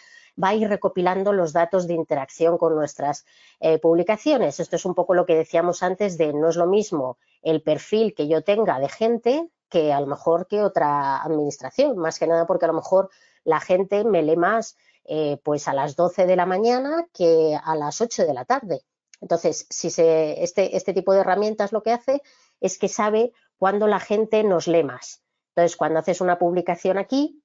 va 0.41 0.49
a 0.49 0.55
ir 0.55 0.67
recopilando 0.67 1.33
los 1.33 1.53
datos 1.53 1.87
de 1.87 1.93
interacción 1.93 2.57
con 2.57 2.75
nuestras 2.75 3.25
eh, 3.59 3.79
publicaciones. 3.79 4.59
Esto 4.59 4.75
es 4.75 4.85
un 4.85 4.95
poco 4.95 5.13
lo 5.13 5.25
que 5.25 5.35
decíamos 5.35 5.83
antes 5.83 6.17
de 6.17 6.33
no 6.33 6.49
es 6.49 6.55
lo 6.55 6.67
mismo 6.67 7.17
el 7.41 7.61
perfil 7.61 8.13
que 8.15 8.27
yo 8.27 8.43
tenga 8.43 8.79
de 8.79 8.89
gente 8.89 9.49
que 9.71 9.91
a 9.91 9.99
lo 9.99 10.05
mejor 10.05 10.45
que 10.45 10.61
otra 10.61 11.23
administración, 11.23 11.97
más 11.97 12.19
que 12.19 12.27
nada 12.27 12.45
porque 12.45 12.65
a 12.65 12.67
lo 12.67 12.75
mejor 12.75 13.09
la 13.43 13.59
gente 13.59 14.03
me 14.03 14.21
lee 14.21 14.35
más 14.35 14.77
eh, 15.05 15.39
pues 15.43 15.67
a 15.67 15.73
las 15.73 15.95
12 15.95 16.27
de 16.27 16.35
la 16.35 16.45
mañana 16.45 17.07
que 17.13 17.57
a 17.63 17.75
las 17.75 18.01
8 18.01 18.27
de 18.27 18.33
la 18.33 18.45
tarde. 18.45 18.83
Entonces, 19.19 19.65
si 19.69 19.89
se, 19.89 20.43
este, 20.43 20.75
este 20.75 20.93
tipo 20.93 21.13
de 21.13 21.21
herramientas 21.21 21.71
lo 21.71 21.81
que 21.81 21.91
hace 21.91 22.21
es 22.59 22.77
que 22.77 22.87
sabe 22.87 23.33
cuándo 23.57 23.87
la 23.87 23.99
gente 23.99 24.43
nos 24.43 24.67
lee 24.67 24.83
más. 24.83 25.23
Entonces, 25.49 25.77
cuando 25.77 25.99
haces 25.99 26.21
una 26.21 26.37
publicación 26.37 26.97
aquí, 26.97 27.41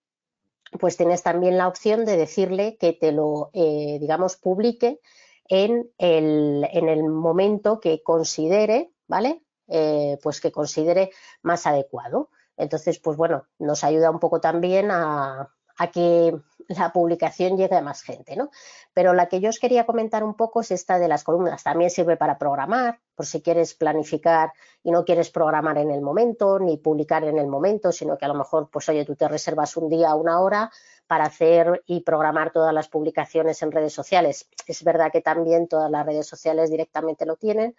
pues 0.78 0.96
tienes 0.96 1.22
también 1.22 1.56
la 1.56 1.68
opción 1.68 2.04
de 2.04 2.16
decirle 2.16 2.76
que 2.78 2.92
te 2.92 3.12
lo, 3.12 3.50
eh, 3.52 3.98
digamos, 4.00 4.36
publique 4.36 5.00
en 5.48 5.90
el, 5.98 6.66
en 6.72 6.88
el 6.88 7.04
momento 7.04 7.80
que 7.80 8.02
considere, 8.02 8.90
¿vale? 9.06 9.42
Eh, 9.68 10.18
pues 10.22 10.40
que 10.40 10.52
considere 10.52 11.10
más 11.42 11.66
adecuado. 11.66 12.30
Entonces, 12.56 13.00
pues 13.00 13.16
bueno, 13.16 13.46
nos 13.58 13.82
ayuda 13.84 14.10
un 14.10 14.20
poco 14.20 14.40
también 14.40 14.90
a, 14.90 15.52
que 15.92 16.34
la 16.68 16.92
publicación 16.92 17.56
llegue 17.56 17.76
a 17.76 17.82
más 17.82 18.02
gente, 18.02 18.36
¿no? 18.36 18.50
Pero 18.94 19.12
la 19.12 19.28
que 19.28 19.40
yo 19.40 19.50
os 19.50 19.58
quería 19.58 19.84
comentar 19.84 20.24
un 20.24 20.34
poco 20.34 20.60
es 20.60 20.70
esta 20.70 20.98
de 20.98 21.08
las 21.08 21.22
columnas. 21.22 21.62
También 21.64 21.90
sirve 21.90 22.16
para 22.16 22.38
programar, 22.38 23.00
por 23.14 23.26
si 23.26 23.42
quieres 23.42 23.74
planificar 23.74 24.52
y 24.82 24.90
no 24.90 25.04
quieres 25.04 25.30
programar 25.30 25.78
en 25.78 25.90
el 25.90 26.00
momento, 26.00 26.58
ni 26.58 26.78
publicar 26.78 27.24
en 27.24 27.38
el 27.38 27.46
momento, 27.46 27.92
sino 27.92 28.16
que 28.16 28.24
a 28.24 28.28
lo 28.28 28.34
mejor, 28.34 28.70
pues 28.70 28.88
oye, 28.88 29.04
tú 29.04 29.16
te 29.16 29.28
reservas 29.28 29.76
un 29.76 29.88
día, 29.90 30.14
una 30.14 30.40
hora 30.40 30.70
para 31.06 31.24
hacer 31.24 31.82
y 31.86 32.00
programar 32.00 32.52
todas 32.52 32.72
las 32.72 32.88
publicaciones 32.88 33.62
en 33.62 33.72
redes 33.72 33.92
sociales. 33.92 34.48
Es 34.66 34.82
verdad 34.82 35.12
que 35.12 35.20
también 35.20 35.68
todas 35.68 35.90
las 35.90 36.06
redes 36.06 36.26
sociales 36.26 36.70
directamente 36.70 37.26
lo 37.26 37.36
tienen, 37.36 37.76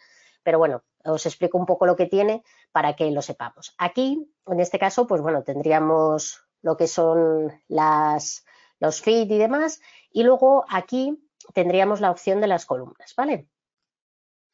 pero 0.48 0.60
bueno, 0.60 0.86
os 1.04 1.26
explico 1.26 1.58
un 1.58 1.66
poco 1.66 1.86
lo 1.86 1.98
que 1.98 2.06
tiene 2.06 2.41
para 2.72 2.95
que 2.95 3.12
lo 3.12 3.22
sepamos. 3.22 3.76
Aquí, 3.78 4.34
en 4.45 4.62
este 4.62 4.80
caso, 4.80 5.06
pues 5.06 5.22
bueno, 5.22 5.43
tendríamos 5.43 6.41
lo 6.62 6.78
que 6.78 6.88
son 6.88 7.52
las, 7.68 8.45
los 8.80 9.02
feed 9.02 9.30
y 9.30 9.38
demás, 9.38 9.82
y 10.10 10.24
luego 10.24 10.64
aquí 10.70 11.22
tendríamos 11.54 12.00
la 12.00 12.12
opción 12.12 12.39
de 12.39 12.48
las 12.48 12.66
columnas, 12.66 13.14
¿vale? 13.18 13.50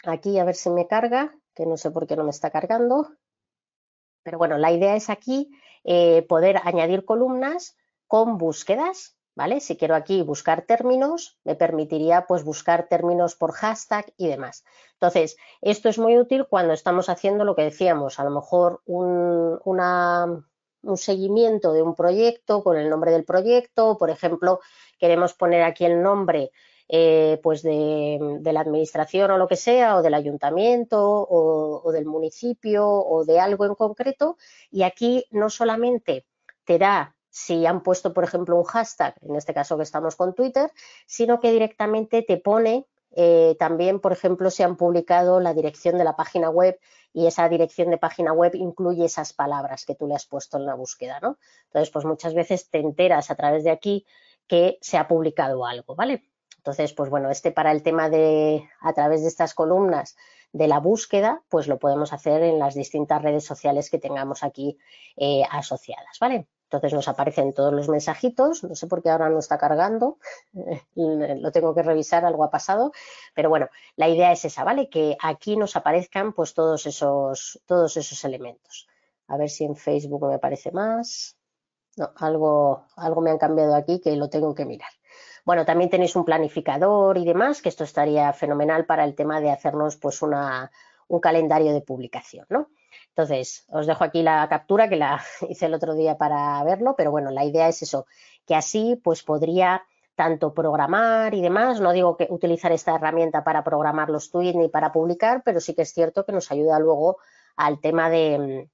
Aquí 0.03 0.39
a 0.39 0.45
ver 0.45 0.55
si 0.55 0.71
me 0.71 0.87
carga, 0.87 1.35
que 1.53 1.67
no 1.67 1.77
sé 1.77 1.91
por 1.91 2.07
qué 2.07 2.15
no 2.15 2.23
me 2.23 2.31
está 2.31 2.49
cargando, 2.49 3.09
pero 4.23 4.39
bueno, 4.39 4.57
la 4.57 4.71
idea 4.71 4.95
es 4.95 5.11
aquí 5.11 5.51
eh, 5.83 6.23
poder 6.23 6.59
añadir 6.63 7.05
columnas 7.05 7.77
con 8.07 8.39
búsquedas, 8.39 9.15
¿vale? 9.35 9.59
Si 9.59 9.77
quiero 9.77 9.95
aquí 9.95 10.21
buscar 10.21 10.63
términos, 10.63 11.37
me 11.43 11.55
permitiría 11.55 12.25
pues 12.27 12.43
buscar 12.43 12.87
términos 12.87 13.35
por 13.35 13.51
hashtag 13.53 14.13
y 14.17 14.27
demás. 14.27 14.63
Entonces, 14.93 15.37
esto 15.61 15.89
es 15.89 15.97
muy 15.97 16.17
útil 16.17 16.45
cuando 16.47 16.73
estamos 16.73 17.09
haciendo 17.09 17.43
lo 17.43 17.55
que 17.55 17.63
decíamos, 17.63 18.19
a 18.19 18.23
lo 18.23 18.31
mejor 18.31 18.81
un, 18.85 19.59
un 19.63 20.97
seguimiento 20.97 21.73
de 21.73 21.81
un 21.81 21.95
proyecto 21.95 22.63
con 22.63 22.77
el 22.77 22.89
nombre 22.89 23.11
del 23.11 23.25
proyecto, 23.25 23.97
por 23.97 24.09
ejemplo, 24.09 24.59
queremos 24.99 25.33
poner 25.33 25.63
aquí 25.63 25.85
el 25.85 26.01
nombre 26.01 26.51
eh, 26.89 27.39
pues 27.41 27.63
de, 27.63 28.39
la 28.43 28.59
administración 28.59 29.31
o 29.31 29.37
lo 29.37 29.47
que 29.47 29.55
sea, 29.55 29.97
o 29.97 30.01
del 30.01 30.13
ayuntamiento 30.13 31.01
o, 31.01 31.81
o, 31.83 31.91
del 31.91 32.05
municipio 32.05 32.87
o 32.87 33.25
de 33.25 33.39
algo 33.39 33.65
en 33.65 33.75
concreto. 33.75 34.37
Y 34.69 34.83
aquí 34.83 35.25
no 35.31 35.49
solamente 35.49 36.25
te 36.65 36.77
da 36.77 37.15
si 37.35 37.65
han 37.65 37.81
puesto, 37.81 38.13
por 38.13 38.23
ejemplo, 38.23 38.55
un 38.55 38.63
hashtag, 38.63 39.15
en 39.21 39.35
este 39.35 39.55
caso 39.55 39.75
que 39.75 39.81
estamos 39.81 40.15
con 40.15 40.35
Twitter, 40.35 40.71
sino 41.07 41.39
que 41.39 41.51
directamente 41.51 42.21
te 42.21 42.37
pone 42.37 42.85
eh, 43.15 43.55
también, 43.57 43.99
por 43.99 44.11
ejemplo, 44.11 44.51
si 44.51 44.61
han 44.61 44.77
publicado 44.77 45.39
la 45.39 45.55
dirección 45.55 45.97
de 45.97 46.03
la 46.03 46.15
página 46.15 46.51
web 46.51 46.79
y 47.11 47.25
esa 47.25 47.49
dirección 47.49 47.89
de 47.89 47.97
página 47.97 48.33
web 48.33 48.53
incluye 48.53 49.05
esas 49.05 49.33
palabras 49.33 49.83
que 49.83 49.95
tú 49.95 50.05
le 50.05 50.13
has 50.13 50.27
puesto 50.27 50.57
en 50.57 50.67
la 50.67 50.75
búsqueda, 50.75 51.19
¿no? 51.21 51.39
Entonces, 51.65 51.89
pues 51.89 52.05
muchas 52.05 52.35
veces 52.35 52.69
te 52.69 52.77
enteras 52.77 53.31
a 53.31 53.35
través 53.35 53.63
de 53.63 53.71
aquí 53.71 54.05
que 54.45 54.77
se 54.81 54.97
ha 54.97 55.07
publicado 55.07 55.65
algo, 55.65 55.95
¿vale? 55.95 56.23
Entonces, 56.57 56.93
pues 56.93 57.09
bueno, 57.09 57.31
este 57.31 57.51
para 57.51 57.71
el 57.71 57.81
tema 57.81 58.09
de, 58.09 58.69
a 58.79 58.93
través 58.93 59.23
de 59.23 59.27
estas 59.27 59.55
columnas 59.55 60.15
de 60.51 60.67
la 60.67 60.79
búsqueda, 60.79 61.41
pues 61.49 61.67
lo 61.67 61.79
podemos 61.79 62.13
hacer 62.13 62.43
en 62.43 62.59
las 62.59 62.75
distintas 62.75 63.23
redes 63.23 63.43
sociales 63.43 63.89
que 63.89 63.97
tengamos 63.97 64.43
aquí 64.43 64.77
eh, 65.17 65.41
asociadas, 65.49 66.19
¿vale? 66.19 66.47
Entonces 66.73 66.95
nos 66.95 67.07
aparecen 67.07 67.53
todos 67.53 67.71
los 67.71 67.87
mensajitos, 67.87 68.63
no 68.63 68.73
sé 68.73 68.87
por 68.87 69.03
qué 69.03 69.11
ahora 69.11 69.29
no 69.29 69.37
está 69.37 69.59
cargando, 69.59 70.17
lo 70.95 71.51
tengo 71.51 71.75
que 71.75 71.83
revisar, 71.83 72.25
algo 72.25 72.43
ha 72.43 72.49
pasado, 72.49 72.91
pero 73.35 73.49
bueno, 73.49 73.69
la 73.95 74.09
idea 74.09 74.31
es 74.31 74.43
esa, 74.45 74.63
¿vale? 74.63 74.89
Que 74.89 75.15
aquí 75.21 75.55
nos 75.55 75.75
aparezcan 75.75 76.33
pues 76.33 76.55
todos 76.55 76.87
esos, 76.87 77.61
todos 77.67 77.95
esos 77.95 78.25
elementos. 78.25 78.87
A 79.27 79.37
ver 79.37 79.49
si 79.49 79.65
en 79.65 79.75
Facebook 79.75 80.27
me 80.27 80.33
aparece 80.33 80.71
más. 80.71 81.37
No, 81.95 82.11
algo, 82.15 82.85
algo 82.95 83.21
me 83.21 83.29
han 83.29 83.37
cambiado 83.37 83.75
aquí 83.75 84.01
que 84.01 84.15
lo 84.15 84.29
tengo 84.29 84.55
que 84.55 84.65
mirar. 84.65 84.89
Bueno, 85.45 85.65
también 85.65 85.91
tenéis 85.91 86.15
un 86.15 86.25
planificador 86.25 87.19
y 87.19 87.25
demás, 87.25 87.61
que 87.61 87.69
esto 87.69 87.83
estaría 87.83 88.33
fenomenal 88.33 88.85
para 88.87 89.03
el 89.03 89.13
tema 89.13 89.41
de 89.41 89.51
hacernos 89.51 89.97
pues 89.97 90.23
una, 90.23 90.71
un 91.07 91.19
calendario 91.19 91.71
de 91.71 91.81
publicación, 91.81 92.47
¿no? 92.49 92.69
Entonces, 93.15 93.65
os 93.69 93.85
dejo 93.85 94.03
aquí 94.03 94.23
la 94.23 94.47
captura 94.49 94.89
que 94.89 94.95
la 94.95 95.23
hice 95.49 95.67
el 95.67 95.73
otro 95.75 95.93
día 95.93 96.17
para 96.17 96.63
verlo, 96.63 96.95
pero 96.97 97.11
bueno, 97.11 97.29
la 97.29 97.45
idea 97.45 97.67
es 97.67 97.81
eso, 97.83 98.07
que 98.45 98.55
así 98.55 98.99
pues 99.03 99.21
podría 99.23 99.83
tanto 100.15 100.53
programar 100.53 101.33
y 101.33 101.41
demás. 101.41 101.79
No 101.79 101.91
digo 101.91 102.17
que 102.17 102.27
utilizar 102.29 102.71
esta 102.71 102.95
herramienta 102.95 103.43
para 103.43 103.63
programar 103.63 104.09
los 104.09 104.31
tweets 104.31 104.57
ni 104.57 104.69
para 104.69 104.91
publicar, 104.91 105.43
pero 105.43 105.59
sí 105.59 105.75
que 105.75 105.83
es 105.83 105.93
cierto 105.93 106.25
que 106.25 106.31
nos 106.31 106.51
ayuda 106.51 106.79
luego 106.79 107.17
al 107.55 107.79
tema 107.79 108.09
de, 108.09 108.69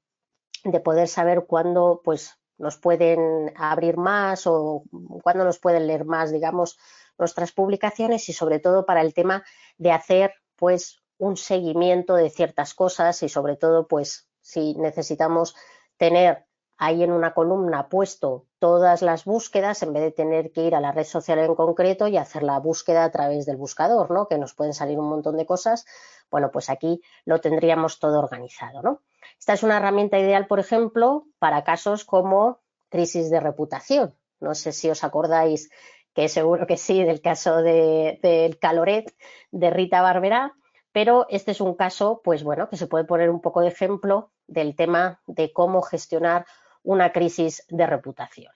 de 0.64 0.80
poder 0.80 1.08
saber 1.08 1.46
cuándo 1.46 2.02
pues, 2.04 2.40
nos 2.58 2.78
pueden 2.78 3.54
abrir 3.58 3.98
más 3.98 4.48
o 4.48 4.84
cuándo 5.22 5.44
nos 5.44 5.60
pueden 5.60 5.88
leer 5.88 6.06
más, 6.06 6.32
digamos, 6.32 6.78
nuestras 7.18 7.52
publicaciones 7.52 8.28
y 8.30 8.34
sobre 8.34 8.60
todo 8.60 8.86
para 8.86 9.02
el 9.02 9.14
tema 9.14 9.44
de 9.78 9.92
hacer 9.92 10.34
pues 10.56 11.02
un 11.18 11.36
seguimiento 11.36 12.16
de 12.16 12.30
ciertas 12.30 12.74
cosas 12.74 13.22
y 13.24 13.30
sobre 13.30 13.58
todo 13.58 13.88
pues 13.88 14.29
si 14.50 14.74
necesitamos 14.76 15.56
tener 15.98 16.46
ahí 16.78 17.04
en 17.04 17.12
una 17.12 17.34
columna 17.34 17.90
puesto 17.90 18.48
todas 18.58 19.02
las 19.02 19.26
búsquedas 19.26 19.84
en 19.84 19.94
vez 19.94 20.02
de 20.02 20.12
tener 20.12 20.52
que 20.52 20.64
ir 20.64 20.76
a 20.76 20.80
la 20.80 20.92
red 20.92 21.04
social 21.04 21.38
en 21.40 21.54
concreto 21.54 22.08
y 22.08 22.18
hacer 22.18 22.42
la 22.42 22.58
búsqueda 22.60 23.04
a 23.04 23.12
través 23.12 23.46
del 23.46 23.58
buscador, 23.58 24.10
¿no? 24.10 24.28
Que 24.28 24.38
nos 24.38 24.54
pueden 24.54 24.74
salir 24.74 24.98
un 24.98 25.10
montón 25.10 25.38
de 25.38 25.46
cosas. 25.46 25.86
Bueno, 26.32 26.50
pues 26.52 26.70
aquí 26.70 27.02
lo 27.26 27.42
tendríamos 27.42 28.00
todo 28.00 28.18
organizado, 28.18 28.82
¿no? 28.82 29.02
Esta 29.38 29.54
es 29.54 29.62
una 29.62 29.78
herramienta 29.78 30.18
ideal, 30.18 30.48
por 30.48 30.60
ejemplo, 30.60 31.26
para 31.38 31.64
casos 31.64 32.06
como 32.06 32.60
crisis 32.90 33.30
de 33.30 33.40
reputación. 33.40 34.16
No 34.40 34.56
sé 34.56 34.72
si 34.72 34.90
os 34.90 35.04
acordáis, 35.04 35.70
que 36.14 36.28
seguro 36.28 36.66
que 36.66 36.78
sí, 36.78 37.04
del 37.04 37.22
caso 37.22 37.58
del 37.58 38.58
Caloret 38.60 39.14
de 39.52 39.70
Rita 39.70 40.02
Barberá, 40.02 40.56
pero 40.92 41.26
este 41.30 41.52
es 41.52 41.62
un 41.62 41.76
caso, 41.76 42.22
pues 42.24 42.44
bueno, 42.44 42.70
que 42.70 42.78
se 42.78 42.88
puede 42.88 43.06
poner 43.06 43.30
un 43.30 43.42
poco 43.42 43.62
de 43.62 43.68
ejemplo 43.68 44.32
del 44.48 44.76
tema 44.76 45.22
de 45.28 45.52
cómo 45.54 45.82
gestionar 45.82 46.46
una 46.84 47.12
crisis 47.12 47.66
de 47.70 47.86
reputación. 47.86 48.52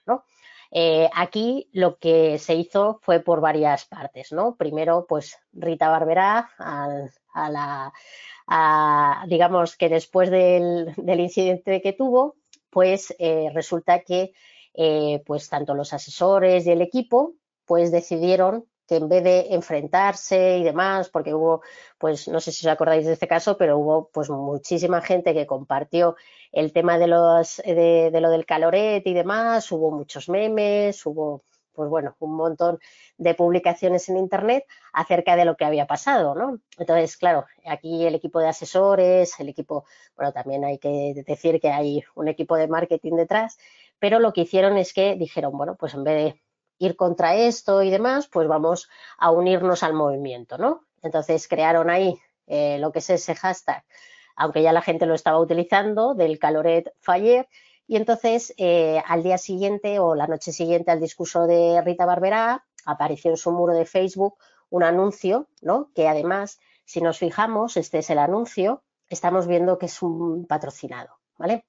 Eh, 0.70 1.08
aquí 1.14 1.68
lo 1.72 1.98
que 1.98 2.38
se 2.38 2.54
hizo 2.54 2.98
fue 3.02 3.20
por 3.20 3.40
varias 3.40 3.84
partes, 3.84 4.32
¿no? 4.32 4.56
Primero, 4.56 5.06
pues 5.08 5.38
Rita 5.52 5.88
Barberá, 5.88 6.50
a, 6.58 7.50
la, 7.50 7.92
digamos 9.28 9.76
que 9.76 9.88
después 9.88 10.30
del, 10.30 10.94
incidente 10.98 11.80
que 11.80 11.92
tuvo, 11.92 12.36
pues 12.70 13.14
eh, 13.20 13.50
resulta 13.54 14.00
que 14.00 14.32
eh, 14.74 15.22
pues 15.26 15.48
tanto 15.48 15.74
los 15.74 15.92
asesores 15.92 16.66
y 16.66 16.72
el 16.72 16.82
equipo 16.82 17.34
pues 17.64 17.92
decidieron 17.92 18.66
que 18.86 18.96
en 18.96 19.08
vez 19.08 19.24
de 19.24 19.46
enfrentarse 19.50 20.58
y 20.58 20.64
demás, 20.64 21.08
porque 21.08 21.34
hubo, 21.34 21.62
pues 21.98 22.28
no 22.28 22.40
sé 22.40 22.52
si 22.52 22.66
os 22.66 22.72
acordáis 22.72 23.06
de 23.06 23.14
este 23.14 23.28
caso, 23.28 23.56
pero 23.56 23.78
hubo 23.78 24.10
pues 24.12 24.30
muchísima 24.30 25.00
gente 25.00 25.34
que 25.34 25.46
compartió 25.46 26.16
el 26.52 26.72
tema 26.72 26.98
de 26.98 27.06
los 27.06 27.62
de, 27.64 28.10
lo 28.20 28.30
del 28.30 28.46
caloret 28.46 29.06
y 29.06 29.14
demás, 29.14 29.70
hubo 29.72 29.90
muchos 29.90 30.28
memes, 30.28 31.04
hubo 31.06 31.44
pues 31.74 31.90
bueno, 31.90 32.14
un 32.20 32.36
montón 32.36 32.78
de 33.18 33.34
publicaciones 33.34 34.08
en 34.08 34.16
internet 34.16 34.64
acerca 34.92 35.34
de 35.36 35.44
lo 35.44 35.56
que 35.56 35.64
había 35.64 35.86
pasado, 35.86 36.34
¿no? 36.36 36.60
Entonces, 36.78 37.16
claro, 37.16 37.46
aquí 37.66 38.06
el 38.06 38.14
equipo 38.14 38.38
de 38.38 38.48
asesores, 38.48 39.38
el 39.40 39.48
equipo, 39.48 39.84
bueno, 40.16 40.32
también 40.32 40.64
hay 40.64 40.78
que 40.78 41.24
decir 41.26 41.60
que 41.60 41.70
hay 41.70 42.04
un 42.14 42.28
equipo 42.28 42.56
de 42.56 42.68
marketing 42.68 43.16
detrás, 43.16 43.58
pero 43.98 44.20
lo 44.20 44.32
que 44.32 44.42
hicieron 44.42 44.76
es 44.76 44.92
que 44.92 45.16
dijeron, 45.16 45.56
bueno, 45.56 45.76
pues 45.76 45.94
en 45.94 46.04
vez 46.04 46.34
de 46.34 46.43
ir 46.78 46.96
contra 46.96 47.36
esto 47.36 47.82
y 47.82 47.90
demás, 47.90 48.28
pues 48.28 48.48
vamos 48.48 48.88
a 49.18 49.30
unirnos 49.30 49.82
al 49.82 49.94
movimiento, 49.94 50.58
¿no? 50.58 50.84
Entonces 51.02 51.48
crearon 51.48 51.90
ahí 51.90 52.18
eh, 52.46 52.78
lo 52.78 52.92
que 52.92 52.98
es 52.98 53.10
ese 53.10 53.34
hashtag, 53.34 53.84
aunque 54.36 54.62
ya 54.62 54.72
la 54.72 54.82
gente 54.82 55.06
lo 55.06 55.14
estaba 55.14 55.38
utilizando, 55.38 56.14
del 56.14 56.38
Caloret 56.38 56.92
Fire, 57.00 57.48
y 57.86 57.96
entonces 57.96 58.54
eh, 58.56 59.02
al 59.06 59.22
día 59.22 59.38
siguiente 59.38 59.98
o 59.98 60.14
la 60.14 60.26
noche 60.26 60.52
siguiente 60.52 60.90
al 60.90 61.00
discurso 61.00 61.46
de 61.46 61.80
Rita 61.82 62.06
Barberá, 62.06 62.64
apareció 62.84 63.30
en 63.30 63.36
su 63.36 63.50
muro 63.52 63.74
de 63.74 63.86
Facebook 63.86 64.36
un 64.70 64.82
anuncio, 64.82 65.48
¿no? 65.60 65.90
Que 65.94 66.08
además, 66.08 66.58
si 66.84 67.00
nos 67.00 67.18
fijamos, 67.18 67.76
este 67.76 67.98
es 67.98 68.10
el 68.10 68.18
anuncio, 68.18 68.82
estamos 69.08 69.46
viendo 69.46 69.78
que 69.78 69.86
es 69.86 70.02
un 70.02 70.46
patrocinado, 70.46 71.18
¿vale? 71.38 71.66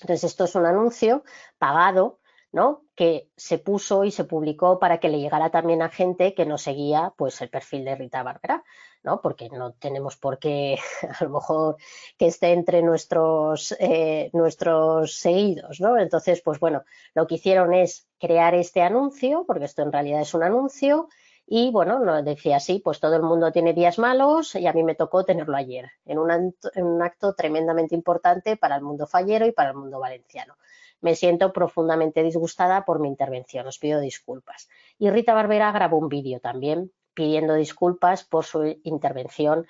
Entonces, 0.00 0.24
esto 0.24 0.44
es 0.44 0.54
un 0.54 0.66
anuncio 0.66 1.22
pagado 1.58 2.18
¿no? 2.52 2.82
que 2.94 3.30
se 3.36 3.58
puso 3.58 4.04
y 4.04 4.10
se 4.10 4.24
publicó 4.24 4.78
para 4.78 5.00
que 5.00 5.08
le 5.08 5.18
llegara 5.18 5.50
también 5.50 5.80
a 5.80 5.88
gente 5.88 6.34
que 6.34 6.44
no 6.44 6.58
seguía 6.58 7.14
pues 7.16 7.40
el 7.40 7.48
perfil 7.48 7.84
de 7.86 7.96
Rita 7.96 8.22
Barbera, 8.22 8.62
¿no? 9.02 9.22
porque 9.22 9.48
no 9.48 9.72
tenemos 9.72 10.16
por 10.16 10.38
qué 10.38 10.78
a 11.20 11.24
lo 11.24 11.30
mejor 11.30 11.76
que 12.18 12.26
esté 12.26 12.52
entre 12.52 12.82
nuestros, 12.82 13.74
eh, 13.80 14.30
nuestros 14.34 15.16
seguidos. 15.16 15.80
¿no? 15.80 15.98
Entonces, 15.98 16.42
pues 16.42 16.60
bueno, 16.60 16.84
lo 17.14 17.26
que 17.26 17.36
hicieron 17.36 17.72
es 17.72 18.06
crear 18.20 18.54
este 18.54 18.82
anuncio, 18.82 19.44
porque 19.46 19.64
esto 19.64 19.82
en 19.82 19.92
realidad 19.92 20.20
es 20.20 20.34
un 20.34 20.42
anuncio, 20.42 21.08
y 21.44 21.70
bueno, 21.70 22.22
decía 22.22 22.56
así, 22.56 22.78
pues 22.78 23.00
todo 23.00 23.16
el 23.16 23.22
mundo 23.22 23.50
tiene 23.50 23.72
días 23.72 23.98
malos 23.98 24.54
y 24.54 24.66
a 24.66 24.72
mí 24.72 24.84
me 24.84 24.94
tocó 24.94 25.24
tenerlo 25.24 25.56
ayer, 25.56 25.90
en 26.04 26.18
un, 26.18 26.30
en 26.30 26.86
un 26.86 27.02
acto 27.02 27.34
tremendamente 27.34 27.94
importante 27.94 28.56
para 28.56 28.76
el 28.76 28.82
mundo 28.82 29.06
fallero 29.06 29.44
y 29.44 29.52
para 29.52 29.70
el 29.70 29.76
mundo 29.76 29.98
valenciano 29.98 30.54
me 31.02 31.14
siento 31.14 31.52
profundamente 31.52 32.22
disgustada 32.22 32.86
por 32.86 33.00
mi 33.00 33.08
intervención, 33.08 33.66
os 33.66 33.78
pido 33.78 34.00
disculpas. 34.00 34.68
Y 34.98 35.10
Rita 35.10 35.34
Barbera 35.34 35.70
grabó 35.72 35.98
un 35.98 36.08
vídeo 36.08 36.40
también 36.40 36.92
pidiendo 37.12 37.54
disculpas 37.54 38.24
por 38.24 38.44
su 38.44 38.64
intervención 38.84 39.66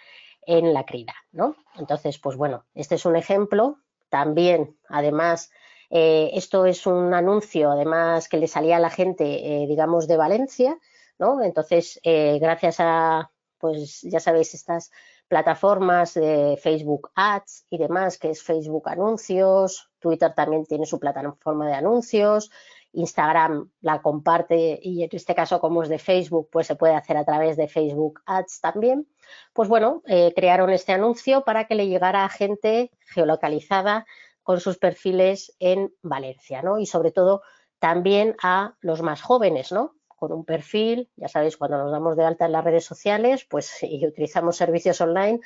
en 0.47 0.73
la 0.75 0.85
crida, 0.85 1.15
¿no? 1.33 1.57
Entonces, 1.77 2.19
pues 2.19 2.37
bueno, 2.37 2.65
este 2.75 2.97
es 2.97 3.05
un 3.05 3.17
ejemplo. 3.17 3.79
También, 4.09 4.77
además, 4.89 5.51
eh, 5.91 6.31
esto 6.35 6.67
es 6.67 6.87
un 6.87 7.15
anuncio, 7.15 7.71
además, 7.71 8.29
que 8.29 8.37
le 8.37 8.47
salía 8.47 8.77
a 8.77 8.81
la 8.81 8.91
gente, 8.91 9.25
eh, 9.25 9.67
digamos, 9.67 10.07
de 10.07 10.17
Valencia, 10.17 10.79
¿no? 11.19 11.43
Entonces, 11.43 11.99
eh, 12.03 12.39
gracias 12.41 12.77
a, 12.79 13.31
pues 13.59 14.03
ya 14.03 14.21
sabéis, 14.21 14.55
estas 14.55 14.91
plataformas 15.33 16.13
de 16.13 16.59
Facebook 16.63 17.11
Ads 17.15 17.65
y 17.71 17.79
demás, 17.79 18.19
que 18.19 18.29
es 18.29 18.43
Facebook 18.43 18.91
Anuncios, 18.91 19.89
Twitter 19.99 20.35
también 20.35 20.67
tiene 20.67 20.85
su 20.85 21.01
plataforma 21.01 21.67
de 21.67 21.73
anuncios, 21.73 22.51
Instagram 22.93 23.71
la 23.81 24.03
comparte 24.03 24.79
y 24.83 25.05
en 25.05 25.09
este 25.11 25.35
caso 25.35 25.59
como 25.59 25.83
es 25.83 25.89
de 25.89 25.99
Facebook, 25.99 26.51
pues 26.53 26.67
se 26.67 26.77
puede 26.77 26.95
hacer 26.95 27.17
a 27.17 27.25
través 27.25 27.57
de 27.57 27.67
Facebook 27.67 28.21
Ads 28.27 28.61
también. 28.61 29.09
Pues 29.55 29.71
bueno, 29.71 30.03
eh, 30.07 30.35
crearon 30.37 30.69
este 30.69 30.93
anuncio 30.93 31.45
para 31.45 31.67
que 31.67 31.77
le 31.77 31.89
llegara 31.89 32.27
a 32.27 32.29
gente 32.29 32.91
geolocalizada 33.15 34.05
con 34.43 34.61
sus 34.61 34.77
perfiles 34.77 35.57
en 35.61 35.95
Valencia, 36.03 36.61
¿no? 36.61 36.79
Y 36.79 36.85
sobre 36.85 37.11
todo 37.11 37.41
también 37.79 38.37
a 38.43 38.75
los 38.83 39.01
más 39.01 39.23
jóvenes, 39.23 39.73
¿no? 39.73 39.95
Con 40.23 40.33
un 40.33 40.45
perfil, 40.45 41.11
ya 41.17 41.27
sabéis, 41.27 41.57
cuando 41.57 41.79
nos 41.79 41.91
damos 41.91 42.17
de 42.17 42.25
alta 42.25 42.47
en 42.47 42.53
las 42.53 42.63
redes 42.63 42.85
sociales, 42.85 43.45
pues 43.51 43.73
y 43.83 44.07
utilizamos 44.07 44.57
servicios 44.57 45.01
online, 45.01 45.41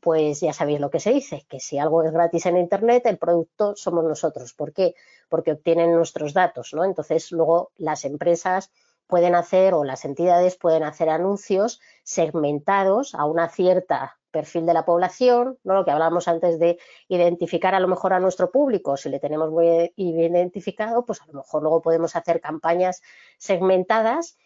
pues 0.00 0.40
ya 0.40 0.54
sabéis 0.54 0.80
lo 0.80 0.88
que 0.88 1.00
se 1.00 1.12
dice, 1.12 1.44
que 1.50 1.60
si 1.60 1.76
algo 1.76 2.02
es 2.02 2.12
gratis 2.12 2.46
en 2.46 2.56
Internet, 2.56 3.02
el 3.04 3.18
producto 3.18 3.76
somos 3.76 4.04
nosotros. 4.04 4.54
¿Por 4.54 4.72
qué? 4.72 4.94
Porque 5.28 5.52
obtienen 5.52 5.92
nuestros 5.92 6.32
datos, 6.32 6.72
¿no? 6.72 6.82
Entonces, 6.82 7.30
luego 7.30 7.72
las 7.76 8.06
empresas 8.06 8.72
pueden 9.06 9.34
hacer 9.34 9.74
o 9.74 9.84
las 9.84 10.04
entidades 10.04 10.56
pueden 10.56 10.82
hacer 10.82 11.08
anuncios 11.08 11.80
segmentados 12.02 13.14
a 13.14 13.24
una 13.24 13.48
cierta 13.48 14.18
perfil 14.30 14.66
de 14.66 14.74
la 14.74 14.84
población, 14.84 15.58
¿no? 15.62 15.74
lo 15.74 15.84
que 15.84 15.90
hablábamos 15.90 16.26
antes 16.26 16.58
de 16.58 16.78
identificar 17.08 17.74
a 17.74 17.80
lo 17.80 17.86
mejor 17.86 18.14
a 18.14 18.20
nuestro 18.20 18.50
público, 18.50 18.96
si 18.96 19.10
le 19.10 19.20
tenemos 19.20 19.50
muy 19.50 19.92
bien 19.96 20.34
identificado, 20.34 21.04
pues 21.04 21.20
a 21.20 21.26
lo 21.26 21.34
mejor 21.34 21.62
luego 21.62 21.82
podemos 21.82 22.16
hacer 22.16 22.40
campañas 22.40 23.02
segmentadas 23.38 24.36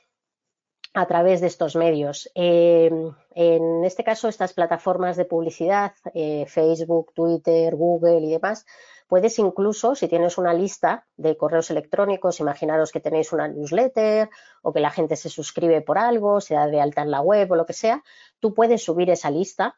a 0.97 1.07
través 1.07 1.41
de 1.41 1.47
estos 1.47 1.77
medios. 1.77 2.31
Eh, 2.35 2.91
en 3.35 3.85
este 3.85 4.03
caso, 4.03 4.29
estas 4.29 4.55
plataformas 4.55 5.17
de 5.17 5.27
publicidad, 5.27 5.93
eh, 6.15 6.47
Facebook, 6.49 7.13
Twitter, 7.15 7.77
Google 7.77 8.21
y 8.21 8.31
demás, 8.31 8.65
puedes 9.07 9.39
incluso, 9.39 9.95
si 9.95 10.09
tienes 10.09 10.39
una 10.39 10.53
lista 10.53 11.07
de 11.17 11.37
correos 11.37 11.71
electrónicos, 11.71 12.41
imaginaros 12.41 12.93
que 12.93 13.01
tenéis 13.01 13.33
una 13.33 13.49
newsletter 13.49 14.31
o 14.63 14.73
que 14.73 14.81
la 14.81 14.91
gente 14.91 15.17
se 15.17 15.29
suscribe 15.29 15.81
por 15.81 15.99
algo, 15.99 16.41
se 16.41 16.55
da 16.55 16.67
de 16.67 16.81
alta 16.81 17.03
en 17.03 17.11
la 17.11 17.21
web 17.21 17.51
o 17.51 17.57
lo 17.57 17.67
que 17.67 17.73
sea, 17.73 18.03
tú 18.41 18.55
puedes 18.55 18.85
subir 18.85 19.11
esa 19.11 19.31
lista 19.31 19.77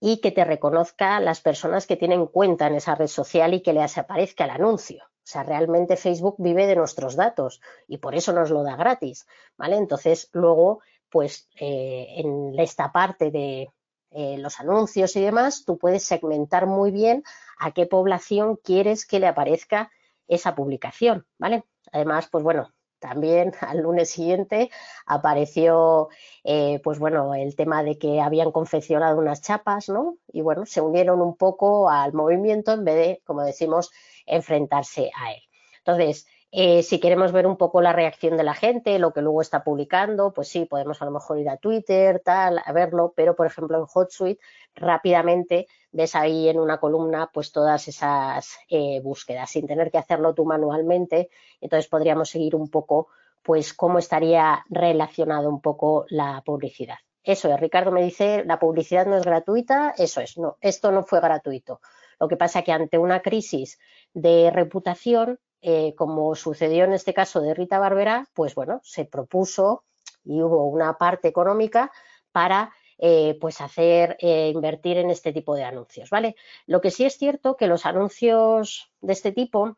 y 0.00 0.20
que 0.20 0.32
te 0.32 0.44
reconozca 0.44 1.20
las 1.20 1.40
personas 1.40 1.86
que 1.86 1.96
tienen 1.96 2.26
cuenta 2.26 2.66
en 2.66 2.76
esa 2.76 2.94
red 2.94 3.06
social 3.06 3.52
y 3.54 3.62
que 3.62 3.74
les 3.74 3.98
aparezca 3.98 4.44
el 4.44 4.50
anuncio. 4.50 5.04
O 5.04 5.26
sea, 5.30 5.42
realmente 5.42 5.96
Facebook 5.96 6.36
vive 6.38 6.66
de 6.66 6.76
nuestros 6.76 7.14
datos 7.14 7.60
y 7.86 7.98
por 7.98 8.14
eso 8.14 8.32
nos 8.32 8.50
lo 8.50 8.62
da 8.62 8.76
gratis, 8.76 9.26
¿vale? 9.56 9.76
Entonces, 9.76 10.30
luego, 10.32 10.80
pues 11.10 11.48
eh, 11.60 12.06
en 12.16 12.58
esta 12.58 12.90
parte 12.90 13.30
de 13.30 13.70
eh, 14.10 14.36
los 14.38 14.60
anuncios 14.60 15.14
y 15.16 15.20
demás, 15.20 15.64
tú 15.64 15.78
puedes 15.78 16.02
segmentar 16.02 16.66
muy 16.66 16.90
bien 16.90 17.22
a 17.58 17.72
qué 17.72 17.86
población 17.86 18.56
quieres 18.56 19.06
que 19.06 19.20
le 19.20 19.26
aparezca 19.26 19.90
esa 20.26 20.54
publicación, 20.54 21.26
¿vale? 21.38 21.64
Además, 21.92 22.28
pues 22.30 22.44
bueno, 22.44 22.72
también 23.00 23.52
al 23.60 23.78
lunes 23.78 24.10
siguiente 24.10 24.70
apareció, 25.06 26.08
eh, 26.44 26.80
pues 26.84 26.98
bueno, 26.98 27.34
el 27.34 27.56
tema 27.56 27.82
de 27.82 27.98
que 27.98 28.20
habían 28.20 28.52
confeccionado 28.52 29.18
unas 29.18 29.42
chapas, 29.42 29.88
¿no? 29.88 30.18
Y 30.28 30.42
bueno, 30.42 30.66
se 30.66 30.80
unieron 30.80 31.20
un 31.20 31.36
poco 31.36 31.90
al 31.90 32.12
movimiento 32.12 32.72
en 32.72 32.84
vez 32.84 32.94
de, 32.94 33.22
como 33.24 33.42
decimos, 33.42 33.90
enfrentarse 34.26 35.10
a 35.16 35.32
él. 35.32 35.40
Entonces, 35.78 36.26
Eh, 36.52 36.82
si 36.82 36.98
queremos 36.98 37.30
ver 37.30 37.46
un 37.46 37.56
poco 37.56 37.80
la 37.80 37.92
reacción 37.92 38.36
de 38.36 38.42
la 38.42 38.54
gente, 38.54 38.98
lo 38.98 39.12
que 39.12 39.22
luego 39.22 39.40
está 39.40 39.62
publicando, 39.62 40.32
pues 40.32 40.48
sí, 40.48 40.64
podemos 40.64 41.00
a 41.00 41.04
lo 41.04 41.12
mejor 41.12 41.38
ir 41.38 41.48
a 41.48 41.58
Twitter, 41.58 42.20
tal, 42.24 42.60
a 42.64 42.72
verlo, 42.72 43.12
pero 43.14 43.36
por 43.36 43.46
ejemplo 43.46 43.78
en 43.78 43.84
HotSuite 43.92 44.42
rápidamente 44.74 45.68
ves 45.92 46.16
ahí 46.16 46.48
en 46.48 46.58
una 46.58 46.78
columna 46.78 47.30
pues 47.32 47.52
todas 47.52 47.86
esas 47.86 48.58
eh, 48.68 49.00
búsquedas 49.00 49.50
sin 49.50 49.66
tener 49.68 49.92
que 49.92 49.98
hacerlo 49.98 50.34
tú 50.34 50.44
manualmente. 50.44 51.30
Entonces 51.60 51.88
podríamos 51.88 52.30
seguir 52.30 52.56
un 52.56 52.68
poco 52.68 53.08
pues 53.42 53.72
cómo 53.72 53.98
estaría 54.00 54.64
relacionado 54.68 55.48
un 55.48 55.60
poco 55.60 56.04
la 56.08 56.42
publicidad. 56.44 56.98
Eso 57.22 57.52
es, 57.52 57.60
Ricardo 57.60 57.92
me 57.92 58.02
dice, 58.02 58.44
la 58.44 58.58
publicidad 58.58 59.06
no 59.06 59.16
es 59.16 59.24
gratuita, 59.24 59.94
eso 59.96 60.20
es, 60.20 60.36
no, 60.36 60.56
esto 60.60 60.90
no 60.90 61.04
fue 61.04 61.20
gratuito. 61.20 61.80
Lo 62.18 62.28
que 62.28 62.36
pasa 62.36 62.62
que 62.62 62.72
ante 62.72 62.98
una 62.98 63.20
crisis 63.20 63.78
de 64.14 64.50
reputación, 64.50 65.38
eh, 65.62 65.94
como 65.94 66.34
sucedió 66.34 66.84
en 66.84 66.92
este 66.92 67.14
caso 67.14 67.40
de 67.40 67.54
Rita 67.54 67.78
Barbera, 67.78 68.28
pues 68.34 68.54
bueno, 68.54 68.80
se 68.82 69.04
propuso 69.04 69.84
y 70.24 70.42
hubo 70.42 70.66
una 70.66 70.96
parte 70.98 71.28
económica 71.28 71.90
para 72.32 72.72
eh, 72.98 73.36
pues 73.40 73.60
hacer 73.60 74.16
eh, 74.20 74.50
invertir 74.54 74.98
en 74.98 75.10
este 75.10 75.32
tipo 75.32 75.54
de 75.54 75.64
anuncios, 75.64 76.10
¿vale? 76.10 76.36
Lo 76.66 76.80
que 76.80 76.90
sí 76.90 77.04
es 77.04 77.16
cierto 77.16 77.56
que 77.56 77.66
los 77.66 77.86
anuncios 77.86 78.90
de 79.00 79.12
este 79.12 79.32
tipo, 79.32 79.76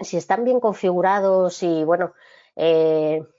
si 0.00 0.16
están 0.16 0.44
bien 0.44 0.60
configurados 0.60 1.62
y 1.62 1.84
bueno, 1.84 2.12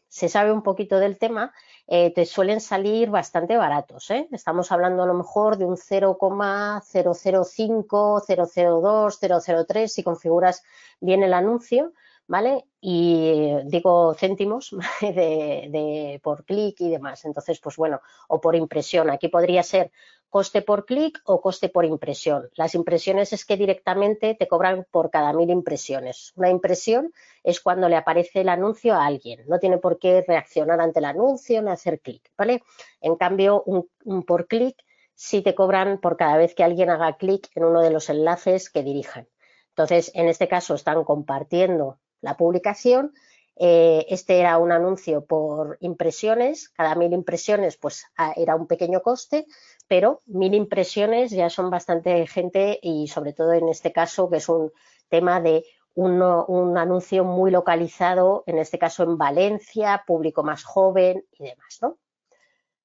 se 0.08 0.30
sabe 0.30 0.52
un 0.52 0.64
poquito 0.64 1.00
del 1.00 1.18
tema, 1.18 1.54
eh, 1.88 2.14
te 2.14 2.26
suelen 2.26 2.62
salir 2.62 3.10
bastante 3.10 3.58
baratos. 3.58 4.10
¿eh? 4.12 4.28
Estamos 4.32 4.72
hablando 4.72 5.04
a 5.04 5.06
lo 5.06 5.14
mejor 5.14 5.58
de 5.58 5.66
un 5.66 5.76
0,005, 5.78 8.24
002, 8.28 9.20
003 9.68 9.94
si 9.94 10.04
configuras 10.04 10.64
bien 11.00 11.24
el 11.24 11.34
anuncio, 11.34 11.94
¿vale? 12.28 12.66
Y 12.82 13.54
digo 13.66 14.14
céntimos 14.14 14.76
de, 15.02 16.20
por 16.24 16.46
clic 16.46 16.80
y 16.82 16.90
demás. 16.90 17.26
Entonces, 17.26 17.60
pues 17.60 17.76
bueno, 17.78 18.02
o 18.28 18.40
por 18.40 18.56
impresión. 18.56 19.10
Aquí 19.10 19.30
podría 19.30 19.64
ser 19.64 19.92
coste 20.30 20.62
por 20.62 20.86
clic 20.86 21.20
o 21.26 21.42
coste 21.42 21.70
por 21.70 21.86
impresión. 21.86 22.50
Las 22.56 22.76
impresiones 22.76 23.32
es 23.34 23.46
que 23.46 23.58
directamente 23.58 24.36
te 24.36 24.48
cobran 24.48 24.86
por 24.92 25.10
cada 25.10 25.34
mil 25.34 25.50
impresiones. 25.50 26.34
Una 26.36 26.50
impresión 26.50 27.12
es 27.44 27.62
cuando 27.62 27.88
le 27.88 27.96
aparece 27.96 28.42
el 28.42 28.50
anuncio 28.50 28.94
a 28.94 29.06
alguien. 29.06 29.46
No 29.48 29.60
tiene 29.60 29.78
por 29.78 30.00
qué 30.00 30.24
reaccionar 30.28 30.82
ante 30.82 31.00
el 31.00 31.06
anuncio 31.06 31.62
ni 31.62 31.72
hacer 31.72 32.02
clic, 32.02 32.30
¿vale? 32.38 32.64
En 33.02 33.16
cambio, 33.16 33.64
un, 33.66 33.90
por 34.24 34.48
clic 34.48 34.76
sí 35.16 35.42
te 35.42 35.56
cobran 35.56 36.00
por 36.00 36.18
cada 36.18 36.38
vez 36.38 36.54
que 36.54 36.64
alguien 36.64 36.90
haga 36.90 37.18
clic 37.18 37.50
en 37.56 37.64
uno 37.64 37.82
de 37.82 37.90
los 37.92 38.10
enlaces 38.10 38.70
que 38.70 38.84
dirijan. 38.84 39.28
Entonces, 39.70 40.12
en 40.14 40.28
este 40.28 40.48
caso 40.48 40.76
están 40.76 41.04
compartiendo 41.04 42.00
la 42.22 42.38
publicación. 42.38 43.14
Eh, 43.56 44.06
este 44.10 44.40
era 44.40 44.58
un 44.58 44.72
anuncio 44.72 45.26
por 45.26 45.78
impresiones. 45.82 46.70
Cada 46.70 46.96
mil 46.96 47.14
impresiones, 47.14 47.78
pues 47.78 48.06
era 48.36 48.56
un 48.56 48.68
pequeño 48.68 49.02
coste 49.02 49.46
pero 49.88 50.22
mil 50.26 50.54
impresiones 50.54 51.32
ya 51.32 51.50
son 51.50 51.70
bastante 51.70 52.28
gente 52.28 52.80
y 52.82 53.08
sobre 53.08 53.34
todo 53.34 53.54
en 53.54 53.70
este 53.70 53.92
caso 53.92 54.30
que 54.30 54.38
es 54.38 54.50
un 54.50 54.72
tema 55.10 55.40
de 55.40 55.66
un 55.96 56.78
anuncio 56.78 57.24
muy 57.24 57.50
localizado, 57.50 58.44
en 58.46 58.60
este 58.60 58.78
caso 58.78 59.02
en 59.02 59.18
Valencia, 59.18 60.04
público 60.06 60.44
más 60.44 60.64
joven 60.64 61.26
y 61.32 61.46
demás, 61.46 61.80
¿no? 61.82 61.98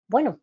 Bueno, 0.07 0.41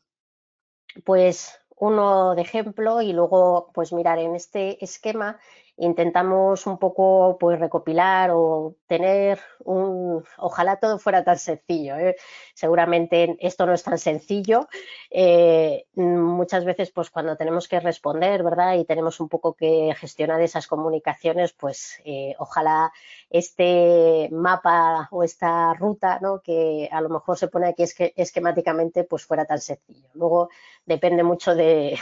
pues 1.04 1.60
uno 1.78 2.36
de 2.36 2.44
ejemplo 2.44 3.02
y 3.02 3.12
luego 3.12 3.72
pues 3.74 3.92
mirar 3.92 4.20
en 4.20 4.36
este 4.36 4.84
esquema 4.84 5.40
intentamos 5.80 6.68
un 6.68 6.78
poco 6.78 7.38
pues 7.40 7.60
recopilar 7.60 8.32
o 8.34 8.76
tener 8.86 9.40
un 9.64 10.24
ojalá 10.38 10.76
todo 10.76 11.00
fuera 11.00 11.24
tan 11.24 11.40
sencillo 11.40 11.96
¿eh? 11.96 12.16
seguramente 12.54 13.38
esto 13.40 13.66
no 13.66 13.74
es 13.74 13.84
tan 13.84 13.98
sencillo 13.98 14.68
eh, 15.10 15.86
muchas 15.96 16.66
veces 16.66 16.92
pues 16.92 17.10
cuando 17.10 17.38
tenemos 17.38 17.68
que 17.68 17.80
responder 17.80 18.44
verdad 18.44 18.76
y 18.76 18.86
tenemos 18.86 19.20
un 19.22 19.30
poco 19.30 19.54
que 19.54 19.96
gestionar 19.98 20.42
esas 20.42 20.68
comunicaciones 20.68 21.54
pues 21.54 22.02
eh, 22.04 22.36
ojalá 22.40 22.92
este 23.30 24.28
mapa 24.32 25.08
o 25.12 25.24
esta 25.24 25.74
ruta 25.76 26.20
¿no? 26.22 26.42
que 26.42 26.90
a 26.92 27.00
lo 27.00 27.10
mejor 27.10 27.38
se 27.38 27.48
pone 27.48 27.68
aquí 27.68 27.84
es 27.84 27.94
que 27.94 28.14
esquemáticamente 28.18 29.06
pues 29.06 29.24
fuera 29.24 29.46
tan 29.46 29.62
sencillo 29.62 30.10
luego 30.14 30.50
depende 30.90 31.24
mucho 31.24 31.56
de, 31.56 31.98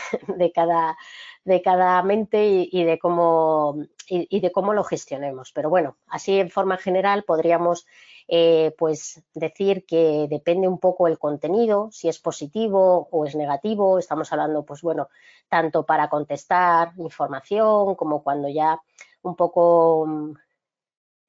cada 0.56 0.98
de 1.44 1.62
cada 1.62 2.02
mente 2.04 2.46
y, 2.46 2.84
de 2.84 3.00
cómo, 3.00 3.78
y, 4.08 4.40
de 4.40 4.52
cómo 4.52 4.74
lo 4.74 4.84
gestionemos. 4.84 5.52
Pero 5.54 5.70
bueno, 5.70 5.98
así 6.08 6.40
en 6.40 6.50
forma 6.50 6.78
general 6.78 7.24
podríamos 7.24 7.86
eh, 8.28 8.74
pues 8.78 9.24
decir 9.34 9.86
que 9.86 10.28
depende 10.30 10.68
un 10.68 10.78
poco 10.78 11.08
el 11.08 11.18
contenido, 11.18 11.90
si 11.92 12.10
es 12.10 12.20
positivo 12.20 13.08
o 13.12 13.26
es 13.26 13.36
negativo. 13.36 13.98
Estamos 13.98 14.34
hablando, 14.34 14.66
pues 14.66 14.82
bueno, 14.82 15.08
tanto 15.48 15.86
para 15.86 16.10
contestar 16.10 16.92
información 16.98 17.96
como 17.96 18.24
cuando 18.24 18.50
ya 18.50 18.82
un 19.22 19.36
poco... 19.36 20.34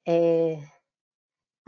Eh, 0.03 0.59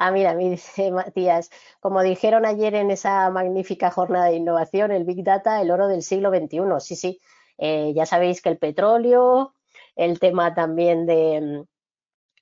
ah, 0.02 0.12
mira, 0.12 0.34
me 0.34 0.50
dice 0.50 0.92
Matías, 0.92 1.50
como 1.80 2.02
dijeron 2.02 2.46
ayer 2.46 2.76
en 2.76 2.92
esa 2.92 3.30
magnífica 3.30 3.92
jornada 3.92 4.26
de 4.26 4.36
innovación, 4.36 4.92
el 4.92 5.06
Big 5.06 5.24
Data, 5.24 5.62
el 5.62 5.72
oro 5.72 5.88
del 5.88 6.02
siglo 6.02 6.32
XXI. 6.32 6.80
Sí, 6.80 6.96
sí, 6.96 7.22
eh, 7.58 7.94
ya 7.96 8.06
sabéis 8.06 8.42
que 8.42 8.50
el 8.50 8.58
petróleo, 8.58 9.54
el 9.96 10.20
tema 10.20 10.56
también 10.56 11.06
de, 11.06 11.66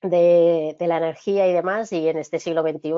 de, 0.01 0.75
la 0.79 0.97
energía 0.97 1.47
y 1.47 1.53
demás, 1.53 1.91
y 1.91 2.07
en 2.07 2.17
este 2.17 2.39
siglo 2.39 2.61
XXI 2.61 2.93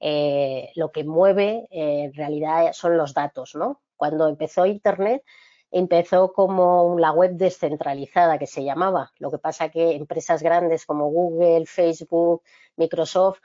eh, 0.00 0.70
lo 0.76 0.92
que 0.92 1.02
mueve 1.02 1.66
eh, 1.70 2.04
en 2.04 2.14
realidad 2.14 2.72
son 2.72 2.96
los 2.96 3.14
datos, 3.14 3.56
¿no? 3.56 3.82
Cuando 3.96 4.28
empezó 4.28 4.64
Internet, 4.64 5.24
empezó 5.70 6.32
como 6.32 6.96
la 6.98 7.12
web 7.12 7.32
descentralizada 7.32 8.38
que 8.38 8.46
se 8.46 8.64
llamaba. 8.64 9.12
Lo 9.18 9.30
que 9.30 9.38
pasa 9.38 9.70
que 9.70 9.96
empresas 9.96 10.42
grandes 10.42 10.86
como 10.86 11.08
Google, 11.10 11.66
Facebook, 11.66 12.42
Microsoft, 12.76 13.40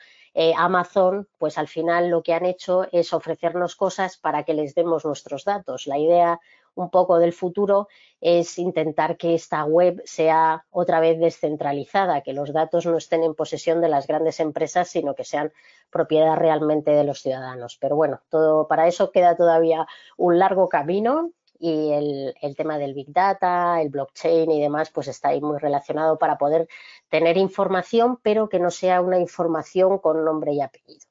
Amazon, 0.57 1.27
pues 1.37 1.57
al 1.57 1.67
final 1.67 2.09
lo 2.09 2.23
que 2.23 2.33
han 2.33 2.45
hecho 2.45 2.87
es 2.91 3.13
ofrecernos 3.13 3.75
cosas 3.75 4.17
para 4.17 4.43
que 4.43 4.53
les 4.53 4.73
demos 4.73 5.05
nuestros 5.05 5.45
datos. 5.45 5.85
La 5.85 5.99
idea 5.99 6.39
un 6.75 6.89
poco 6.89 7.19
del 7.19 7.33
futuro 7.33 7.87
es 8.19 8.57
intentar 8.57 9.17
que 9.17 9.35
esta 9.35 9.63
web 9.65 10.01
sea 10.05 10.65
otra 10.71 10.99
vez 10.99 11.19
descentralizada, 11.19 12.21
que 12.21 12.33
los 12.33 12.51
datos 12.53 12.85
no 12.85 12.97
estén 12.97 13.23
en 13.23 13.35
posesión 13.35 13.81
de 13.81 13.89
las 13.89 14.07
grandes 14.07 14.39
empresas, 14.39 14.89
sino 14.89 15.13
que 15.13 15.23
sean 15.23 15.51
propiedad 15.91 16.35
realmente 16.35 16.91
de 16.91 17.03
los 17.03 17.21
ciudadanos. 17.21 17.77
Pero 17.79 17.95
bueno, 17.95 18.21
todo 18.29 18.67
para 18.67 18.87
eso 18.87 19.11
queda 19.11 19.35
todavía 19.35 19.85
un 20.17 20.39
largo 20.39 20.69
camino 20.69 21.31
y 21.63 21.93
el, 21.93 22.35
el, 22.41 22.55
tema 22.57 22.77
del 22.77 22.93
Big 22.93 23.13
Data, 23.13 23.81
el 23.81 23.87
blockchain 23.87 24.51
y 24.51 24.61
demás, 24.61 24.91
pues 24.91 25.07
está 25.07 25.29
ahí 25.29 25.39
muy 25.39 25.57
relacionado 25.59 26.19
para 26.19 26.37
poder 26.37 26.67
tener 27.07 27.37
información, 27.37 28.19
pero 28.21 28.49
que 28.49 28.59
no 28.59 28.69
sea 28.69 28.99
una 28.99 29.17
información 29.17 29.97
con 29.99 30.25
nombre 30.25 30.51
y 30.51 30.59
apellido. 30.59 31.05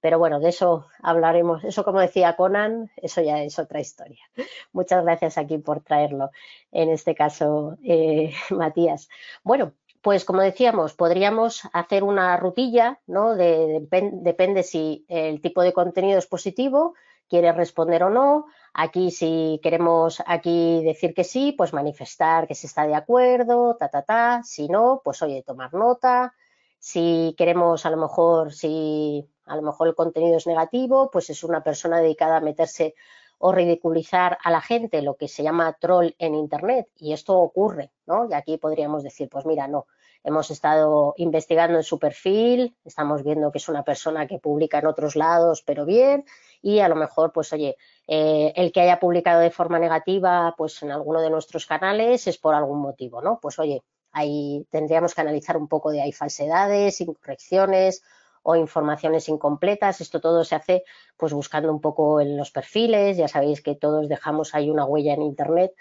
Pero 0.00 0.18
bueno, 0.18 0.40
de 0.40 0.48
eso 0.48 0.86
hablaremos. 1.02 1.62
Eso, 1.64 1.84
como 1.84 2.00
decía 2.00 2.34
Conan, 2.34 2.90
eso 2.96 3.20
ya 3.20 3.42
es 3.42 3.58
otra 3.58 3.80
historia. 3.80 4.24
Muchas 4.72 5.04
gracias 5.04 5.36
aquí 5.36 5.58
por 5.58 5.82
traerlo, 5.82 6.30
en 6.72 6.88
este 6.88 7.14
caso, 7.14 7.76
eh, 7.84 8.32
Matías. 8.48 9.10
Bueno, 9.42 9.74
pues 10.00 10.24
como 10.24 10.40
decíamos, 10.40 10.94
podríamos 10.94 11.60
hacer 11.74 12.04
una 12.04 12.38
rutilla, 12.38 13.00
¿no? 13.06 13.34
depende 13.34 14.62
si 14.62 15.04
el 15.08 15.42
tipo 15.42 15.60
de 15.60 15.74
contenido 15.74 16.18
es 16.18 16.26
positivo, 16.26 16.94
quiere 17.28 17.52
responder 17.52 18.02
o 18.02 18.10
no. 18.10 18.46
Aquí, 18.72 19.10
si 19.10 19.60
queremos 19.62 20.22
aquí 20.26 20.82
decir 20.84 21.12
que 21.14 21.24
sí, 21.24 21.52
pues 21.52 21.72
manifestar 21.72 22.46
que 22.46 22.54
se 22.54 22.66
está 22.66 22.86
de 22.86 22.94
acuerdo, 22.94 23.76
ta, 23.76 23.88
ta, 23.88 24.02
ta. 24.02 24.42
Si 24.44 24.68
no, 24.68 25.02
pues 25.04 25.22
oye, 25.22 25.42
tomar 25.42 25.74
nota. 25.74 26.34
Si 26.78 27.34
queremos, 27.36 27.84
a 27.84 27.90
lo 27.90 27.96
mejor, 27.96 28.52
si 28.52 29.28
a 29.46 29.56
lo 29.56 29.62
mejor 29.62 29.88
el 29.88 29.94
contenido 29.94 30.36
es 30.36 30.46
negativo, 30.46 31.10
pues 31.10 31.28
es 31.30 31.42
una 31.44 31.62
persona 31.62 32.00
dedicada 32.00 32.36
a 32.36 32.40
meterse 32.40 32.94
o 33.38 33.52
ridiculizar 33.52 34.38
a 34.42 34.50
la 34.50 34.60
gente, 34.60 35.02
lo 35.02 35.16
que 35.16 35.26
se 35.26 35.42
llama 35.42 35.76
troll 35.80 36.14
en 36.18 36.34
Internet. 36.34 36.88
Y 36.96 37.12
esto 37.12 37.38
ocurre, 37.38 37.90
¿no? 38.06 38.28
Y 38.30 38.34
aquí 38.34 38.58
podríamos 38.58 39.02
decir, 39.02 39.28
pues 39.30 39.46
mira, 39.46 39.66
no, 39.66 39.86
hemos 40.22 40.50
estado 40.50 41.14
investigando 41.16 41.78
en 41.78 41.84
su 41.84 41.98
perfil, 41.98 42.76
estamos 42.84 43.22
viendo 43.22 43.50
que 43.50 43.58
es 43.58 43.68
una 43.68 43.82
persona 43.82 44.26
que 44.26 44.38
publica 44.38 44.78
en 44.78 44.86
otros 44.86 45.16
lados, 45.16 45.62
pero 45.62 45.84
bien, 45.86 46.24
y 46.62 46.80
a 46.80 46.88
lo 46.88 46.96
mejor, 46.96 47.32
pues 47.32 47.52
oye, 47.52 47.76
eh, 48.06 48.52
el 48.56 48.72
que 48.72 48.80
haya 48.80 49.00
publicado 49.00 49.40
de 49.40 49.50
forma 49.50 49.78
negativa, 49.78 50.54
pues 50.56 50.82
en 50.82 50.90
alguno 50.90 51.20
de 51.20 51.30
nuestros 51.30 51.66
canales 51.66 52.26
es 52.26 52.38
por 52.38 52.54
algún 52.54 52.80
motivo, 52.80 53.22
¿no? 53.22 53.38
Pues 53.40 53.58
oye, 53.58 53.82
ahí 54.12 54.66
tendríamos 54.70 55.14
que 55.14 55.20
analizar 55.20 55.56
un 55.56 55.68
poco 55.68 55.90
de 55.90 56.02
hay 56.02 56.12
falsedades, 56.12 57.00
incorrecciones 57.00 58.02
o 58.42 58.56
informaciones 58.56 59.28
incompletas. 59.28 60.00
Esto 60.00 60.20
todo 60.20 60.44
se 60.44 60.54
hace 60.54 60.84
pues 61.16 61.32
buscando 61.32 61.72
un 61.72 61.80
poco 61.80 62.20
en 62.20 62.36
los 62.36 62.50
perfiles. 62.50 63.16
Ya 63.16 63.28
sabéis 63.28 63.62
que 63.62 63.74
todos 63.74 64.08
dejamos 64.08 64.54
ahí 64.54 64.70
una 64.70 64.84
huella 64.84 65.14
en 65.14 65.22
Internet 65.22 65.72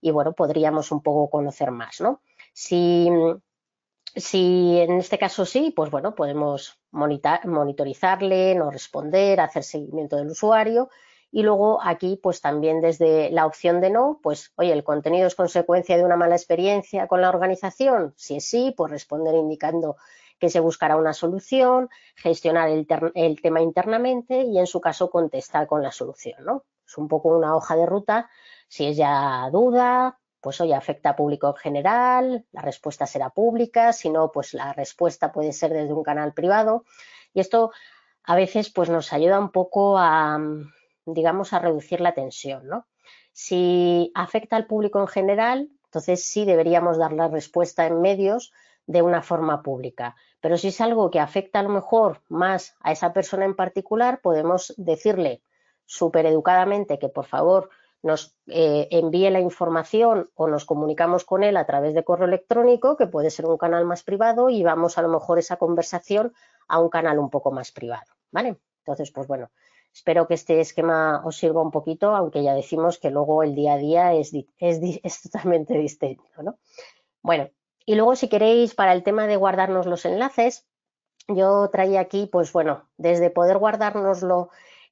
y 0.00 0.10
bueno, 0.10 0.32
podríamos 0.32 0.92
un 0.92 1.02
poco 1.02 1.30
conocer 1.30 1.70
más, 1.70 2.00
¿no? 2.00 2.20
Si 2.52 3.08
si 4.14 4.78
en 4.80 4.98
este 4.98 5.18
caso 5.18 5.44
sí, 5.44 5.72
pues 5.74 5.90
bueno, 5.90 6.14
podemos 6.14 6.78
monitorizarle, 6.90 8.54
no 8.54 8.70
responder, 8.70 9.40
hacer 9.40 9.64
seguimiento 9.64 10.16
del 10.16 10.30
usuario. 10.30 10.88
Y 11.30 11.42
luego 11.42 11.80
aquí, 11.82 12.18
pues 12.22 12.40
también 12.40 12.80
desde 12.80 13.30
la 13.30 13.44
opción 13.44 13.80
de 13.80 13.90
no, 13.90 14.18
pues 14.22 14.52
oye, 14.56 14.72
el 14.72 14.82
contenido 14.82 15.26
es 15.26 15.34
consecuencia 15.34 15.96
de 15.96 16.04
una 16.04 16.16
mala 16.16 16.36
experiencia 16.36 17.06
con 17.06 17.20
la 17.20 17.28
organización. 17.28 18.14
Si 18.16 18.36
es 18.36 18.48
sí, 18.48 18.72
pues 18.76 18.90
responder 18.90 19.34
indicando 19.34 19.96
que 20.38 20.48
se 20.48 20.60
buscará 20.60 20.96
una 20.96 21.12
solución, 21.12 21.90
gestionar 22.16 22.70
el, 22.70 22.86
el, 23.14 23.42
tema 23.42 23.60
internamente 23.60 24.42
y 24.42 24.58
en 24.58 24.66
su 24.66 24.80
caso 24.80 25.10
contestar 25.10 25.66
con 25.66 25.82
la 25.82 25.90
solución, 25.92 26.44
¿no? 26.44 26.64
Es 26.86 26.96
un 26.96 27.08
poco 27.08 27.36
una 27.36 27.54
hoja 27.54 27.76
de 27.76 27.84
ruta. 27.86 28.30
Si 28.68 28.86
es 28.86 28.96
ya 28.96 29.50
duda, 29.52 30.18
pues 30.40 30.60
oye, 30.60 30.74
afecta 30.74 31.10
a 31.10 31.16
público 31.16 31.48
en 31.48 31.56
general, 31.56 32.46
la 32.52 32.62
respuesta 32.62 33.06
será 33.06 33.30
pública, 33.30 33.92
si 33.92 34.10
no, 34.10 34.30
pues 34.30 34.54
la 34.54 34.72
respuesta 34.72 35.32
puede 35.32 35.52
ser 35.52 35.72
desde 35.72 35.92
un 35.92 36.02
canal 36.02 36.32
privado. 36.32 36.84
Y 37.34 37.40
esto 37.40 37.72
a 38.24 38.36
veces 38.36 38.70
pues 38.70 38.90
nos 38.90 39.12
ayuda 39.12 39.38
un 39.40 39.50
poco 39.50 39.98
a, 39.98 40.38
digamos, 41.06 41.52
a 41.52 41.58
reducir 41.58 42.00
la 42.00 42.14
tensión, 42.14 42.66
¿no? 42.66 42.86
Si 43.32 44.10
afecta 44.14 44.56
al 44.56 44.66
público 44.66 45.00
en 45.00 45.06
general, 45.08 45.70
entonces 45.84 46.24
sí 46.24 46.44
deberíamos 46.44 46.98
dar 46.98 47.12
la 47.12 47.28
respuesta 47.28 47.86
en 47.86 48.00
medios 48.00 48.52
de 48.86 49.02
una 49.02 49.22
forma 49.22 49.62
pública. 49.62 50.16
Pero 50.40 50.56
si 50.56 50.68
es 50.68 50.80
algo 50.80 51.10
que 51.10 51.20
afecta 51.20 51.60
a 51.60 51.62
lo 51.62 51.68
mejor 51.68 52.22
más 52.28 52.76
a 52.80 52.92
esa 52.92 53.12
persona 53.12 53.44
en 53.44 53.54
particular, 53.54 54.20
podemos 54.20 54.74
decirle 54.76 55.42
súper 55.84 56.26
educadamente 56.26 56.98
que 56.98 57.08
por 57.08 57.24
favor 57.24 57.70
nos 58.02 58.36
eh, 58.46 58.88
envíe 58.90 59.30
la 59.30 59.40
información 59.40 60.30
o 60.34 60.46
nos 60.46 60.64
comunicamos 60.64 61.24
con 61.24 61.42
él 61.42 61.56
a 61.56 61.66
través 61.66 61.94
de 61.94 62.04
correo 62.04 62.28
electrónico, 62.28 62.96
que 62.96 63.06
puede 63.06 63.30
ser 63.30 63.46
un 63.46 63.58
canal 63.58 63.84
más 63.84 64.02
privado, 64.02 64.50
y 64.50 64.62
vamos 64.62 64.98
a 64.98 65.02
lo 65.02 65.08
mejor 65.08 65.38
esa 65.38 65.56
conversación 65.56 66.32
a 66.68 66.78
un 66.80 66.88
canal 66.88 67.18
un 67.18 67.30
poco 67.30 67.50
más 67.50 67.72
privado, 67.72 68.06
¿vale? 68.30 68.56
Entonces, 68.80 69.10
pues 69.10 69.26
bueno, 69.26 69.50
espero 69.92 70.26
que 70.26 70.34
este 70.34 70.60
esquema 70.60 71.22
os 71.24 71.36
sirva 71.36 71.62
un 71.62 71.70
poquito, 71.70 72.14
aunque 72.14 72.42
ya 72.42 72.54
decimos 72.54 72.98
que 72.98 73.10
luego 73.10 73.42
el 73.42 73.54
día 73.54 73.74
a 73.74 73.78
día 73.78 74.14
es, 74.14 74.32
es 74.58 75.22
totalmente 75.22 75.76
distinto, 75.76 76.42
¿no? 76.42 76.58
Bueno, 77.22 77.50
y 77.84 77.94
luego 77.94 78.16
si 78.16 78.28
queréis 78.28 78.74
para 78.74 78.92
el 78.92 79.02
tema 79.02 79.26
de 79.26 79.36
guardarnos 79.36 79.86
los 79.86 80.04
enlaces, 80.04 80.66
yo 81.26 81.68
traía 81.70 82.00
aquí, 82.00 82.26
pues 82.30 82.52
bueno, 82.52 82.88
desde 82.96 83.30
poder 83.30 83.58
guardárnoslo 83.58 84.50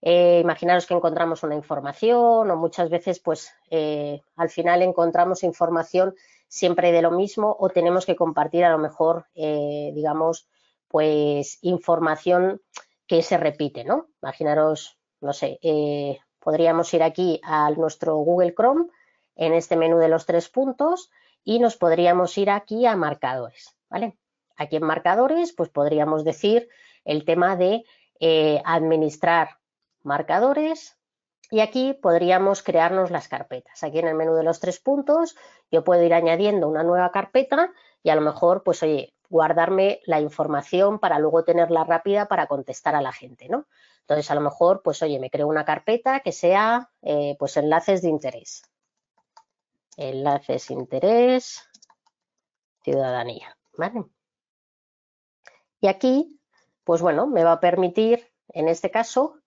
eh, 0.09 0.39
imaginaros 0.39 0.87
que 0.87 0.95
encontramos 0.95 1.43
una 1.43 1.57
información 1.57 2.49
o 2.49 2.57
muchas 2.57 2.91
veces, 2.91 3.19
pues 3.19 3.53
eh, 3.71 4.21
al 4.37 4.49
final 4.51 4.83
encontramos 4.83 5.43
información 5.43 6.15
siempre 6.47 6.93
de 6.93 7.03
lo 7.03 7.11
mismo 7.11 7.57
o 7.59 7.71
tenemos 7.71 8.07
que 8.07 8.15
compartir 8.15 8.65
a 8.65 8.71
lo 8.71 8.79
mejor, 8.79 9.27
eh, 9.35 9.91
digamos, 9.97 10.49
pues 10.87 11.59
información 11.63 12.63
que 13.09 13.21
se 13.21 13.37
repite, 13.37 13.83
¿no? 13.83 14.07
Imaginaros, 14.23 14.97
no 15.21 15.33
sé, 15.33 15.59
podríamos 16.39 16.95
ir 16.95 17.03
aquí 17.03 17.41
a 17.43 17.69
nuestro 17.73 18.15
Google 18.19 18.55
Chrome 18.55 18.87
en 19.35 19.55
este 19.55 19.75
menú 19.75 19.99
de 19.99 20.09
los 20.09 20.25
tres 20.25 20.49
puntos 20.49 21.11
y 21.43 21.59
nos 21.59 21.77
podríamos 21.77 22.39
ir 22.39 22.51
aquí 22.51 22.87
a 22.87 22.95
marcadores, 22.95 23.77
¿vale? 23.91 24.17
Aquí 24.57 24.77
en 24.77 24.85
marcadores, 24.85 25.53
pues 25.53 25.69
podríamos 25.69 26.23
decir 26.23 26.69
el 27.05 27.25
tema 27.25 27.57
de 27.57 27.83
administrar 28.65 29.59
marcadores 30.07 30.97
y 31.51 31.61
aquí 31.61 31.95
podríamos 31.95 32.63
crearnos 32.63 33.11
las 33.11 33.29
carpetas. 33.29 33.83
Aquí 33.85 33.99
en 33.99 34.09
el 34.09 34.15
menú 34.15 34.35
de 34.35 34.43
los 34.43 34.59
tres 34.59 34.81
puntos 34.81 35.37
yo 35.71 35.85
puedo 35.85 36.03
ir 36.03 36.15
añadiendo 36.15 36.69
una 36.69 36.83
nueva 36.83 37.13
carpeta 37.13 37.73
y 38.03 38.11
a 38.11 38.15
lo 38.15 38.21
mejor, 38.21 38.63
pues 38.63 38.83
oye, 38.83 39.15
guardarme 39.29 40.01
la 40.05 40.21
información 40.21 40.99
para 40.99 41.19
luego 41.19 41.45
tenerla 41.45 41.85
rápida 41.85 42.27
para 42.27 42.47
contestar 42.47 42.95
a 42.95 43.01
la 43.01 43.13
gente, 43.13 43.49
¿no? 43.49 43.67
Entonces, 44.01 44.31
a 44.31 44.37
lo 44.37 44.41
mejor, 44.41 44.83
pues 44.83 45.03
oye, 45.03 45.19
me 45.19 45.31
creo 45.31 45.49
una 45.49 45.65
carpeta 45.65 46.21
que 46.21 46.33
sea, 46.33 46.91
eh, 47.03 47.35
pues 47.39 47.57
enlaces 47.57 48.03
de 48.03 48.09
interés. 48.09 48.63
Enlaces 49.97 50.71
interés, 50.71 51.69
ciudadanía, 52.83 53.57
¿vale? 53.77 54.05
Y 55.81 55.89
aquí, 55.89 56.41
pues 56.85 57.03
bueno, 57.03 57.27
me 57.27 57.43
va 57.43 57.53
a 57.53 57.61
permitir, 57.61 58.31
en 58.51 58.69
este 58.69 58.91
caso, 58.91 59.41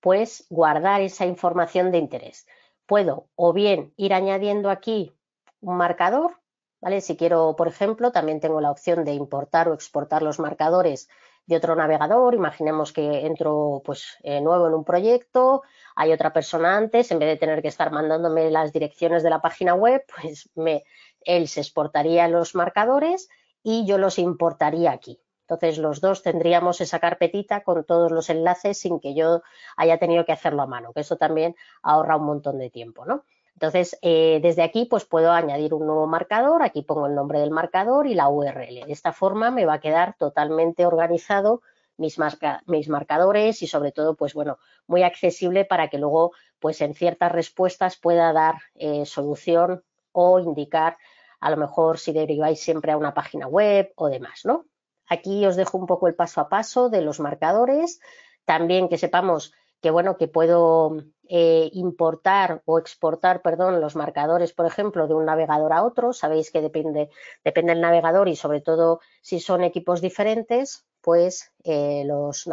pues 0.00 0.46
guardar 0.50 1.00
esa 1.00 1.26
información 1.26 1.90
de 1.90 1.98
interés. 1.98 2.46
Puedo 2.86 3.28
o 3.36 3.52
bien 3.52 3.92
ir 3.96 4.14
añadiendo 4.14 4.70
aquí 4.70 5.14
un 5.60 5.76
marcador, 5.76 6.40
¿vale? 6.80 7.00
Si 7.00 7.16
quiero, 7.16 7.54
por 7.56 7.68
ejemplo, 7.68 8.10
también 8.12 8.40
tengo 8.40 8.60
la 8.60 8.70
opción 8.70 9.04
de 9.04 9.12
importar 9.12 9.68
o 9.68 9.74
exportar 9.74 10.22
los 10.22 10.38
marcadores 10.38 11.08
de 11.46 11.56
otro 11.56 11.76
navegador. 11.76 12.34
Imaginemos 12.34 12.92
que 12.92 13.26
entro 13.26 13.82
pues 13.84 14.16
eh, 14.22 14.40
nuevo 14.40 14.66
en 14.66 14.74
un 14.74 14.84
proyecto, 14.84 15.62
hay 15.94 16.12
otra 16.12 16.32
persona 16.32 16.76
antes, 16.76 17.10
en 17.10 17.18
vez 17.18 17.28
de 17.28 17.36
tener 17.36 17.62
que 17.62 17.68
estar 17.68 17.90
mandándome 17.90 18.50
las 18.50 18.72
direcciones 18.72 19.22
de 19.22 19.30
la 19.30 19.40
página 19.40 19.74
web, 19.74 20.04
pues 20.20 20.48
me, 20.54 20.84
él 21.22 21.48
se 21.48 21.60
exportaría 21.60 22.28
los 22.28 22.54
marcadores 22.54 23.28
y 23.62 23.84
yo 23.86 23.98
los 23.98 24.18
importaría 24.18 24.92
aquí. 24.92 25.20
Entonces, 25.50 25.78
los 25.78 26.00
dos 26.00 26.22
tendríamos 26.22 26.80
esa 26.80 27.00
carpetita 27.00 27.64
con 27.64 27.82
todos 27.82 28.12
los 28.12 28.30
enlaces 28.30 28.78
sin 28.78 29.00
que 29.00 29.14
yo 29.14 29.42
haya 29.76 29.98
tenido 29.98 30.24
que 30.24 30.30
hacerlo 30.30 30.62
a 30.62 30.66
mano, 30.66 30.92
que 30.92 31.00
eso 31.00 31.16
también 31.16 31.56
ahorra 31.82 32.16
un 32.16 32.26
montón 32.26 32.56
de 32.58 32.70
tiempo, 32.70 33.04
¿no? 33.04 33.24
Entonces, 33.54 33.98
eh, 34.00 34.38
desde 34.40 34.62
aquí, 34.62 34.84
pues 34.84 35.04
puedo 35.04 35.32
añadir 35.32 35.74
un 35.74 35.86
nuevo 35.86 36.06
marcador, 36.06 36.62
aquí 36.62 36.82
pongo 36.82 37.08
el 37.08 37.16
nombre 37.16 37.40
del 37.40 37.50
marcador 37.50 38.06
y 38.06 38.14
la 38.14 38.28
URL. 38.28 38.86
De 38.86 38.92
esta 38.92 39.12
forma 39.12 39.50
me 39.50 39.66
va 39.66 39.74
a 39.74 39.80
quedar 39.80 40.14
totalmente 40.16 40.86
organizado 40.86 41.62
mis, 41.96 42.16
marcadores 42.16 43.60
y 43.60 43.66
sobre 43.66 43.90
todo, 43.90 44.14
pues 44.14 44.34
bueno, 44.34 44.58
muy 44.86 45.02
accesible 45.02 45.64
para 45.64 45.88
que 45.88 45.98
luego, 45.98 46.30
pues 46.60 46.80
en 46.80 46.94
ciertas 46.94 47.32
respuestas 47.32 47.96
pueda 47.96 48.32
dar 48.32 48.54
eh, 48.76 49.04
solución 49.04 49.82
o 50.12 50.38
indicar 50.38 50.96
a 51.40 51.50
lo 51.50 51.56
mejor 51.56 51.98
si 51.98 52.12
deriváis 52.12 52.60
siempre 52.60 52.92
a 52.92 52.96
una 52.96 53.14
página 53.14 53.48
web 53.48 53.92
o 53.96 54.08
demás, 54.08 54.42
¿no? 54.44 54.69
Aquí 55.10 55.44
os 55.44 55.56
dejo 55.56 55.76
un 55.76 55.86
poco 55.86 56.08
el 56.08 56.14
paso 56.14 56.40
a 56.40 56.48
paso 56.48 56.88
de 56.88 57.02
los 57.02 57.20
marcadores. 57.20 58.00
También 58.46 58.88
que 58.88 58.96
sepamos 58.96 59.52
que 59.80 59.90
bueno, 59.90 60.16
que 60.16 60.28
puedo 60.28 60.98
eh, 61.28 61.70
importar 61.72 62.62
o 62.66 62.78
exportar, 62.78 63.40
perdón, 63.40 63.80
los 63.80 63.96
marcadores, 63.96 64.52
por 64.52 64.66
ejemplo, 64.66 65.08
de 65.08 65.14
un 65.14 65.24
navegador 65.24 65.72
a 65.72 65.82
otro. 65.84 66.12
Sabéis 66.12 66.50
que 66.50 66.60
depende, 66.60 67.08
depende 67.44 67.72
del 67.72 67.80
navegador 67.80 68.28
y 68.28 68.36
sobre 68.36 68.60
todo 68.60 69.00
si 69.22 69.40
son 69.40 69.64
equipos 69.64 70.00
diferentes, 70.00 70.86
pues 71.00 71.52
eh, 71.64 72.04
los, 72.06 72.46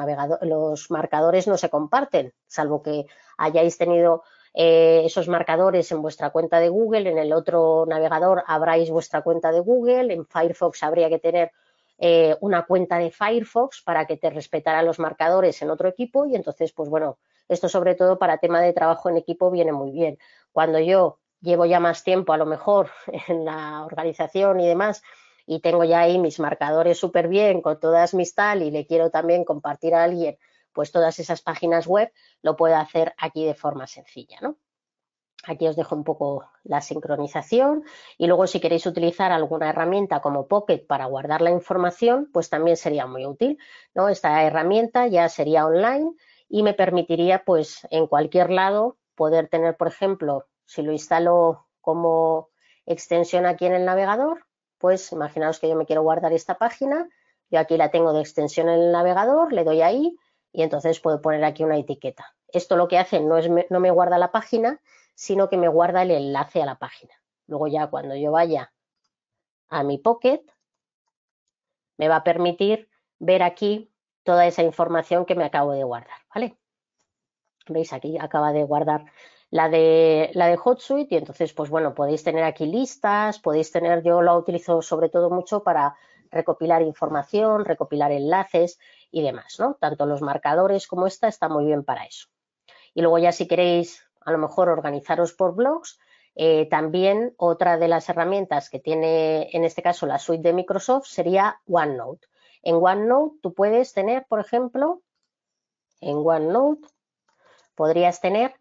marcadores 0.89 1.47
no 1.47 1.57
se 1.57 1.69
comparten, 1.69 2.34
salvo 2.47 2.81
que 2.81 3.05
hayáis 3.38 3.77
tenido 3.77 4.23
eh, 4.53 5.01
esos 5.05 5.27
marcadores 5.27 5.91
en 5.91 6.01
vuestra 6.01 6.29
cuenta 6.29 6.59
de 6.59 6.69
Google, 6.69 7.09
en 7.09 7.17
el 7.17 7.34
otro 7.34 7.85
navegador 7.88 8.43
habráis 8.47 8.89
vuestra 8.89 9.21
cuenta 9.21 9.51
de 9.51 9.59
Google, 9.59 10.13
en 10.13 10.25
Firefox 10.25 10.81
habría 10.84 11.09
que 11.09 11.19
tener 11.19 11.51
eh, 11.97 12.35
una 12.41 12.65
cuenta 12.65 12.97
de 12.99 13.11
Firefox 13.11 13.81
para 13.81 14.05
que 14.05 14.17
te 14.17 14.29
respetara 14.29 14.83
los 14.83 14.99
marcadores 14.99 15.61
en 15.61 15.69
otro 15.69 15.89
equipo 15.89 16.25
y 16.25 16.35
entonces, 16.35 16.71
pues 16.73 16.89
bueno, 16.89 17.17
esto 17.49 17.69
sobre 17.69 17.95
todo 17.95 18.19
para 18.19 18.37
tema 18.37 18.61
de 18.61 18.73
trabajo 18.73 19.09
en 19.09 19.17
equipo 19.17 19.49
viene 19.51 19.71
muy 19.71 19.91
bien. 19.91 20.17
Cuando 20.51 20.79
yo 20.79 21.19
llevo 21.41 21.65
ya 21.65 21.79
más 21.79 22.03
tiempo 22.03 22.33
a 22.33 22.37
lo 22.37 22.45
mejor 22.45 22.89
en 23.27 23.45
la 23.45 23.83
organización 23.85 24.59
y 24.59 24.67
demás 24.67 25.01
y 25.45 25.59
tengo 25.61 25.83
ya 25.83 26.01
ahí 26.01 26.19
mis 26.19 26.39
marcadores 26.39 26.99
súper 26.99 27.27
bien 27.27 27.61
con 27.61 27.79
todas 27.79 28.13
mis 28.13 28.35
tal 28.35 28.63
y 28.63 28.71
le 28.71 28.85
quiero 28.85 29.09
también 29.09 29.45
compartir 29.45 29.95
a 29.95 30.03
alguien 30.03 30.37
pues 30.73 30.91
todas 30.91 31.17
esas 31.17 31.41
páginas 31.41 31.87
web, 31.87 32.13
lo 32.43 32.55
puedo 32.55 32.75
hacer 32.75 33.15
aquí 33.17 33.43
de 33.43 33.55
forma 33.55 33.87
sencilla, 33.87 34.37
¿no? 34.41 34.57
Aquí 35.45 35.68
os 35.68 35.76
dejo 35.76 35.95
un 35.95 36.03
poco 36.03 36.49
la 36.64 36.81
sincronización 36.81 37.84
y 38.18 38.27
luego 38.27 38.47
si 38.47 38.59
queréis 38.59 38.85
utilizar 38.85 39.31
alguna 39.31 39.69
herramienta 39.69 40.19
como 40.19 40.47
Pocket 40.47 40.85
para 40.85 41.05
guardar 41.05 41.41
la 41.41 41.51
información, 41.51 42.30
pues 42.34 42.49
también 42.49 42.76
sería 42.76 43.05
muy 43.05 43.26
útil. 43.26 43.57
¿no? 43.93 44.09
Esta 44.09 44.43
herramienta 44.43 45.07
ya 45.07 45.30
sería 45.30 45.65
online 45.65 46.11
y 46.49 46.64
me 46.64 46.73
permitiría 46.73 47.43
pues 47.45 47.88
en 47.91 48.07
cualquier 48.07 48.49
lado 48.49 48.97
poder 49.15 49.47
tener, 49.47 49.77
por 49.77 49.88
ejemplo, 49.88 50.47
si 50.65 50.81
lo 50.81 50.91
instalo 50.91 51.68
como 51.81 52.49
extensión 52.85 53.45
aquí 53.45 53.65
en 53.65 53.73
el 53.73 53.85
navegador, 53.85 54.45
pues 54.77 55.11
imaginaos 55.11 55.59
que 55.59 55.69
yo 55.69 55.76
me 55.76 55.85
quiero 55.85 56.03
guardar 56.03 56.34
esta 56.34 56.57
página, 56.57 57.07
yo 57.49 57.59
aquí 57.59 57.77
la 57.77 57.91
tengo 57.91 58.14
de 58.14 58.22
extensión 58.22 58.69
en 58.69 58.80
el 58.80 58.91
navegador, 58.91 59.53
le 59.53 59.64
doy 59.64 59.81
ahí 59.81 60.18
y 60.51 60.64
entonces 60.64 60.99
puedo 60.99 61.22
poner 61.22 61.43
aquí 61.43 61.64
una 61.64 61.77
etiqueta. 61.77 62.35
Esto 62.49 62.76
lo 62.76 62.88
que 62.88 62.97
hace 62.97 63.19
no, 63.19 63.38
es, 63.38 63.49
no 63.69 63.80
me 63.80 63.91
guarda 63.91 64.18
la 64.18 64.31
página, 64.31 64.81
sino 65.18 65.49
que 65.49 65.57
me 65.57 65.68
guarda 65.68 66.03
el 66.03 66.11
enlace 66.11 66.61
a 66.61 66.68
la 66.68 66.77
página. 66.77 67.15
Luego 67.48 67.68
ya 67.68 67.88
cuando 67.88 68.15
yo 68.15 68.31
vaya 68.31 68.72
a 69.68 69.81
mi 69.81 69.98
Pocket, 69.98 70.44
me 71.98 72.07
va 72.07 72.18
a 72.18 72.23
permitir 72.23 72.88
ver 73.18 73.41
aquí 73.41 73.91
toda 74.22 74.45
esa 74.45 74.61
información 74.61 75.26
que 75.26 75.34
me 75.34 75.44
acabo 75.44 75.72
de 75.72 75.84
guardar, 75.84 76.19
¿vale? 76.34 76.60
Veis 77.68 77.94
aquí 77.94 78.19
acaba 78.19 78.53
de 78.53 78.64
guardar 78.64 79.06
la 79.49 79.69
de 79.69 80.30
la 80.35 80.48
de 80.48 80.60
HotSuite 80.64 81.15
y 81.15 81.18
entonces 81.18 81.52
pues 81.52 81.72
bueno, 81.72 81.95
podéis 81.95 82.23
tener 82.23 82.44
aquí 82.44 82.68
listas, 82.68 83.39
podéis 83.39 83.72
tener 83.72 84.03
yo 84.03 84.22
la 84.22 84.38
utilizo 84.38 84.84
sobre 84.84 85.10
todo 85.10 85.31
mucho 85.31 85.64
para 85.64 85.98
recopilar 86.30 86.84
información, 86.84 87.65
recopilar 87.65 88.11
enlaces 88.11 88.77
y 89.10 89.23
demás, 89.23 89.56
¿no? 89.57 89.77
Tanto 89.81 90.06
los 90.06 90.22
marcadores 90.22 90.85
como 90.85 91.07
esta 91.07 91.27
está 91.27 91.49
muy 91.49 91.65
bien 91.65 91.84
para 91.84 92.06
eso. 92.06 92.27
Y 92.94 93.02
luego 93.02 93.18
ya 93.18 93.31
si 93.31 93.48
queréis 93.48 94.06
a 94.27 94.31
lo 94.33 94.37
mejor 94.39 94.67
organizaros 94.67 95.31
por 95.31 95.55
blogs, 95.55 95.99
eh, 96.35 96.67
también 96.69 97.33
otra 97.37 97.77
de 97.77 97.87
las 97.87 98.09
herramientas 98.09 98.69
que 98.69 98.77
tiene 98.77 99.49
en 99.53 99.63
este 99.63 99.81
caso 99.81 100.05
la 100.05 100.19
suite 100.19 100.43
de 100.43 100.53
Microsoft 100.53 101.07
sería 101.07 101.61
OneNote. 101.65 102.27
En 102.61 102.75
OneNote 102.75 103.37
tú 103.41 103.53
puedes 103.53 103.93
tener, 103.93 104.25
por 104.27 104.41
ejemplo, 104.41 105.01
en 106.01 106.17
OneNote 106.17 106.89
podrías 107.73 108.19
tener 108.19 108.53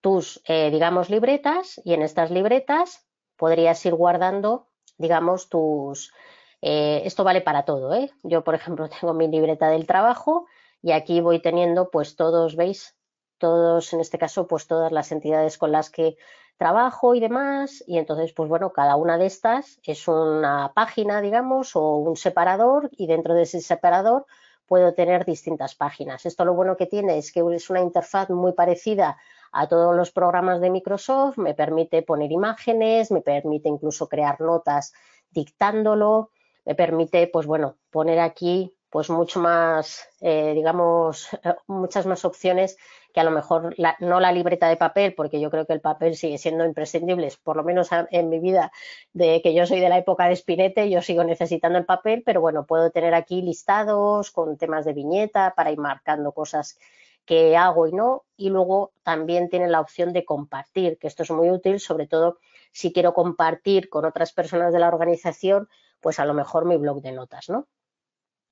tus, 0.00 0.42
eh, 0.48 0.70
digamos, 0.72 1.10
libretas 1.10 1.80
y 1.84 1.94
en 1.94 2.02
estas 2.02 2.32
libretas 2.32 3.06
podrías 3.36 3.86
ir 3.86 3.94
guardando, 3.94 4.66
digamos, 4.96 5.48
tus... 5.48 6.12
Eh, 6.60 7.02
esto 7.04 7.22
vale 7.22 7.40
para 7.40 7.64
todo, 7.64 7.94
¿eh? 7.94 8.10
Yo, 8.24 8.42
por 8.42 8.56
ejemplo, 8.56 8.88
tengo 9.00 9.14
mi 9.14 9.28
libreta 9.28 9.68
del 9.68 9.86
trabajo 9.86 10.46
y 10.82 10.90
aquí 10.90 11.20
voy 11.20 11.40
teniendo, 11.40 11.88
pues 11.90 12.16
todos, 12.16 12.56
¿veis? 12.56 12.97
Todos, 13.38 13.92
en 13.92 14.00
este 14.00 14.18
caso, 14.18 14.46
pues 14.46 14.66
todas 14.66 14.92
las 14.92 15.12
entidades 15.12 15.58
con 15.58 15.72
las 15.72 15.90
que 15.90 16.16
trabajo 16.58 17.14
y 17.14 17.20
demás. 17.20 17.82
Y 17.86 17.98
entonces, 17.98 18.32
pues 18.32 18.48
bueno, 18.48 18.72
cada 18.72 18.96
una 18.96 19.16
de 19.16 19.26
estas 19.26 19.78
es 19.84 20.06
una 20.08 20.72
página, 20.74 21.20
digamos, 21.20 21.74
o 21.76 21.96
un 21.96 22.16
separador 22.16 22.90
y 22.92 23.06
dentro 23.06 23.34
de 23.34 23.42
ese 23.42 23.60
separador 23.60 24.26
puedo 24.66 24.92
tener 24.92 25.24
distintas 25.24 25.74
páginas. 25.74 26.26
Esto 26.26 26.44
lo 26.44 26.54
bueno 26.54 26.76
que 26.76 26.86
tiene 26.86 27.16
es 27.16 27.32
que 27.32 27.42
es 27.54 27.70
una 27.70 27.80
interfaz 27.80 28.28
muy 28.28 28.52
parecida 28.52 29.16
a 29.50 29.66
todos 29.66 29.96
los 29.96 30.10
programas 30.10 30.60
de 30.60 30.68
Microsoft, 30.68 31.38
me 31.38 31.54
permite 31.54 32.02
poner 32.02 32.30
imágenes, 32.30 33.10
me 33.10 33.22
permite 33.22 33.70
incluso 33.70 34.06
crear 34.08 34.40
notas 34.42 34.92
dictándolo, 35.30 36.30
me 36.66 36.74
permite, 36.74 37.28
pues 37.28 37.46
bueno, 37.46 37.76
poner 37.90 38.20
aquí 38.20 38.74
pues 38.90 39.10
mucho 39.10 39.40
más, 39.40 40.06
eh, 40.20 40.52
digamos, 40.54 41.28
muchas 41.66 42.06
más 42.06 42.24
opciones 42.24 42.76
a 43.20 43.24
lo 43.24 43.30
mejor 43.30 43.74
no 44.00 44.20
la 44.20 44.32
libreta 44.32 44.68
de 44.68 44.76
papel, 44.76 45.14
porque 45.14 45.40
yo 45.40 45.50
creo 45.50 45.66
que 45.66 45.72
el 45.72 45.80
papel 45.80 46.16
sigue 46.16 46.38
siendo 46.38 46.64
imprescindible, 46.64 47.32
por 47.42 47.56
lo 47.56 47.64
menos 47.64 47.88
en 48.10 48.28
mi 48.28 48.38
vida, 48.38 48.72
de 49.12 49.40
que 49.42 49.54
yo 49.54 49.66
soy 49.66 49.80
de 49.80 49.88
la 49.88 49.98
época 49.98 50.28
de 50.28 50.36
Spinete, 50.36 50.90
yo 50.90 51.02
sigo 51.02 51.24
necesitando 51.24 51.78
el 51.78 51.84
papel, 51.84 52.22
pero 52.24 52.40
bueno, 52.40 52.66
puedo 52.66 52.90
tener 52.90 53.14
aquí 53.14 53.42
listados 53.42 54.30
con 54.30 54.56
temas 54.56 54.84
de 54.84 54.92
viñeta 54.92 55.54
para 55.56 55.70
ir 55.70 55.78
marcando 55.78 56.32
cosas 56.32 56.78
que 57.24 57.56
hago 57.56 57.86
y 57.86 57.92
no. 57.92 58.24
Y 58.36 58.48
luego 58.48 58.92
también 59.02 59.50
tiene 59.50 59.68
la 59.68 59.80
opción 59.80 60.12
de 60.12 60.24
compartir, 60.24 60.98
que 60.98 61.06
esto 61.06 61.22
es 61.22 61.30
muy 61.30 61.50
útil, 61.50 61.78
sobre 61.78 62.06
todo 62.06 62.38
si 62.72 62.92
quiero 62.92 63.12
compartir 63.12 63.88
con 63.88 64.04
otras 64.04 64.32
personas 64.32 64.72
de 64.72 64.78
la 64.78 64.88
organización, 64.88 65.68
pues 66.00 66.18
a 66.18 66.24
lo 66.24 66.34
mejor 66.34 66.64
mi 66.64 66.76
blog 66.76 67.02
de 67.02 67.12
notas, 67.12 67.48
¿no? 67.50 67.66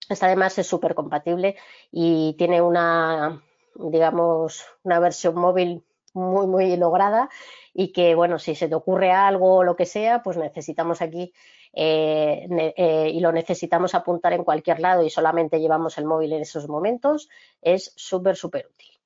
Esta 0.09 0.27
además 0.27 0.59
es 0.59 0.67
súper 0.67 0.95
compatible 0.95 1.57
y 1.91 2.35
tiene 2.39 2.61
una, 2.63 3.43
digamos, 3.79 4.65
una 4.83 5.01
versión 5.01 5.35
móvil 5.37 5.85
muy, 6.15 6.47
muy 6.47 6.77
lograda 6.77 7.29
y 7.75 7.93
que, 7.93 8.15
bueno, 8.15 8.39
si 8.39 8.55
se 8.55 8.69
te 8.69 8.75
ocurre 8.75 9.13
algo 9.13 9.57
o 9.57 9.65
lo 9.65 9.77
que 9.77 9.87
sea, 9.87 10.23
pues 10.23 10.37
necesitamos 10.37 11.03
aquí 11.03 11.33
eh, 11.73 12.75
eh, 12.77 13.11
y 13.13 13.21
lo 13.21 13.33
necesitamos 13.33 13.95
apuntar 13.95 14.33
en 14.33 14.45
cualquier 14.45 14.81
lado 14.81 15.03
y 15.03 15.11
solamente 15.11 15.61
llevamos 15.61 15.99
el 15.99 16.07
móvil 16.07 16.33
en 16.33 16.43
esos 16.43 16.69
momentos, 16.69 17.29
es 17.61 17.93
súper, 17.97 18.37
súper 18.37 18.67
útil. 18.67 18.99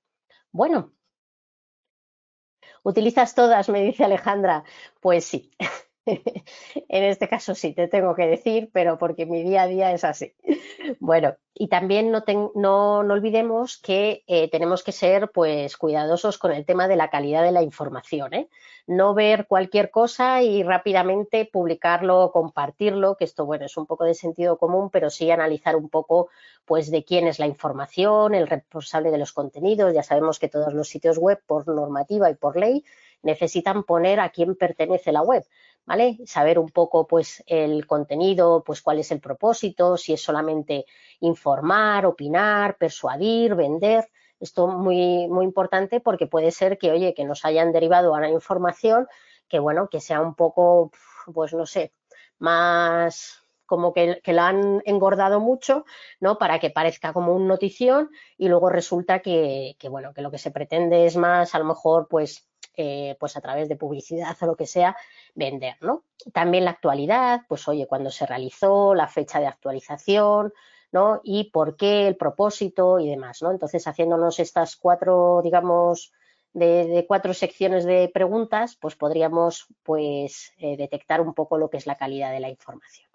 Bueno, 0.53 0.93
¿utilizas 2.83 3.35
todas? 3.35 3.69
Me 3.69 3.83
dice 3.83 4.05
Alejandra. 4.05 4.65
Pues 5.01 5.25
sí. 5.25 5.51
en 6.89 7.05
este 7.05 7.29
caso 7.29 7.55
sí, 7.55 7.73
te 7.73 7.89
tengo 7.89 8.15
que 8.15 8.27
decir, 8.27 8.71
pero 8.73 8.99
porque 8.99 9.27
mi 9.27 9.43
día 9.43 9.63
a 9.63 9.67
día 9.67 9.93
es 9.93 10.05
así. 10.05 10.35
Bueno, 10.99 11.37
y 11.55 11.69
también 11.69 12.11
no, 12.55 12.99
olvidemos 12.99 13.79
que 13.79 14.25
eh, 14.27 14.49
tenemos 14.51 14.83
que 14.83 14.93
ser 14.93 15.31
pues 15.31 15.77
cuidadosos 15.77 16.39
con 16.39 16.53
el 16.53 16.65
tema 16.65 16.89
de 16.89 16.97
la 16.97 17.11
calidad 17.11 17.43
de 17.43 17.53
la 17.53 17.63
información. 17.63 18.33
¿eh? 18.33 18.49
No 18.87 19.15
ver 19.15 19.47
cualquier 19.47 19.91
cosa 19.91 20.43
y 20.43 20.63
rápidamente 20.63 21.49
publicarlo 21.53 22.21
o 22.21 22.33
compartirlo, 22.33 23.17
que 23.17 23.25
esto 23.25 23.45
bueno 23.45 23.67
es 23.67 23.77
un 23.77 23.87
poco 23.87 24.05
de 24.05 24.15
sentido 24.15 24.59
común, 24.59 24.91
pero 24.91 25.11
sí 25.11 25.31
analizar 25.31 25.77
un 25.77 25.91
poco 25.91 26.31
pues 26.65 26.91
de 26.91 27.05
quién 27.05 27.27
es 27.27 27.39
la 27.39 27.47
información, 27.47 28.35
el 28.35 28.49
responsable 28.49 29.11
de 29.11 29.19
los 29.19 29.33
contenidos. 29.33 29.93
Ya 29.93 30.03
sabemos 30.03 30.39
que 30.39 30.49
todos 30.49 30.73
los 30.73 30.89
sitios 30.89 31.19
web 31.19 31.43
por 31.47 31.69
normativa 31.69 32.31
y 32.31 32.35
por 32.35 32.57
ley 32.57 32.85
necesitan 33.23 33.85
poner 33.85 34.21
a 34.21 34.31
quién 34.31 34.55
pertenece 34.55 35.13
la 35.13 35.23
web. 35.23 35.45
¿Vale? 35.87 36.19
Saber 36.27 36.59
un 36.59 36.71
poco, 36.71 37.07
pues, 37.07 37.43
el 37.47 37.87
contenido, 37.87 38.63
pues, 38.65 38.83
cuál 38.83 38.99
es 38.99 39.11
el 39.11 39.21
propósito, 39.21 39.97
si 39.97 40.13
es 40.13 40.23
solamente 40.23 40.87
informar, 41.21 42.07
opinar, 42.07 42.77
persuadir, 42.79 43.55
vender. 43.55 44.09
Esto 44.39 44.69
muy, 44.69 45.29
muy 45.29 45.45
importante 45.45 46.01
porque 46.01 46.27
puede 46.27 46.51
ser 46.51 46.79
que, 46.79 46.91
oye, 46.91 47.15
que 47.15 47.25
nos 47.25 47.45
hayan 47.45 47.73
derivado 47.73 48.15
a 48.15 48.19
una 48.19 48.31
información 48.31 49.07
que, 49.49 49.59
bueno, 49.59 49.89
que 49.89 50.01
sea 50.01 50.21
un 50.21 50.35
poco, 50.35 50.91
pues, 51.35 51.53
no 51.55 51.67
sé, 51.67 51.93
más 52.39 53.45
como 53.67 53.93
que, 53.93 54.21
que, 54.25 54.33
la 54.33 54.49
han 54.49 54.83
engordado 54.85 55.39
mucho, 55.39 55.85
¿no? 56.19 56.39
Para 56.39 56.59
que 56.59 56.71
parezca 56.71 57.13
como 57.13 57.35
un 57.35 57.47
notición 57.47 58.11
y 58.37 58.49
luego 58.49 58.69
resulta 58.69 59.21
que, 59.21 59.77
que, 59.79 59.89
bueno, 59.89 60.13
que 60.13 60.23
lo 60.23 60.31
que 60.33 60.39
se 60.39 60.51
pretende 60.51 61.07
es 61.07 61.17
más, 61.17 61.55
a 61.55 61.61
lo 61.61 61.67
mejor, 61.67 62.09
pues, 62.09 62.50
eh, 62.83 63.17
pues 63.21 63.37
a 63.37 63.43
través 63.43 63.69
de 63.69 63.77
publicidad 63.77 64.35
o 64.41 64.47
lo 64.47 64.57
que 64.57 64.67
sea, 64.67 64.97
vender, 65.35 65.77
¿no? 65.83 66.05
También 66.33 66.65
la 66.65 66.71
actualidad, 66.71 67.43
pues 67.47 67.69
oye, 67.69 67.87
cuando 67.87 68.11
se 68.11 68.25
realizó, 68.25 68.95
la 68.95 69.07
fecha 69.07 69.39
de 69.39 69.47
actualización, 69.47 70.55
¿no? 70.93 71.21
Y 71.23 71.51
por 71.51 71.77
qué, 71.77 72.09
el 72.09 72.17
propósito 72.17 72.99
y 72.99 73.09
demás, 73.09 73.43
¿no? 73.43 73.51
Entonces, 73.51 73.87
haciéndonos 73.87 74.39
estas 74.39 74.77
cuatro, 74.77 75.43
digamos, 75.45 76.15
de, 76.55 77.05
cuatro 77.07 77.35
secciones 77.35 77.85
de 77.85 78.11
preguntas, 78.13 78.79
pues 78.81 78.97
podríamos, 78.97 79.67
pues, 79.83 80.53
eh, 80.57 80.79
detectar 80.79 81.21
un 81.21 81.35
poco 81.35 81.59
lo 81.59 81.69
que 81.69 81.77
es 81.77 81.87
la 81.87 81.97
calidad 81.97 82.33
de 82.33 82.41
la 82.41 82.49
información. 82.49 83.10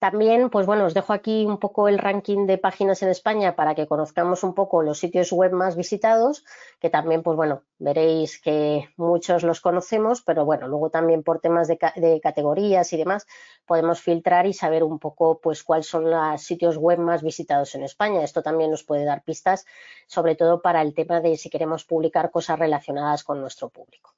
También, 0.00 0.48
pues 0.48 0.64
bueno, 0.64 0.86
os 0.86 0.94
dejo 0.94 1.12
aquí 1.12 1.44
un 1.44 1.58
poco 1.58 1.86
el 1.86 1.98
ranking 1.98 2.46
de 2.46 2.56
páginas 2.56 3.02
en 3.02 3.10
España 3.10 3.54
para 3.54 3.74
que 3.74 3.86
conozcamos 3.86 4.42
un 4.44 4.54
poco 4.54 4.82
los 4.82 4.98
sitios 4.98 5.30
web 5.30 5.52
más 5.52 5.76
visitados, 5.76 6.42
que 6.80 6.88
también, 6.88 7.22
pues 7.22 7.36
bueno, 7.36 7.64
veréis 7.78 8.40
que 8.40 8.88
muchos 8.96 9.42
los 9.42 9.60
conocemos, 9.60 10.22
pero 10.22 10.46
bueno, 10.46 10.68
luego 10.68 10.88
también 10.88 11.22
por 11.22 11.40
temas 11.40 11.68
de, 11.68 12.20
categorías 12.22 12.90
y 12.94 12.96
demás, 12.96 13.26
podemos 13.66 14.00
filtrar 14.00 14.46
y 14.46 14.54
saber 14.54 14.84
un 14.84 14.98
poco, 14.98 15.38
pues, 15.38 15.62
cuáles 15.62 15.86
son 15.86 16.10
los 16.10 16.40
sitios 16.40 16.78
web 16.78 16.98
más 16.98 17.22
visitados 17.22 17.74
en 17.74 17.82
España. 17.82 18.24
Esto 18.24 18.42
también 18.42 18.70
nos 18.70 18.84
puede 18.84 19.04
dar 19.04 19.22
pistas, 19.22 19.66
sobre 20.06 20.34
todo 20.34 20.62
para 20.62 20.80
el 20.80 20.94
tema 20.94 21.20
de 21.20 21.36
si 21.36 21.50
queremos 21.50 21.84
publicar 21.84 22.30
cosas 22.30 22.58
relacionadas 22.58 23.22
con 23.22 23.38
nuestro 23.38 23.68
público. 23.68 24.14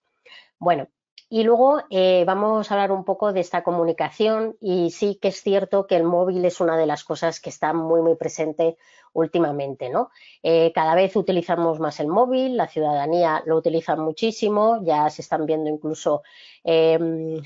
Bueno, 0.61 0.87
y 1.33 1.45
luego 1.45 1.81
eh, 1.89 2.25
vamos 2.27 2.71
a 2.71 2.75
hablar 2.75 2.93
un 2.93 3.07
poco 3.07 3.33
de 3.33 3.41
esta 3.41 3.63
comunicación 3.63 4.55
y 4.61 4.91
sí 4.91 5.19
que 5.19 5.29
es 5.29 5.41
cierto 5.41 5.87
que 5.87 5.97
el 5.97 6.05
móvil 6.05 6.45
es 6.45 6.61
una 6.61 6.77
de 6.77 6.85
las 6.85 7.05
cosas 7.05 7.41
que 7.41 7.49
está 7.49 7.73
muy, 7.73 8.03
muy 8.03 8.17
presente 8.17 8.77
últimamente, 9.15 9.89
¿no? 9.89 10.11
Eh, 10.43 10.73
cada 10.75 10.95
vez 10.95 11.17
utilizamos 11.17 11.81
más 11.81 12.01
el 12.01 12.09
móvil, 12.09 12.59
la 12.59 12.69
ciudadanía 12.69 13.43
lo 13.47 13.57
utiliza 13.57 13.97
muchísimo, 13.97 14.81
ya 14.85 15.09
se 15.09 15.23
están 15.23 15.47
viendo 15.47 15.71
incluso 15.71 16.23
em, 16.65 17.41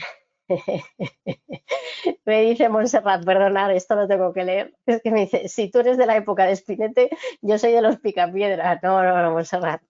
me 2.25 2.43
dice 2.43 2.69
Montserrat, 2.69 3.25
perdonad, 3.25 3.75
esto 3.75 3.95
lo 3.97 4.07
tengo 4.07 4.33
que 4.33 4.45
leer. 4.45 4.75
Es 4.87 5.03
que 5.03 5.11
me 5.11 5.21
dice, 5.21 5.49
si 5.49 5.71
tú 5.71 5.81
eres 5.81 5.97
de 5.97 6.07
la 6.07 6.17
época 6.17 6.45
de 6.47 6.57
Spinete, 6.57 7.11
yo 7.41 7.59
soy 7.59 7.73
de 7.73 7.83
los 7.83 7.99
picapiedras. 7.99 8.83
No, 8.83 9.03
no, 9.03 9.23
no, 9.23 9.33
Montserrat. 9.33 9.83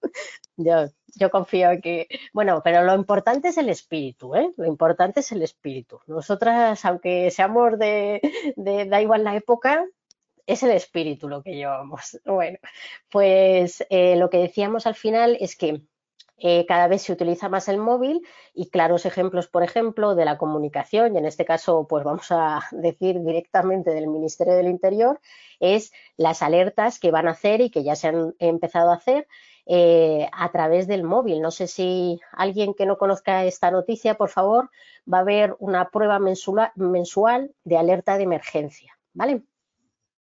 Yo, 0.57 0.87
yo 1.15 1.31
confío 1.31 1.71
en 1.71 1.81
que. 1.81 2.09
Bueno, 2.33 2.61
pero 2.65 2.83
lo 2.85 2.95
importante 2.95 3.49
es 3.49 3.59
el 3.59 3.69
espíritu, 3.69 4.35
¿eh? 4.35 4.51
Lo 4.57 4.67
importante 4.67 5.21
es 5.21 5.33
el 5.33 5.43
espíritu. 5.43 6.01
Nosotras, 6.07 6.85
aunque 6.85 7.31
seamos 7.31 7.79
de, 7.79 8.21
de 8.57 8.87
da 8.87 9.03
igual 9.03 9.25
la 9.25 9.37
época, 9.37 9.85
es 10.47 10.63
el 10.63 10.71
espíritu 10.71 11.29
lo 11.29 11.43
que 11.43 11.55
llevamos. 11.55 12.19
Bueno, 12.25 12.59
pues 13.11 13.85
eh, 13.91 14.17
lo 14.17 14.31
que 14.31 14.39
decíamos 14.39 14.87
al 14.87 14.95
final 14.95 15.37
es 15.41 15.57
que 15.57 15.83
eh, 16.39 16.67
cada 16.67 16.87
vez 16.87 17.03
se 17.03 17.13
utiliza 17.13 17.49
más 17.49 17.69
el 17.69 17.79
móvil 17.79 18.27
y 18.55 18.69
claros 18.69 19.07
ejemplos, 19.07 19.49
por 19.49 19.63
ejemplo, 19.63 20.15
de 20.15 20.25
la 20.25 20.37
comunicación, 20.37 21.15
y 21.15 21.19
en 21.19 21.27
este 21.27 21.45
caso, 21.45 21.87
pues 21.89 22.05
vamos 22.05 22.27
a 22.31 22.61
decir 22.73 23.21
directamente 23.21 23.91
del 23.91 24.09
Ministerio 24.09 24.55
del 24.55 24.69
Interior, 24.69 25.21
es 25.61 25.93
las 26.17 26.43
alertas 26.43 26.99
que 26.99 27.11
van 27.11 27.29
a 27.29 27.33
hacer 27.33 27.61
y 27.61 27.71
que 27.71 27.85
ya 27.85 27.97
se 27.97 28.09
han 28.09 28.35
empezado 28.39 28.91
a 28.91 28.97
hacer 28.97 29.27
eh, 29.65 30.29
a 30.33 30.53
través 30.53 30.87
del 30.87 31.03
móvil. 31.03 31.41
No 31.41 31.51
sé 31.51 31.67
si 31.67 32.21
alguien 32.33 32.75
que 32.75 32.87
no 32.87 32.99
conozca 32.99 33.45
esta 33.45 33.71
noticia, 33.71 34.15
por 34.17 34.29
favor, 34.29 34.71
va 35.13 35.19
a 35.19 35.23
haber 35.23 35.57
una 35.59 35.91
prueba 35.91 36.19
mensual 36.19 37.55
de 37.65 37.79
alerta 37.79 38.17
de 38.17 38.25
emergencia, 38.25 38.97
¿vale? 39.13 39.43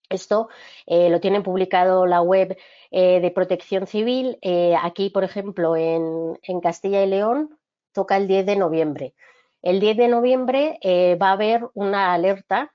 Esto 0.09 0.49
eh, 0.85 1.09
lo 1.09 1.19
tiene 1.19 1.41
publicado 1.41 2.05
la 2.05 2.21
web 2.21 2.57
eh, 2.91 3.19
de 3.19 3.31
Protección 3.31 3.88
Civil. 3.88 4.38
Eh, 4.41 4.75
aquí, 4.81 5.09
por 5.09 5.23
ejemplo, 5.23 5.75
en, 5.75 6.38
Castilla 6.61 7.03
y 7.03 7.07
León, 7.07 7.57
toca 7.93 8.17
el 8.17 8.27
10 8.27 8.45
de 8.45 8.55
noviembre. 8.55 9.15
El 9.61 9.80
10 9.80 9.97
de 9.97 10.07
noviembre 10.07 10.80
va 11.21 11.30
a 11.30 11.34
haber 11.34 11.67
una 11.73 12.13
alerta 12.13 12.73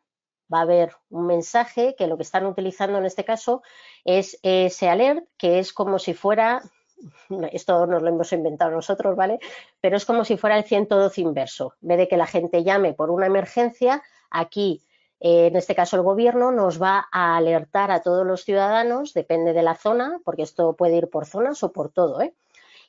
va 0.52 0.60
a 0.60 0.62
haber 0.62 0.94
un 1.10 1.26
mensaje 1.26 1.94
que 1.96 2.06
lo 2.06 2.16
que 2.16 2.22
están 2.22 2.46
utilizando 2.46 2.98
en 2.98 3.05
este 3.05 3.24
caso 3.24 3.62
es 4.05 4.38
ese 4.42 4.88
alert, 4.88 5.24
que 5.36 5.59
es 5.59 5.72
como 5.72 5.98
si 5.98 6.14
fuera, 6.14 6.62
esto 7.52 7.86
nos 7.86 8.02
lo 8.02 8.09
hemos 8.09 8.32
inventado 8.32 8.70
nosotros, 8.70 9.16
¿vale? 9.16 9.38
Pero 9.80 9.96
es 9.96 10.05
como 10.05 10.24
si 10.24 10.36
fuera 10.36 10.56
el 10.56 10.64
112 10.64 11.20
inverso. 11.20 11.74
En 11.82 11.88
vez 11.88 11.98
de 11.98 12.09
que 12.09 12.16
la 12.16 12.26
gente 12.26 12.64
llame 12.64 12.94
por 12.94 13.10
una 13.10 13.26
emergencia, 13.26 14.02
aquí, 14.30 14.82
en 15.20 15.57
este 15.57 15.74
caso 15.74 15.97
el 15.97 16.03
gobierno, 16.03 16.53
nos 16.53 16.81
va 16.81 17.09
a 17.11 17.36
alertar 17.36 17.90
a 17.90 18.03
todos 18.03 18.27
los 18.27 18.45
ciudadanos, 18.45 19.15
depende 19.15 19.53
de 19.53 19.62
la 19.62 19.74
zona, 19.74 20.20
porque 20.24 20.43
esto 20.43 20.74
puede 20.77 20.97
ir 20.97 21.09
por 21.09 21.27
zonas 21.27 21.62
o 21.62 21.73
por 21.73 21.90
todo, 21.90 22.20
¿eh? 22.20 22.35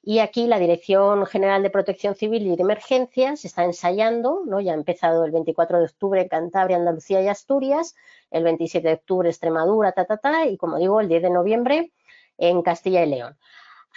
Y 0.01 0.19
aquí 0.19 0.47
la 0.47 0.60
Dirección 0.60 1.26
General 1.26 1.61
de 1.61 1.69
Protección 1.69 2.15
Civil 2.15 2.47
y 2.47 2.56
de 2.56 2.61
Emergencias 2.61 3.43
está 3.43 3.65
ensayando, 3.65 4.43
¿no? 4.45 4.61
ya 4.61 4.72
ha 4.72 4.76
empezado 4.76 5.26
el 5.26 5.31
24 5.31 5.80
de 5.80 5.85
octubre 5.85 6.22
en 6.22 6.30
Cantabria, 6.30 6.77
Andalucía 6.77 7.22
y 7.22 7.27
Asturias, 7.27 7.95
el 8.31 8.43
27 8.43 8.88
de 8.88 8.93
octubre 8.93 9.30
Extremadura, 9.30 9.91
ta, 9.91 10.06
ta, 10.06 10.18
ta, 10.18 10.45
y 10.45 10.57
como 10.57 10.77
digo, 10.77 11.01
el 11.01 11.10
10 11.10 11.23
de 11.23 11.30
noviembre 11.30 11.91
en 12.38 12.61
Castilla 12.61 13.03
y 13.03 13.10
León. 13.10 13.38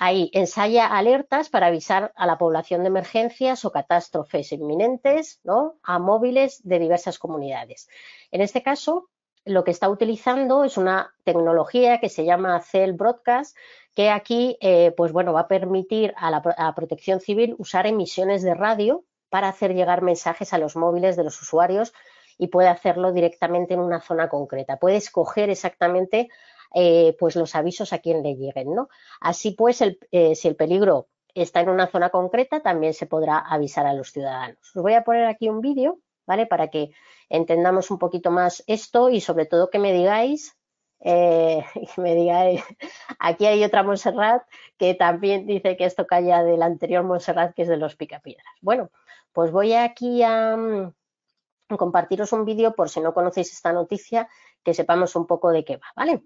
Ahí 0.05 0.31
ensaya 0.33 0.89
alertas 0.89 1.49
para 1.49 1.69
avisar 1.69 2.13
a 2.17 2.27
la 2.27 2.37
población 2.37 2.81
de 2.81 2.89
emergencias 2.89 3.65
o 3.65 3.71
catástrofes 3.71 4.51
inminentes 4.51 5.39
¿no? 5.45 5.77
a 5.85 6.01
móviles 6.01 6.61
de 6.65 6.81
diversas 6.81 7.21
comunidades. 7.21 7.89
En 8.33 8.41
este 8.41 8.65
caso, 8.65 9.11
lo 9.45 9.63
que 9.63 9.71
está 9.71 9.89
utilizando 9.89 10.65
es 10.65 10.77
una 10.77 11.15
tecnología 11.23 12.01
que 12.01 12.09
se 12.09 12.25
llama 12.25 12.61
Cell 12.63 12.95
Broadcast, 12.95 13.57
que 13.95 14.11
aquí, 14.11 14.59
eh, 14.61 14.93
pues 14.97 15.13
bueno, 15.13 15.33
va 15.35 15.43
a 15.43 15.47
permitir 15.47 16.13
a 16.17 16.33
la, 16.33 16.75
protección 16.75 17.21
civil 17.21 17.55
usar 17.59 17.87
emisiones 17.87 18.43
de 18.43 18.55
radio 18.55 19.05
para 19.31 19.47
hacer 19.47 19.73
llegar 19.73 20.03
mensajes 20.03 20.53
a 20.53 20.59
los 20.59 20.75
móviles 20.75 21.15
de 21.15 21.23
los 21.23 21.41
usuarios 21.41 21.95
y 22.39 22.49
puede 22.49 22.67
hacerlo 22.67 23.13
directamente 23.13 23.75
en 23.75 23.81
una 23.81 24.01
zona 24.01 24.29
concreta. 24.29 24.79
Puede 24.81 24.97
escoger 24.97 25.49
exactamente 25.49 26.29
eh, 26.75 27.17
pues 27.19 27.37
los 27.37 27.55
avisos 27.55 27.93
a 27.93 27.99
quien 27.99 28.23
le 28.23 28.35
lleguen, 28.35 28.75
¿no? 28.75 28.89
Así 29.21 29.53
pues, 29.53 29.83
eh, 29.83 30.35
si 30.35 30.49
el 30.49 30.57
peligro 30.57 31.09
está 31.35 31.61
en 31.61 31.71
una 31.71 31.87
zona 31.87 32.11
concreta, 32.11 32.61
también 32.61 32.95
se 32.95 33.07
podrá 33.07 33.39
avisar 33.39 33.87
a 33.87 33.95
los 33.95 34.13
ciudadanos. 34.13 34.59
Os 34.75 34.83
voy 34.83 34.95
a 34.95 35.05
poner 35.05 35.27
aquí 35.27 35.49
un 35.49 35.61
vídeo, 35.61 36.01
¿vale? 36.27 36.47
Para 36.47 36.69
que 36.69 36.91
entendamos 37.29 37.91
un 37.91 37.99
poquito 37.99 38.31
más 38.31 38.63
esto 38.67 39.09
y 39.09 39.21
sobre 39.21 39.47
todo 39.47 39.71
que 39.71 39.79
me 39.79 39.93
digáis 39.93 40.57
eh, 41.05 41.65
me 41.97 42.15
diga, 42.15 42.45
aquí 43.19 43.47
hay 43.47 43.65
otra 43.65 43.83
Montserrat 43.83 44.45
que 44.79 44.95
también 44.95 45.47
dice 45.47 45.77
que 45.77 45.85
esto 45.85 46.07
calla 46.07 46.43
del 46.43 46.63
anterior 46.63 47.03
Montserrat 47.05 47.55
que 47.55 47.63
es 47.63 47.69
de 47.69 47.77
los 47.77 47.97
Picapiedras. 47.97 48.55
Bueno, 48.61 48.91
pues 49.33 49.51
voy 49.51 49.75
aquí 49.75 50.23
a, 50.23 50.57
mm, 50.57 50.93
compartiros 51.77 52.33
un 52.33 52.45
vídeo 52.45 52.75
por 52.75 52.89
si 52.89 53.01
no 53.01 53.15
conocéis 53.15 53.53
esta 53.53 53.73
noticia, 53.73 54.29
que 54.63 54.75
sepamos 54.75 55.17
un 55.17 55.27
poco 55.27 55.51
de 55.51 55.65
qué 55.65 55.77
va, 55.77 55.87
¿vale? 55.97 56.23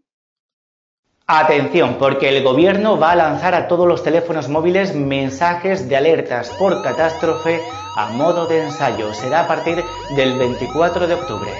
Atención, 1.29 1.97
porque 1.99 2.29
el 2.29 2.45
gobierno 2.45 3.01
va 3.01 3.11
a 3.11 3.17
lanzar 3.17 3.53
a 3.57 3.67
todos 3.67 3.89
los 3.89 4.05
teléfonos 4.05 4.49
móviles 4.49 4.95
mensajes 4.95 5.89
de 5.89 5.97
alertas 5.97 6.51
por 6.51 6.85
catástrofe 6.85 7.61
a 7.97 8.07
modo 8.13 8.47
de 8.47 8.63
ensayo. 8.63 9.13
Será 9.13 9.41
a 9.41 9.49
partir 9.49 9.83
del 10.15 10.39
24 10.39 11.09
de 11.09 11.15
octubre. 11.15 11.51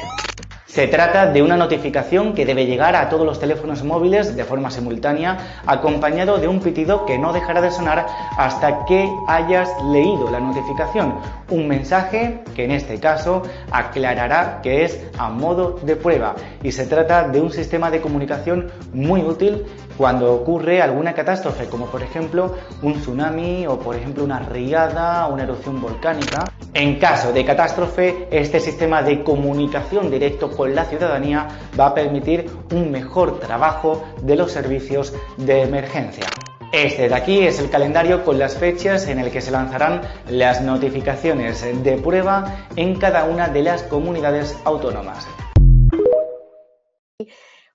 Se 0.67 0.89
trata 0.89 1.31
de 1.31 1.43
una 1.43 1.57
notificación 1.57 2.35
que 2.35 2.45
debe 2.45 2.67
llegar 2.67 2.97
a 2.97 3.09
todos 3.09 3.25
los 3.25 3.39
teléfonos 3.39 3.85
móviles 3.85 4.35
de 4.35 4.45
forma 4.45 4.73
simultánea, 4.73 5.63
acompañado 5.65 6.39
de 6.39 6.49
un 6.49 6.59
pitido 6.59 7.07
que 7.07 7.19
no 7.19 7.33
dejará 7.33 7.61
de 7.61 7.71
sonar 7.71 8.05
hasta 8.37 8.85
que 8.85 9.09
hayas 9.29 9.71
leído 9.85 10.29
la 10.29 10.41
notificación. 10.41 11.21
Un 11.51 11.69
mensaje 11.69 12.43
que 12.57 12.65
en 12.65 12.73
este 12.73 12.99
caso 12.99 13.43
aclarará 13.71 14.61
que 14.61 14.85
es 14.85 15.01
a 15.17 15.31
modo 15.31 15.79
de 15.85 15.95
prueba 15.95 16.35
y 16.65 16.73
se 16.73 16.87
trata 16.87 17.29
de 17.29 17.41
un 17.41 17.53
sistema 17.53 17.93
de 17.93 18.01
comunicación 18.01 18.73
muy 18.93 19.23
útil 19.23 19.65
cuando 19.97 20.35
ocurre 20.35 20.83
alguna 20.83 21.15
catástrofe, 21.15 21.67
como 21.67 21.87
por 21.87 22.03
ejemplo 22.03 22.55
un 22.83 22.95
tsunami 22.95 23.67
o 23.67 23.79
por 23.79 23.97
ejemplo 23.97 24.25
una 24.25 24.41
riada 24.41 25.29
o 25.29 25.35
una 25.35 25.45
erupción 25.45 25.81
volcánica. 25.81 26.45
En 26.75 26.99
caso 26.99 27.33
de 27.33 27.45
catástrofe, 27.45 28.29
este 28.31 28.61
sistema 28.61 29.03
de 29.03 29.23
comunicación 29.23 30.11
directo 30.11 30.51
con 30.57 30.75
la 30.75 30.87
ciudadanía 30.87 31.49
va 31.79 31.87
a 31.87 31.95
permitir 31.95 32.51
un 32.73 32.91
mejor 32.91 33.39
trabajo 33.39 34.03
de 34.23 34.37
los 34.37 34.53
servicios 34.53 35.15
de 35.37 35.63
emergencia. 35.63 36.27
Este 36.73 37.09
de 37.09 37.15
aquí 37.15 37.47
es 37.47 37.61
el 37.61 37.71
calendario 37.71 38.25
con 38.25 38.39
las 38.39 38.57
fechas 38.57 39.07
en 39.09 39.19
el 39.19 39.31
que 39.31 39.41
se 39.41 39.51
lanzarán 39.51 40.03
las 40.29 40.63
notificaciones 40.63 41.63
de 41.85 41.97
prueba 41.97 42.67
en 42.75 42.99
cada 42.99 43.25
una 43.25 43.49
de 43.49 43.63
las 43.63 43.83
comunidades 43.85 44.59
autónomas 44.65 45.27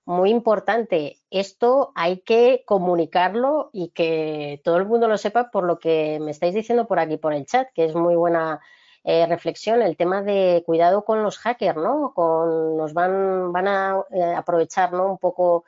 muy 0.04 0.30
importante. 0.30 1.18
Esto 1.30 1.92
hay 1.94 2.20
que 2.20 2.64
comunicarlo 2.66 3.70
y 3.72 3.90
que 3.90 4.60
todo 4.64 4.76
el 4.76 4.86
mundo 4.86 5.08
lo 5.08 5.16
sepa 5.16 5.50
por 5.50 5.64
lo 5.64 5.78
que 5.78 6.18
me 6.20 6.30
estáis 6.30 6.54
diciendo 6.54 6.86
por 6.86 6.98
aquí, 6.98 7.16
por 7.16 7.32
el 7.32 7.46
chat, 7.46 7.68
que 7.74 7.84
es 7.84 7.94
muy 7.94 8.14
buena 8.16 8.60
eh, 9.04 9.26
reflexión. 9.26 9.82
El 9.82 9.96
tema 9.96 10.22
de 10.22 10.62
cuidado 10.66 11.04
con 11.04 11.22
los 11.22 11.38
hackers, 11.38 11.76
¿no? 11.76 12.12
Con, 12.14 12.76
nos 12.76 12.92
van, 12.92 13.52
van 13.52 13.68
a 13.68 14.04
eh, 14.10 14.34
aprovechar, 14.36 14.92
¿no? 14.92 15.10
Un 15.12 15.18
poco, 15.18 15.64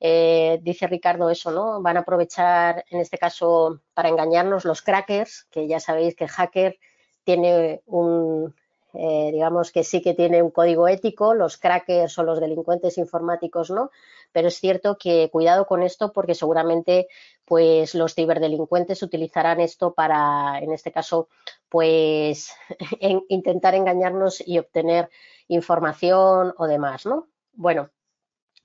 eh, 0.00 0.60
dice 0.62 0.86
Ricardo 0.86 1.30
eso, 1.30 1.50
¿no? 1.50 1.82
Van 1.82 1.96
a 1.96 2.00
aprovechar, 2.00 2.84
en 2.90 3.00
este 3.00 3.18
caso, 3.18 3.80
para 3.94 4.08
engañarnos 4.08 4.64
los 4.64 4.82
crackers, 4.82 5.46
que 5.50 5.66
ya 5.66 5.80
sabéis 5.80 6.14
que 6.14 6.28
hacker 6.28 6.78
tiene 7.24 7.82
un, 7.86 8.54
eh, 8.98 9.30
digamos 9.32 9.72
que 9.72 9.84
sí 9.84 10.00
que 10.00 10.14
tiene 10.14 10.42
un 10.42 10.50
código 10.50 10.88
ético, 10.88 11.34
los 11.34 11.58
crackers 11.58 12.18
o 12.18 12.22
los 12.22 12.40
delincuentes 12.40 12.96
informáticos 12.96 13.70
no, 13.70 13.90
pero 14.36 14.48
es 14.48 14.60
cierto 14.60 14.98
que 14.98 15.30
cuidado 15.30 15.66
con 15.66 15.82
esto 15.82 16.12
porque 16.12 16.34
seguramente 16.34 17.08
pues 17.46 17.94
los 17.94 18.14
ciberdelincuentes 18.14 19.02
utilizarán 19.02 19.60
esto 19.62 19.94
para, 19.94 20.58
en 20.58 20.72
este 20.74 20.92
caso, 20.92 21.30
pues 21.70 22.52
intentar 23.30 23.74
engañarnos 23.74 24.46
y 24.46 24.58
obtener 24.58 25.08
información 25.48 26.52
o 26.58 26.66
demás, 26.66 27.06
¿no? 27.06 27.28
Bueno, 27.54 27.88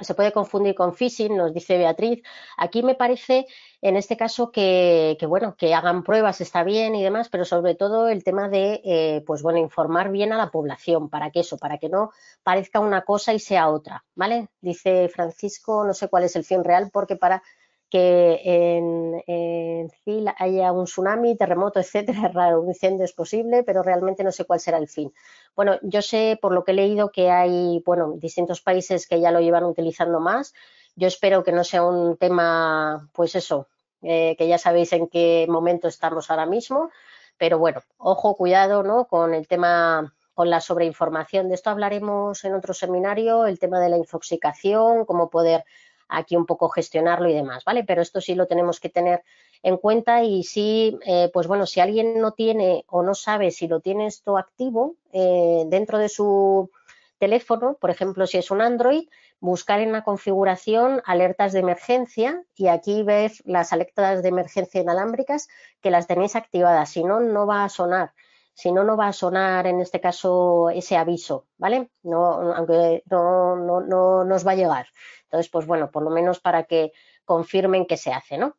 se 0.02 0.16
puede 0.16 0.32
confundir 0.32 0.76
con 0.76 0.94
phishing, 0.94 1.36
nos 1.36 1.54
dice 1.54 1.78
Beatriz. 1.78 2.22
Aquí 2.58 2.84
me 2.84 2.96
parece, 2.96 3.48
en 3.82 3.96
este 3.98 4.18
caso, 4.18 4.52
que, 4.52 5.18
bueno, 5.28 5.56
que 5.56 5.74
hagan 5.74 6.04
pruebas 6.04 6.42
está 6.42 6.64
bien 6.64 6.96
y 6.96 7.04
demás, 7.04 7.30
pero 7.30 7.46
sobre 7.46 7.76
todo 7.76 8.08
el 8.10 8.24
tema 8.24 8.50
de, 8.50 8.82
eh, 8.84 9.24
pues 9.26 9.42
bueno, 9.42 9.60
informar 9.60 10.12
bien 10.12 10.34
a 10.34 10.38
la 10.38 10.52
población, 10.52 11.10
para 11.10 11.32
que 11.32 11.42
eso, 11.42 11.58
para 11.58 11.78
que 11.78 11.90
no 11.90 12.12
parezca 12.44 12.80
una 12.80 13.04
cosa 13.04 13.34
y 13.34 13.40
sea 13.40 13.70
otra, 13.70 14.04
¿vale? 14.16 14.50
Dice 14.62 15.10
Francisco, 15.10 15.84
no 15.86 15.94
sé 15.94 16.10
cuál 16.10 16.24
es 16.24 16.36
el 16.36 16.44
fin 16.44 16.64
real, 16.64 16.90
porque 16.92 17.16
para 17.16 17.44
que 17.92 18.42
en, 18.44 19.22
en 19.28 19.92
haya 20.38 20.72
un 20.72 20.86
tsunami, 20.86 21.36
terremoto, 21.36 21.80
etcétera, 21.80 22.28
es 22.28 22.34
raro, 22.34 22.62
un 22.62 22.70
incendio 22.70 23.04
es 23.04 23.12
posible, 23.12 23.64
pero 23.64 23.84
realmente 23.84 24.24
no 24.24 24.32
sé 24.32 24.46
cuál 24.46 24.62
será 24.62 24.78
el 24.78 24.88
fin. 24.88 25.14
Bueno, 25.56 25.78
yo 25.84 26.02
sé 26.02 26.40
por 26.42 26.54
lo 26.54 26.64
que 26.64 26.72
he 26.72 26.76
leído 26.76 27.12
que 27.12 27.30
hay, 27.30 27.84
bueno, 27.86 28.14
distintos 28.16 28.62
países 28.62 29.08
que 29.08 29.20
ya 29.20 29.32
lo 29.32 29.42
llevan 29.42 29.66
utilizando 29.66 30.20
más. 30.22 30.54
Yo 30.96 31.08
espero 31.08 31.44
que 31.44 31.52
no 31.52 31.64
sea 31.66 31.84
un 31.84 32.16
tema, 32.18 33.10
pues 33.14 33.36
eso, 33.36 33.68
eh, 34.02 34.36
que 34.38 34.48
ya 34.48 34.58
sabéis 34.58 34.94
en 34.94 35.08
qué 35.08 35.46
momento 35.50 35.90
estamos 35.90 36.32
ahora 36.32 36.46
mismo, 36.46 36.90
pero 37.38 37.60
bueno, 37.60 37.82
ojo, 37.98 38.38
cuidado, 38.38 38.84
¿no? 38.84 39.06
Con 39.06 39.34
el 39.34 39.48
tema 39.48 40.14
con 40.34 40.50
la 40.50 40.62
sobreinformación. 40.62 41.50
De 41.50 41.56
esto 41.56 41.70
hablaremos 41.70 42.46
en 42.46 42.56
otro 42.56 42.74
seminario, 42.74 43.46
el 43.46 43.60
tema 43.60 43.80
de 43.82 43.90
la 43.90 43.98
infoxicación, 43.98 45.06
cómo 45.06 45.30
poder 45.30 45.66
aquí 46.12 46.36
un 46.36 46.46
poco 46.46 46.70
gestionarlo 46.70 47.30
y 47.30 47.34
demás, 47.34 47.64
¿vale? 47.64 47.84
Pero 47.84 48.02
esto 48.02 48.22
sí 48.22 48.36
lo 48.36 48.46
tenemos 48.46 48.80
que 48.80 48.90
tener 48.90 49.24
en 49.64 49.78
cuenta 49.78 50.24
y 50.24 50.44
sí, 50.44 50.98
eh, 51.06 51.30
pues 51.34 51.48
bueno, 51.48 51.66
si 51.66 51.80
alguien 51.80 52.20
no 52.20 52.34
tiene 52.34 52.84
o 52.88 53.02
no 53.02 53.16
sabe 53.16 53.52
si 53.52 53.68
lo 53.68 53.80
tiene 53.80 54.08
esto 54.08 54.38
activo 54.38 54.96
eh, 55.14 55.64
dentro 55.68 55.98
de 55.98 56.10
su 56.10 56.70
teléfono, 57.18 57.78
por 57.80 57.92
ejemplo, 57.92 58.28
si 58.28 58.38
es 58.38 58.52
un 58.52 58.62
Android, 58.62 59.08
buscar 59.40 59.80
en 59.80 59.92
la 59.92 60.04
configuración 60.04 61.02
alertas 61.06 61.54
de 61.54 61.60
emergencia 61.60 62.44
y 62.56 62.68
aquí 62.68 63.04
ves 63.04 63.42
las 63.46 63.74
alertas 63.74 64.22
de 64.24 64.30
emergencia 64.30 64.82
inalámbricas 64.82 65.48
que 65.82 65.92
las 65.92 66.08
tenéis 66.08 66.36
activadas, 66.36 66.90
si 66.90 67.04
no, 67.04 67.20
no 67.20 67.46
va 67.48 67.64
a 67.64 67.70
sonar. 67.70 68.14
Si 68.54 68.72
no, 68.72 68.84
no 68.84 68.98
va 68.98 69.08
a 69.08 69.14
sonar 69.14 69.66
en 69.68 69.82
este 69.82 70.00
caso 70.00 70.70
ese 70.70 70.98
aviso, 70.98 71.48
¿vale? 71.58 71.92
No, 72.04 72.54
aunque 72.54 73.04
no, 73.10 73.56
no, 73.56 73.82
no 73.82 74.24
nos 74.24 74.46
va 74.46 74.52
a 74.52 74.56
llegar. 74.56 74.88
Entonces, 75.24 75.50
pues 75.50 75.66
bueno, 75.66 75.90
por 75.92 76.04
lo 76.04 76.10
menos 76.10 76.40
para 76.40 76.64
que 76.64 76.92
confirmen 77.26 77.86
que 77.86 77.98
se 77.98 78.12
hace, 78.12 78.38
¿no? 78.38 78.56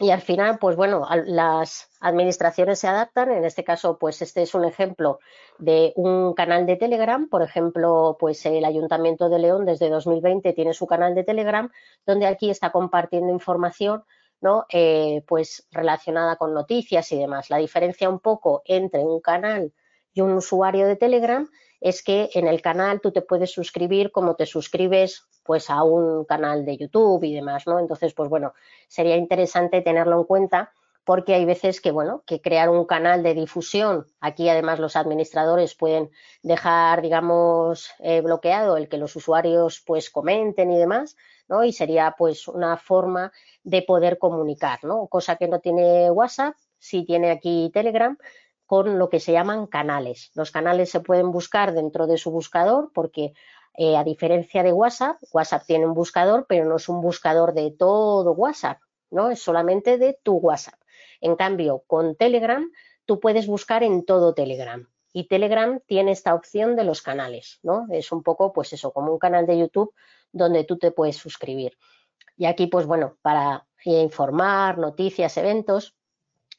Y 0.00 0.12
al 0.12 0.22
final, 0.22 0.58
pues 0.58 0.76
bueno, 0.76 1.06
las 1.26 1.90
administraciones 2.00 2.78
se 2.78 2.88
adaptan. 2.88 3.30
En 3.32 3.44
este 3.44 3.64
caso, 3.64 3.98
pues 3.98 4.22
este 4.22 4.40
es 4.40 4.54
un 4.54 4.64
ejemplo 4.64 5.18
de 5.58 5.92
un 5.94 6.32
canal 6.32 6.64
de 6.64 6.76
Telegram. 6.76 7.28
Por 7.28 7.42
ejemplo, 7.42 8.16
pues 8.18 8.46
el 8.46 8.64
Ayuntamiento 8.64 9.28
de 9.28 9.38
León 9.38 9.66
desde 9.66 9.90
2020 9.90 10.54
tiene 10.54 10.72
su 10.72 10.86
canal 10.86 11.14
de 11.14 11.22
Telegram, 11.22 11.70
donde 12.06 12.26
aquí 12.26 12.48
está 12.48 12.72
compartiendo 12.72 13.30
información, 13.30 14.02
¿no? 14.40 14.66
Eh, 14.72 15.22
pues 15.26 15.66
relacionada 15.70 16.36
con 16.36 16.54
noticias 16.54 17.10
y 17.12 17.18
demás. 17.18 17.50
La 17.50 17.58
diferencia 17.58 18.08
un 18.08 18.20
poco 18.20 18.62
entre 18.64 19.00
un 19.00 19.20
canal 19.20 19.72
y 20.12 20.20
un 20.20 20.32
usuario 20.32 20.86
de 20.86 20.96
Telegram 20.96 21.48
es 21.80 22.02
que 22.02 22.30
en 22.34 22.46
el 22.46 22.60
canal 22.60 23.00
tú 23.00 23.10
te 23.10 23.22
puedes 23.22 23.50
suscribir 23.50 24.12
como 24.12 24.34
te 24.34 24.46
suscribes 24.46 25.26
pues 25.44 25.70
a 25.70 25.82
un 25.82 26.24
canal 26.24 26.64
de 26.64 26.76
YouTube 26.76 27.24
y 27.24 27.34
demás, 27.34 27.66
¿no? 27.66 27.78
Entonces, 27.78 28.12
pues 28.14 28.28
bueno, 28.28 28.52
sería 28.88 29.16
interesante 29.16 29.80
tenerlo 29.80 30.18
en 30.18 30.24
cuenta 30.24 30.72
porque 31.04 31.34
hay 31.34 31.44
veces 31.44 31.80
que, 31.80 31.90
bueno, 31.90 32.22
que 32.26 32.40
crear 32.40 32.68
un 32.68 32.84
canal 32.84 33.22
de 33.22 33.34
difusión, 33.34 34.06
aquí 34.20 34.48
además 34.48 34.78
los 34.78 34.96
administradores 34.96 35.74
pueden 35.74 36.10
dejar, 36.42 37.02
digamos, 37.02 37.90
eh, 38.00 38.20
bloqueado 38.20 38.76
el 38.76 38.88
que 38.88 38.98
los 38.98 39.16
usuarios 39.16 39.82
pues 39.84 40.10
comenten 40.10 40.70
y 40.70 40.78
demás, 40.78 41.16
Y 41.64 41.72
sería 41.72 42.14
pues 42.16 42.48
una 42.48 42.76
forma 42.76 43.32
de 43.64 43.82
poder 43.82 44.18
comunicar, 44.18 44.78
¿no? 44.84 45.06
Cosa 45.08 45.36
que 45.36 45.48
no 45.48 45.60
tiene 45.60 46.10
WhatsApp, 46.10 46.54
sí 46.78 47.04
tiene 47.04 47.30
aquí 47.30 47.70
Telegram, 47.74 48.16
con 48.66 48.98
lo 48.98 49.08
que 49.08 49.18
se 49.18 49.32
llaman 49.32 49.66
canales. 49.66 50.30
Los 50.34 50.52
canales 50.52 50.90
se 50.90 51.00
pueden 51.00 51.32
buscar 51.32 51.74
dentro 51.74 52.06
de 52.06 52.18
su 52.18 52.30
buscador 52.30 52.92
porque 52.94 53.32
eh, 53.76 53.96
a 53.96 54.04
diferencia 54.04 54.62
de 54.62 54.72
WhatsApp, 54.72 55.16
WhatsApp 55.32 55.64
tiene 55.66 55.86
un 55.86 55.94
buscador, 55.94 56.46
pero 56.48 56.64
no 56.64 56.76
es 56.76 56.88
un 56.88 57.00
buscador 57.00 57.52
de 57.52 57.70
todo 57.70 58.32
WhatsApp, 58.32 58.78
¿no? 59.10 59.30
Es 59.30 59.42
solamente 59.42 59.98
de 59.98 60.18
tu 60.22 60.36
WhatsApp. 60.36 60.78
En 61.20 61.36
cambio, 61.36 61.82
con 61.86 62.16
Telegram, 62.16 62.70
tú 63.06 63.20
puedes 63.20 63.46
buscar 63.46 63.82
en 63.82 64.04
todo 64.04 64.34
Telegram. 64.34 64.88
Y 65.12 65.26
Telegram 65.26 65.80
tiene 65.86 66.12
esta 66.12 66.34
opción 66.34 66.76
de 66.76 66.84
los 66.84 67.02
canales, 67.02 67.58
¿no? 67.62 67.86
Es 67.90 68.12
un 68.12 68.22
poco, 68.22 68.52
pues 68.52 68.72
eso, 68.72 68.92
como 68.92 69.12
un 69.12 69.18
canal 69.18 69.46
de 69.46 69.58
YouTube 69.58 69.92
donde 70.32 70.64
tú 70.64 70.78
te 70.78 70.90
puedes 70.90 71.16
suscribir. 71.16 71.76
Y 72.36 72.46
aquí, 72.46 72.66
pues 72.66 72.86
bueno, 72.86 73.16
para 73.22 73.66
informar, 73.84 74.78
noticias, 74.78 75.36
eventos, 75.36 75.94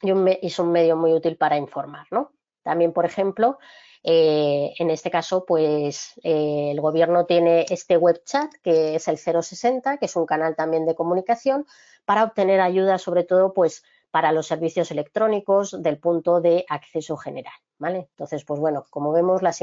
es 0.02 0.60
un 0.60 0.72
medio 0.72 0.96
muy 0.96 1.14
útil 1.14 1.38
para 1.38 1.58
informar, 1.58 2.08
¿no? 2.12 2.32
También, 2.64 2.94
por 2.94 3.06
ejemplo, 3.06 3.60
eh, 4.04 4.74
en 4.80 4.90
este 4.90 5.12
caso, 5.12 5.46
pues 5.46 6.14
eh, 6.24 6.72
el 6.72 6.82
gobierno 6.82 7.26
tiene 7.26 7.66
este 7.70 7.98
web 7.98 8.24
chat 8.24 8.52
que 8.64 8.96
es 8.96 9.08
el 9.08 9.18
060, 9.18 9.98
que 9.98 10.06
es 10.06 10.16
un 10.16 10.26
canal 10.26 10.56
también 10.56 10.86
de 10.86 10.96
comunicación 10.96 11.66
para 12.06 12.24
obtener 12.24 12.62
ayuda, 12.62 12.98
sobre 12.98 13.24
todo, 13.24 13.54
pues 13.54 13.84
para 14.10 14.32
los 14.32 14.48
servicios 14.48 14.92
electrónicos 14.92 15.82
del 15.82 15.98
punto 15.98 16.42
de 16.42 16.66
acceso 16.68 17.16
general, 17.16 17.54
¿vale? 17.78 18.10
Entonces, 18.10 18.44
pues 18.44 18.60
bueno, 18.60 18.86
como 18.90 19.12
vemos, 19.14 19.42
las, 19.42 19.62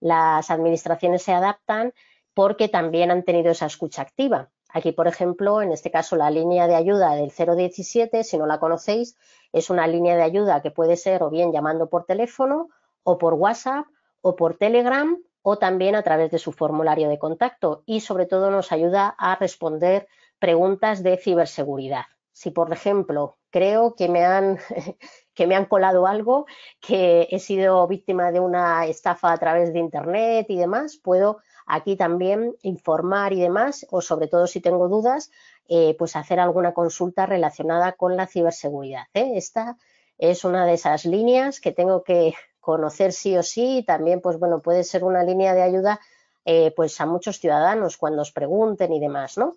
las, 0.00 0.50
administraciones 0.50 1.22
se 1.22 1.32
adaptan 1.32 1.94
porque 2.34 2.68
también 2.68 3.10
han 3.10 3.24
tenido 3.24 3.50
esa 3.50 3.66
escucha 3.66 4.02
activa. 4.02 4.50
Aquí, 4.68 4.92
por 4.92 5.06
ejemplo, 5.06 5.60
en 5.60 5.72
este 5.72 5.90
caso, 5.90 6.16
la 6.16 6.30
línea 6.30 6.66
de 6.66 6.74
ayuda 6.74 7.14
del 7.14 7.30
017, 7.30 8.24
si 8.24 8.38
no 8.38 8.46
la 8.46 8.58
conocéis, 8.58 9.16
es 9.52 9.68
una 9.68 9.86
línea 9.86 10.16
de 10.16 10.22
ayuda 10.22 10.62
que 10.62 10.70
puede 10.70 10.96
ser 10.96 11.22
o 11.22 11.30
bien 11.30 11.52
llamando 11.52 11.88
por 11.88 12.04
teléfono 12.04 12.68
o 13.02 13.18
por 13.18 13.34
WhatsApp 13.34 13.86
o 14.22 14.34
por 14.34 14.56
Telegram 14.56 15.18
o 15.42 15.58
también 15.58 15.94
a 15.94 16.02
través 16.02 16.30
de 16.30 16.38
su 16.38 16.52
formulario 16.52 17.08
de 17.08 17.18
contacto 17.18 17.82
y 17.84 18.00
sobre 18.00 18.26
todo 18.26 18.50
nos 18.50 18.72
ayuda 18.72 19.14
a 19.18 19.34
responder 19.36 20.08
preguntas 20.38 21.02
de 21.02 21.18
ciberseguridad 21.18 22.04
si 22.32 22.50
por 22.50 22.72
ejemplo 22.72 23.38
creo 23.50 23.94
que 23.94 24.08
me 24.08 24.24
han 24.24 24.58
que 25.34 25.46
me 25.46 25.54
han 25.54 25.66
colado 25.66 26.06
algo, 26.06 26.46
que 26.80 27.28
he 27.30 27.38
sido 27.38 27.86
víctima 27.86 28.32
de 28.32 28.40
una 28.40 28.86
estafa 28.86 29.32
a 29.32 29.38
través 29.38 29.72
de 29.72 29.78
internet 29.78 30.46
y 30.50 30.58
demás, 30.58 30.98
puedo 31.02 31.38
aquí 31.66 31.96
también 31.96 32.54
informar 32.62 33.32
y 33.32 33.40
demás, 33.40 33.86
o 33.90 34.00
sobre 34.00 34.28
todo 34.28 34.46
si 34.46 34.60
tengo 34.60 34.88
dudas, 34.88 35.30
eh, 35.68 35.94
pues 35.98 36.16
hacer 36.16 36.40
alguna 36.40 36.74
consulta 36.74 37.26
relacionada 37.26 37.92
con 37.92 38.16
la 38.16 38.26
ciberseguridad. 38.26 39.04
¿eh? 39.14 39.32
Esta 39.36 39.76
es 40.18 40.44
una 40.44 40.66
de 40.66 40.74
esas 40.74 41.04
líneas 41.04 41.60
que 41.60 41.72
tengo 41.72 42.02
que 42.02 42.34
conocer 42.60 43.12
sí 43.12 43.36
o 43.36 43.42
sí 43.42 43.78
y 43.78 43.84
también, 43.84 44.20
pues 44.20 44.38
bueno, 44.38 44.60
puede 44.60 44.84
ser 44.84 45.04
una 45.04 45.24
línea 45.24 45.54
de 45.54 45.62
ayuda 45.62 46.00
eh, 46.44 46.72
pues 46.74 47.00
a 47.00 47.06
muchos 47.06 47.38
ciudadanos 47.38 47.96
cuando 47.96 48.22
os 48.22 48.32
pregunten 48.32 48.92
y 48.92 49.00
demás, 49.00 49.38
¿no? 49.38 49.56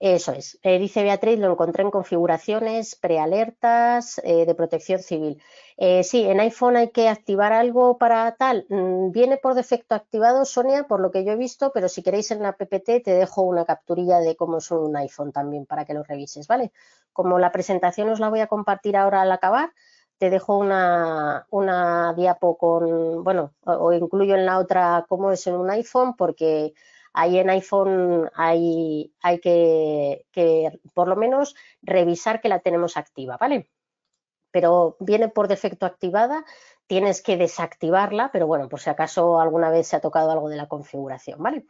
Eso 0.00 0.30
es. 0.32 0.60
Eh, 0.62 0.78
dice 0.78 1.02
Beatriz, 1.02 1.40
lo 1.40 1.50
encontré 1.50 1.82
en 1.82 1.90
configuraciones 1.90 2.94
prealertas 2.94 4.20
eh, 4.22 4.46
de 4.46 4.54
protección 4.54 5.00
civil. 5.00 5.42
Eh, 5.76 6.04
sí, 6.04 6.22
en 6.22 6.38
iPhone 6.38 6.76
hay 6.76 6.90
que 6.90 7.08
activar 7.08 7.52
algo 7.52 7.98
para 7.98 8.36
tal. 8.36 8.64
Mm, 8.68 9.10
viene 9.10 9.38
por 9.38 9.54
defecto 9.54 9.96
activado, 9.96 10.44
Sonia, 10.44 10.84
por 10.84 11.00
lo 11.00 11.10
que 11.10 11.24
yo 11.24 11.32
he 11.32 11.36
visto, 11.36 11.72
pero 11.74 11.88
si 11.88 12.04
queréis 12.04 12.30
en 12.30 12.42
la 12.42 12.52
PPT 12.52 13.02
te 13.02 13.10
dejo 13.10 13.42
una 13.42 13.64
capturilla 13.64 14.20
de 14.20 14.36
cómo 14.36 14.58
es 14.58 14.70
un 14.70 14.96
iPhone 14.96 15.32
también 15.32 15.66
para 15.66 15.84
que 15.84 15.94
lo 15.94 16.04
revises, 16.04 16.46
¿vale? 16.46 16.72
Como 17.12 17.40
la 17.40 17.50
presentación 17.50 18.08
os 18.08 18.20
la 18.20 18.28
voy 18.28 18.40
a 18.40 18.46
compartir 18.46 18.96
ahora 18.96 19.22
al 19.22 19.32
acabar, 19.32 19.72
te 20.18 20.30
dejo 20.30 20.58
una, 20.58 21.46
una 21.50 22.12
diapo 22.14 22.56
con, 22.56 23.24
bueno, 23.24 23.52
o 23.64 23.92
incluyo 23.92 24.34
en 24.36 24.46
la 24.46 24.58
otra 24.58 25.04
cómo 25.08 25.32
es 25.32 25.44
en 25.48 25.54
un 25.56 25.70
iPhone, 25.70 26.14
porque 26.16 26.74
ahí 27.12 27.38
en 27.38 27.50
iPhone 27.50 28.30
hay, 28.34 29.12
que, 29.42 30.24
por 30.94 31.08
lo 31.08 31.16
menos 31.16 31.54
revisar 31.82 32.40
que 32.40 32.48
la 32.48 32.60
tenemos 32.60 32.96
activa, 32.96 33.36
¿vale? 33.38 33.70
Pero 34.50 34.96
viene 35.00 35.28
por 35.28 35.48
defecto 35.48 35.86
activada, 35.86 36.44
tienes 36.86 37.22
que 37.22 37.36
desactivarla, 37.36 38.30
pero 38.32 38.46
bueno, 38.46 38.68
por 38.68 38.80
si 38.80 38.88
acaso 38.88 39.40
alguna 39.40 39.70
vez 39.70 39.88
se 39.88 39.96
ha 39.96 40.00
tocado 40.00 40.30
algo 40.30 40.48
de 40.48 40.56
la 40.56 40.68
configuración, 40.68 41.42
¿vale? 41.42 41.66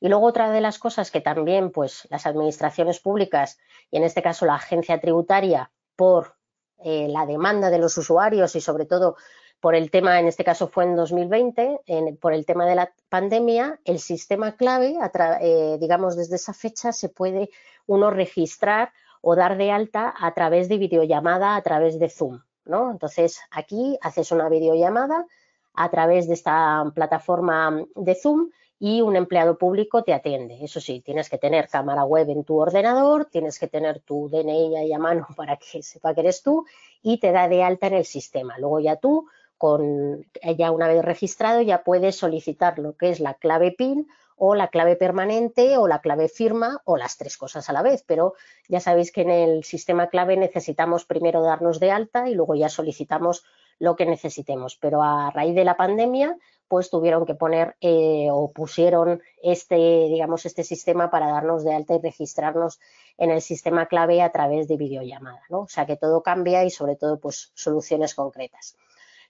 Y 0.00 0.08
luego 0.08 0.26
otra 0.26 0.50
de 0.50 0.60
las 0.60 0.78
cosas 0.78 1.10
que 1.10 1.20
también, 1.20 1.70
pues, 1.70 2.06
las 2.10 2.26
administraciones 2.26 3.00
públicas 3.00 3.58
y 3.90 3.98
en 3.98 4.04
este 4.04 4.22
caso 4.22 4.46
la 4.46 4.54
agencia 4.54 5.00
tributaria, 5.00 5.70
por 5.94 6.36
eh, 6.84 7.06
la 7.08 7.26
demanda 7.26 7.70
de 7.70 7.78
los 7.78 7.96
usuarios 7.96 8.56
y 8.56 8.60
sobre 8.60 8.86
todo 8.86 9.16
por 9.62 9.76
el 9.76 9.92
tema, 9.92 10.18
en 10.18 10.26
este 10.26 10.42
caso 10.42 10.66
fue 10.66 10.82
en 10.82 10.96
2020, 10.96 11.82
por 12.20 12.32
el 12.32 12.44
tema 12.44 12.66
de 12.66 12.74
la 12.74 12.92
pandemia, 13.08 13.78
el 13.84 14.00
sistema 14.00 14.56
clave, 14.56 14.98
eh, 15.40 15.76
digamos, 15.78 16.16
desde 16.16 16.34
esa 16.34 16.52
fecha 16.52 16.92
se 16.92 17.08
puede 17.08 17.48
uno 17.86 18.10
registrar 18.10 18.92
o 19.20 19.36
dar 19.36 19.56
de 19.56 19.70
alta 19.70 20.12
a 20.18 20.34
través 20.34 20.68
de 20.68 20.78
videollamada, 20.78 21.54
a 21.54 21.62
través 21.62 22.00
de 22.00 22.10
Zoom, 22.10 22.40
¿no? 22.64 22.90
Entonces, 22.90 23.38
aquí 23.52 23.96
haces 24.02 24.32
una 24.32 24.48
videollamada 24.48 25.26
a 25.74 25.90
través 25.90 26.26
de 26.26 26.34
esta 26.34 26.90
plataforma 26.92 27.86
de 27.94 28.16
Zoom 28.16 28.50
y 28.80 29.00
un 29.00 29.14
empleado 29.14 29.58
público 29.58 30.02
te 30.02 30.12
atiende. 30.12 30.58
Eso 30.60 30.80
sí, 30.80 31.02
tienes 31.02 31.30
que 31.30 31.38
tener 31.38 31.68
cámara 31.68 32.04
web 32.04 32.28
en 32.30 32.42
tu 32.42 32.58
ordenador, 32.58 33.26
tienes 33.26 33.60
que 33.60 33.68
tener 33.68 34.00
tu 34.00 34.28
DNI 34.28 34.76
ahí 34.76 34.92
a 34.92 34.98
mano 34.98 35.28
para 35.36 35.56
que 35.56 35.84
sepa 35.84 36.14
que 36.14 36.22
eres 36.22 36.42
tú 36.42 36.66
y 37.00 37.20
te 37.20 37.30
da 37.30 37.46
de 37.46 37.62
alta 37.62 37.86
en 37.86 37.94
el 37.94 38.04
sistema. 38.04 38.58
Luego 38.58 38.80
ya 38.80 38.96
tú 38.96 39.28
con 39.62 40.26
ya 40.58 40.72
una 40.72 40.88
vez 40.88 41.04
registrado 41.04 41.60
ya 41.60 41.84
puedes 41.84 42.16
solicitar 42.16 42.80
lo 42.80 42.96
que 42.96 43.10
es 43.10 43.20
la 43.20 43.34
clave 43.34 43.70
PIN 43.70 44.08
o 44.36 44.56
la 44.56 44.66
clave 44.66 44.96
permanente 44.96 45.78
o 45.78 45.86
la 45.86 46.00
clave 46.00 46.28
firma 46.28 46.82
o 46.84 46.96
las 46.96 47.16
tres 47.16 47.36
cosas 47.36 47.70
a 47.70 47.72
la 47.72 47.80
vez. 47.80 48.02
Pero 48.04 48.34
ya 48.68 48.80
sabéis 48.80 49.12
que 49.12 49.20
en 49.20 49.30
el 49.30 49.62
sistema 49.62 50.08
clave 50.08 50.36
necesitamos 50.36 51.04
primero 51.04 51.42
darnos 51.42 51.78
de 51.78 51.92
alta 51.92 52.28
y 52.28 52.34
luego 52.34 52.56
ya 52.56 52.68
solicitamos 52.68 53.44
lo 53.78 53.94
que 53.94 54.04
necesitemos. 54.04 54.76
Pero 54.80 55.00
a 55.00 55.30
raíz 55.30 55.54
de 55.54 55.64
la 55.64 55.76
pandemia, 55.76 56.36
pues 56.66 56.90
tuvieron 56.90 57.24
que 57.24 57.36
poner 57.36 57.76
eh, 57.80 58.30
o 58.32 58.50
pusieron 58.50 59.22
este, 59.44 59.76
digamos, 59.76 60.44
este 60.44 60.64
sistema 60.64 61.08
para 61.08 61.30
darnos 61.30 61.62
de 61.62 61.72
alta 61.72 61.94
y 61.94 62.00
registrarnos 62.00 62.80
en 63.16 63.30
el 63.30 63.40
sistema 63.40 63.86
clave 63.86 64.22
a 64.22 64.32
través 64.32 64.66
de 64.66 64.76
videollamada, 64.76 65.42
¿no? 65.50 65.60
O 65.60 65.68
sea 65.68 65.86
que 65.86 65.96
todo 65.96 66.20
cambia 66.20 66.64
y 66.64 66.70
sobre 66.70 66.96
todo, 66.96 67.20
pues 67.20 67.52
soluciones 67.54 68.16
concretas. 68.16 68.76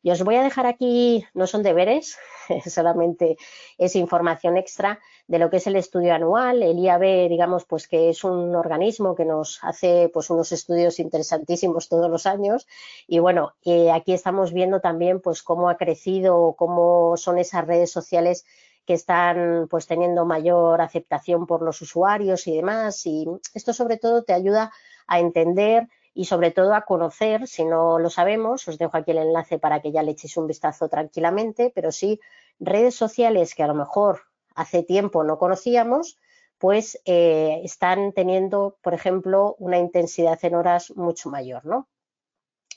Y 0.03 0.11
os 0.11 0.23
voy 0.24 0.35
a 0.35 0.43
dejar 0.43 0.66
aquí, 0.66 1.24
no 1.33 1.47
son 1.47 1.62
deberes, 1.62 2.19
solamente 2.66 3.37
es 3.79 3.95
información 3.95 4.57
extra 4.57 4.99
de 5.29 5.39
lo 5.39 5.49
que 5.49 5.59
es 5.59 5.66
el 5.69 5.77
estudio 5.77 6.12
anual. 6.12 6.62
El 6.62 6.79
IAB, 6.81 7.29
digamos, 7.29 7.65
pues 7.65 7.87
que 7.87 8.11
es 8.11 8.24
un 8.24 8.57
organismo 8.57 9.15
que 9.15 9.24
nos 9.24 9.61
hace 9.62 10.11
pues 10.12 10.29
unos 10.31 10.51
estudios 10.51 10.99
interesantísimos 10.99 11.89
todos 11.89 12.11
los 12.11 12.27
años. 12.27 12.66
Y 13.07 13.20
bueno, 13.20 13.55
eh, 13.65 13.93
aquí 13.93 14.12
estamos 14.12 14.53
viendo 14.53 14.81
también 14.81 15.20
pues 15.20 15.43
cómo 15.45 15.69
ha 15.69 15.77
crecido, 15.77 16.55
cómo 16.59 17.16
son 17.16 17.39
esas 17.39 17.65
redes 17.65 17.93
sociales 17.93 18.45
que 18.85 18.95
están 18.95 19.69
pues 19.70 19.87
teniendo 19.87 20.24
mayor 20.24 20.81
aceptación 20.81 21.47
por 21.47 21.62
los 21.62 21.81
usuarios 21.81 22.49
y 22.49 22.57
demás. 22.57 23.07
Y 23.07 23.27
esto 23.55 23.73
sobre 23.73 23.99
todo 23.99 24.24
te 24.24 24.33
ayuda 24.33 24.73
a 25.07 25.20
entender 25.20 25.87
y 26.15 26.27
sobre 26.27 26.51
todo 26.51 26.75
a 26.75 26.83
conocer, 26.83 27.47
si 27.47 27.65
no 27.65 27.99
lo 27.99 28.11
sabemos, 28.11 28.69
os 28.69 28.79
dejo 28.79 28.97
aquí 28.97 29.13
el 29.13 29.19
enlace 29.19 29.59
para 29.59 29.81
que 29.81 29.93
ya 29.93 30.03
le 30.03 30.13
echéis 30.13 30.37
un 30.37 30.47
vistazo 30.47 30.89
tranquilamente, 30.89 31.73
pero 31.75 31.91
sí 31.91 32.21
redes 32.61 32.95
sociales 32.95 33.55
que 33.55 33.63
a 33.63 33.67
lo 33.67 33.75
mejor 33.75 34.23
hace 34.55 34.83
tiempo 34.83 35.25
no 35.25 35.39
conocíamos, 35.39 36.19
pues 36.59 37.01
eh, 37.07 37.61
están 37.65 38.13
teniendo, 38.13 38.77
por 38.83 38.95
ejemplo, 38.95 39.57
una 39.59 39.79
intensidad 39.79 40.39
en 40.43 40.55
horas 40.55 40.93
mucho 40.95 41.31
mayor, 41.31 41.65
¿no? 41.65 41.89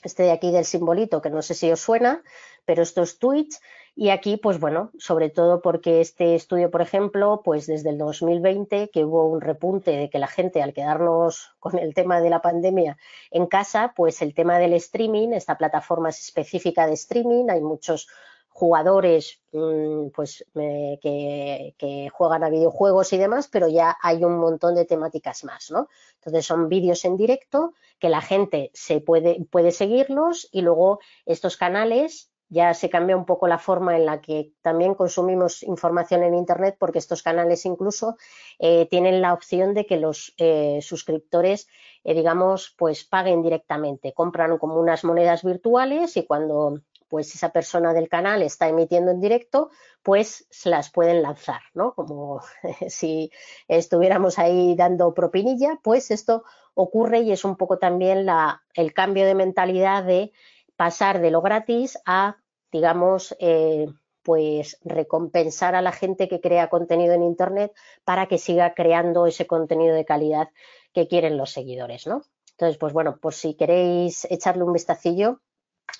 Este 0.02 0.24
de 0.24 0.32
aquí 0.32 0.50
del 0.50 0.64
simbolito, 0.64 1.20
que 1.20 1.30
no 1.30 1.42
sé 1.42 1.54
si 1.54 1.70
os 1.70 1.80
suena, 1.80 2.22
pero 2.66 2.82
esto 2.82 3.02
es 3.02 3.18
Twitch 3.18 3.58
y 3.98 4.10
aquí, 4.10 4.36
pues 4.36 4.60
bueno, 4.60 4.90
sobre 4.98 5.30
todo 5.30 5.62
porque 5.62 6.02
este 6.02 6.34
estudio, 6.34 6.70
por 6.70 6.82
ejemplo, 6.82 7.40
pues 7.42 7.66
desde 7.66 7.88
el 7.88 7.96
2020, 7.96 8.90
que 8.90 9.04
hubo 9.06 9.26
un 9.26 9.40
repunte 9.40 9.92
de 9.92 10.10
que 10.10 10.18
la 10.18 10.26
gente, 10.26 10.62
al 10.62 10.74
quedarnos 10.74 11.56
con 11.58 11.78
el 11.78 11.94
tema 11.94 12.20
de 12.20 12.28
la 12.28 12.42
pandemia 12.42 12.98
en 13.30 13.46
casa, 13.46 13.94
pues 13.96 14.20
el 14.20 14.34
tema 14.34 14.58
del 14.58 14.74
streaming, 14.74 15.30
esta 15.30 15.56
plataforma 15.56 16.10
es 16.10 16.20
específica 16.20 16.86
de 16.86 16.92
streaming, 16.92 17.48
hay 17.48 17.62
muchos 17.62 18.06
jugadores 18.50 19.40
mm, 19.52 20.08
pues 20.14 20.44
que, 20.54 21.74
que, 21.78 22.08
juegan 22.10 22.44
a 22.44 22.50
videojuegos 22.50 23.12
y 23.14 23.16
demás, 23.16 23.48
pero 23.48 23.68
ya 23.68 23.96
hay 24.02 24.24
un 24.24 24.38
montón 24.38 24.74
de 24.74 24.84
temáticas 24.84 25.42
más, 25.44 25.70
¿no? 25.70 25.88
Entonces 26.16 26.44
son 26.44 26.68
vídeos 26.68 27.04
en 27.06 27.16
directo 27.16 27.72
que 27.98 28.10
la 28.10 28.20
gente 28.20 28.70
se 28.74 29.00
puede, 29.00 29.42
puede 29.50 29.72
seguirlos 29.72 30.48
y 30.52 30.60
luego 30.60 31.00
estos 31.24 31.56
canales 31.56 32.30
ya 32.48 32.74
se 32.74 32.90
cambia 32.90 33.16
un 33.16 33.24
poco 33.24 33.48
la 33.48 33.58
forma 33.58 33.96
en 33.96 34.06
la 34.06 34.20
que 34.20 34.52
también 34.62 34.94
consumimos 34.94 35.62
información 35.62 36.22
en 36.22 36.34
Internet 36.34 36.76
porque 36.78 36.98
estos 36.98 37.22
canales 37.22 37.66
incluso 37.66 38.16
eh, 38.58 38.86
tienen 38.88 39.20
la 39.20 39.32
opción 39.32 39.74
de 39.74 39.86
que 39.86 39.96
los 39.96 40.34
eh, 40.38 40.80
suscriptores, 40.82 41.68
eh, 42.04 42.14
digamos, 42.14 42.74
pues 42.78 43.04
paguen 43.04 43.42
directamente, 43.42 44.12
compran 44.12 44.58
como 44.58 44.78
unas 44.78 45.04
monedas 45.04 45.42
virtuales 45.42 46.16
y 46.16 46.26
cuando 46.26 46.80
pues 47.08 47.34
esa 47.34 47.50
persona 47.50 47.92
del 47.92 48.08
canal 48.08 48.42
está 48.42 48.68
emitiendo 48.68 49.12
en 49.12 49.20
directo, 49.20 49.70
pues 50.02 50.46
se 50.50 50.70
las 50.70 50.90
pueden 50.90 51.22
lanzar, 51.22 51.60
¿no? 51.74 51.94
Como 51.94 52.40
si 52.88 53.30
estuviéramos 53.68 54.38
ahí 54.38 54.74
dando 54.76 55.14
propinilla, 55.14 55.78
pues 55.82 56.10
esto 56.10 56.44
ocurre 56.74 57.20
y 57.20 57.32
es 57.32 57.44
un 57.44 57.56
poco 57.56 57.78
también 57.78 58.26
la, 58.26 58.62
el 58.74 58.92
cambio 58.92 59.24
de 59.24 59.34
mentalidad 59.34 60.04
de 60.04 60.32
pasar 60.76 61.20
de 61.20 61.30
lo 61.30 61.42
gratis 61.42 61.98
a, 62.06 62.36
digamos, 62.70 63.36
eh, 63.40 63.86
pues 64.22 64.78
recompensar 64.84 65.74
a 65.74 65.82
la 65.82 65.92
gente 65.92 66.28
que 66.28 66.40
crea 66.40 66.68
contenido 66.68 67.14
en 67.14 67.22
Internet 67.22 67.72
para 68.04 68.26
que 68.26 68.38
siga 68.38 68.74
creando 68.74 69.26
ese 69.26 69.46
contenido 69.46 69.94
de 69.94 70.04
calidad 70.04 70.48
que 70.92 71.06
quieren 71.06 71.36
los 71.36 71.52
seguidores, 71.52 72.06
¿no? 72.06 72.22
Entonces, 72.52 72.78
pues 72.78 72.92
bueno, 72.92 73.18
por 73.18 73.34
si 73.34 73.54
queréis 73.54 74.26
echarle 74.30 74.64
un 74.64 74.72
vistacillo, 74.72 75.42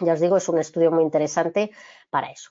ya 0.01 0.15
os 0.15 0.21
digo, 0.21 0.37
es 0.37 0.49
un 0.49 0.59
estudio 0.59 0.91
muy 0.91 1.05
interesante 1.05 1.71
para 2.11 2.31
eso. 2.31 2.51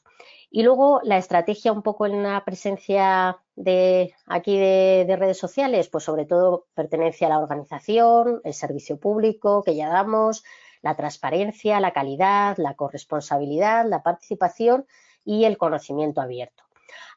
Y 0.50 0.64
luego 0.64 1.02
la 1.04 1.18
estrategia 1.18 1.72
un 1.72 1.82
poco 1.82 2.06
en 2.06 2.24
la 2.24 2.44
presencia 2.46 3.40
de 3.56 4.14
aquí 4.26 4.58
de, 4.58 5.16
redes 5.20 5.38
sociales, 5.38 5.90
pues 5.90 6.04
sobre 6.04 6.26
todo 6.26 6.68
pertenencia 6.74 7.28
a 7.28 7.32
la 7.32 7.40
organización, 7.40 8.42
el 8.44 8.54
servicio 8.54 8.98
público 9.00 9.64
que 9.64 9.76
ya 9.76 9.90
damos, 9.90 10.44
la 10.86 10.96
transparencia, 10.96 11.80
la 11.80 11.94
calidad, 11.94 12.58
la 12.58 12.76
corresponsabilidad, 12.76 13.88
la 13.88 14.04
participación 14.04 14.86
y 15.26 15.46
el 15.46 15.58
conocimiento 15.58 16.22
abierto. 16.22 16.64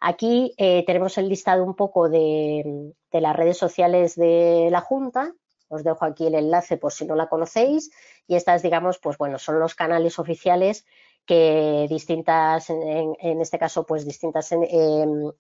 Aquí 0.01 0.55
eh, 0.57 0.85
tenemos 0.87 1.19
el 1.19 1.29
listado 1.29 1.65
un 1.65 1.75
poco 1.75 2.09
de, 2.09 2.95
las 3.13 3.37
redes 3.37 3.59
sociales 3.59 4.17
de 4.17 4.69
la 4.71 4.81
Junta. 4.81 5.35
Os 5.69 5.85
dejo 5.85 6.07
aquí 6.07 6.27
el 6.27 6.37
enlace 6.37 6.79
por 6.79 6.93
si 6.93 7.05
no 7.05 7.15
la 7.15 7.29
conocéis. 7.29 7.91
Y 8.27 8.37
estas, 8.37 8.63
digamos, 8.63 8.99
pues 8.99 9.19
bueno, 9.19 9.39
son 9.39 9.61
los 9.61 9.75
canales 9.75 10.19
oficiales 10.19 10.87
que 11.27 11.87
distintas, 11.91 12.71
en, 12.71 13.41
este 13.43 13.59
caso, 13.59 13.85
pues 13.85 14.07
distintas 14.07 14.51
em, 14.51 15.31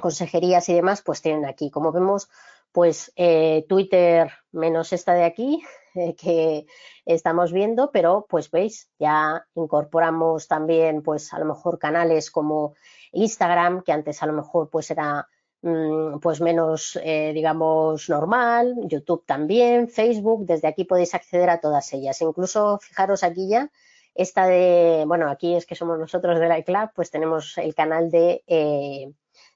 consejerías 0.00 0.70
y 0.70 0.72
demás, 0.72 1.02
pues 1.02 1.20
tienen 1.20 1.44
aquí. 1.44 1.70
Como 1.70 1.92
vemos, 1.92 2.30
pues 2.72 3.12
eh, 3.16 3.64
Twitter 3.68 4.30
menos 4.50 4.92
esta 4.92 5.14
de 5.14 5.24
aquí, 5.24 5.62
eh, 5.94 6.14
que 6.16 6.66
estamos 7.04 7.52
viendo, 7.52 7.90
pero 7.92 8.26
pues 8.28 8.50
veis, 8.50 8.90
ya 8.98 9.46
incorporamos 9.54 10.48
también 10.48 11.02
pues 11.02 11.32
a 11.34 11.38
lo 11.38 11.44
mejor 11.44 11.78
canales 11.78 12.30
como 12.30 12.74
Instagram, 13.12 13.82
que 13.82 13.92
antes 13.92 14.22
a 14.22 14.26
lo 14.26 14.32
mejor 14.32 14.70
pues 14.70 14.90
era 14.90 15.28
mm, 15.60 16.18
pues 16.20 16.40
menos, 16.40 16.98
eh, 17.02 17.32
digamos, 17.34 18.08
normal, 18.08 18.74
YouTube 18.84 19.24
también, 19.26 19.88
Facebook, 19.88 20.46
desde 20.46 20.68
aquí 20.68 20.84
podéis 20.84 21.14
acceder 21.14 21.50
a 21.50 21.60
todas 21.60 21.92
ellas. 21.92 22.20
Incluso, 22.22 22.78
fijaros 22.78 23.22
aquí 23.22 23.48
ya, 23.48 23.70
esta 24.14 24.46
de, 24.46 25.04
bueno, 25.06 25.30
aquí 25.30 25.54
es 25.54 25.66
que 25.66 25.74
somos 25.74 25.98
nosotros 25.98 26.40
de 26.40 26.48
la 26.48 26.58
iClub, 26.58 26.90
pues 26.94 27.10
tenemos 27.10 27.56
el 27.58 27.74
canal 27.74 28.10
de 28.10 28.42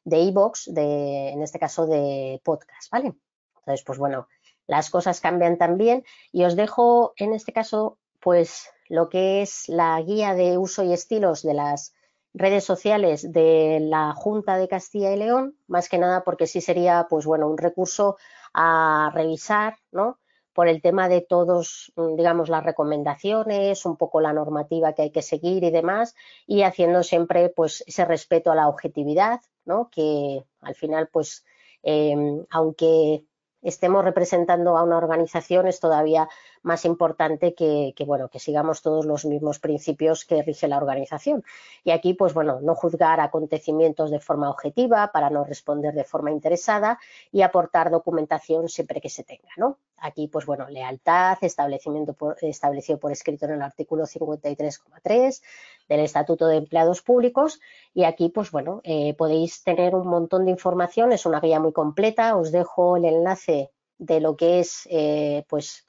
de 0.06 0.20
iVoox, 0.20 0.72
de, 0.72 1.30
en 1.30 1.42
este 1.42 1.58
caso 1.58 1.86
de 1.86 2.40
podcast, 2.44 2.90
¿vale? 2.90 3.14
Entonces, 3.58 3.84
pues 3.84 3.98
bueno, 3.98 4.28
las 4.66 4.88
cosas 4.88 5.20
cambian 5.20 5.58
también 5.58 6.04
y 6.32 6.44
os 6.44 6.54
dejo 6.56 7.12
en 7.16 7.34
este 7.34 7.52
caso 7.52 7.98
pues 8.20 8.70
lo 8.88 9.08
que 9.08 9.42
es 9.42 9.68
la 9.68 10.00
guía 10.00 10.34
de 10.34 10.58
uso 10.58 10.84
y 10.84 10.92
estilos 10.92 11.42
de 11.42 11.54
las 11.54 11.92
redes 12.34 12.64
sociales 12.64 13.32
de 13.32 13.78
la 13.80 14.12
Junta 14.14 14.56
de 14.58 14.68
Castilla 14.68 15.12
y 15.12 15.16
León, 15.16 15.56
más 15.66 15.88
que 15.88 15.98
nada 15.98 16.22
porque 16.22 16.46
sí 16.46 16.60
sería 16.60 17.06
pues 17.10 17.26
bueno 17.26 17.48
un 17.48 17.58
recurso 17.58 18.16
a 18.54 19.10
revisar, 19.12 19.76
¿no? 19.90 20.18
Por 20.56 20.68
el 20.68 20.80
tema 20.80 21.10
de 21.10 21.20
todos, 21.20 21.92
digamos, 22.16 22.48
las 22.48 22.64
recomendaciones, 22.64 23.84
un 23.84 23.98
poco 23.98 24.22
la 24.22 24.32
normativa 24.32 24.94
que 24.94 25.02
hay 25.02 25.10
que 25.10 25.20
seguir 25.20 25.62
y 25.64 25.70
demás, 25.70 26.14
y 26.46 26.62
haciendo 26.62 27.02
siempre 27.02 27.50
pues 27.50 27.84
ese 27.86 28.06
respeto 28.06 28.50
a 28.50 28.54
la 28.54 28.66
objetividad, 28.66 29.42
¿no? 29.66 29.90
Que 29.90 30.42
al 30.62 30.74
final, 30.74 31.10
pues, 31.12 31.44
eh, 31.82 32.16
aunque 32.48 33.22
estemos 33.60 34.02
representando 34.02 34.78
a 34.78 34.82
una 34.82 34.96
organización 34.96 35.66
es 35.66 35.78
todavía 35.78 36.26
más 36.66 36.84
importante 36.84 37.54
que, 37.54 37.94
bueno, 38.04 38.28
que 38.28 38.40
sigamos 38.40 38.82
todos 38.82 39.06
los 39.06 39.24
mismos 39.24 39.60
principios 39.60 40.24
que 40.24 40.42
rige 40.42 40.66
la 40.66 40.78
organización. 40.78 41.44
Y 41.84 41.92
aquí, 41.92 42.14
pues 42.14 42.34
bueno, 42.34 42.60
no 42.60 42.74
juzgar 42.74 43.20
acontecimientos 43.20 44.10
de 44.10 44.18
forma 44.18 44.50
objetiva 44.50 45.12
para 45.12 45.30
no 45.30 45.44
responder 45.44 45.94
de 45.94 46.04
forma 46.04 46.32
interesada 46.32 46.98
y 47.30 47.42
aportar 47.42 47.90
documentación 47.90 48.68
siempre 48.68 49.00
que 49.00 49.08
se 49.08 49.22
tenga, 49.22 49.48
¿no? 49.56 49.78
Aquí, 49.98 50.26
pues 50.26 50.44
bueno, 50.44 50.68
lealtad, 50.68 51.38
establecimiento 51.40 52.16
establecido 52.42 52.98
por 52.98 53.12
escrito 53.12 53.46
en 53.46 53.52
el 53.52 53.62
artículo 53.62 54.04
53,3 54.04 55.42
del 55.88 56.00
Estatuto 56.00 56.48
de 56.48 56.56
Empleados 56.56 57.00
Públicos. 57.00 57.60
Y 57.94 58.04
aquí, 58.04 58.28
pues 58.28 58.50
bueno, 58.50 58.80
eh, 58.82 59.14
podéis 59.14 59.62
tener 59.62 59.94
un 59.94 60.08
montón 60.08 60.44
de 60.44 60.50
información. 60.50 61.12
Es 61.12 61.26
una 61.26 61.40
guía 61.40 61.60
muy 61.60 61.72
completa. 61.72 62.36
Os 62.36 62.50
dejo 62.50 62.96
el 62.96 63.04
enlace 63.04 63.70
de 63.98 64.20
lo 64.20 64.36
que 64.36 64.60
es, 64.60 64.86
eh, 64.90 65.44
pues, 65.48 65.85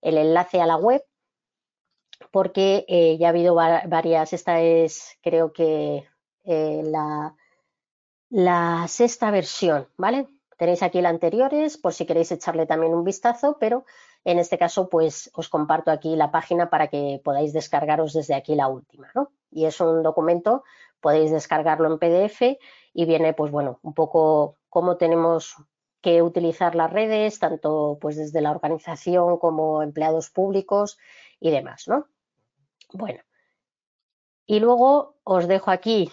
el 0.00 0.18
enlace 0.18 0.60
a 0.60 0.66
la 0.66 0.76
web, 0.76 1.02
porque 2.30 2.84
eh, 2.88 3.16
ya 3.18 3.28
ha 3.28 3.30
habido 3.30 3.54
varias. 3.54 4.32
Esta 4.32 4.60
es, 4.60 5.18
creo 5.22 5.52
que, 5.52 6.08
la, 6.44 7.34
la 8.30 8.86
sexta 8.88 9.30
versión, 9.30 9.88
¿vale? 9.96 10.28
Tenéis 10.58 10.82
aquí 10.82 11.00
las 11.00 11.12
anteriores 11.12 11.78
por 11.78 11.94
si 11.94 12.04
queréis 12.04 12.32
echarle 12.32 12.66
también 12.66 12.92
un 12.92 13.04
vistazo, 13.04 13.58
pero 13.60 13.84
en 14.24 14.38
este 14.38 14.58
caso 14.58 14.88
pues 14.88 15.30
os 15.34 15.48
comparto 15.48 15.92
aquí 15.92 16.16
la 16.16 16.32
página 16.32 16.68
para 16.68 16.88
que 16.88 17.20
podáis 17.24 17.52
descargaros 17.52 18.12
desde 18.12 18.34
aquí 18.34 18.56
la 18.56 18.66
última, 18.66 19.08
¿no? 19.14 19.30
Y 19.50 19.66
es 19.66 19.80
un 19.80 20.02
documento, 20.02 20.64
podéis 21.00 21.30
descargarlo 21.30 21.88
en 21.88 21.98
PDF 21.98 22.58
y 22.92 23.04
viene 23.06 23.34
pues 23.34 23.52
bueno, 23.52 23.78
un 23.82 23.94
poco 23.94 24.56
cómo 24.68 24.96
tenemos 24.96 25.54
que 26.00 26.22
utilizar 26.22 26.74
las 26.74 26.92
redes, 26.92 27.38
tanto 27.38 27.98
pues 28.00 28.16
desde 28.16 28.40
la 28.40 28.50
organización 28.50 29.38
como 29.38 29.82
empleados 29.82 30.30
públicos 30.30 30.98
y 31.40 31.50
demás, 31.50 31.88
¿no? 31.88 32.06
Bueno, 32.92 33.20
y 34.46 34.60
luego 34.60 35.16
os 35.24 35.46
dejo 35.46 35.70
aquí, 35.70 36.10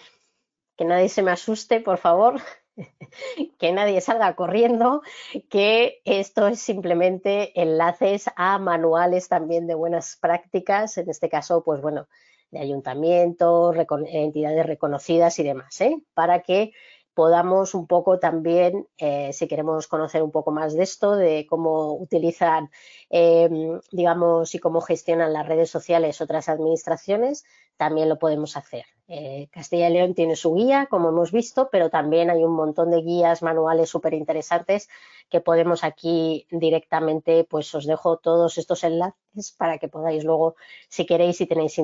que 0.76 0.84
nadie 0.84 1.08
se 1.08 1.22
me 1.22 1.30
asuste, 1.30 1.80
por 1.80 1.98
favor, 1.98 2.40
que 3.58 3.72
nadie 3.72 4.00
salga 4.00 4.36
corriendo, 4.36 5.02
que 5.48 6.02
esto 6.04 6.46
es 6.46 6.60
simplemente 6.60 7.58
enlaces 7.60 8.28
a 8.36 8.58
manuales 8.58 9.28
también 9.28 9.66
de 9.66 9.74
buenas 9.74 10.18
prácticas, 10.20 10.98
en 10.98 11.08
este 11.08 11.28
caso, 11.30 11.64
pues 11.64 11.80
bueno, 11.80 12.08
de 12.50 12.58
ayuntamientos, 12.58 13.74
entidades 14.08 14.66
reconocidas 14.66 15.38
y 15.38 15.42
demás, 15.42 15.80
¿eh? 15.80 16.02
para 16.14 16.42
que 16.42 16.72
podamos 17.16 17.74
un 17.74 17.86
poco 17.86 18.18
también, 18.18 18.86
eh, 18.98 19.32
si 19.32 19.48
queremos 19.48 19.88
conocer 19.88 20.22
un 20.22 20.30
poco 20.30 20.50
más 20.50 20.74
de 20.74 20.82
esto, 20.82 21.16
de 21.16 21.46
cómo 21.48 21.94
utilizan, 21.94 22.70
em, 23.08 23.80
digamos, 23.90 24.54
y 24.54 24.58
cómo 24.58 24.82
gestionan 24.82 25.32
las 25.32 25.48
redes 25.48 25.70
sociales 25.70 26.20
otras 26.20 26.50
administraciones, 26.50 27.46
también 27.78 28.10
lo 28.10 28.18
podemos 28.18 28.58
hacer. 28.58 28.84
Eh, 29.08 29.48
Castilla 29.50 29.88
y 29.88 29.94
León 29.94 30.14
tiene 30.14 30.36
su 30.36 30.52
guía, 30.54 30.88
como 30.90 31.08
hemos 31.08 31.32
visto, 31.32 31.70
pero 31.72 31.88
también 31.88 32.28
hay 32.28 32.44
un 32.44 32.54
montón 32.54 32.90
de 32.90 33.00
guías 33.00 33.42
manuales 33.42 33.88
súper 33.88 34.12
interesantes 34.12 34.90
que 35.30 35.40
podemos 35.40 35.84
aquí 35.84 36.46
directamente, 36.50 37.44
pues 37.44 37.74
os 37.74 37.86
dejo 37.86 38.18
todos 38.18 38.58
estos 38.58 38.84
enlaces 38.84 39.52
para 39.56 39.78
que 39.78 39.88
podáis 39.88 40.22
luego, 40.22 40.56
si 40.90 41.06
queréis, 41.06 41.38
si 41.38 41.46
tenéis 41.46 41.78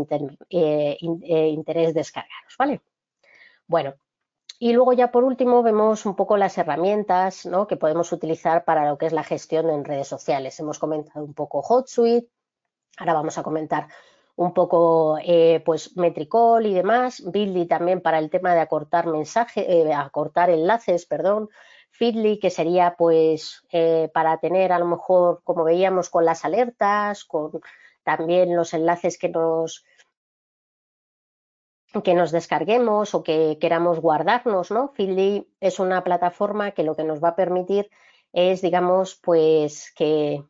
eh, 0.50 0.98
interés, 1.00 1.94
descargaros, 1.94 2.54
¿vale? 2.58 2.82
Bueno, 3.66 3.94
y 4.62 4.72
luego 4.74 4.92
ya 4.92 5.10
por 5.10 5.24
último 5.24 5.64
vemos 5.64 6.06
un 6.06 6.14
poco 6.14 6.36
las 6.36 6.56
herramientas 6.56 7.48
que 7.68 7.76
podemos 7.76 8.12
utilizar 8.12 8.64
para 8.64 8.88
lo 8.88 8.96
que 8.96 9.06
es 9.06 9.12
la 9.12 9.24
gestión 9.24 9.68
en 9.68 9.84
redes 9.84 10.06
sociales. 10.06 10.60
Hemos 10.60 10.78
comentado 10.78 11.24
un 11.24 11.34
poco 11.34 11.62
HotSuite, 11.62 12.28
ahora 12.96 13.14
vamos 13.14 13.36
a 13.38 13.42
comentar 13.42 13.88
un 14.36 14.54
poco 14.54 15.18
eh, 15.20 15.60
pues 15.66 15.96
Metricol 15.96 16.64
y 16.64 16.74
demás, 16.74 17.24
Bitly 17.26 17.66
también 17.66 18.00
para 18.00 18.20
el 18.20 18.30
tema 18.30 18.54
de 18.54 18.60
acortar 18.60 19.08
mensajes, 19.08 19.64
eh, 19.68 19.92
acortar 19.92 20.48
enlaces, 20.48 21.06
perdón, 21.06 21.48
Feedly 21.90 22.38
que 22.38 22.50
sería 22.50 22.94
pues 22.96 23.64
eh, 23.72 24.12
para 24.14 24.38
tener 24.38 24.70
a 24.70 24.78
lo 24.78 24.86
mejor 24.86 25.40
como 25.42 25.64
veíamos 25.64 26.08
con 26.08 26.24
las 26.24 26.44
alertas, 26.44 27.24
con 27.24 27.50
también 28.04 28.54
los 28.54 28.74
enlaces 28.74 29.18
que 29.18 29.28
nos 29.28 29.84
que 32.00 32.14
nos 32.14 32.32
descarguemos 32.32 33.14
o 33.14 33.22
que 33.22 33.58
queramos 33.60 34.00
guardarnos, 34.00 34.70
¿no? 34.70 34.88
Feedly 34.94 35.48
es 35.60 35.78
una 35.78 36.02
plataforma 36.02 36.70
que 36.70 36.84
lo 36.84 36.96
que 36.96 37.04
nos 37.04 37.22
va 37.22 37.28
a 37.28 37.36
permitir 37.36 37.90
es, 38.32 38.62
digamos, 38.62 39.16
pues 39.16 39.92
que 39.94 40.42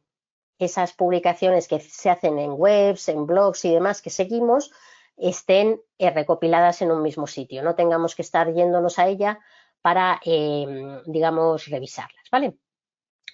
esas 0.58 0.92
publicaciones 0.92 1.66
que 1.66 1.80
se 1.80 2.10
hacen 2.10 2.38
en 2.38 2.52
webs, 2.52 3.08
en 3.08 3.26
blogs 3.26 3.64
y 3.64 3.72
demás 3.72 4.00
que 4.00 4.10
seguimos 4.10 4.70
estén 5.16 5.80
eh, 5.98 6.10
recopiladas 6.10 6.82
en 6.82 6.92
un 6.92 7.02
mismo 7.02 7.26
sitio, 7.26 7.62
no 7.62 7.74
tengamos 7.74 8.14
que 8.14 8.22
estar 8.22 8.52
yéndonos 8.52 8.98
a 8.98 9.08
ella 9.08 9.40
para, 9.82 10.20
em, 10.24 11.02
digamos, 11.06 11.66
revisarlas, 11.66 12.24
¿vale? 12.30 12.56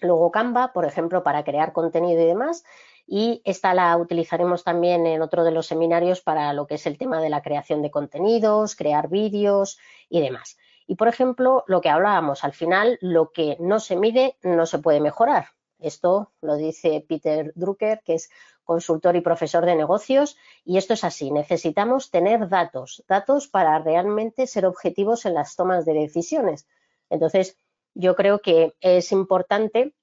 Luego 0.00 0.30
Canva, 0.30 0.72
por 0.72 0.84
ejemplo, 0.84 1.22
para 1.22 1.44
crear 1.44 1.72
contenido 1.72 2.22
y 2.22 2.26
demás, 2.26 2.64
y 3.10 3.40
esta 3.46 3.72
la 3.72 3.96
utilizaremos 3.96 4.64
también 4.64 5.06
en 5.06 5.22
otro 5.22 5.42
de 5.42 5.50
los 5.50 5.66
seminarios 5.66 6.20
para 6.20 6.52
lo 6.52 6.66
que 6.66 6.74
es 6.74 6.86
el 6.86 6.98
tema 6.98 7.22
de 7.22 7.30
la 7.30 7.40
creación 7.40 7.80
de 7.80 7.90
contenidos, 7.90 8.76
crear 8.76 9.08
vídeos 9.08 9.78
y 10.10 10.20
demás. 10.20 10.58
Y, 10.86 10.96
por 10.96 11.08
ejemplo, 11.08 11.64
lo 11.66 11.80
que 11.80 11.88
hablábamos, 11.88 12.44
al 12.44 12.52
final, 12.52 12.98
lo 13.00 13.32
que 13.32 13.56
no 13.60 13.80
se 13.80 13.96
mide 13.96 14.36
no 14.42 14.66
se 14.66 14.78
puede 14.78 15.00
mejorar. 15.00 15.48
Esto 15.78 16.32
lo 16.42 16.56
dice 16.56 17.02
Peter 17.08 17.52
Drucker, 17.54 18.02
que 18.04 18.14
es 18.14 18.30
consultor 18.62 19.16
y 19.16 19.22
profesor 19.22 19.64
de 19.64 19.74
negocios, 19.74 20.36
y 20.62 20.76
esto 20.76 20.92
es 20.92 21.02
así. 21.02 21.30
Necesitamos 21.30 22.10
tener 22.10 22.50
datos, 22.50 23.02
datos 23.08 23.48
para 23.48 23.78
realmente 23.78 24.46
ser 24.46 24.66
objetivos 24.66 25.24
en 25.24 25.32
las 25.32 25.56
tomas 25.56 25.86
de 25.86 25.94
decisiones. 25.94 26.66
Entonces, 27.08 27.56
yo 27.94 28.14
creo 28.16 28.40
que 28.40 28.74
es 28.80 29.12
importante 29.12 29.94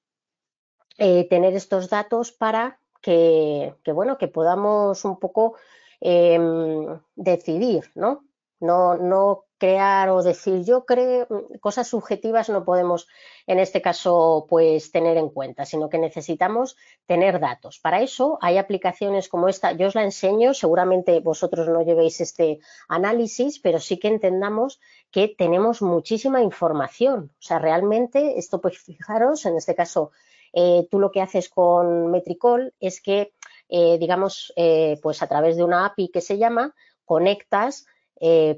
eh, 0.98 1.27
tener 1.30 1.53
estos 1.53 1.90
datos 1.90 2.32
para 2.32 2.80
que, 3.06 3.91
bueno, 3.94 4.18
que 4.18 4.27
podamos 4.27 5.06
un 5.06 5.19
poco 5.19 5.56
em, 6.02 6.99
decidir, 7.15 7.84
¿no? 7.94 8.26
No, 8.60 8.95
no 8.95 9.44
crear 9.57 10.10
o 10.10 10.23
decir 10.23 10.64
yo 10.64 10.86
creo 10.86 11.27
cosas 11.61 11.88
subjetivas 11.88 12.49
no 12.49 12.65
podemos 12.65 13.07
en 13.45 13.60
este 13.60 13.82
caso 13.82 14.48
pues 14.49 14.91
tener 14.91 15.18
en 15.18 15.30
cuenta, 15.30 15.65
sino 15.65 15.88
que 15.88 15.99
necesitamos 15.99 16.77
tener 17.06 17.40
datos. 17.40 17.80
Para 17.80 18.02
eso 18.02 18.40
hay 18.41 18.57
aplicaciones 18.57 19.30
como 19.30 19.49
esta, 19.49 19.73
yo 19.73 19.88
os 19.88 19.95
la 19.95 20.03
enseño, 20.03 20.53
seguramente 20.53 21.19
vosotros 21.19 21.68
no 21.68 21.84
llevéis 21.84 22.22
este 22.22 22.60
análisis, 22.88 23.60
pero 23.60 23.80
sí 23.80 23.99
que 23.99 24.07
entendamos 24.07 24.80
que 25.11 25.27
tenemos 25.27 25.84
muchísima 25.84 26.41
información. 26.41 27.32
O 27.40 27.41
sea, 27.41 27.60
realmente 27.60 28.40
esto 28.40 28.61
pues 28.61 28.80
fijaros, 28.80 29.45
en 29.45 29.57
este 29.57 29.76
caso 29.76 30.11
eh, 30.57 30.88
tú 30.90 30.99
lo 30.99 31.11
que 31.11 31.22
haces 31.22 31.49
con 31.49 32.10
Metricol 32.11 32.73
es 32.80 33.02
que 33.02 33.34
eh, 33.68 33.98
digamos 33.99 34.53
eh, 34.56 34.98
pues 35.03 35.22
a 35.22 35.27
través 35.27 35.57
de 35.57 35.65
una 35.65 35.86
API 35.86 36.10
que 36.10 36.22
se 36.22 36.38
llama 36.38 36.73
conectas 37.03 37.86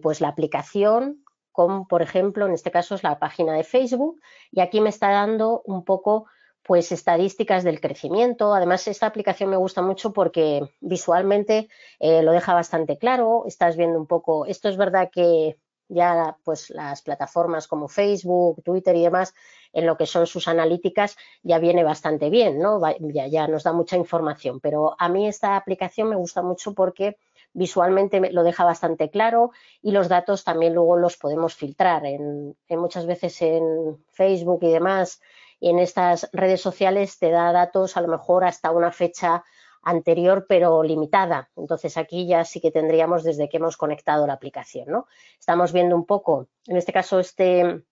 pues 0.04 0.22
la 0.22 0.28
aplicación 0.28 1.26
con, 1.52 1.88
por 1.88 2.04
ejemplo, 2.04 2.46
en 2.46 2.54
este 2.54 2.70
caso 2.70 2.94
es 2.94 3.02
la 3.02 3.18
página 3.18 3.54
de 3.54 3.64
Facebook 3.64 4.22
y 4.52 4.62
aquí 4.62 4.80
me 4.80 4.90
está 4.90 5.10
dando 5.10 5.64
un 5.66 5.84
poco 5.84 6.28
pues 6.62 6.92
estadísticas 6.92 7.64
del 7.64 7.82
crecimiento. 7.82 8.54
Además, 8.54 8.88
esta 8.88 9.08
aplicación 9.08 9.50
me 9.50 9.58
gusta 9.58 9.82
mucho 9.82 10.14
porque 10.14 10.62
visualmente 10.80 11.70
lo 12.00 12.32
deja 12.32 12.54
bastante 12.54 13.00
claro. 13.00 13.46
Estás 13.48 13.76
viendo 13.76 14.00
un 14.00 14.06
poco, 14.06 14.46
esto 14.46 14.70
es 14.70 14.78
verdad 14.78 15.10
que 15.12 15.58
ya 15.90 16.38
pues 16.44 16.70
las 16.70 17.02
plataformas 17.02 17.68
como 17.68 17.88
Facebook, 17.88 18.62
Twitter 18.64 18.96
y 18.96 19.04
demás, 19.04 19.34
en 19.74 19.86
lo 19.86 19.98
que 19.98 20.06
son 20.06 20.28
sus 20.28 20.48
analíticas, 20.48 21.18
ya 21.44 21.60
viene 21.60 21.84
bastante 21.84 22.30
bien, 22.30 22.60
¿no? 22.60 22.82
Ya, 23.00 23.28
ya 23.28 23.48
nos 23.48 23.64
da 23.64 23.74
mucha 23.74 23.98
información. 23.98 24.60
Pero 24.60 24.96
a 24.98 25.10
mí 25.10 25.28
esta 25.28 25.56
aplicación 25.56 26.10
me 26.10 26.16
gusta 26.16 26.42
mucho 26.42 26.74
porque 26.74 27.18
visualmente 27.54 28.32
lo 28.32 28.44
deja 28.44 28.64
bastante 28.66 29.10
claro 29.10 29.52
y 29.82 29.92
los 29.92 30.10
datos 30.10 30.44
también 30.44 30.76
luego 30.76 30.98
los 30.98 31.18
podemos 31.18 31.56
filtrar. 31.56 32.06
En, 32.06 32.56
muchas 32.70 33.06
veces 33.06 33.42
en 33.42 33.98
Facebook 34.12 34.60
y 34.62 34.72
demás, 34.72 35.22
y 35.60 35.70
en 35.70 35.80
estas 35.80 36.30
redes 36.34 36.62
sociales 36.62 37.18
te 37.18 37.32
da 37.32 37.52
datos 37.52 37.98
a 37.98 38.02
lo 38.02 38.10
mejor 38.10 38.46
hasta 38.46 38.72
una 38.72 38.92
fecha 38.92 39.44
anterior 39.82 40.46
pero 40.48 40.84
limitada. 40.84 41.50
Entonces 41.56 41.98
aquí 41.98 42.28
ya 42.28 42.46
sí 42.46 42.62
que 42.62 42.72
tendríamos 42.72 43.24
desde 43.24 43.50
que 43.50 43.58
hemos 43.58 43.76
conectado 43.76 44.28
la 44.28 44.34
aplicación. 44.34 44.90
¿no? 44.90 45.08
Estamos 45.40 45.74
viendo 45.74 45.96
un 45.96 46.06
poco, 46.06 46.48
en 46.68 46.78
este 46.78 46.94
caso 46.94 47.20
este, 47.20 47.84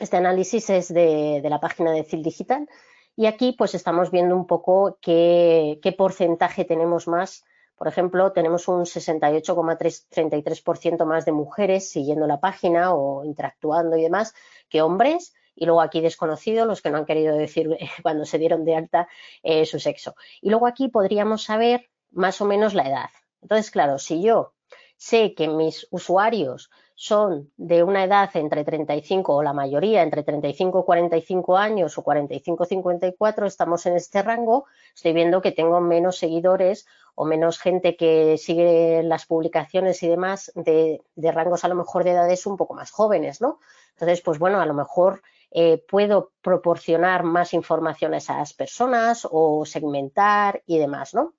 este 0.00 0.16
análisis 0.16 0.70
es 0.70 0.92
de, 0.92 1.40
la 1.44 1.60
página 1.60 1.92
de 1.92 2.04
CIL 2.04 2.22
Digital 2.22 2.68
y 3.16 3.26
aquí 3.26 3.54
pues 3.56 3.74
estamos 3.74 4.10
viendo 4.10 4.36
un 4.36 4.46
poco 4.46 4.98
qué, 5.00 5.94
porcentaje 5.96 6.64
tenemos 6.64 7.08
más 7.08 7.44
por 7.76 7.86
ejemplo, 7.86 8.32
tenemos 8.32 8.66
un 8.66 8.86
68,33% 8.86 11.04
más 11.04 11.24
de 11.24 11.30
mujeres 11.30 11.88
siguiendo 11.88 12.26
la 12.26 12.40
página 12.40 12.92
o 12.92 13.24
interactuando 13.24 13.96
y 13.96 14.02
demás 14.02 14.34
que 14.68 14.82
hombres. 14.82 15.32
Y 15.54 15.64
luego 15.64 15.80
aquí 15.80 16.00
desconocido, 16.00 16.66
los 16.66 16.82
que 16.82 16.90
no 16.90 16.98
han 16.98 17.06
querido 17.06 17.36
decir 17.36 17.78
cuando 18.02 18.24
se 18.24 18.38
dieron 18.38 18.64
de 18.64 18.74
alta 18.74 19.06
eh, 19.44 19.64
su 19.64 19.78
sexo. 19.78 20.16
Y 20.40 20.50
luego 20.50 20.66
aquí 20.66 20.88
podríamos 20.88 21.44
saber 21.44 21.88
más 22.10 22.40
o 22.40 22.46
menos 22.46 22.74
la 22.74 22.88
edad. 22.88 23.10
Entonces, 23.42 23.70
claro, 23.70 23.98
si 23.98 24.22
yo 24.22 24.54
sé 24.96 25.34
que 25.34 25.46
mis 25.46 25.86
usuarios 25.92 26.70
son 27.00 27.52
de 27.56 27.84
una 27.84 28.02
edad 28.02 28.28
entre 28.34 28.64
35 28.64 29.36
o 29.36 29.42
la 29.44 29.52
mayoría 29.52 30.02
entre 30.02 30.24
35 30.24 30.80
y 30.80 30.82
45 30.82 31.56
años 31.56 31.96
o 31.96 32.02
45 32.02 32.64
54, 32.64 33.46
estamos 33.46 33.86
en 33.86 33.94
este 33.94 34.20
rango, 34.20 34.66
estoy 34.92 35.12
viendo 35.12 35.40
que 35.40 35.52
tengo 35.52 35.80
menos 35.80 36.18
seguidores 36.18 36.88
o 37.14 37.24
menos 37.24 37.60
gente 37.60 37.94
que 37.96 38.36
sigue 38.36 39.04
las 39.04 39.26
publicaciones 39.26 40.02
y 40.02 40.08
demás 40.08 40.50
de, 40.56 41.00
rangos 41.16 41.64
a 41.64 41.68
lo 41.68 41.76
mejor 41.76 42.02
de 42.02 42.10
edades 42.10 42.46
un 42.46 42.56
poco 42.56 42.74
más 42.74 42.90
jóvenes, 42.90 43.40
¿no? 43.40 43.60
Entonces, 43.90 44.20
pues 44.20 44.40
bueno, 44.40 44.60
a 44.60 44.66
lo 44.66 44.74
mejor 44.74 45.22
eh, 45.52 45.78
puedo 45.88 46.32
proporcionar 46.42 47.22
más 47.22 47.54
información 47.54 48.12
a 48.14 48.16
esas 48.16 48.54
personas 48.54 49.24
o 49.30 49.64
segmentar 49.64 50.64
y 50.66 50.78
demás, 50.78 51.14
¿no? 51.14 51.34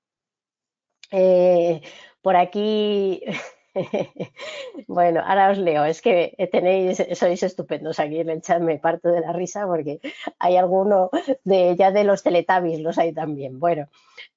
Eh, 1.11 1.81
por 2.21 2.37
aquí 2.37 3.23
bueno, 4.87 5.21
ahora 5.25 5.51
os 5.51 5.57
leo. 5.57 5.85
Es 5.85 6.01
que 6.01 6.35
tenéis, 6.51 7.03
sois 7.13 7.43
estupendos 7.43 7.99
aquí 7.99 8.19
en 8.19 8.29
el 8.29 8.41
chat, 8.41 8.61
me 8.61 8.79
parto 8.79 9.09
de 9.09 9.21
la 9.21 9.33
risa 9.33 9.65
porque 9.67 9.99
hay 10.39 10.57
alguno 10.57 11.09
de 11.43 11.75
ya 11.75 11.91
de 11.91 12.03
los 12.03 12.23
teletabis, 12.23 12.79
los 12.79 12.97
hay 12.97 13.13
también. 13.13 13.59
Bueno, 13.59 13.87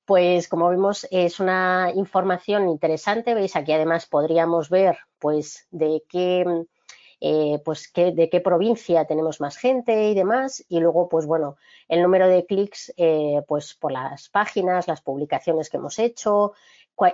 pues 0.05 0.49
como 0.49 0.69
vemos 0.69 1.07
es 1.11 1.41
una 1.41 1.93
información 1.95 2.69
interesante. 2.69 3.35
Veis 3.35 3.57
aquí 3.57 3.73
además 3.73 4.07
podríamos 4.07 4.69
ver 4.69 4.99
pues 5.19 5.67
de 5.71 6.03
qué 6.09 6.45
eh, 7.25 7.61
pues 7.65 7.93
de 7.95 8.29
qué 8.29 8.41
provincia 8.41 9.05
tenemos 9.05 9.41
más 9.41 9.57
gente 9.57 10.09
y 10.09 10.15
demás. 10.15 10.65
Y 10.69 10.81
luego, 10.81 11.09
pues 11.09 11.25
bueno, 11.25 11.57
el 11.89 12.03
número 12.03 12.27
de 12.27 12.45
clics 12.47 12.93
eh, 12.97 13.43
pues 13.47 13.75
por 13.75 13.93
las 13.93 14.29
páginas, 14.29 14.89
las 14.89 15.03
publicaciones 15.03 15.71
que 15.71 15.77
hemos 15.77 16.01
hecho, 16.01 16.55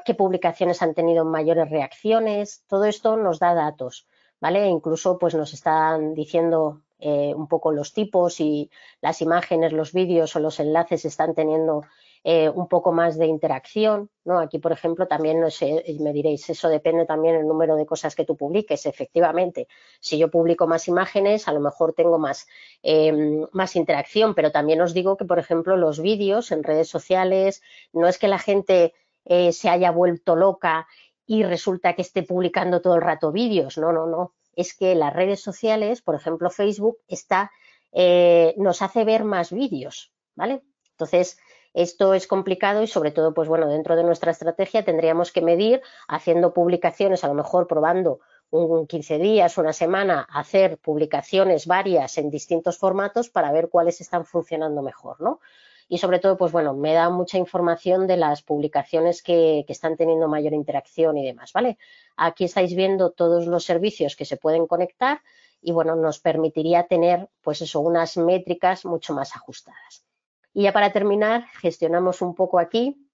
qué 0.05 0.15
publicaciones 0.15 0.82
han 0.82 0.94
tenido 0.94 1.24
mayores 1.24 1.70
reacciones, 1.70 2.65
todo 2.66 2.85
esto 2.85 3.16
nos 3.16 3.39
da 3.39 3.55
datos, 3.55 4.06
¿vale? 4.40 4.65
E 4.65 4.69
incluso 4.69 5.19
pues 5.19 5.35
nos 5.35 5.52
están 5.55 6.15
diciendo 6.15 6.82
eh, 7.01 7.32
un 7.35 7.47
poco 7.47 7.73
los 7.73 7.93
tipos 7.93 8.40
y 8.40 8.70
las 9.01 9.23
imágenes, 9.23 9.73
los 9.73 9.93
vídeos 9.93 10.35
o 10.35 10.40
los 10.40 10.59
enlaces 10.59 11.05
están 11.05 11.35
teniendo 11.35 11.82
eh, 12.24 12.48
un 12.48 12.66
poco 12.66 12.90
más 12.90 13.16
de 13.16 13.27
interacción, 13.27 14.10
¿no? 14.24 14.40
Aquí, 14.40 14.59
por 14.59 14.73
ejemplo, 14.73 15.06
también 15.06 15.39
me 15.40 16.12
diréis, 16.12 16.51
eso 16.51 16.69
depende 16.69 17.06
también 17.06 17.36
del 17.36 17.47
número 17.47 17.77
de 17.77 17.86
cosas 17.86 18.16
que 18.16 18.24
tú 18.24 18.36
publiques. 18.36 18.86
Efectivamente, 18.86 19.69
si 20.01 20.19
yo 20.19 20.28
publico 20.28 20.66
más 20.66 20.89
imágenes, 20.89 21.47
a 21.47 21.52
lo 21.52 21.60
mejor 21.60 21.93
tengo 21.93 22.19
más, 22.19 22.48
eh, 22.82 23.47
más 23.52 23.77
interacción, 23.77 24.35
pero 24.35 24.51
también 24.51 24.81
os 24.81 24.93
digo 24.93 25.16
que, 25.16 25.24
por 25.24 25.39
ejemplo, 25.39 25.77
los 25.77 26.01
vídeos 26.01 26.51
en 26.51 26.65
redes 26.65 26.89
sociales, 26.89 27.62
no 27.93 28.09
es 28.09 28.19
que 28.19 28.27
la 28.27 28.39
gente 28.39 28.94
eh, 29.28 29.52
se 29.52 29.68
haya 29.68 29.90
vuelto 29.90 30.34
loca 30.34 30.88
y 31.26 31.42
resulta 31.42 31.92
que 31.92 32.02
esté 32.02 32.22
publicando 32.22 32.80
todo 32.80 32.94
el 32.96 33.02
rato 33.02 33.30
vídeos. 33.30 33.76
No, 33.76 33.92
no, 33.92 34.06
no. 34.06 34.34
Es 34.56 34.74
que 34.74 34.94
las 34.94 35.12
redes 35.12 35.40
sociales, 35.40 36.00
por 36.00 36.14
ejemplo 36.14 36.50
Facebook, 36.50 36.98
está, 37.06 37.52
eh, 37.92 38.55
nos 38.56 38.80
hace 38.80 39.05
ver 39.05 39.24
más 39.24 39.52
vídeos, 39.52 40.12
¿vale? 40.34 40.62
Entonces, 40.92 41.38
esto 41.74 42.14
es 42.14 42.26
complicado 42.26 42.82
y 42.82 42.86
sobre 42.86 43.10
todo, 43.10 43.34
pues 43.34 43.46
bueno, 43.48 43.68
dentro 43.68 43.94
de 43.94 44.02
nuestra 44.02 44.32
estrategia 44.32 44.84
tendríamos 44.84 45.30
que 45.30 45.42
medir 45.42 45.82
haciendo 46.09 46.55
publicaciones, 46.55 47.22
a 47.22 47.28
lo 47.28 47.34
mejor 47.34 47.66
probando 47.66 48.20
un 48.50 48.86
15 48.86 49.18
días, 49.18 49.59
una 49.59 49.74
semana, 49.74 50.26
hacer 50.30 50.78
publicaciones 50.78 51.66
varias 51.66 52.16
en 52.16 52.30
distintos 52.30 52.78
formatos 52.78 53.28
para 53.28 53.52
ver 53.52 53.68
cuáles 53.68 54.00
están 54.00 54.24
funcionando 54.24 54.80
mejor, 54.80 55.20
¿no? 55.20 55.40
Y 55.89 55.98
sobre 55.98 56.19
todo, 56.19 56.36
pues 56.36 56.52
bueno, 56.52 56.74
me 56.74 56.93
da 56.93 57.09
mucha 57.09 57.39
información 57.39 58.06
de 58.06 58.19
las 58.19 58.43
publicaciones 58.43 59.23
que, 59.23 59.65
están 59.66 59.97
teniendo 59.97 60.28
mayor 60.28 60.52
interacción 60.52 61.16
y 61.16 61.24
demás, 61.24 61.52
¿vale? 61.52 61.78
Aquí 62.16 62.44
estáis 62.44 62.74
viendo 62.77 63.10
todos 63.10 63.47
los 63.47 63.65
servicios 63.65 64.15
que 64.15 64.27
se 64.27 64.36
pueden 64.36 64.66
conectar 64.66 65.23
y 65.62 65.73
bueno, 65.73 65.97
nos 65.97 66.20
permitiría 66.20 66.86
tener 66.86 67.31
pues 67.40 67.62
eso, 67.62 67.81
unas 67.81 68.16
métricas 68.19 68.85
mucho 68.85 69.15
más 69.15 69.35
ajustadas. 69.35 70.05
Y 70.52 70.65
ya 70.65 70.73
para 70.73 70.93
terminar, 70.93 71.47
gestionamos 71.60 72.20
un 72.20 72.35
poco 72.35 72.59
aquí. 72.59 73.09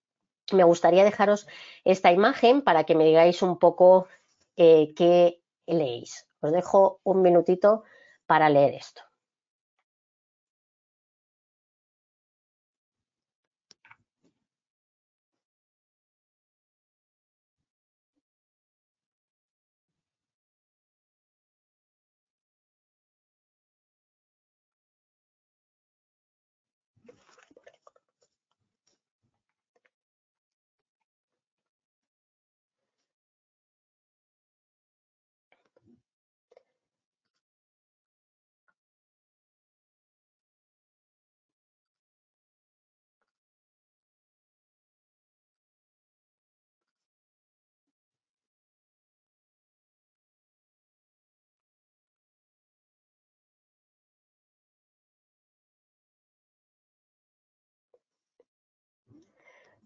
Me 0.52 0.64
gustaría 0.64 1.04
dejaros 1.04 1.46
esta 1.84 2.12
imagen 2.12 2.60
para 2.60 2.84
que 2.84 2.94
me 2.94 3.04
digáis 3.04 3.40
un 3.42 3.58
poco 3.58 4.08
eh, 4.56 4.92
qué 4.94 5.40
leéis. 5.66 6.26
Os 6.40 6.52
dejo 6.52 7.00
un 7.04 7.22
minutito 7.22 7.84
para 8.26 8.48
leer 8.48 8.74
esto. 8.74 9.02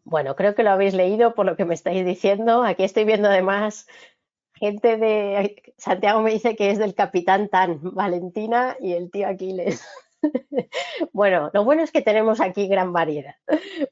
Bueno, 0.09 0.36
creo 0.36 0.55
que 0.55 0.62
lo 0.62 0.70
habéis 0.70 0.94
leído 0.94 1.35
por 1.35 1.44
lo 1.44 1.55
que 1.55 1.66
me 1.66 1.74
estáis 1.74 2.05
diciendo. 2.05 2.62
Aquí 2.64 2.82
estoy 2.82 3.05
viendo 3.05 3.28
además 3.28 3.86
gente 4.55 4.97
de 4.97 5.74
Santiago 5.76 6.22
me 6.22 6.32
dice 6.32 6.56
que 6.56 6.70
es 6.70 6.78
del 6.78 6.94
capitán 6.94 7.48
Tan, 7.48 7.78
Valentina 7.94 8.76
y 8.80 8.94
el 8.94 9.10
tío 9.10 9.28
Aquiles. 9.28 9.85
Bueno, 11.12 11.51
lo 11.53 11.65
bueno 11.65 11.82
es 11.82 11.93
que 11.93 12.03
tenemos 12.03 12.40
aquí 12.40 12.69
gran 12.69 12.93
variedad. 12.93 13.35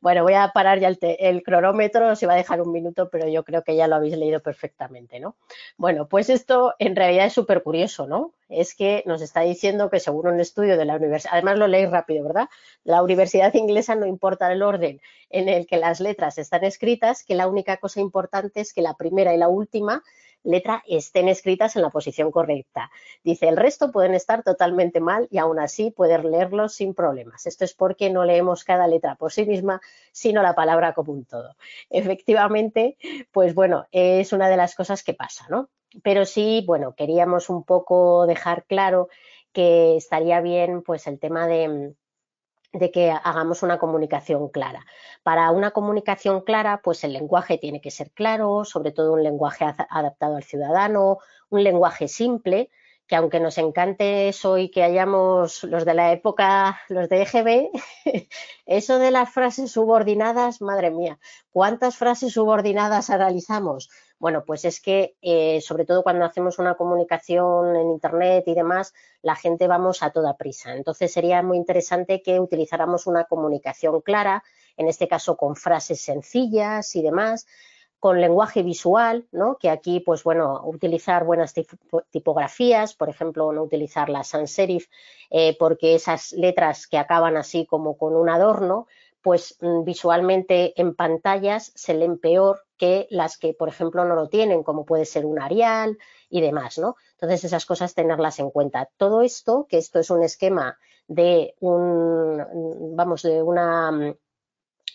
Bueno, 0.00 0.22
voy 0.24 0.34
a 0.34 0.50
parar 0.52 0.80
ya 0.80 0.88
el, 1.00 1.42
cronómetro, 1.42 2.16
se 2.16 2.26
va 2.26 2.34
a 2.34 2.36
dejar 2.36 2.60
un 2.60 2.72
minuto, 2.72 3.08
pero 3.10 3.28
yo 3.28 3.44
creo 3.44 3.62
que 3.62 3.76
ya 3.76 3.86
lo 3.86 3.96
habéis 3.96 4.16
leído 4.16 4.40
perfectamente, 4.40 5.20
¿no? 5.20 5.36
Bueno, 5.76 6.08
pues 6.08 6.28
esto 6.28 6.74
en 6.78 6.96
realidad 6.96 7.26
es 7.26 7.32
súper 7.32 7.62
curioso, 7.62 8.06
¿no? 8.06 8.32
Es 8.48 8.74
que 8.74 9.02
nos 9.06 9.22
está 9.22 9.40
diciendo 9.42 9.90
que 9.90 10.00
según 10.00 10.28
un 10.28 10.40
estudio 10.40 10.76
de 10.76 10.84
la 10.84 10.96
universidad, 10.96 11.34
además 11.34 11.58
lo 11.58 11.68
leéis 11.68 11.90
rápido, 11.90 12.24
¿verdad? 12.24 12.48
La 12.84 13.02
universidad 13.02 13.54
inglesa 13.54 13.94
no 13.94 14.06
importa 14.06 14.52
el 14.52 14.62
orden 14.62 15.00
en 15.30 15.48
el 15.48 15.66
que 15.66 15.76
las 15.76 16.00
letras 16.00 16.38
están 16.38 16.64
escritas, 16.64 17.24
que 17.24 17.34
la 17.34 17.48
única 17.48 17.76
cosa 17.78 18.00
importante 18.00 18.60
es 18.60 18.72
que 18.72 18.82
la 18.82 18.94
primera 18.94 19.34
y 19.34 19.38
la 19.38 19.48
última 19.48 20.02
letra 20.42 20.82
estén 20.86 21.28
escritas 21.28 21.76
en 21.76 21.82
la 21.82 21.90
posición 21.90 22.30
correcta. 22.30 22.90
Dice, 23.24 23.48
el 23.48 23.56
resto 23.56 23.90
pueden 23.90 24.14
estar 24.14 24.42
totalmente 24.42 25.00
mal 25.00 25.28
y 25.30 25.38
aún 25.38 25.58
así 25.58 25.90
poder 25.90 26.24
leerlos 26.24 26.74
sin 26.74 26.94
problemas. 26.94 27.46
Esto 27.46 27.64
es 27.64 27.74
porque 27.74 28.10
no 28.10 28.24
leemos 28.24 28.64
cada 28.64 28.86
letra 28.86 29.16
por 29.16 29.32
sí 29.32 29.44
misma, 29.44 29.80
sino 30.12 30.42
la 30.42 30.54
palabra 30.54 30.94
como 30.94 31.12
un 31.12 31.24
todo. 31.24 31.56
Efectivamente, 31.90 32.96
pues 33.32 33.54
bueno, 33.54 33.86
es 33.90 34.32
una 34.32 34.48
de 34.48 34.56
las 34.56 34.74
cosas 34.74 35.02
que 35.02 35.14
pasa, 35.14 35.46
¿no? 35.48 35.68
Pero 36.02 36.24
sí, 36.24 36.62
bueno, 36.66 36.94
queríamos 36.94 37.48
un 37.48 37.64
poco 37.64 38.26
dejar 38.26 38.64
claro 38.64 39.08
que 39.52 39.96
estaría 39.96 40.40
bien 40.40 40.82
pues 40.82 41.06
el 41.06 41.18
tema 41.18 41.46
de 41.46 41.94
de 42.78 42.90
que 42.90 43.10
hagamos 43.10 43.62
una 43.62 43.78
comunicación 43.78 44.48
clara. 44.48 44.84
Para 45.22 45.50
una 45.50 45.70
comunicación 45.70 46.42
clara, 46.42 46.80
pues 46.82 47.04
el 47.04 47.12
lenguaje 47.12 47.58
tiene 47.58 47.80
que 47.80 47.90
ser 47.90 48.10
claro, 48.10 48.64
sobre 48.64 48.92
todo 48.92 49.12
un 49.12 49.22
lenguaje 49.22 49.64
adaptado 49.64 50.36
al 50.36 50.44
ciudadano, 50.44 51.18
un 51.48 51.64
lenguaje 51.64 52.08
simple, 52.08 52.70
que 53.06 53.16
aunque 53.16 53.40
nos 53.40 53.56
encante 53.58 54.28
eso 54.28 54.58
y 54.58 54.68
que 54.70 54.82
hayamos 54.82 55.62
los 55.64 55.84
de 55.84 55.94
la 55.94 56.12
época, 56.12 56.80
los 56.88 57.08
de 57.08 57.22
EGB, 57.22 57.70
eso 58.66 58.98
de 58.98 59.10
las 59.10 59.30
frases 59.30 59.70
subordinadas, 59.70 60.60
madre 60.60 60.90
mía, 60.90 61.18
¿cuántas 61.50 61.96
frases 61.96 62.32
subordinadas 62.32 63.10
analizamos? 63.10 63.88
Bueno, 64.18 64.44
pues 64.46 64.64
es 64.64 64.80
que 64.80 65.16
eh, 65.20 65.60
sobre 65.60 65.84
todo 65.84 66.02
cuando 66.02 66.24
hacemos 66.24 66.58
una 66.58 66.74
comunicación 66.74 67.76
en 67.76 67.90
Internet 67.90 68.44
y 68.46 68.54
demás, 68.54 68.94
la 69.20 69.36
gente 69.36 69.66
vamos 69.66 70.02
a 70.02 70.10
toda 70.10 70.36
prisa. 70.36 70.74
Entonces 70.74 71.12
sería 71.12 71.42
muy 71.42 71.58
interesante 71.58 72.22
que 72.22 72.40
utilizáramos 72.40 73.06
una 73.06 73.24
comunicación 73.24 74.00
clara, 74.00 74.42
en 74.76 74.88
este 74.88 75.06
caso 75.06 75.36
con 75.36 75.54
frases 75.54 76.00
sencillas 76.00 76.96
y 76.96 77.02
demás, 77.02 77.46
con 77.98 78.20
lenguaje 78.20 78.62
visual, 78.62 79.26
¿no? 79.32 79.56
que 79.58 79.70
aquí, 79.70 80.00
pues 80.00 80.22
bueno, 80.22 80.62
utilizar 80.64 81.24
buenas 81.24 81.54
tipografías, 82.10 82.94
por 82.94 83.08
ejemplo, 83.08 83.52
no 83.52 83.62
utilizar 83.62 84.08
la 84.08 84.22
sans 84.22 84.50
serif, 84.50 84.88
eh, 85.30 85.56
porque 85.58 85.94
esas 85.94 86.32
letras 86.32 86.86
que 86.86 86.98
acaban 86.98 87.36
así 87.36 87.66
como 87.66 87.96
con 87.96 88.14
un 88.14 88.28
adorno, 88.28 88.86
pues 89.22 89.56
mm, 89.60 89.84
visualmente 89.84 90.80
en 90.80 90.94
pantallas 90.94 91.72
se 91.74 91.94
leen 91.94 92.18
peor 92.18 92.65
que 92.76 93.06
las 93.10 93.38
que, 93.38 93.54
por 93.54 93.68
ejemplo, 93.68 94.04
no 94.04 94.14
lo 94.14 94.28
tienen, 94.28 94.62
como 94.62 94.84
puede 94.84 95.04
ser 95.04 95.24
un 95.26 95.40
Arial 95.40 95.98
y 96.28 96.40
demás, 96.40 96.78
¿no? 96.78 96.96
Entonces, 97.12 97.44
esas 97.44 97.66
cosas 97.66 97.94
tenerlas 97.94 98.38
en 98.38 98.50
cuenta. 98.50 98.88
Todo 98.96 99.22
esto, 99.22 99.66
que 99.68 99.78
esto 99.78 99.98
es 99.98 100.10
un 100.10 100.22
esquema 100.22 100.78
de 101.08 101.54
un, 101.60 102.94
vamos, 102.96 103.22
de 103.22 103.42
una 103.42 104.16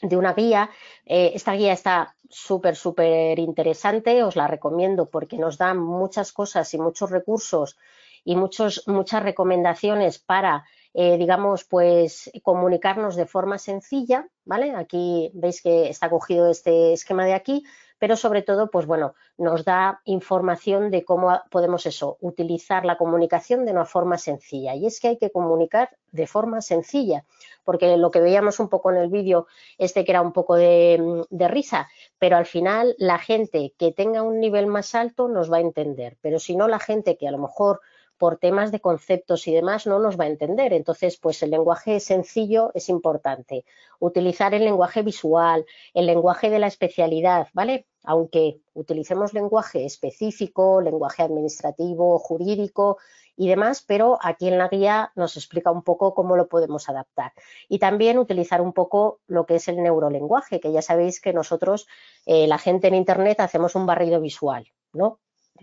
de 0.01 0.17
una 0.17 0.33
guía. 0.33 0.69
Eh, 1.05 1.31
esta 1.35 1.53
guía 1.53 1.73
está 1.73 2.15
súper, 2.29 2.75
súper 2.75 3.37
interesante, 3.39 4.23
os 4.23 4.35
la 4.35 4.47
recomiendo 4.47 5.09
porque 5.09 5.37
nos 5.37 5.57
da 5.57 5.73
muchas 5.73 6.31
cosas 6.31 6.73
y 6.73 6.79
muchos 6.79 7.11
recursos 7.11 7.77
y 8.23 8.35
muchos, 8.35 8.83
muchas 8.87 9.23
recomendaciones 9.23 10.19
para 10.19 10.65
eh, 10.93 11.17
digamos, 11.17 11.63
pues 11.63 12.29
comunicarnos 12.43 13.15
de 13.15 13.25
forma 13.25 13.57
sencilla, 13.57 14.27
¿vale? 14.45 14.75
Aquí 14.75 15.31
veis 15.33 15.61
que 15.61 15.89
está 15.89 16.09
cogido 16.09 16.49
este 16.49 16.93
esquema 16.93 17.25
de 17.25 17.33
aquí, 17.33 17.63
pero 18.01 18.15
sobre 18.15 18.41
todo, 18.41 18.71
pues 18.71 18.87
bueno, 18.87 19.13
nos 19.37 19.63
da 19.63 20.01
información 20.05 20.89
de 20.89 21.05
cómo 21.05 21.39
podemos 21.51 21.85
eso, 21.85 22.17
utilizar 22.19 22.83
la 22.83 22.97
comunicación 22.97 23.63
de 23.63 23.73
una 23.73 23.85
forma 23.85 24.17
sencilla. 24.17 24.73
Y 24.73 24.87
es 24.87 24.99
que 24.99 25.09
hay 25.09 25.17
que 25.17 25.29
comunicar 25.29 25.95
de 26.11 26.25
forma 26.25 26.61
sencilla, 26.61 27.25
porque 27.63 27.97
lo 27.97 28.09
que 28.09 28.19
veíamos 28.19 28.59
un 28.59 28.69
poco 28.69 28.91
en 28.91 28.97
el 28.97 29.09
vídeo, 29.09 29.45
este 29.77 30.03
que 30.03 30.13
era 30.13 30.23
un 30.23 30.33
poco 30.33 30.55
de, 30.55 31.23
de 31.29 31.47
risa, 31.47 31.89
pero 32.17 32.37
al 32.37 32.47
final 32.47 32.95
la 32.97 33.19
gente 33.19 33.75
que 33.77 33.91
tenga 33.91 34.23
un 34.23 34.39
nivel 34.39 34.65
más 34.65 34.95
alto 34.95 35.27
nos 35.27 35.51
va 35.51 35.57
a 35.57 35.61
entender, 35.61 36.17
pero 36.21 36.39
si 36.39 36.55
no 36.55 36.67
la 36.67 36.79
gente 36.79 37.17
que 37.17 37.27
a 37.27 37.31
lo 37.31 37.37
mejor 37.37 37.81
por 38.21 38.37
temas 38.37 38.71
de 38.71 38.79
conceptos 38.79 39.47
y 39.47 39.51
demás 39.51 39.87
no 39.87 39.97
nos 39.97 40.15
va 40.15 40.25
a 40.25 40.27
entender. 40.27 40.73
Entonces, 40.73 41.17
pues 41.17 41.41
el 41.41 41.49
lenguaje 41.49 41.99
sencillo 41.99 42.69
es 42.75 42.87
importante. 42.87 43.65
Utilizar 43.97 44.53
el 44.53 44.63
lenguaje 44.63 45.01
visual, 45.01 45.65
el 45.95 46.05
lenguaje 46.05 46.51
de 46.51 46.59
la 46.59 46.67
especialidad, 46.67 47.47
¿vale? 47.53 47.87
Aunque 48.03 48.61
utilicemos 48.75 49.33
lenguaje 49.33 49.85
específico, 49.85 50.81
lenguaje 50.81 51.23
administrativo, 51.23 52.19
jurídico 52.19 52.99
y 53.35 53.47
demás, 53.47 53.83
pero 53.87 54.19
aquí 54.21 54.49
en 54.49 54.59
la 54.59 54.67
guía 54.67 55.11
nos 55.15 55.35
explica 55.35 55.71
un 55.71 55.81
poco 55.81 56.13
cómo 56.13 56.35
lo 56.35 56.47
podemos 56.47 56.89
adaptar. 56.89 57.31
Y 57.69 57.79
también 57.79 58.19
utilizar 58.19 58.61
un 58.61 58.73
poco 58.73 59.21
lo 59.25 59.47
que 59.47 59.55
es 59.55 59.67
el 59.67 59.81
neurolenguaje, 59.81 60.59
que 60.59 60.71
ya 60.71 60.83
sabéis 60.83 61.21
que 61.21 61.33
nosotros, 61.33 61.87
eh, 62.27 62.45
la 62.45 62.59
gente 62.59 62.87
en 62.87 62.93
Internet, 62.93 63.39
hacemos 63.39 63.73
un 63.73 63.87
barrido 63.87 64.21
visual, 64.21 64.67
¿no? 64.93 65.19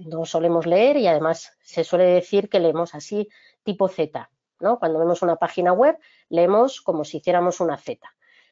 No 0.07 0.25
solemos 0.25 0.67
leer 0.67 0.97
y 0.97 1.07
además 1.07 1.53
se 1.63 1.85
suele 1.85 2.05
decir 2.05 2.49
que 2.49 2.61
leemos 2.61 2.95
así 2.95 3.29
tipo 3.63 3.89
Z, 3.89 4.31
¿no? 4.61 4.79
Cuando 4.79 4.99
vemos 4.99 5.23
una 5.23 5.37
página 5.37 5.73
web, 5.73 5.99
leemos 6.29 6.81
como 6.81 7.05
si 7.05 7.19
hiciéramos 7.19 7.61
una 7.61 7.77
Z. 7.77 8.01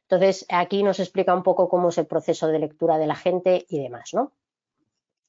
Entonces, 0.03 0.47
aquí 0.49 0.83
nos 0.83 1.01
explica 1.01 1.35
un 1.35 1.43
poco 1.43 1.69
cómo 1.69 1.89
es 1.89 1.99
el 1.99 2.07
proceso 2.07 2.47
de 2.49 2.61
lectura 2.61 2.99
de 2.99 3.07
la 3.07 3.17
gente 3.17 3.67
y 3.69 3.81
demás, 3.83 4.15
¿no? 4.15 4.33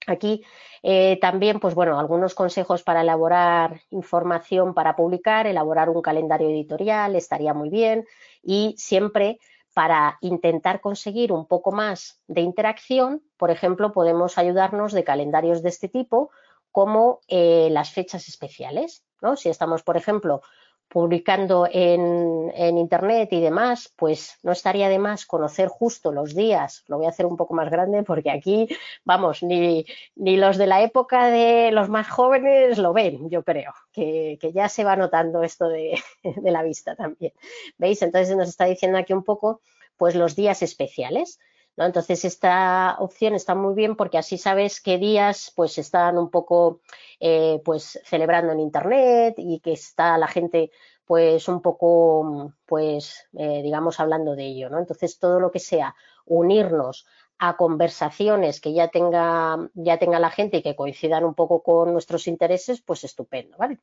Aquí 0.06 0.46
eh, 0.84 1.18
también, 1.20 1.60
pues 1.60 1.76
bueno, 1.76 2.00
algunos 2.00 2.34
consejos 2.34 2.84
para 2.84 3.02
elaborar 3.02 3.82
información 3.90 4.74
para 4.74 4.96
publicar, 4.96 5.48
elaborar 5.48 5.90
un 5.90 6.02
calendario 6.02 6.50
editorial 6.50 7.16
estaría 7.16 7.54
muy 7.54 7.70
bien 7.70 8.06
y 8.42 8.74
siempre 8.78 9.40
para 9.78 10.18
intentar 10.22 10.82
conseguir 10.82 11.32
un 11.32 11.46
poco 11.46 11.72
más 11.72 12.20
de 12.28 12.42
interacción, 12.42 13.22
por 13.38 13.52
ejemplo, 13.52 13.94
podemos 13.94 14.40
ayudarnos 14.40 14.92
de 14.92 15.04
calendarios 15.04 15.62
de 15.62 15.70
este 15.70 15.88
tipo 15.88 16.32
como 16.72 17.20
eh, 17.28 17.68
las 17.70 17.92
fechas 17.92 18.28
especiales. 18.28 19.06
¿no? 19.22 19.36
Si 19.36 19.50
estamos, 19.50 19.84
por 19.84 19.96
ejemplo, 19.96 20.42
publicando 20.90 21.68
en, 21.72 22.78
Internet 22.78 23.30
y 23.32 23.42
demás, 23.42 23.94
pues 23.96 24.38
no 24.44 24.52
estaría 24.52 24.90
de 24.90 25.00
más 25.00 25.26
conocer 25.26 25.68
justo 25.68 26.12
los 26.12 26.36
días. 26.36 26.84
Lo 26.88 26.98
voy 26.98 27.06
a 27.06 27.10
hacer 27.10 27.26
un 27.26 27.38
poco 27.38 27.54
más 27.54 27.70
grande 27.70 28.04
porque 28.04 28.32
aquí, 28.32 28.68
vamos, 29.04 29.44
ni, 29.44 29.86
ni 30.16 30.38
los 30.38 30.58
de 30.58 30.68
la 30.68 30.82
época 30.82 31.28
de 31.28 31.72
los 31.72 31.90
más 31.90 32.10
jóvenes 32.10 32.78
lo 32.78 32.94
ven, 32.94 33.30
yo 33.30 33.44
creo, 33.44 33.74
que, 33.92 34.38
que 34.40 34.54
ya 34.54 34.70
se 34.70 34.84
va 34.84 34.96
notando 34.96 35.44
esto 35.44 35.68
de, 35.68 36.00
de 36.24 36.52
la 36.52 36.64
vista 36.64 36.96
también. 36.96 37.34
¿Veis? 37.78 38.02
Entonces 38.02 38.36
nos 38.36 38.50
está 38.50 38.66
diciendo 38.66 38.98
aquí 38.98 39.14
un 39.14 39.24
poco, 39.24 39.62
pues 39.98 40.16
los 40.16 40.36
días 40.36 40.62
especiales. 40.62 41.40
Entonces, 41.78 42.26
esta 42.26 42.96
opción 43.00 43.36
está 43.36 43.54
muy 43.54 43.76
bien 43.76 43.96
porque 43.96 44.18
así 44.18 44.38
sabes 44.38 44.82
qué 44.82 44.98
días 44.98 45.54
pues 45.56 45.78
están 45.78 46.18
un 46.18 46.30
poco 46.32 46.82
eh, 47.20 47.62
pues 47.64 48.00
celebrando 48.04 48.52
en 48.54 48.60
Internet 48.60 49.36
y 49.38 49.60
que 49.60 49.74
está 49.74 50.18
la 50.18 50.28
gente 50.28 50.72
pues 51.06 51.48
un 51.48 51.62
poco 51.62 52.54
pues 52.66 53.28
eh, 53.34 53.62
digamos 53.62 54.00
hablando 54.00 54.36
de 54.36 54.46
ello, 54.46 54.70
¿no? 54.70 54.80
Entonces, 54.80 55.20
todo 55.20 55.40
lo 55.40 55.52
que 55.52 55.60
sea 55.60 55.96
unirnos 56.26 57.06
a 57.40 57.56
conversaciones 57.56 58.60
que 58.60 58.74
ya 58.74 58.88
tenga, 58.88 59.70
ya 59.76 59.98
tenga 60.00 60.20
la 60.20 60.32
gente 60.32 60.58
y 60.58 60.64
que 60.64 60.76
coincidan 60.76 61.24
un 61.24 61.36
poco 61.36 61.62
con 61.62 61.94
nuestros 61.94 62.28
intereses, 62.28 62.82
pues 62.82 63.04
estupendo, 63.04 63.58
¿vale? 63.58 63.80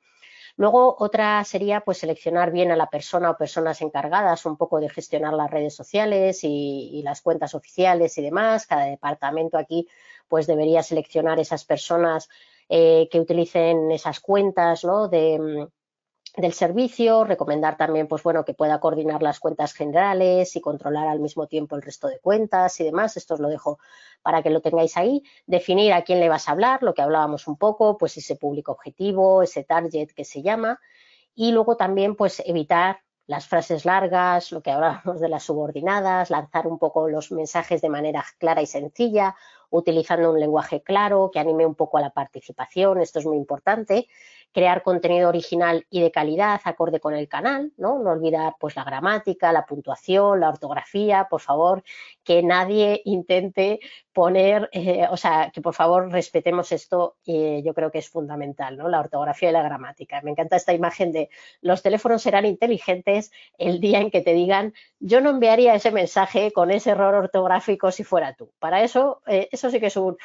Luego, 0.57 0.97
otra 1.01 1.43
sería 1.45 1.81
pues 1.81 1.99
seleccionar 1.99 2.53
bien 2.53 2.71
a 2.71 2.77
la 2.77 2.89
persona 2.89 3.31
o 3.31 3.37
personas 3.37 3.83
encargadas 3.83 4.47
un 4.47 4.57
poco 4.57 4.79
de 4.81 4.89
gestionar 4.89 5.33
las 5.35 5.51
redes 5.51 5.75
sociales 5.75 6.41
y, 6.45 7.03
las 7.05 7.23
cuentas 7.23 7.55
oficiales 7.55 8.17
y 8.19 8.23
demás. 8.23 8.67
Cada 8.67 8.85
departamento 8.85 9.59
aquí 9.59 9.89
pues 10.29 10.47
debería 10.47 10.83
seleccionar 10.83 11.41
esas 11.41 11.65
personas 11.65 12.29
eh, 12.69 13.09
que 13.11 13.21
utilicen 13.21 13.91
esas 13.91 14.21
cuentas 14.21 14.85
¿no? 14.85 15.09
de, 15.09 15.69
del 16.37 16.53
servicio, 16.53 17.25
recomendar 17.25 17.77
también, 17.77 18.09
pues 18.09 18.23
bueno, 18.23 18.45
que 18.45 18.55
pueda 18.55 18.81
coordinar 18.81 19.23
las 19.23 19.39
cuentas 19.39 19.73
generales 19.73 20.57
y 20.57 20.61
controlar 20.61 21.07
al 21.07 21.21
mismo 21.21 21.47
tiempo 21.47 21.77
el 21.77 21.83
resto 21.83 22.09
de 22.09 22.19
cuentas 22.19 22.81
y 22.81 22.85
demás. 22.85 23.17
Esto 23.17 23.35
os 23.35 23.41
lo 23.41 23.49
dejo 23.49 23.79
para 24.23 24.43
que 24.43 24.51
lo 24.51 24.61
tengáis 24.61 24.97
ahí. 24.97 25.23
Definir 25.47 25.93
a 25.93 26.03
quién 26.03 26.19
le 26.19 26.29
vas 26.29 26.49
a 26.49 26.53
hablar, 26.53 26.83
lo 26.83 26.93
que 26.93 27.03
hablábamos 27.03 27.47
un 27.47 27.57
poco, 27.57 27.97
pues 27.97 28.17
ese 28.17 28.37
público 28.37 28.73
objetivo, 28.73 29.43
ese 29.43 29.63
target 29.63 30.09
que 30.11 30.25
se 30.25 30.43
llama. 30.43 30.81
Y 31.35 31.53
luego 31.53 31.77
también, 31.77 32.17
pues 32.17 32.43
evitar 32.45 33.01
las 33.27 33.47
frases 33.47 33.85
largas, 33.85 34.53
lo 34.53 34.63
que 34.63 34.71
hablábamos 34.71 35.21
de 35.21 35.29
las 35.29 35.45
subordinadas, 35.45 36.31
lanzar 36.31 36.67
un 36.67 36.79
poco 36.79 37.09
los 37.09 37.33
mensajes 37.33 37.81
de 37.81 37.89
manera 37.89 38.25
clara 38.39 38.61
y 38.61 38.67
sencilla, 38.67 39.35
utilizando 39.71 40.33
un 40.33 40.41
lenguaje 40.41 40.83
claro 40.83 41.31
que 41.33 41.39
anime 41.39 41.65
un 41.65 41.75
poco 41.75 41.97
a 41.99 42.01
la 42.01 42.11
participación, 42.11 43.01
esto 43.01 43.21
es 43.21 43.27
muy 43.27 43.37
importante, 43.37 44.09
crear 44.55 44.85
contenido 44.85 45.29
original 45.29 45.85
y 45.91 46.01
de 46.01 46.13
calidad 46.13 46.61
acorde 46.63 47.01
con 47.01 47.13
el 47.13 47.29
canal, 47.29 47.73
¿no? 47.77 47.99
No 47.99 48.13
olvidar 48.13 48.55
pues 48.61 48.77
la 48.77 48.85
gramática, 48.85 49.53
la 49.53 49.67
puntuación, 49.67 50.39
la 50.39 50.49
ortografía, 50.49 51.27
por 51.29 51.41
favor, 51.41 51.83
que 52.23 52.41
nadie 52.41 53.03
intente 53.05 53.81
poner, 54.13 54.71
eh, 54.73 55.09
o 55.11 55.17
sea, 55.17 55.51
que 55.53 55.61
por 55.61 55.75
favor 55.75 56.09
respetemos 56.13 56.71
esto, 56.71 57.17
eh, 57.27 57.63
yo 57.65 57.75
creo 57.75 57.91
que 57.91 57.99
es 57.99 58.09
fundamental, 58.09 58.77
¿no? 58.77 58.89
La 58.89 59.01
ortografía 59.01 59.51
y 59.51 59.53
la 59.53 59.63
gramática. 59.65 60.21
Me 60.23 60.31
encanta 60.31 60.55
esta 60.55 60.73
imagen 60.73 61.11
de 61.11 61.31
los 61.61 61.83
teléfonos 61.83 62.23
serán 62.23 62.47
inteligentes 62.47 63.33
el 63.59 63.81
día 63.81 63.99
en 64.01 64.13
que 64.13 64.21
te 64.21 64.35
digan, 64.35 64.73
yo 65.01 65.21
no 65.21 65.31
enviaría 65.31 65.75
ese 65.75 65.91
mensaje 65.91 66.53
con 66.53 66.71
ese 66.71 66.91
error 66.91 67.17
ortográfico 67.17 67.91
si 67.91 68.05
fuera 68.05 68.35
tú. 68.35 68.53
Para 68.61 68.85
eso, 68.85 69.21
eh, 69.27 69.49
eso 69.51 69.69
sí 69.69 69.81
que 69.81 69.87
es 69.87 69.97
un 69.97 70.17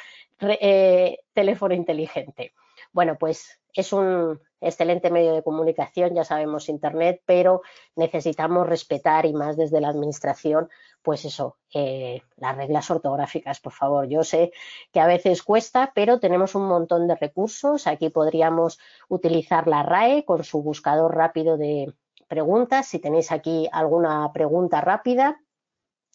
teléfono 1.34 1.74
inteligente. 1.74 2.54
Bueno, 2.92 3.16
pues 3.18 3.59
es 3.74 3.92
un 3.92 4.40
excelente 4.60 5.10
medio 5.10 5.34
de 5.34 5.42
comunicación, 5.42 6.14
ya 6.14 6.24
sabemos 6.24 6.68
Internet, 6.68 7.22
pero 7.24 7.62
necesitamos 7.96 8.68
respetar 8.68 9.24
y 9.26 9.32
más 9.32 9.56
desde 9.56 9.80
la 9.80 9.88
Administración, 9.88 10.68
pues 11.02 11.24
eso, 11.24 11.56
eh, 11.74 12.22
las 12.36 12.56
reglas 12.56 12.90
ortográficas, 12.90 13.60
por 13.60 13.72
favor. 13.72 14.06
Yo 14.08 14.22
sé 14.22 14.52
que 14.92 15.00
a 15.00 15.06
veces 15.06 15.42
cuesta, 15.42 15.92
pero 15.94 16.20
tenemos 16.20 16.54
un 16.54 16.66
montón 16.66 17.08
de 17.08 17.16
recursos. 17.16 17.86
Aquí 17.86 18.10
podríamos 18.10 18.78
utilizar 19.08 19.66
la 19.66 19.82
RAE 19.82 20.24
con 20.24 20.44
su 20.44 20.62
buscador 20.62 21.14
rápido 21.14 21.56
de 21.56 21.94
preguntas. 22.28 22.86
Si 22.86 22.98
tenéis 22.98 23.32
aquí 23.32 23.68
alguna 23.72 24.30
pregunta 24.32 24.80
rápida, 24.80 25.40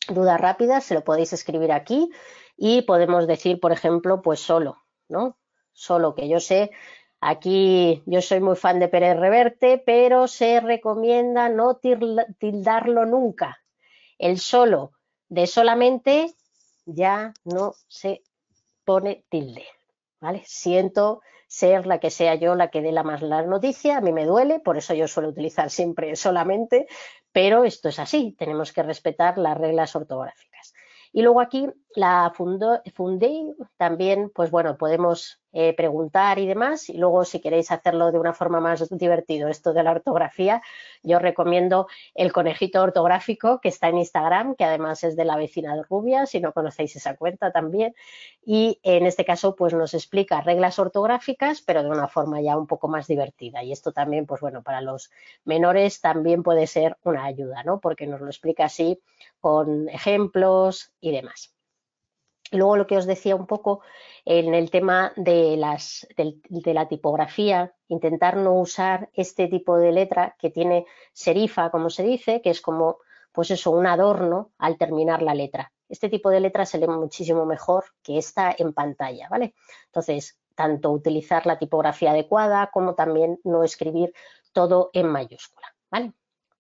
duda 0.08 0.38
rápida, 0.38 0.82
se 0.82 0.94
lo 0.94 1.04
podéis 1.04 1.34
escribir 1.34 1.72
aquí 1.72 2.12
y 2.56 2.84
podemos 2.84 3.28
decir, 3.28 3.60
por 3.60 3.72
ejemplo, 3.72 4.22
pues 4.22 4.40
solo, 4.40 4.84
¿no? 5.10 5.38
Solo 5.74 6.16
que 6.16 6.30
yo 6.30 6.40
sé 6.40 6.72
Aquí 7.28 8.04
yo 8.06 8.22
soy 8.22 8.40
muy 8.40 8.56
fan 8.56 8.80
de 8.80 8.88
Pérez 8.88 9.18
Reverte, 9.18 9.82
pero 9.84 10.28
se 10.28 10.60
recomienda 10.60 11.50
no 11.50 11.80
tildarlo 12.38 13.08
nunca. 13.08 13.64
El 14.20 14.38
solo 14.38 14.92
de 15.28 15.48
solamente 15.48 16.36
ya 16.86 17.34
no 17.44 17.74
se 17.88 18.22
pone 18.84 19.26
tilde. 19.28 19.66
¿vale? 20.22 20.44
Siento 20.46 21.22
ser 21.48 21.88
la 21.88 22.00
que 22.00 22.12
sea 22.12 22.36
yo 22.36 22.54
la 22.54 22.70
que 22.70 22.84
dé 22.84 22.92
la 22.92 23.02
más 23.02 23.24
la 23.24 23.42
noticia, 23.42 23.98
a 23.98 24.02
mí 24.02 24.14
me 24.14 24.26
duele, 24.26 24.60
por 24.60 24.78
eso 24.78 24.94
yo 24.94 25.08
suelo 25.08 25.30
utilizar 25.30 25.72
siempre 25.72 26.16
solamente, 26.16 26.86
pero 27.32 27.64
esto 27.64 27.90
es 27.90 27.98
así, 27.98 28.36
tenemos 28.38 28.72
que 28.72 28.84
respetar 28.84 29.40
las 29.40 29.58
reglas 29.58 29.96
ortográficas. 29.96 30.76
Y 31.12 31.24
luego 31.24 31.42
aquí 31.42 31.70
la 31.96 32.32
Fundé 32.36 32.82
también, 33.78 34.30
pues 34.30 34.52
bueno, 34.52 34.78
podemos 34.78 35.40
eh, 35.58 35.74
preguntar 35.74 36.38
y 36.38 36.48
demás. 36.48 36.90
Y 36.90 36.98
luego, 36.98 37.24
si 37.24 37.40
queréis 37.40 37.72
hacerlo 37.72 38.12
de 38.12 38.20
una 38.20 38.34
forma 38.34 38.60
más 38.60 38.90
divertido, 38.90 39.48
esto 39.48 39.72
de 39.72 39.84
la 39.84 39.92
ortografía, 39.92 40.62
yo 41.02 41.18
recomiendo 41.18 41.88
el 42.14 42.34
conejito 42.34 42.84
ortográfico 42.84 43.62
que 43.62 43.70
está 43.70 43.88
en 43.88 44.00
Instagram, 44.00 44.56
que 44.56 44.66
además 44.66 45.06
es 45.06 45.16
de 45.16 45.24
la 45.24 45.38
vecina 45.38 45.74
de 45.76 45.84
Rubia, 45.84 46.26
si 46.26 46.42
no 46.42 46.52
conocéis 46.52 46.98
esa 46.98 47.16
cuenta 47.16 47.54
también. 47.54 47.96
Y 48.46 48.80
en 48.84 49.06
este 49.06 49.24
caso, 49.24 49.56
pues 49.56 49.74
nos 49.74 49.94
explica 49.94 50.42
reglas 50.42 50.78
ortográficas, 50.78 51.62
pero 51.62 51.84
de 51.84 51.90
una 51.90 52.10
forma 52.10 52.42
ya 52.42 52.58
un 52.58 52.68
poco 52.68 52.90
más 52.90 53.08
divertida. 53.08 53.64
Y 53.64 53.72
esto 53.72 53.94
también, 53.94 54.26
pues 54.26 54.42
bueno, 54.42 54.62
para 54.62 54.82
los 54.82 55.10
menores 55.46 56.02
también 56.02 56.44
puede 56.44 56.68
ser 56.68 56.98
una 57.04 57.24
ayuda, 57.24 57.64
¿no? 57.64 57.80
Porque 57.80 58.08
nos 58.08 58.20
lo 58.20 58.28
explica 58.28 58.66
así 58.66 59.00
con 59.40 59.88
ejemplos 59.88 60.92
y 61.00 61.12
demás. 61.12 61.55
Luego 62.52 62.78
lo 62.78 62.88
que 62.88 62.98
os 62.98 63.06
decía 63.06 63.36
un 63.36 63.48
poco 63.48 63.82
en 64.24 64.54
el 64.54 64.70
tema 64.70 65.14
de, 65.16 65.58
la 65.58 66.88
tipografía, 66.88 67.74
intentar 67.88 68.38
no 68.38 68.54
usar 68.54 69.10
este 69.14 69.48
tipo 69.48 69.78
de 69.78 69.92
letra 69.92 70.36
que 70.40 70.52
tiene 70.52 70.86
serifa, 71.14 71.72
como 71.72 71.90
se 71.90 72.04
dice, 72.04 72.42
que 72.42 72.52
es 72.52 72.62
como, 72.62 73.00
pues 73.32 73.52
eso, 73.52 73.72
un 73.72 73.88
adorno 73.88 74.52
al 74.58 74.78
terminar 74.78 75.22
la 75.22 75.34
letra. 75.34 75.72
Este 75.90 76.10
tipo 76.10 76.30
de 76.30 76.40
letra 76.40 76.66
se 76.66 76.78
lee 76.78 76.88
muchísimo 76.88 77.46
mejor 77.46 77.86
que 78.02 78.18
esta 78.18 78.56
en 78.58 78.74
pantalla, 78.74 79.28
¿vale? 79.30 79.54
Entonces, 79.88 80.38
tanto 80.56 80.92
utilizar 80.92 81.46
la 81.46 81.60
tipografía 81.60 82.12
adecuada 82.12 82.70
como 82.72 82.96
también 82.96 83.40
no 83.44 83.64
escribir 83.64 84.14
todo 84.54 84.90
en 84.94 85.08
mayúscula, 85.08 85.76
¿vale? 85.92 86.14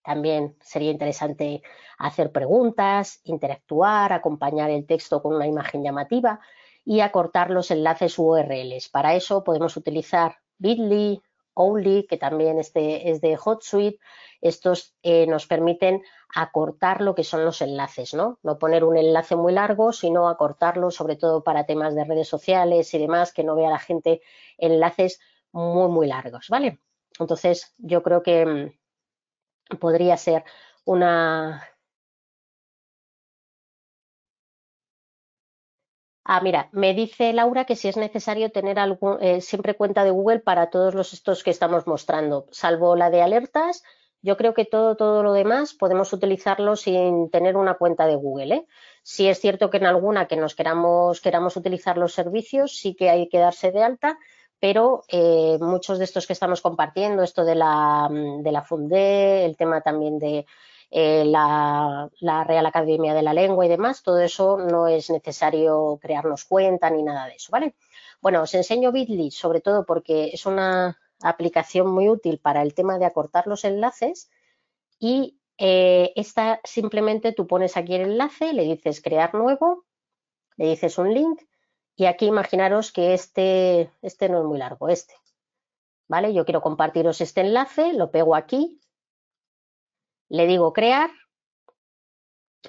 También 0.05 0.55
sería 0.61 0.91
interesante 0.91 1.63
hacer 1.97 2.31
preguntas, 2.31 3.21
interactuar, 3.23 4.13
acompañar 4.13 4.69
el 4.69 4.85
texto 4.85 5.21
con 5.21 5.33
una 5.33 5.47
imagen 5.47 5.83
llamativa 5.83 6.39
y 6.85 6.99
acortar 6.99 7.49
los 7.49 7.71
enlaces 7.71 8.19
URLs. 8.19 8.89
Para 8.89 9.15
eso 9.15 9.43
podemos 9.43 9.75
utilizar 9.75 10.37
Bitly, 10.59 11.23
Only, 11.55 12.05
que 12.05 12.17
también 12.17 12.59
este 12.59 13.09
es 13.09 13.21
de 13.21 13.37
HotSuite. 13.37 13.99
Estos 14.41 14.93
eh, 15.01 15.25
nos 15.25 15.47
permiten 15.47 16.03
acortar 16.35 17.01
lo 17.01 17.15
que 17.15 17.23
son 17.23 17.43
los 17.43 17.61
enlaces, 17.61 18.13
¿no? 18.13 18.37
No 18.43 18.59
poner 18.59 18.83
un 18.83 18.97
enlace 18.97 19.35
muy 19.35 19.53
largo, 19.53 19.91
sino 19.91 20.29
acortarlo, 20.29 20.91
sobre 20.91 21.15
todo 21.15 21.43
para 21.43 21.65
temas 21.65 21.95
de 21.95 22.03
redes 22.03 22.27
sociales 22.27 22.93
y 22.93 22.99
demás, 22.99 23.33
que 23.33 23.43
no 23.43 23.55
vea 23.55 23.69
la 23.69 23.79
gente 23.79 24.21
enlaces 24.57 25.19
muy, 25.51 25.89
muy 25.89 26.07
largos, 26.07 26.49
¿vale? 26.49 26.79
Entonces, 27.17 27.73
yo 27.77 28.03
creo 28.03 28.21
que 28.21 28.45
mm, 28.45 28.73
podría 29.79 30.17
ser 30.17 30.43
una... 30.85 31.63
Ah, 36.23 36.41
mira, 36.41 36.69
me 36.71 36.93
dice 36.95 37.33
Laura 37.33 37.65
que 37.65 37.75
si 37.75 37.87
es 37.87 37.97
necesario 37.97 38.51
tener 38.51 38.79
algún, 38.79 39.17
eh, 39.21 39.41
siempre 39.41 39.75
cuenta 39.75 40.03
de 40.03 40.09
Google 40.09 40.39
para 40.39 40.71
todos 40.71 40.95
los 40.95 41.13
estos 41.13 41.43
que 41.43 41.51
estamos 41.51 41.85
mostrando, 41.85 42.47
salvo 42.51 42.95
la 42.95 43.11
de 43.11 43.21
alertas. 43.21 43.83
Yo 44.23 44.35
creo 44.37 44.55
que 44.55 44.65
todo, 44.65 44.95
todo 44.95 45.21
lo 45.21 45.33
demás 45.33 45.75
podemos 45.75 46.11
utilizarlo 46.13 46.75
sin 46.75 47.29
tener 47.29 47.55
una 47.57 47.75
cuenta 47.75 48.07
de 48.07 48.15
Google. 48.15 48.55
¿eh? 48.55 48.65
Si 49.03 49.27
es 49.27 49.39
cierto 49.39 49.69
que 49.69 49.77
en 49.77 49.85
alguna 49.85 50.27
que 50.27 50.35
nos 50.35 50.55
queramos, 50.55 51.21
queramos 51.21 51.57
utilizar 51.57 51.97
los 51.99 52.13
servicios, 52.13 52.75
sí 52.75 52.95
que 52.95 53.11
hay 53.11 53.29
que 53.29 53.37
darse 53.37 53.71
de 53.71 53.83
alta, 53.83 54.17
pero 54.65 55.03
eh, 55.09 55.59
muchos 55.61 55.99
de 55.99 56.05
estos 56.05 56.25
que 56.25 56.33
estamos 56.33 56.59
compartiendo, 56.59 57.21
esto 57.21 57.45
de 57.45 57.53
la, 57.53 58.09
mm, 58.09 58.41
de 58.41 58.51
la 58.51 58.63
Fundé, 58.63 59.45
el 59.45 59.55
tema 59.55 59.81
también 59.81 60.17
de 60.17 60.47
eh, 60.89 61.23
la, 61.23 62.09
Real 62.47 62.65
Academia 62.65 63.13
de 63.13 63.21
la 63.21 63.35
Lengua 63.35 63.63
y 63.63 63.69
demás, 63.69 64.01
todo 64.01 64.19
eso 64.19 64.57
no 64.57 64.87
es 64.87 65.11
necesario 65.11 65.99
crearnos 66.01 66.45
cuenta 66.45 66.89
ni 66.89 67.03
nada 67.03 67.27
de 67.27 67.35
eso, 67.35 67.51
¿vale? 67.51 67.75
Bueno, 68.19 68.41
os 68.41 68.55
enseño 68.55 68.91
Bitly, 68.91 69.29
sobre 69.29 69.61
todo 69.61 69.85
porque 69.85 70.31
es 70.33 70.47
una 70.47 70.97
aplicación 71.21 71.87
muy 71.87 72.09
útil 72.09 72.39
para 72.39 72.63
el 72.63 72.73
tema 72.73 72.97
de 72.97 73.05
acortar 73.05 73.45
los 73.45 73.65
enlaces 73.65 74.31
y 74.97 75.37
eh, 75.59 76.11
esta 76.15 76.59
simplemente 76.63 77.33
tú 77.33 77.45
pones 77.45 77.77
aquí 77.77 77.93
el 77.93 78.01
enlace, 78.01 78.51
le 78.51 78.63
dices 78.63 78.99
crear 78.99 79.35
nuevo, 79.35 79.85
le 80.57 80.69
dices 80.69 80.97
un 80.97 81.13
link 81.13 81.39
y 81.95 82.05
aquí 82.05 82.25
imaginaros 82.25 82.91
que 82.91 83.13
este, 83.13 83.91
este 84.01 84.29
no 84.29 84.39
es 84.39 84.45
muy 84.45 84.57
largo, 84.57 84.89
este. 84.89 85.13
¿Vale? 86.07 86.33
Yo 86.33 86.45
quiero 86.45 86.61
compartiros 86.61 87.21
este 87.21 87.41
enlace, 87.41 87.93
lo 87.93 88.11
pego 88.11 88.35
aquí, 88.35 88.79
le 90.29 90.45
digo 90.45 90.73
crear 90.73 91.09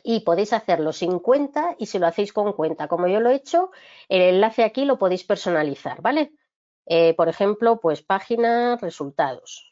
y 0.03 0.21
podéis 0.21 0.53
hacerlo 0.53 0.93
sin 0.93 1.19
cuenta 1.19 1.75
y 1.79 1.87
si 1.87 1.99
lo 1.99 2.07
hacéis 2.07 2.33
con 2.33 2.53
cuenta, 2.53 2.89
como 2.89 3.09
yo 3.09 3.21
lo 3.21 3.31
he 3.31 3.35
hecho, 3.35 3.71
el 4.09 4.23
enlace 4.23 4.65
aquí 4.65 4.85
lo 4.85 4.99
podéis 4.99 5.25
personalizar, 5.25 6.01
¿vale? 6.03 6.33
Eh, 6.87 7.15
por 7.15 7.29
ejemplo, 7.29 7.81
pues 7.81 8.03
página, 8.03 8.77
resultados. 8.77 9.71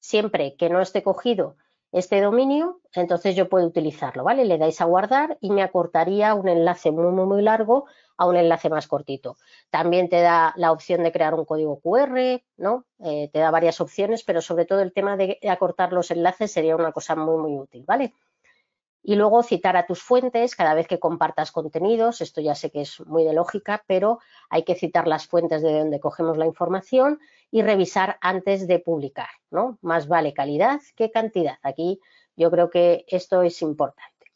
Siempre 0.00 0.56
que 0.56 0.68
no 0.68 0.80
esté 0.80 1.02
cogido 1.02 1.56
este 1.92 2.20
dominio, 2.20 2.80
entonces 2.94 3.36
yo 3.36 3.48
puedo 3.48 3.66
utilizarlo, 3.66 4.24
¿vale? 4.24 4.44
Le 4.44 4.58
dais 4.58 4.80
a 4.80 4.86
guardar 4.86 5.38
y 5.40 5.50
me 5.50 5.62
acortaría 5.62 6.34
un 6.34 6.48
enlace 6.48 6.90
muy, 6.90 7.12
muy, 7.12 7.26
muy 7.26 7.42
largo 7.42 7.86
a 8.16 8.26
un 8.26 8.36
enlace 8.36 8.68
más 8.68 8.86
cortito. 8.86 9.36
También 9.70 10.08
te 10.08 10.20
da 10.20 10.52
la 10.56 10.72
opción 10.72 11.02
de 11.02 11.12
crear 11.12 11.34
un 11.34 11.44
código 11.44 11.80
QR, 11.80 12.42
¿no? 12.56 12.84
Eh, 13.00 13.30
te 13.32 13.38
da 13.38 13.50
varias 13.50 13.80
opciones, 13.80 14.22
pero 14.22 14.40
sobre 14.40 14.64
todo 14.64 14.80
el 14.80 14.92
tema 14.92 15.16
de 15.16 15.38
acortar 15.48 15.92
los 15.92 16.10
enlaces 16.10 16.52
sería 16.52 16.76
una 16.76 16.92
cosa 16.92 17.16
muy, 17.16 17.36
muy 17.40 17.58
útil, 17.58 17.84
¿vale? 17.86 18.14
Y 19.04 19.16
luego 19.16 19.42
citar 19.42 19.76
a 19.76 19.86
tus 19.86 20.00
fuentes 20.00 20.54
cada 20.54 20.74
vez 20.74 20.86
que 20.86 21.00
compartas 21.00 21.50
contenidos. 21.50 22.20
Esto 22.20 22.40
ya 22.40 22.54
sé 22.54 22.70
que 22.70 22.82
es 22.82 23.00
muy 23.00 23.24
de 23.24 23.32
lógica, 23.32 23.82
pero 23.88 24.20
hay 24.48 24.62
que 24.62 24.76
citar 24.76 25.08
las 25.08 25.26
fuentes 25.26 25.60
de 25.62 25.80
donde 25.80 25.98
cogemos 25.98 26.38
la 26.38 26.46
información 26.46 27.18
y 27.50 27.62
revisar 27.62 28.16
antes 28.20 28.68
de 28.68 28.78
publicar, 28.78 29.28
¿no? 29.50 29.78
Más 29.82 30.06
vale 30.06 30.32
calidad 30.32 30.80
que 30.96 31.10
cantidad. 31.10 31.58
Aquí 31.62 32.00
yo 32.36 32.50
creo 32.50 32.70
que 32.70 33.04
esto 33.08 33.42
es 33.42 33.60
importante. 33.62 34.32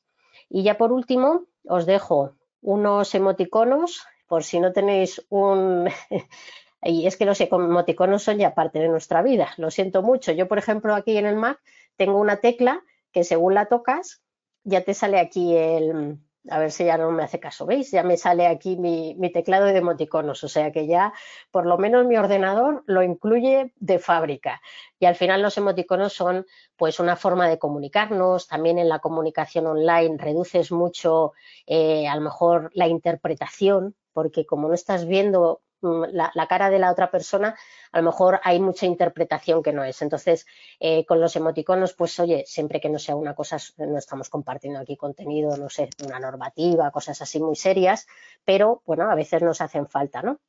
Y 0.49 0.65
ya 0.65 0.77
por 0.77 0.93
último, 0.93 1.47
os 1.65 1.87
dejo 1.87 2.36
unos 2.61 3.15
emoticonos 3.15 4.05
por 4.27 4.45
si 4.45 4.61
no 4.61 4.73
tenéis 4.73 5.25
un... 5.29 5.89
y 6.83 7.07
es 7.07 7.17
que 7.17 7.27
los 7.27 7.41
emoticonos 7.41 8.23
son 8.23 8.39
ya 8.39 8.55
parte 8.55 8.79
de 8.79 8.89
nuestra 8.89 9.23
vida. 9.23 9.51
Lo 9.57 9.71
siento 9.71 10.03
mucho. 10.03 10.33
Yo, 10.33 10.49
por 10.49 10.59
ejemplo, 10.59 10.95
aquí 10.95 11.17
en 11.17 11.27
el 11.27 11.37
Mac 11.37 11.61
tengo 11.97 12.21
una 12.21 12.37
tecla 12.39 12.83
que 13.13 13.25
según 13.25 13.55
la 13.55 13.67
tocas 13.67 14.23
ya 14.65 14.83
te 14.83 14.95
sale 14.95 15.21
aquí 15.21 15.57
el, 15.57 16.19
a 16.51 16.59
ver 16.59 16.71
si 16.71 16.85
ya 16.85 16.97
no 16.99 17.11
me 17.11 17.23
hace 17.23 17.41
caso, 17.41 17.67
¿veis? 17.67 17.91
Ya 17.91 18.03
me 18.03 18.17
sale 18.17 18.47
aquí 18.47 18.77
mi, 18.77 19.17
teclado 19.33 19.67
de 19.67 19.79
emoticonos, 19.79 20.45
o 20.45 20.49
sea 20.49 20.73
que 20.73 20.87
ya 20.87 21.13
por 21.51 21.67
lo 21.67 21.79
menos 21.79 22.07
mi 22.07 22.17
ordenador 22.17 22.83
lo 22.87 23.03
incluye 23.03 23.73
de 23.77 23.99
fábrica. 23.99 24.61
Y 24.99 25.07
al 25.07 25.17
final 25.17 25.43
los 25.43 25.59
emoticonos 25.59 26.13
son 26.13 26.47
pues 26.77 27.01
una 27.01 27.17
forma 27.17 27.49
de 27.49 27.59
comunicarnos, 27.59 28.49
también 28.49 28.79
en 28.79 28.89
la 28.89 29.01
comunicación 29.01 29.67
online 29.67 30.17
reduces 30.19 30.73
mucho 30.73 31.33
eh, 31.67 32.07
a 32.09 32.15
lo 32.17 32.23
mejor 32.23 32.71
la 32.75 32.89
interpretación, 32.89 33.95
porque 34.13 34.47
como 34.47 34.69
no 34.69 34.75
estás 34.75 35.07
viendo 35.07 35.63
Mm, 35.87 36.05
la, 36.13 36.47
cara 36.49 36.71
de 36.71 36.79
la 36.79 36.91
otra 36.91 37.11
persona, 37.11 37.57
a 37.93 37.99
lo 38.01 38.05
mejor 38.05 38.41
hay 38.43 38.59
mucha 38.61 38.87
interpretación 38.87 39.63
que 39.63 39.73
no 39.73 39.85
es. 39.85 40.03
Entonces, 40.03 40.47
eh, 40.81 41.05
con 41.07 41.21
los 41.21 41.37
emoticonos, 41.37 41.95
pues 41.95 42.19
oye, 42.19 42.45
siempre 42.47 42.81
que 42.81 42.89
no 42.89 42.99
sea 42.99 43.15
una 43.17 43.35
cosa, 43.35 43.59
no 43.79 43.99
estamos 43.99 44.29
compartiendo 44.29 44.81
aquí 44.81 44.97
contenido, 44.97 45.57
no 45.57 45.69
sé, 45.69 45.91
una 46.05 46.19
normativa, 46.19 46.91
cosas 46.91 47.23
así 47.23 47.41
muy 47.41 47.57
serias, 47.57 48.07
pero 48.45 48.83
bueno, 48.87 49.11
a 49.11 49.15
veces 49.15 49.43
nos 49.43 49.61
hacen 49.61 49.87
falta, 49.89 50.23
¿no? 50.23 50.41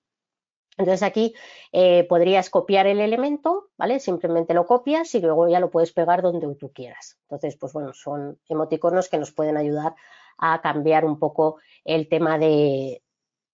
Entonces 0.77 1.03
aquí 1.03 1.33
eh, 1.71 2.03
podrías 2.07 2.49
copiar 2.49 2.85
el 2.87 2.99
elemento, 2.99 3.69
¿vale? 3.77 3.99
Simplemente 3.99 4.53
lo 4.53 4.65
copias 4.65 5.13
y 5.15 5.21
luego 5.21 5.47
ya 5.47 5.59
lo 5.59 5.71
puedes 5.71 5.91
pegar 5.91 6.21
donde 6.21 6.53
tú 6.55 6.71
quieras. 6.71 7.17
Entonces, 7.23 7.57
pues 7.57 7.73
bueno, 7.73 7.93
son 7.93 8.39
emoticonos 8.47 9.09
que 9.09 9.17
nos 9.17 9.31
pueden 9.31 9.57
ayudar 9.57 9.95
a 10.37 10.61
cambiar 10.61 11.03
un 11.03 11.17
poco 11.17 11.57
el 11.83 12.07
tema 12.07 12.37
de, 12.37 13.01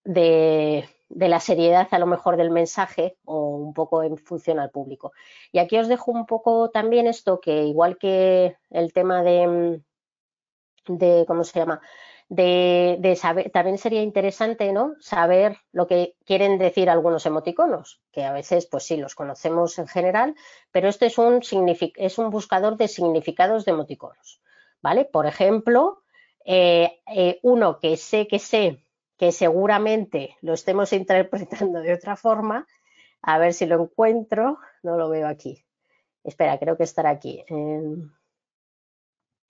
de 0.04 0.86
de 1.16 1.28
la 1.28 1.40
seriedad 1.40 1.88
a 1.92 2.00
lo 2.00 2.08
mejor 2.08 2.38
del 2.38 2.50
mensaje 2.50 3.18
o 3.26 3.56
un 3.56 3.74
poco 3.74 4.04
en 4.04 4.18
función 4.18 4.60
al 4.60 4.72
público. 4.72 5.14
Y 5.52 5.60
aquí 5.60 5.78
os 5.78 5.88
dejo 5.88 6.12
un 6.12 6.26
poco 6.26 6.70
también 6.72 7.08
esto 7.08 7.40
que 7.40 7.64
igual 7.64 7.98
que 7.98 8.58
el 8.70 8.94
tema 8.94 9.24
de, 9.24 9.82
de 10.88 11.26
¿cómo 11.28 11.44
se 11.44 11.60
llama? 11.60 11.82
De, 12.30 12.98
de, 13.00 13.16
saber, 13.16 13.52
también 13.52 13.78
sería 13.78 14.02
interesante, 14.02 14.72
¿no? 14.72 14.96
Saber 15.00 15.58
lo 15.72 15.86
que 15.86 16.16
quieren 16.26 16.58
decir 16.58 16.90
algunos 16.90 17.26
emoticonos, 17.26 18.02
que 18.12 18.24
a 18.24 18.34
veces, 18.34 18.66
pues 18.66 18.84
sí, 18.84 18.98
los 18.98 19.14
conocemos 19.14 19.78
en 19.78 19.88
general, 19.88 20.36
pero 20.72 20.88
este 20.88 21.08
es 21.08 21.18
un, 21.20 21.42
es 21.44 22.18
un 22.18 22.30
buscador 22.32 22.78
de 22.78 22.88
significados 22.88 23.66
de 23.66 23.72
emoticonos, 23.72 24.42
¿vale? 24.82 25.06
Por 25.06 25.28
ejemplo, 25.28 26.02
eh, 26.46 27.02
eh, 27.08 27.40
uno 27.44 27.78
que 27.78 27.98
sé 27.98 28.28
que 28.28 28.40
sé 28.40 28.83
que 29.18 29.32
seguramente 29.32 30.38
lo 30.42 30.54
estemos 30.54 30.94
interpretando 30.94 31.82
de 31.82 31.94
otra 31.94 32.16
forma. 32.16 32.68
A 33.22 33.38
ver 33.38 33.54
si 33.54 33.66
lo 33.66 33.82
encuentro. 33.82 34.60
No 34.82 34.98
lo 34.98 35.10
veo 35.10 35.28
aquí. 35.28 35.66
Espera, 36.24 36.58
creo 36.60 36.78
que 36.78 36.84
estará 36.84 37.10
aquí. 37.10 37.44
En, 37.48 38.12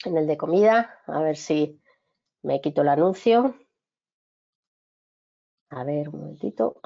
el 0.06 0.28
de 0.28 0.38
comida. 0.38 1.00
A 1.08 1.22
ver 1.22 1.38
si 1.38 1.82
me 2.42 2.62
quito 2.62 2.82
el 2.82 2.90
anuncio. 2.90 3.56
A 5.70 5.84
ver, 5.84 6.10
un 6.10 6.20
momentito. 6.20 6.80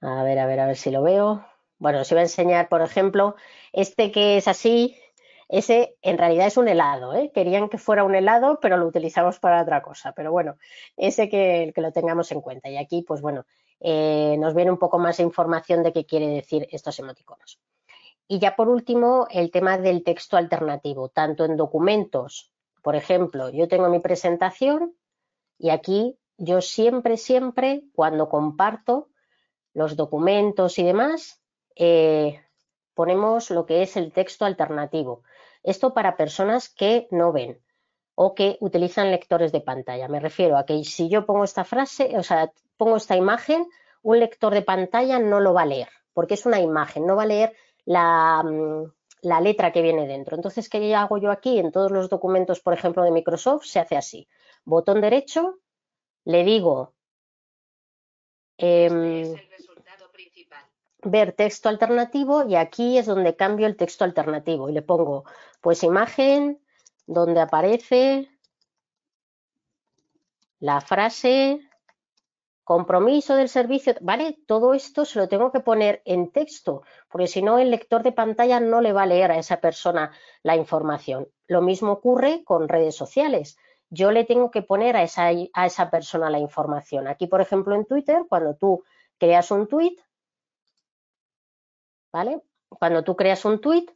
A 0.00 0.22
ver, 0.22 0.38
a 0.38 0.46
ver, 0.46 0.60
a 0.60 0.66
ver 0.66 0.76
si 0.76 0.90
lo 0.90 1.02
veo. 1.02 1.44
Bueno, 1.78 2.00
os 2.00 2.10
iba 2.10 2.20
a 2.20 2.24
enseñar, 2.24 2.68
por 2.68 2.82
ejemplo, 2.82 3.36
este 3.72 4.12
que 4.12 4.36
es 4.36 4.48
así, 4.48 4.96
ese 5.50 5.96
en 6.00 6.16
realidad 6.16 6.46
es 6.46 6.56
un 6.56 6.68
helado, 6.68 7.12
¿eh? 7.12 7.32
Querían 7.34 7.68
que 7.68 7.76
fuera 7.76 8.04
un 8.04 8.14
helado, 8.14 8.60
pero 8.60 8.76
lo 8.76 8.86
utilizamos 8.86 9.40
para 9.40 9.62
otra 9.62 9.82
cosa. 9.82 10.12
Pero 10.12 10.30
bueno, 10.30 10.56
ese 10.96 11.28
que, 11.28 11.72
que 11.74 11.80
lo 11.80 11.92
tengamos 11.92 12.30
en 12.30 12.40
cuenta. 12.40 12.70
Y 12.70 12.76
aquí, 12.76 13.02
pues 13.02 13.20
bueno, 13.20 13.44
eh, 13.80 14.36
nos 14.38 14.54
viene 14.54 14.70
un 14.70 14.78
poco 14.78 14.98
más 15.00 15.18
información 15.18 15.82
de 15.82 15.92
qué 15.92 16.06
quiere 16.06 16.28
decir 16.28 16.68
estos 16.70 16.98
emoticonos. 17.00 17.58
Y 18.28 18.38
ya 18.38 18.54
por 18.54 18.68
último, 18.68 19.26
el 19.28 19.50
tema 19.50 19.76
del 19.76 20.04
texto 20.04 20.36
alternativo, 20.36 21.08
tanto 21.08 21.44
en 21.44 21.56
documentos, 21.56 22.52
por 22.80 22.94
ejemplo, 22.94 23.50
yo 23.50 23.66
tengo 23.66 23.88
mi 23.88 23.98
presentación 23.98 24.94
y 25.58 25.70
aquí 25.70 26.16
yo 26.38 26.60
siempre, 26.60 27.16
siempre, 27.16 27.82
cuando 27.92 28.28
comparto 28.28 29.08
los 29.74 29.96
documentos 29.96 30.78
y 30.78 30.84
demás, 30.84 31.42
eh, 31.74 32.40
ponemos 32.94 33.50
lo 33.50 33.66
que 33.66 33.82
es 33.82 33.96
el 33.96 34.12
texto 34.12 34.44
alternativo. 34.44 35.22
Esto 35.62 35.92
para 35.94 36.16
personas 36.16 36.68
que 36.68 37.08
no 37.10 37.32
ven 37.32 37.60
o 38.14 38.34
que 38.34 38.56
utilizan 38.60 39.10
lectores 39.10 39.52
de 39.52 39.60
pantalla. 39.60 40.08
Me 40.08 40.20
refiero 40.20 40.56
a 40.56 40.66
que 40.66 40.84
si 40.84 41.08
yo 41.08 41.26
pongo 41.26 41.44
esta 41.44 41.64
frase, 41.64 42.16
o 42.18 42.22
sea, 42.22 42.52
pongo 42.76 42.96
esta 42.96 43.16
imagen, 43.16 43.66
un 44.02 44.18
lector 44.18 44.52
de 44.52 44.62
pantalla 44.62 45.18
no 45.18 45.40
lo 45.40 45.54
va 45.54 45.62
a 45.62 45.66
leer, 45.66 45.88
porque 46.12 46.34
es 46.34 46.46
una 46.46 46.60
imagen, 46.60 47.06
no 47.06 47.16
va 47.16 47.22
a 47.22 47.26
leer 47.26 47.54
la, 47.84 48.42
mm, 48.42 48.92
la 49.22 49.40
letra 49.40 49.72
que 49.72 49.82
viene 49.82 50.06
dentro. 50.06 50.36
Entonces, 50.36 50.68
¿qué 50.68 50.94
hago 50.94 51.18
yo 51.18 51.30
aquí? 51.30 51.58
En 51.58 51.72
todos 51.72 51.90
los 51.90 52.08
documentos, 52.08 52.60
por 52.60 52.74
ejemplo, 52.74 53.02
de 53.04 53.10
Microsoft, 53.10 53.64
se 53.64 53.80
hace 53.80 53.96
así. 53.96 54.28
Botón 54.64 55.00
derecho, 55.00 55.58
le 56.24 56.44
digo 56.44 56.94
eh, 58.62 59.49
ver 61.02 61.32
texto 61.32 61.68
alternativo 61.68 62.46
y 62.46 62.56
aquí 62.56 62.98
es 62.98 63.06
donde 63.06 63.36
cambio 63.36 63.66
el 63.66 63.76
texto 63.76 64.04
alternativo 64.04 64.68
y 64.68 64.72
le 64.72 64.82
pongo 64.82 65.24
pues 65.60 65.82
imagen 65.82 66.60
donde 67.06 67.40
aparece 67.40 68.28
la 70.60 70.80
frase 70.80 71.60
compromiso 72.70 73.34
del 73.34 73.48
servicio, 73.48 73.94
¿vale? 74.00 74.38
Todo 74.46 74.74
esto 74.74 75.04
se 75.04 75.18
lo 75.18 75.28
tengo 75.28 75.50
que 75.50 75.58
poner 75.58 76.02
en 76.04 76.30
texto, 76.30 76.82
porque 77.10 77.26
si 77.26 77.42
no 77.42 77.58
el 77.58 77.72
lector 77.72 78.04
de 78.04 78.12
pantalla 78.12 78.60
no 78.60 78.80
le 78.80 78.92
va 78.92 79.02
a 79.02 79.06
leer 79.06 79.32
a 79.32 79.38
esa 79.38 79.60
persona 79.60 80.12
la 80.44 80.54
información. 80.54 81.26
Lo 81.48 81.62
mismo 81.62 81.90
ocurre 81.90 82.44
con 82.44 82.68
redes 82.68 82.94
sociales. 82.94 83.58
Yo 83.88 84.12
le 84.12 84.22
tengo 84.22 84.52
que 84.52 84.62
poner 84.62 84.96
a 84.96 85.02
esa, 85.02 85.30
a 85.52 85.66
esa 85.66 85.90
persona 85.90 86.30
la 86.30 86.38
información. 86.38 87.08
Aquí, 87.08 87.26
por 87.26 87.40
ejemplo, 87.40 87.74
en 87.74 87.86
Twitter, 87.86 88.22
cuando 88.28 88.54
tú 88.54 88.84
creas 89.18 89.50
un 89.50 89.66
tweet, 89.66 89.96
¿vale? 92.12 92.42
Cuando 92.68 93.04
tú 93.04 93.16
creas 93.16 93.44
un 93.44 93.60
tweet, 93.60 93.86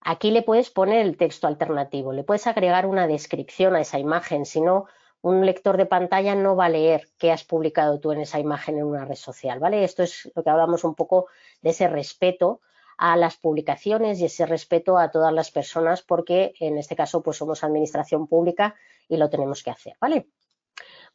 aquí 0.00 0.30
le 0.30 0.42
puedes 0.42 0.70
poner 0.70 1.00
el 1.00 1.16
texto 1.16 1.46
alternativo, 1.46 2.12
le 2.12 2.24
puedes 2.24 2.46
agregar 2.46 2.86
una 2.86 3.06
descripción 3.06 3.74
a 3.74 3.80
esa 3.80 3.98
imagen, 3.98 4.44
si 4.44 4.60
no, 4.60 4.86
un 5.22 5.46
lector 5.46 5.78
de 5.78 5.86
pantalla 5.86 6.34
no 6.34 6.54
va 6.54 6.66
a 6.66 6.68
leer 6.68 7.08
qué 7.18 7.32
has 7.32 7.44
publicado 7.44 7.98
tú 7.98 8.12
en 8.12 8.20
esa 8.20 8.38
imagen 8.38 8.76
en 8.76 8.84
una 8.84 9.06
red 9.06 9.14
social, 9.14 9.58
¿vale? 9.58 9.82
Esto 9.82 10.02
es 10.02 10.30
lo 10.34 10.42
que 10.42 10.50
hablamos 10.50 10.84
un 10.84 10.94
poco 10.94 11.28
de 11.62 11.70
ese 11.70 11.88
respeto 11.88 12.60
a 12.98 13.16
las 13.16 13.36
publicaciones 13.38 14.20
y 14.20 14.26
ese 14.26 14.44
respeto 14.46 14.98
a 14.98 15.10
todas 15.10 15.32
las 15.32 15.50
personas 15.50 16.02
porque 16.02 16.54
en 16.60 16.76
este 16.78 16.94
caso 16.94 17.22
pues 17.22 17.38
somos 17.38 17.64
administración 17.64 18.26
pública 18.26 18.74
y 19.08 19.16
lo 19.16 19.30
tenemos 19.30 19.62
que 19.62 19.70
hacer, 19.70 19.96
¿vale? 20.00 20.28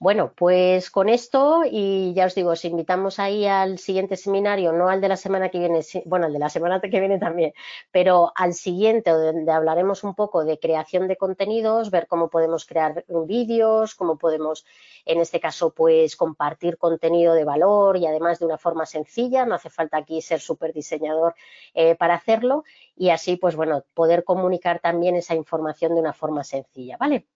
Bueno, 0.02 0.32
pues 0.34 0.90
con 0.92 1.10
esto 1.10 1.64
y 1.70 2.14
ya 2.14 2.26
os 2.28 2.34
digo, 2.36 2.52
os 2.52 2.64
invitamos 2.64 3.20
ahí 3.20 3.46
al 3.46 3.80
siguiente 3.80 4.16
seminario, 4.16 4.72
no 4.72 4.88
al 4.88 5.02
de 5.02 5.10
la 5.10 5.18
semana 5.18 5.50
que 5.50 5.60
viene, 5.60 5.82
bueno, 6.06 6.26
al 6.28 6.32
de 6.34 6.40
la 6.40 6.50
semana 6.50 6.80
que 6.80 6.88
viene 7.02 7.20
también, 7.20 7.52
pero 7.92 8.32
al 8.36 8.54
siguiente 8.54 9.12
donde 9.12 9.52
hablaremos 9.52 10.06
un 10.06 10.16
poco 10.16 10.46
de 10.46 10.58
creación 10.58 11.10
de 11.10 11.18
contenidos, 11.18 11.92
ver 11.92 12.08
cómo 12.08 12.30
podemos 12.30 12.66
crear 12.66 13.04
vídeos, 13.26 13.94
cómo 13.94 14.18
podemos, 14.18 14.66
en 15.06 15.20
este 15.20 15.42
caso, 15.42 15.74
pues 15.74 16.16
compartir 16.16 16.78
contenido 16.78 17.34
de 17.34 17.44
valor 17.44 17.98
y 17.98 18.06
además 18.08 18.40
de 18.40 18.46
una 18.46 18.58
forma 18.58 18.86
sencilla, 18.86 19.46
no 19.46 19.56
hace 19.56 19.70
falta 19.70 19.98
aquí 19.98 20.22
ser 20.22 20.40
súper 20.40 20.72
diseñador 20.72 21.36
eh, 21.74 21.96
para 21.96 22.16
hacerlo 22.16 22.64
y 22.96 23.10
así, 23.10 23.36
pues 23.36 23.58
bueno, 23.58 23.84
poder 23.94 24.24
comunicar 24.24 24.80
también 24.80 25.16
esa 25.18 25.36
información 25.36 25.94
de 25.94 26.00
una 26.00 26.14
forma 26.14 26.46
sencilla, 26.46 26.96
¿vale? 26.98 27.28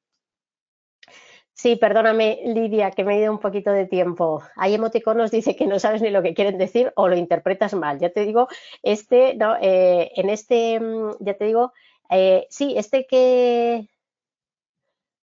Sí, 1.56 1.76
perdóname, 1.76 2.42
Lidia, 2.46 2.92
que 2.92 3.04
me 3.04 3.16
he 3.16 3.22
ido 3.22 3.32
un 3.32 3.40
poquito 3.40 3.72
de 3.72 3.86
tiempo. 3.86 4.42
Hay 4.56 4.74
emoticonos, 4.74 5.32
dice 5.32 5.56
que 5.56 5.68
no 5.68 5.80
sabes 5.80 6.02
ni 6.02 6.10
lo 6.10 6.24
que 6.24 6.34
quieren 6.34 6.58
decir 6.58 6.92
o 6.96 7.08
lo 7.08 7.16
interpretas 7.16 7.74
mal. 7.76 8.00
Ya 8.00 8.10
te 8.12 8.22
digo, 8.26 8.48
este, 8.82 9.36
no, 9.36 9.56
eh, 9.62 10.12
en 10.16 10.30
este, 10.30 10.80
mm, 10.80 11.18
ya 11.20 11.36
te 11.38 11.46
digo, 11.46 11.72
eh, 12.10 12.48
sí, 12.50 12.74
este 12.78 13.06
que, 13.08 13.88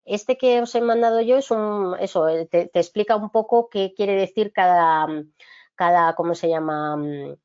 este 0.05 0.37
que 0.37 0.61
os 0.61 0.73
he 0.75 0.81
mandado 0.81 1.21
yo 1.21 1.37
es 1.37 1.51
un, 1.51 1.95
eso, 1.99 2.27
eh, 2.29 2.45
te, 2.47 2.69
explica 2.73 3.15
un 3.15 3.29
poco 3.29 3.69
qué 3.69 3.93
quiere 3.95 4.15
decir 4.15 4.51
cada, 4.53 5.07
cada, 5.75 6.15
¿cómo 6.15 6.35
se 6.35 6.49
llama? 6.49 6.95
Mm, 6.97 7.35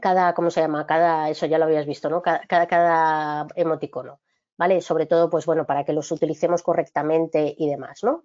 cada, 0.00 0.34
¿cómo 0.34 0.50
se 0.50 0.60
llama? 0.60 0.86
Cada, 0.86 1.28
eso 1.30 1.46
ya 1.46 1.58
lo 1.58 1.64
habías 1.64 1.86
visto, 1.86 2.08
¿no? 2.10 2.22
Cada, 2.22 2.66
cada 2.66 3.46
emoticono. 3.56 4.20
¿Vale? 4.56 4.80
Sobre 4.80 5.06
todo, 5.06 5.30
pues 5.30 5.46
bueno, 5.46 5.66
para 5.66 5.84
que 5.84 5.92
los 5.92 6.10
utilicemos 6.10 6.62
correctamente 6.62 7.54
y 7.56 7.68
demás, 7.68 8.02
¿no? 8.02 8.24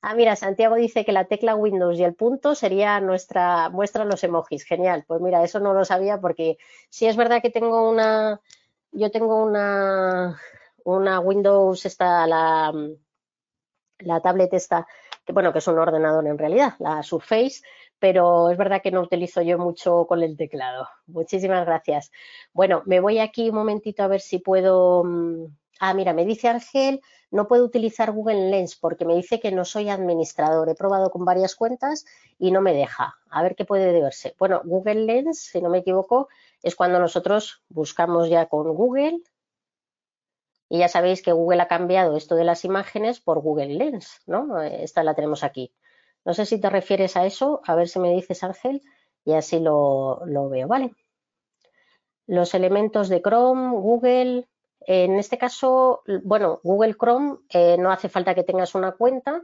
Ah, 0.00 0.14
mira, 0.14 0.36
Santiago 0.36 0.76
dice 0.76 1.04
que 1.04 1.12
la 1.12 1.24
tecla 1.24 1.56
Windows 1.56 1.98
y 1.98 2.04
el 2.04 2.14
punto 2.14 2.54
sería 2.54 3.00
nuestra 3.00 3.68
muestra 3.70 4.04
los 4.04 4.22
emojis. 4.22 4.64
Genial. 4.64 5.04
Pues 5.06 5.20
mira, 5.20 5.42
eso 5.42 5.58
no 5.58 5.74
lo 5.74 5.84
sabía 5.84 6.20
porque 6.20 6.58
sí 6.88 7.06
es 7.06 7.16
verdad 7.16 7.42
que 7.42 7.50
tengo 7.50 7.88
una, 7.90 8.40
yo 8.92 9.10
tengo 9.10 9.42
una, 9.42 10.40
una 10.84 11.20
Windows, 11.20 11.84
esta, 11.84 12.26
la, 12.26 12.72
la 13.98 14.20
tablet 14.20 14.52
esta, 14.54 14.86
que 15.24 15.32
bueno, 15.32 15.52
que 15.52 15.58
es 15.58 15.66
un 15.66 15.78
ordenador 15.78 16.26
en 16.26 16.38
realidad, 16.38 16.74
la 16.78 17.02
Surface, 17.02 17.62
pero 17.98 18.50
es 18.50 18.58
verdad 18.58 18.82
que 18.82 18.90
no 18.90 19.00
utilizo 19.00 19.42
yo 19.42 19.58
mucho 19.58 20.06
con 20.06 20.22
el 20.22 20.36
teclado. 20.36 20.88
Muchísimas 21.06 21.66
gracias. 21.66 22.10
Bueno, 22.52 22.82
me 22.86 23.00
voy 23.00 23.18
aquí 23.18 23.48
un 23.50 23.56
momentito 23.56 24.02
a 24.02 24.08
ver 24.08 24.20
si 24.20 24.38
puedo. 24.38 25.04
Mm, 25.04 25.46
ah, 25.80 25.94
mira, 25.94 26.12
me 26.12 26.24
dice 26.24 26.48
Ángel, 26.48 27.00
no 27.30 27.48
puedo 27.48 27.64
utilizar 27.64 28.12
Google 28.12 28.50
Lens 28.50 28.76
porque 28.76 29.04
me 29.04 29.14
dice 29.14 29.40
que 29.40 29.52
no 29.52 29.64
soy 29.64 29.88
administrador. 29.88 30.68
He 30.68 30.74
probado 30.74 31.10
con 31.10 31.24
varias 31.24 31.54
cuentas 31.56 32.06
y 32.38 32.50
no 32.50 32.60
me 32.60 32.72
deja. 32.72 33.16
A 33.30 33.42
ver 33.42 33.54
qué 33.56 33.64
puede 33.64 33.92
deberse. 33.92 34.34
Bueno, 34.38 34.62
Google 34.64 35.06
Lens, 35.06 35.40
si 35.40 35.60
no 35.60 35.68
me 35.68 35.78
equivoco, 35.78 36.28
es 36.62 36.74
cuando 36.76 36.98
nosotros 36.98 37.62
buscamos 37.68 38.28
ya 38.28 38.46
con 38.46 38.74
Google. 38.74 39.18
Y 40.70 40.78
ya 40.78 40.88
sabéis 40.88 41.22
que 41.22 41.32
Google 41.32 41.62
ha 41.62 41.68
cambiado 41.68 42.16
esto 42.16 42.34
de 42.34 42.44
las 42.44 42.64
imágenes 42.64 43.20
por 43.20 43.40
Google 43.40 43.74
Lens, 43.74 44.20
¿no? 44.26 44.60
Esta 44.60 45.02
la 45.02 45.14
tenemos 45.14 45.42
aquí. 45.42 45.72
No 46.28 46.34
sé 46.34 46.44
si 46.44 46.60
te 46.60 46.68
refieres 46.68 47.16
a 47.16 47.24
eso, 47.24 47.62
a 47.64 47.74
ver 47.74 47.88
si 47.88 47.98
me 47.98 48.12
dices 48.12 48.44
Ángel 48.44 48.82
y 49.24 49.32
así 49.32 49.60
lo, 49.60 50.20
veo, 50.50 50.68
¿vale? 50.68 50.94
Los 52.26 52.52
elementos 52.52 53.08
de 53.08 53.22
Chrome, 53.22 53.70
Google, 53.70 54.46
en 54.80 55.18
este 55.18 55.38
caso, 55.38 56.02
bueno, 56.24 56.60
Google 56.62 56.96
Chrome 57.00 57.38
eh, 57.48 57.78
no 57.78 57.90
hace 57.90 58.10
falta 58.10 58.34
que 58.34 58.42
tengas 58.42 58.74
una 58.74 58.92
cuenta. 58.92 59.40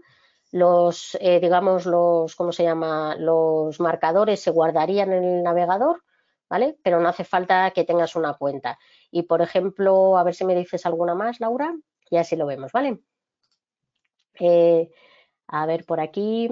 Los, 0.52 1.16
eh, 1.22 1.40
digamos, 1.40 1.86
los, 1.86 2.36
¿cómo 2.36 2.52
se 2.52 2.64
llama? 2.64 3.16
Los 3.16 3.80
marcadores 3.80 4.42
se 4.42 4.50
guardarían 4.50 5.14
en 5.14 5.24
el 5.24 5.42
navegador, 5.42 6.02
¿vale? 6.50 6.76
Pero 6.82 7.00
no 7.00 7.08
hace 7.08 7.24
falta 7.24 7.70
que 7.70 7.84
tengas 7.84 8.14
una 8.14 8.34
cuenta. 8.34 8.78
Y, 9.10 9.22
por 9.22 9.40
ejemplo, 9.40 10.18
a 10.18 10.22
ver 10.22 10.34
si 10.34 10.44
me 10.44 10.54
dices 10.54 10.84
alguna 10.84 11.14
más, 11.14 11.40
Laura, 11.40 11.74
y 12.10 12.18
así 12.18 12.36
lo 12.36 12.44
vemos, 12.44 12.72
¿vale? 12.72 13.00
Eh, 14.38 14.90
a 15.46 15.66
ver, 15.66 15.86
por 15.86 16.00
aquí, 16.00 16.50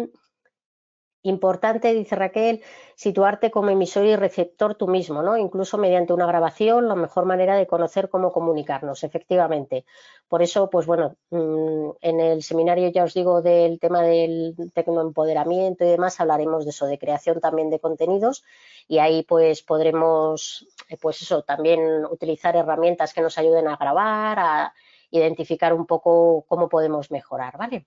Importante, 1.25 1.95
dice 1.95 2.17
Raquel, 2.17 2.65
situarte 2.97 3.53
como 3.53 3.71
emisor 3.71 4.05
y 4.07 4.17
receptor 4.17 4.75
tú 4.75 4.89
mismo, 4.89 5.23
¿no? 5.23 5.37
Incluso 5.37 5.79
mediante 5.79 6.13
una 6.13 6.27
grabación, 6.27 6.89
la 6.89 6.97
mejor 6.97 7.27
manera 7.27 7.55
de 7.55 7.69
conocer 7.69 8.09
cómo 8.09 8.33
comunicarnos, 8.33 9.05
efectivamente. 9.05 9.85
Por 10.27 10.43
eso, 10.43 10.69
pues 10.69 10.85
bueno, 10.85 11.17
mm, 11.31 11.91
en 12.01 12.21
el 12.21 12.43
seminario 12.43 12.89
ya 12.89 13.05
os 13.05 13.15
digo 13.15 13.41
del 13.41 13.79
tema 13.79 14.03
del 14.03 14.57
tecnoempoderamiento 14.75 15.85
y 15.85 15.89
demás, 15.91 16.19
hablaremos 16.21 16.65
de 16.65 16.71
eso, 16.71 16.87
de 16.87 16.99
creación 16.99 17.41
también 17.41 17.71
de 17.71 17.79
contenidos 17.79 18.43
y 18.89 18.99
ahí 18.99 19.23
pues 19.23 19.63
podremos, 19.63 20.67
eh, 20.89 20.97
pues 21.01 21.23
eso, 21.23 21.43
también 21.43 22.05
utilizar 22.07 22.57
herramientas 22.57 23.15
que 23.15 23.23
nos 23.23 23.39
ayuden 23.39 23.69
a 23.69 23.77
grabar, 23.77 24.39
a 24.41 24.75
identificar 25.11 25.73
un 25.73 25.87
poco 25.87 26.45
cómo 26.49 26.69
podemos 26.69 27.13
mejorar, 27.13 27.57
¿vale? 27.59 27.87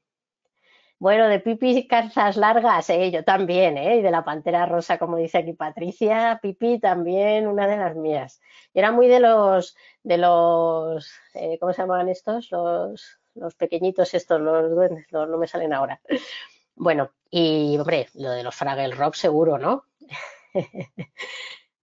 Bueno, 0.98 1.28
de 1.28 1.40
Pipi 1.40 1.88
calzas 1.88 2.38
largas, 2.38 2.90
eh, 2.90 3.12
yo 3.12 3.24
también, 3.24 3.78
¿eh? 3.78 3.98
Y 3.98 4.02
de 4.02 4.12
la 4.12 4.24
pantera 4.24 4.66
rosa, 4.66 4.98
como 4.98 5.18
dice 5.18 5.40
aquí 5.40 5.54
Patricia, 5.54 6.40
Pipi 6.42 6.80
también, 6.80 7.48
una 7.48 7.68
de 7.68 7.78
las 7.78 7.96
mías. 7.96 8.42
Era 8.74 8.92
muy 8.92 9.08
de 9.08 9.20
los, 9.20 9.76
de 10.04 10.18
los, 10.18 11.12
eh, 11.34 11.58
¿cómo 11.60 11.74
se 11.74 11.82
llamaban 11.82 12.08
estos? 12.10 12.50
Los, 12.52 13.20
los 13.36 13.56
pequeñitos 13.56 14.14
estos, 14.14 14.40
los 14.40 14.72
duendes, 14.72 15.06
no, 15.12 15.26
no 15.26 15.38
me 15.38 15.48
salen 15.48 15.74
ahora. 15.74 16.00
Bueno, 16.76 17.12
y 17.30 17.78
hombre, 17.78 18.08
lo 18.16 18.32
de 18.32 18.44
los 18.44 18.56
Fraggle 18.56 18.96
Rock 18.96 19.16
seguro, 19.16 19.58
¿no? 19.58 19.84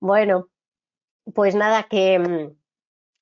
bueno, 0.00 0.48
pues 1.34 1.54
nada, 1.54 1.84
que 1.84 2.18
mm, 2.18 2.61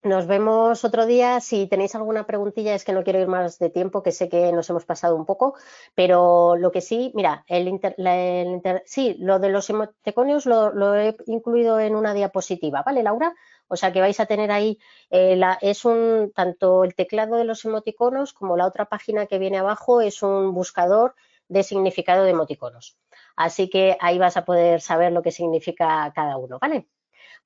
nos 0.02 0.26
vemos 0.26 0.84
otro 0.84 1.06
día. 1.06 1.40
Si 1.40 1.66
tenéis 1.66 1.94
alguna 1.94 2.26
preguntilla, 2.26 2.74
es 2.74 2.84
que 2.84 2.92
no 2.92 3.04
quiero 3.04 3.20
ir 3.20 3.28
más 3.28 3.58
de 3.58 3.70
tiempo, 3.70 4.02
que 4.02 4.12
sé 4.12 4.28
que 4.28 4.52
nos 4.52 4.68
hemos 4.70 4.84
pasado 4.84 5.16
un 5.16 5.26
poco, 5.26 5.54
pero 5.94 6.56
lo 6.56 6.70
que 6.70 6.80
sí, 6.80 7.12
mira, 7.14 7.44
el, 7.48 7.80
sí, 8.86 9.16
lo 9.18 9.38
de 9.38 9.50
los 9.50 9.68
emoticonios 9.70 10.46
lo, 10.46 10.94
he 10.94 11.16
incluido 11.26 11.78
en 11.80 11.94
una 11.96 12.14
diapositiva, 12.14 12.82
¿vale, 12.82 13.02
Laura? 13.02 13.34
O 13.68 13.76
sea 13.76 13.92
que 13.92 14.00
vais 14.00 14.18
a 14.20 14.26
tener 14.26 14.50
ahí, 14.50 14.78
eh, 15.10 15.40
es 15.60 15.84
un, 15.84 16.32
tanto 16.34 16.84
el 16.84 16.94
teclado 16.94 17.36
de 17.36 17.44
los 17.44 17.64
emoticonos 17.64 18.32
como 18.32 18.56
la 18.56 18.66
otra 18.66 18.86
página 18.86 19.26
que 19.26 19.38
viene 19.38 19.58
abajo 19.58 20.00
es 20.00 20.22
un 20.22 20.52
buscador 20.54 21.14
de 21.48 21.62
significado 21.62 22.24
de 22.24 22.30
emoticonos. 22.30 22.96
Así 23.36 23.68
que 23.70 23.96
ahí 24.00 24.18
vas 24.18 24.36
a 24.36 24.44
poder 24.44 24.80
saber 24.80 25.12
lo 25.12 25.22
que 25.22 25.30
significa 25.32 26.12
cada 26.14 26.36
uno, 26.36 26.58
¿vale? 26.60 26.88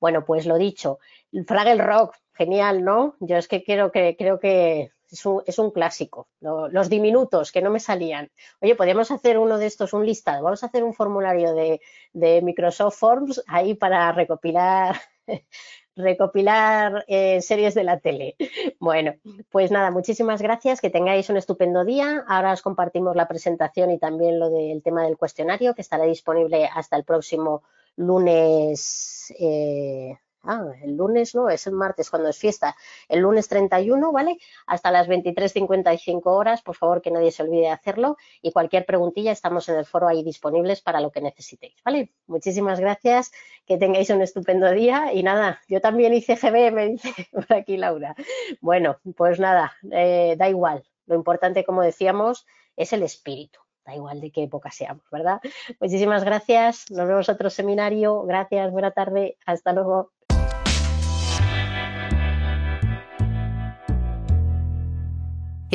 Bueno, 0.01 0.25
pues 0.25 0.47
lo 0.47 0.59
dicho, 0.59 0.99
Fraggle 1.47 1.83
Rock, 1.83 2.17
genial, 2.35 2.85
¿no? 2.85 3.17
Yo 3.21 3.37
es 3.37 3.49
que 3.49 3.63
quiero 3.63 3.91
que 3.93 4.17
creo 4.17 4.39
que 4.39 4.91
es 5.11 5.25
un, 5.27 5.43
es 5.47 5.59
un 5.59 5.71
clásico. 5.71 6.29
los 6.41 6.89
diminutos 6.89 7.53
que 7.53 7.63
no 7.63 7.71
me 7.71 7.81
salían. 7.81 8.31
Oye, 8.61 8.75
podríamos 8.75 9.11
hacer 9.11 9.39
uno 9.39 9.59
de 9.59 9.67
estos, 9.67 9.93
un 9.93 10.05
listado. 10.05 10.43
Vamos 10.43 10.63
a 10.63 10.67
hacer 10.67 10.85
un 10.85 10.95
formulario 10.95 11.55
de, 11.55 11.81
de 12.13 12.43
Microsoft 12.43 12.99
Forms 12.99 13.43
ahí 13.47 13.75
para 13.75 14.13
recopilar 14.13 14.97
recopilar 15.97 17.05
eh, 17.07 17.41
series 17.41 17.75
de 17.75 17.85
la 17.85 18.01
tele. 18.01 18.37
Bueno, 18.81 19.15
pues 19.51 19.71
nada, 19.71 19.91
muchísimas 19.91 20.43
gracias, 20.43 20.81
que 20.81 20.91
tengáis 20.91 21.31
un 21.31 21.37
estupendo 21.37 21.85
día. 21.85 22.25
Ahora 22.27 22.53
os 22.53 22.63
compartimos 22.63 23.17
la 23.17 23.29
presentación 23.29 23.91
y 23.91 23.99
también 23.99 24.39
lo 24.39 24.51
del 24.51 24.83
tema 24.83 25.05
del 25.05 25.17
cuestionario, 25.17 25.75
que 25.75 25.83
estará 25.83 26.05
disponible 26.05 26.69
hasta 26.73 26.97
el 26.97 27.05
próximo 27.05 27.63
lunes. 27.97 29.33
Eh, 29.39 30.19
ah, 30.47 30.73
el 30.83 30.97
lunes 30.97 31.35
no, 31.35 31.49
es 31.49 31.67
el 31.67 31.75
martes 31.75 32.11
cuando 32.11 32.29
es 32.29 32.39
fiesta, 32.39 32.77
el 33.09 33.21
lunes 33.21 33.49
31, 33.49 34.13
¿vale? 34.13 34.39
Hasta 34.67 34.91
las 34.91 35.09
23.55 35.09 36.23
horas, 36.25 36.63
por 36.63 36.77
favor 36.77 37.03
que 37.03 37.11
nadie 37.11 37.31
se 37.31 37.43
olvide 37.43 37.63
de 37.63 37.71
hacerlo 37.71 38.17
y 38.43 38.53
cualquier 38.53 38.87
preguntilla 38.87 39.33
estamos 39.33 39.69
en 39.69 39.77
el 39.77 39.85
foro 39.85 40.09
ahí 40.09 40.23
disponibles 40.23 40.81
para 40.81 41.01
lo 41.01 41.11
que 41.11 41.21
necesitéis, 41.21 41.75
¿vale? 41.85 42.13
Muchísimas 42.27 42.81
gracias, 42.81 43.33
que 43.67 43.79
tengáis 43.79 44.11
un 44.11 44.23
estupendo 44.23 44.71
día 44.71 45.13
y 45.13 45.23
nada, 45.23 45.61
yo 45.69 45.81
también 45.81 46.15
hice 46.15 46.37
GB, 46.37 46.73
me 46.73 46.89
dice 46.89 47.13
por 47.33 47.53
aquí 47.53 47.77
Laura. 47.77 48.15
Bueno, 48.61 48.99
pues 49.17 49.39
nada, 49.41 49.73
eh, 49.91 50.37
da 50.39 50.49
igual, 50.49 50.85
lo 51.07 51.15
importante, 51.15 51.65
como 51.65 51.83
decíamos, 51.83 52.47
es 52.77 52.93
el 52.93 53.03
espíritu 53.03 53.61
da 53.85 53.95
igual 53.95 54.21
de 54.21 54.31
qué 54.31 54.45
época 54.45 54.71
seamos, 54.71 55.05
¿verdad? 55.11 55.41
Muchísimas 55.81 56.25
gracias, 56.25 56.91
nos 56.91 57.07
vemos 57.07 57.29
otro 57.29 57.51
seminario, 57.51 58.23
gracias, 58.23 58.73
buena 58.73 58.93
tarde, 58.93 59.37
hasta 59.45 59.73
luego. 59.73 60.14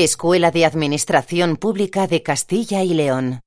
Escuela 0.03 0.49
de 0.49 0.63
Administración 0.63 1.57
Pública 1.57 2.07
de 2.07 2.23
Castilla 2.23 2.83
y 2.83 2.93
León. 2.93 3.41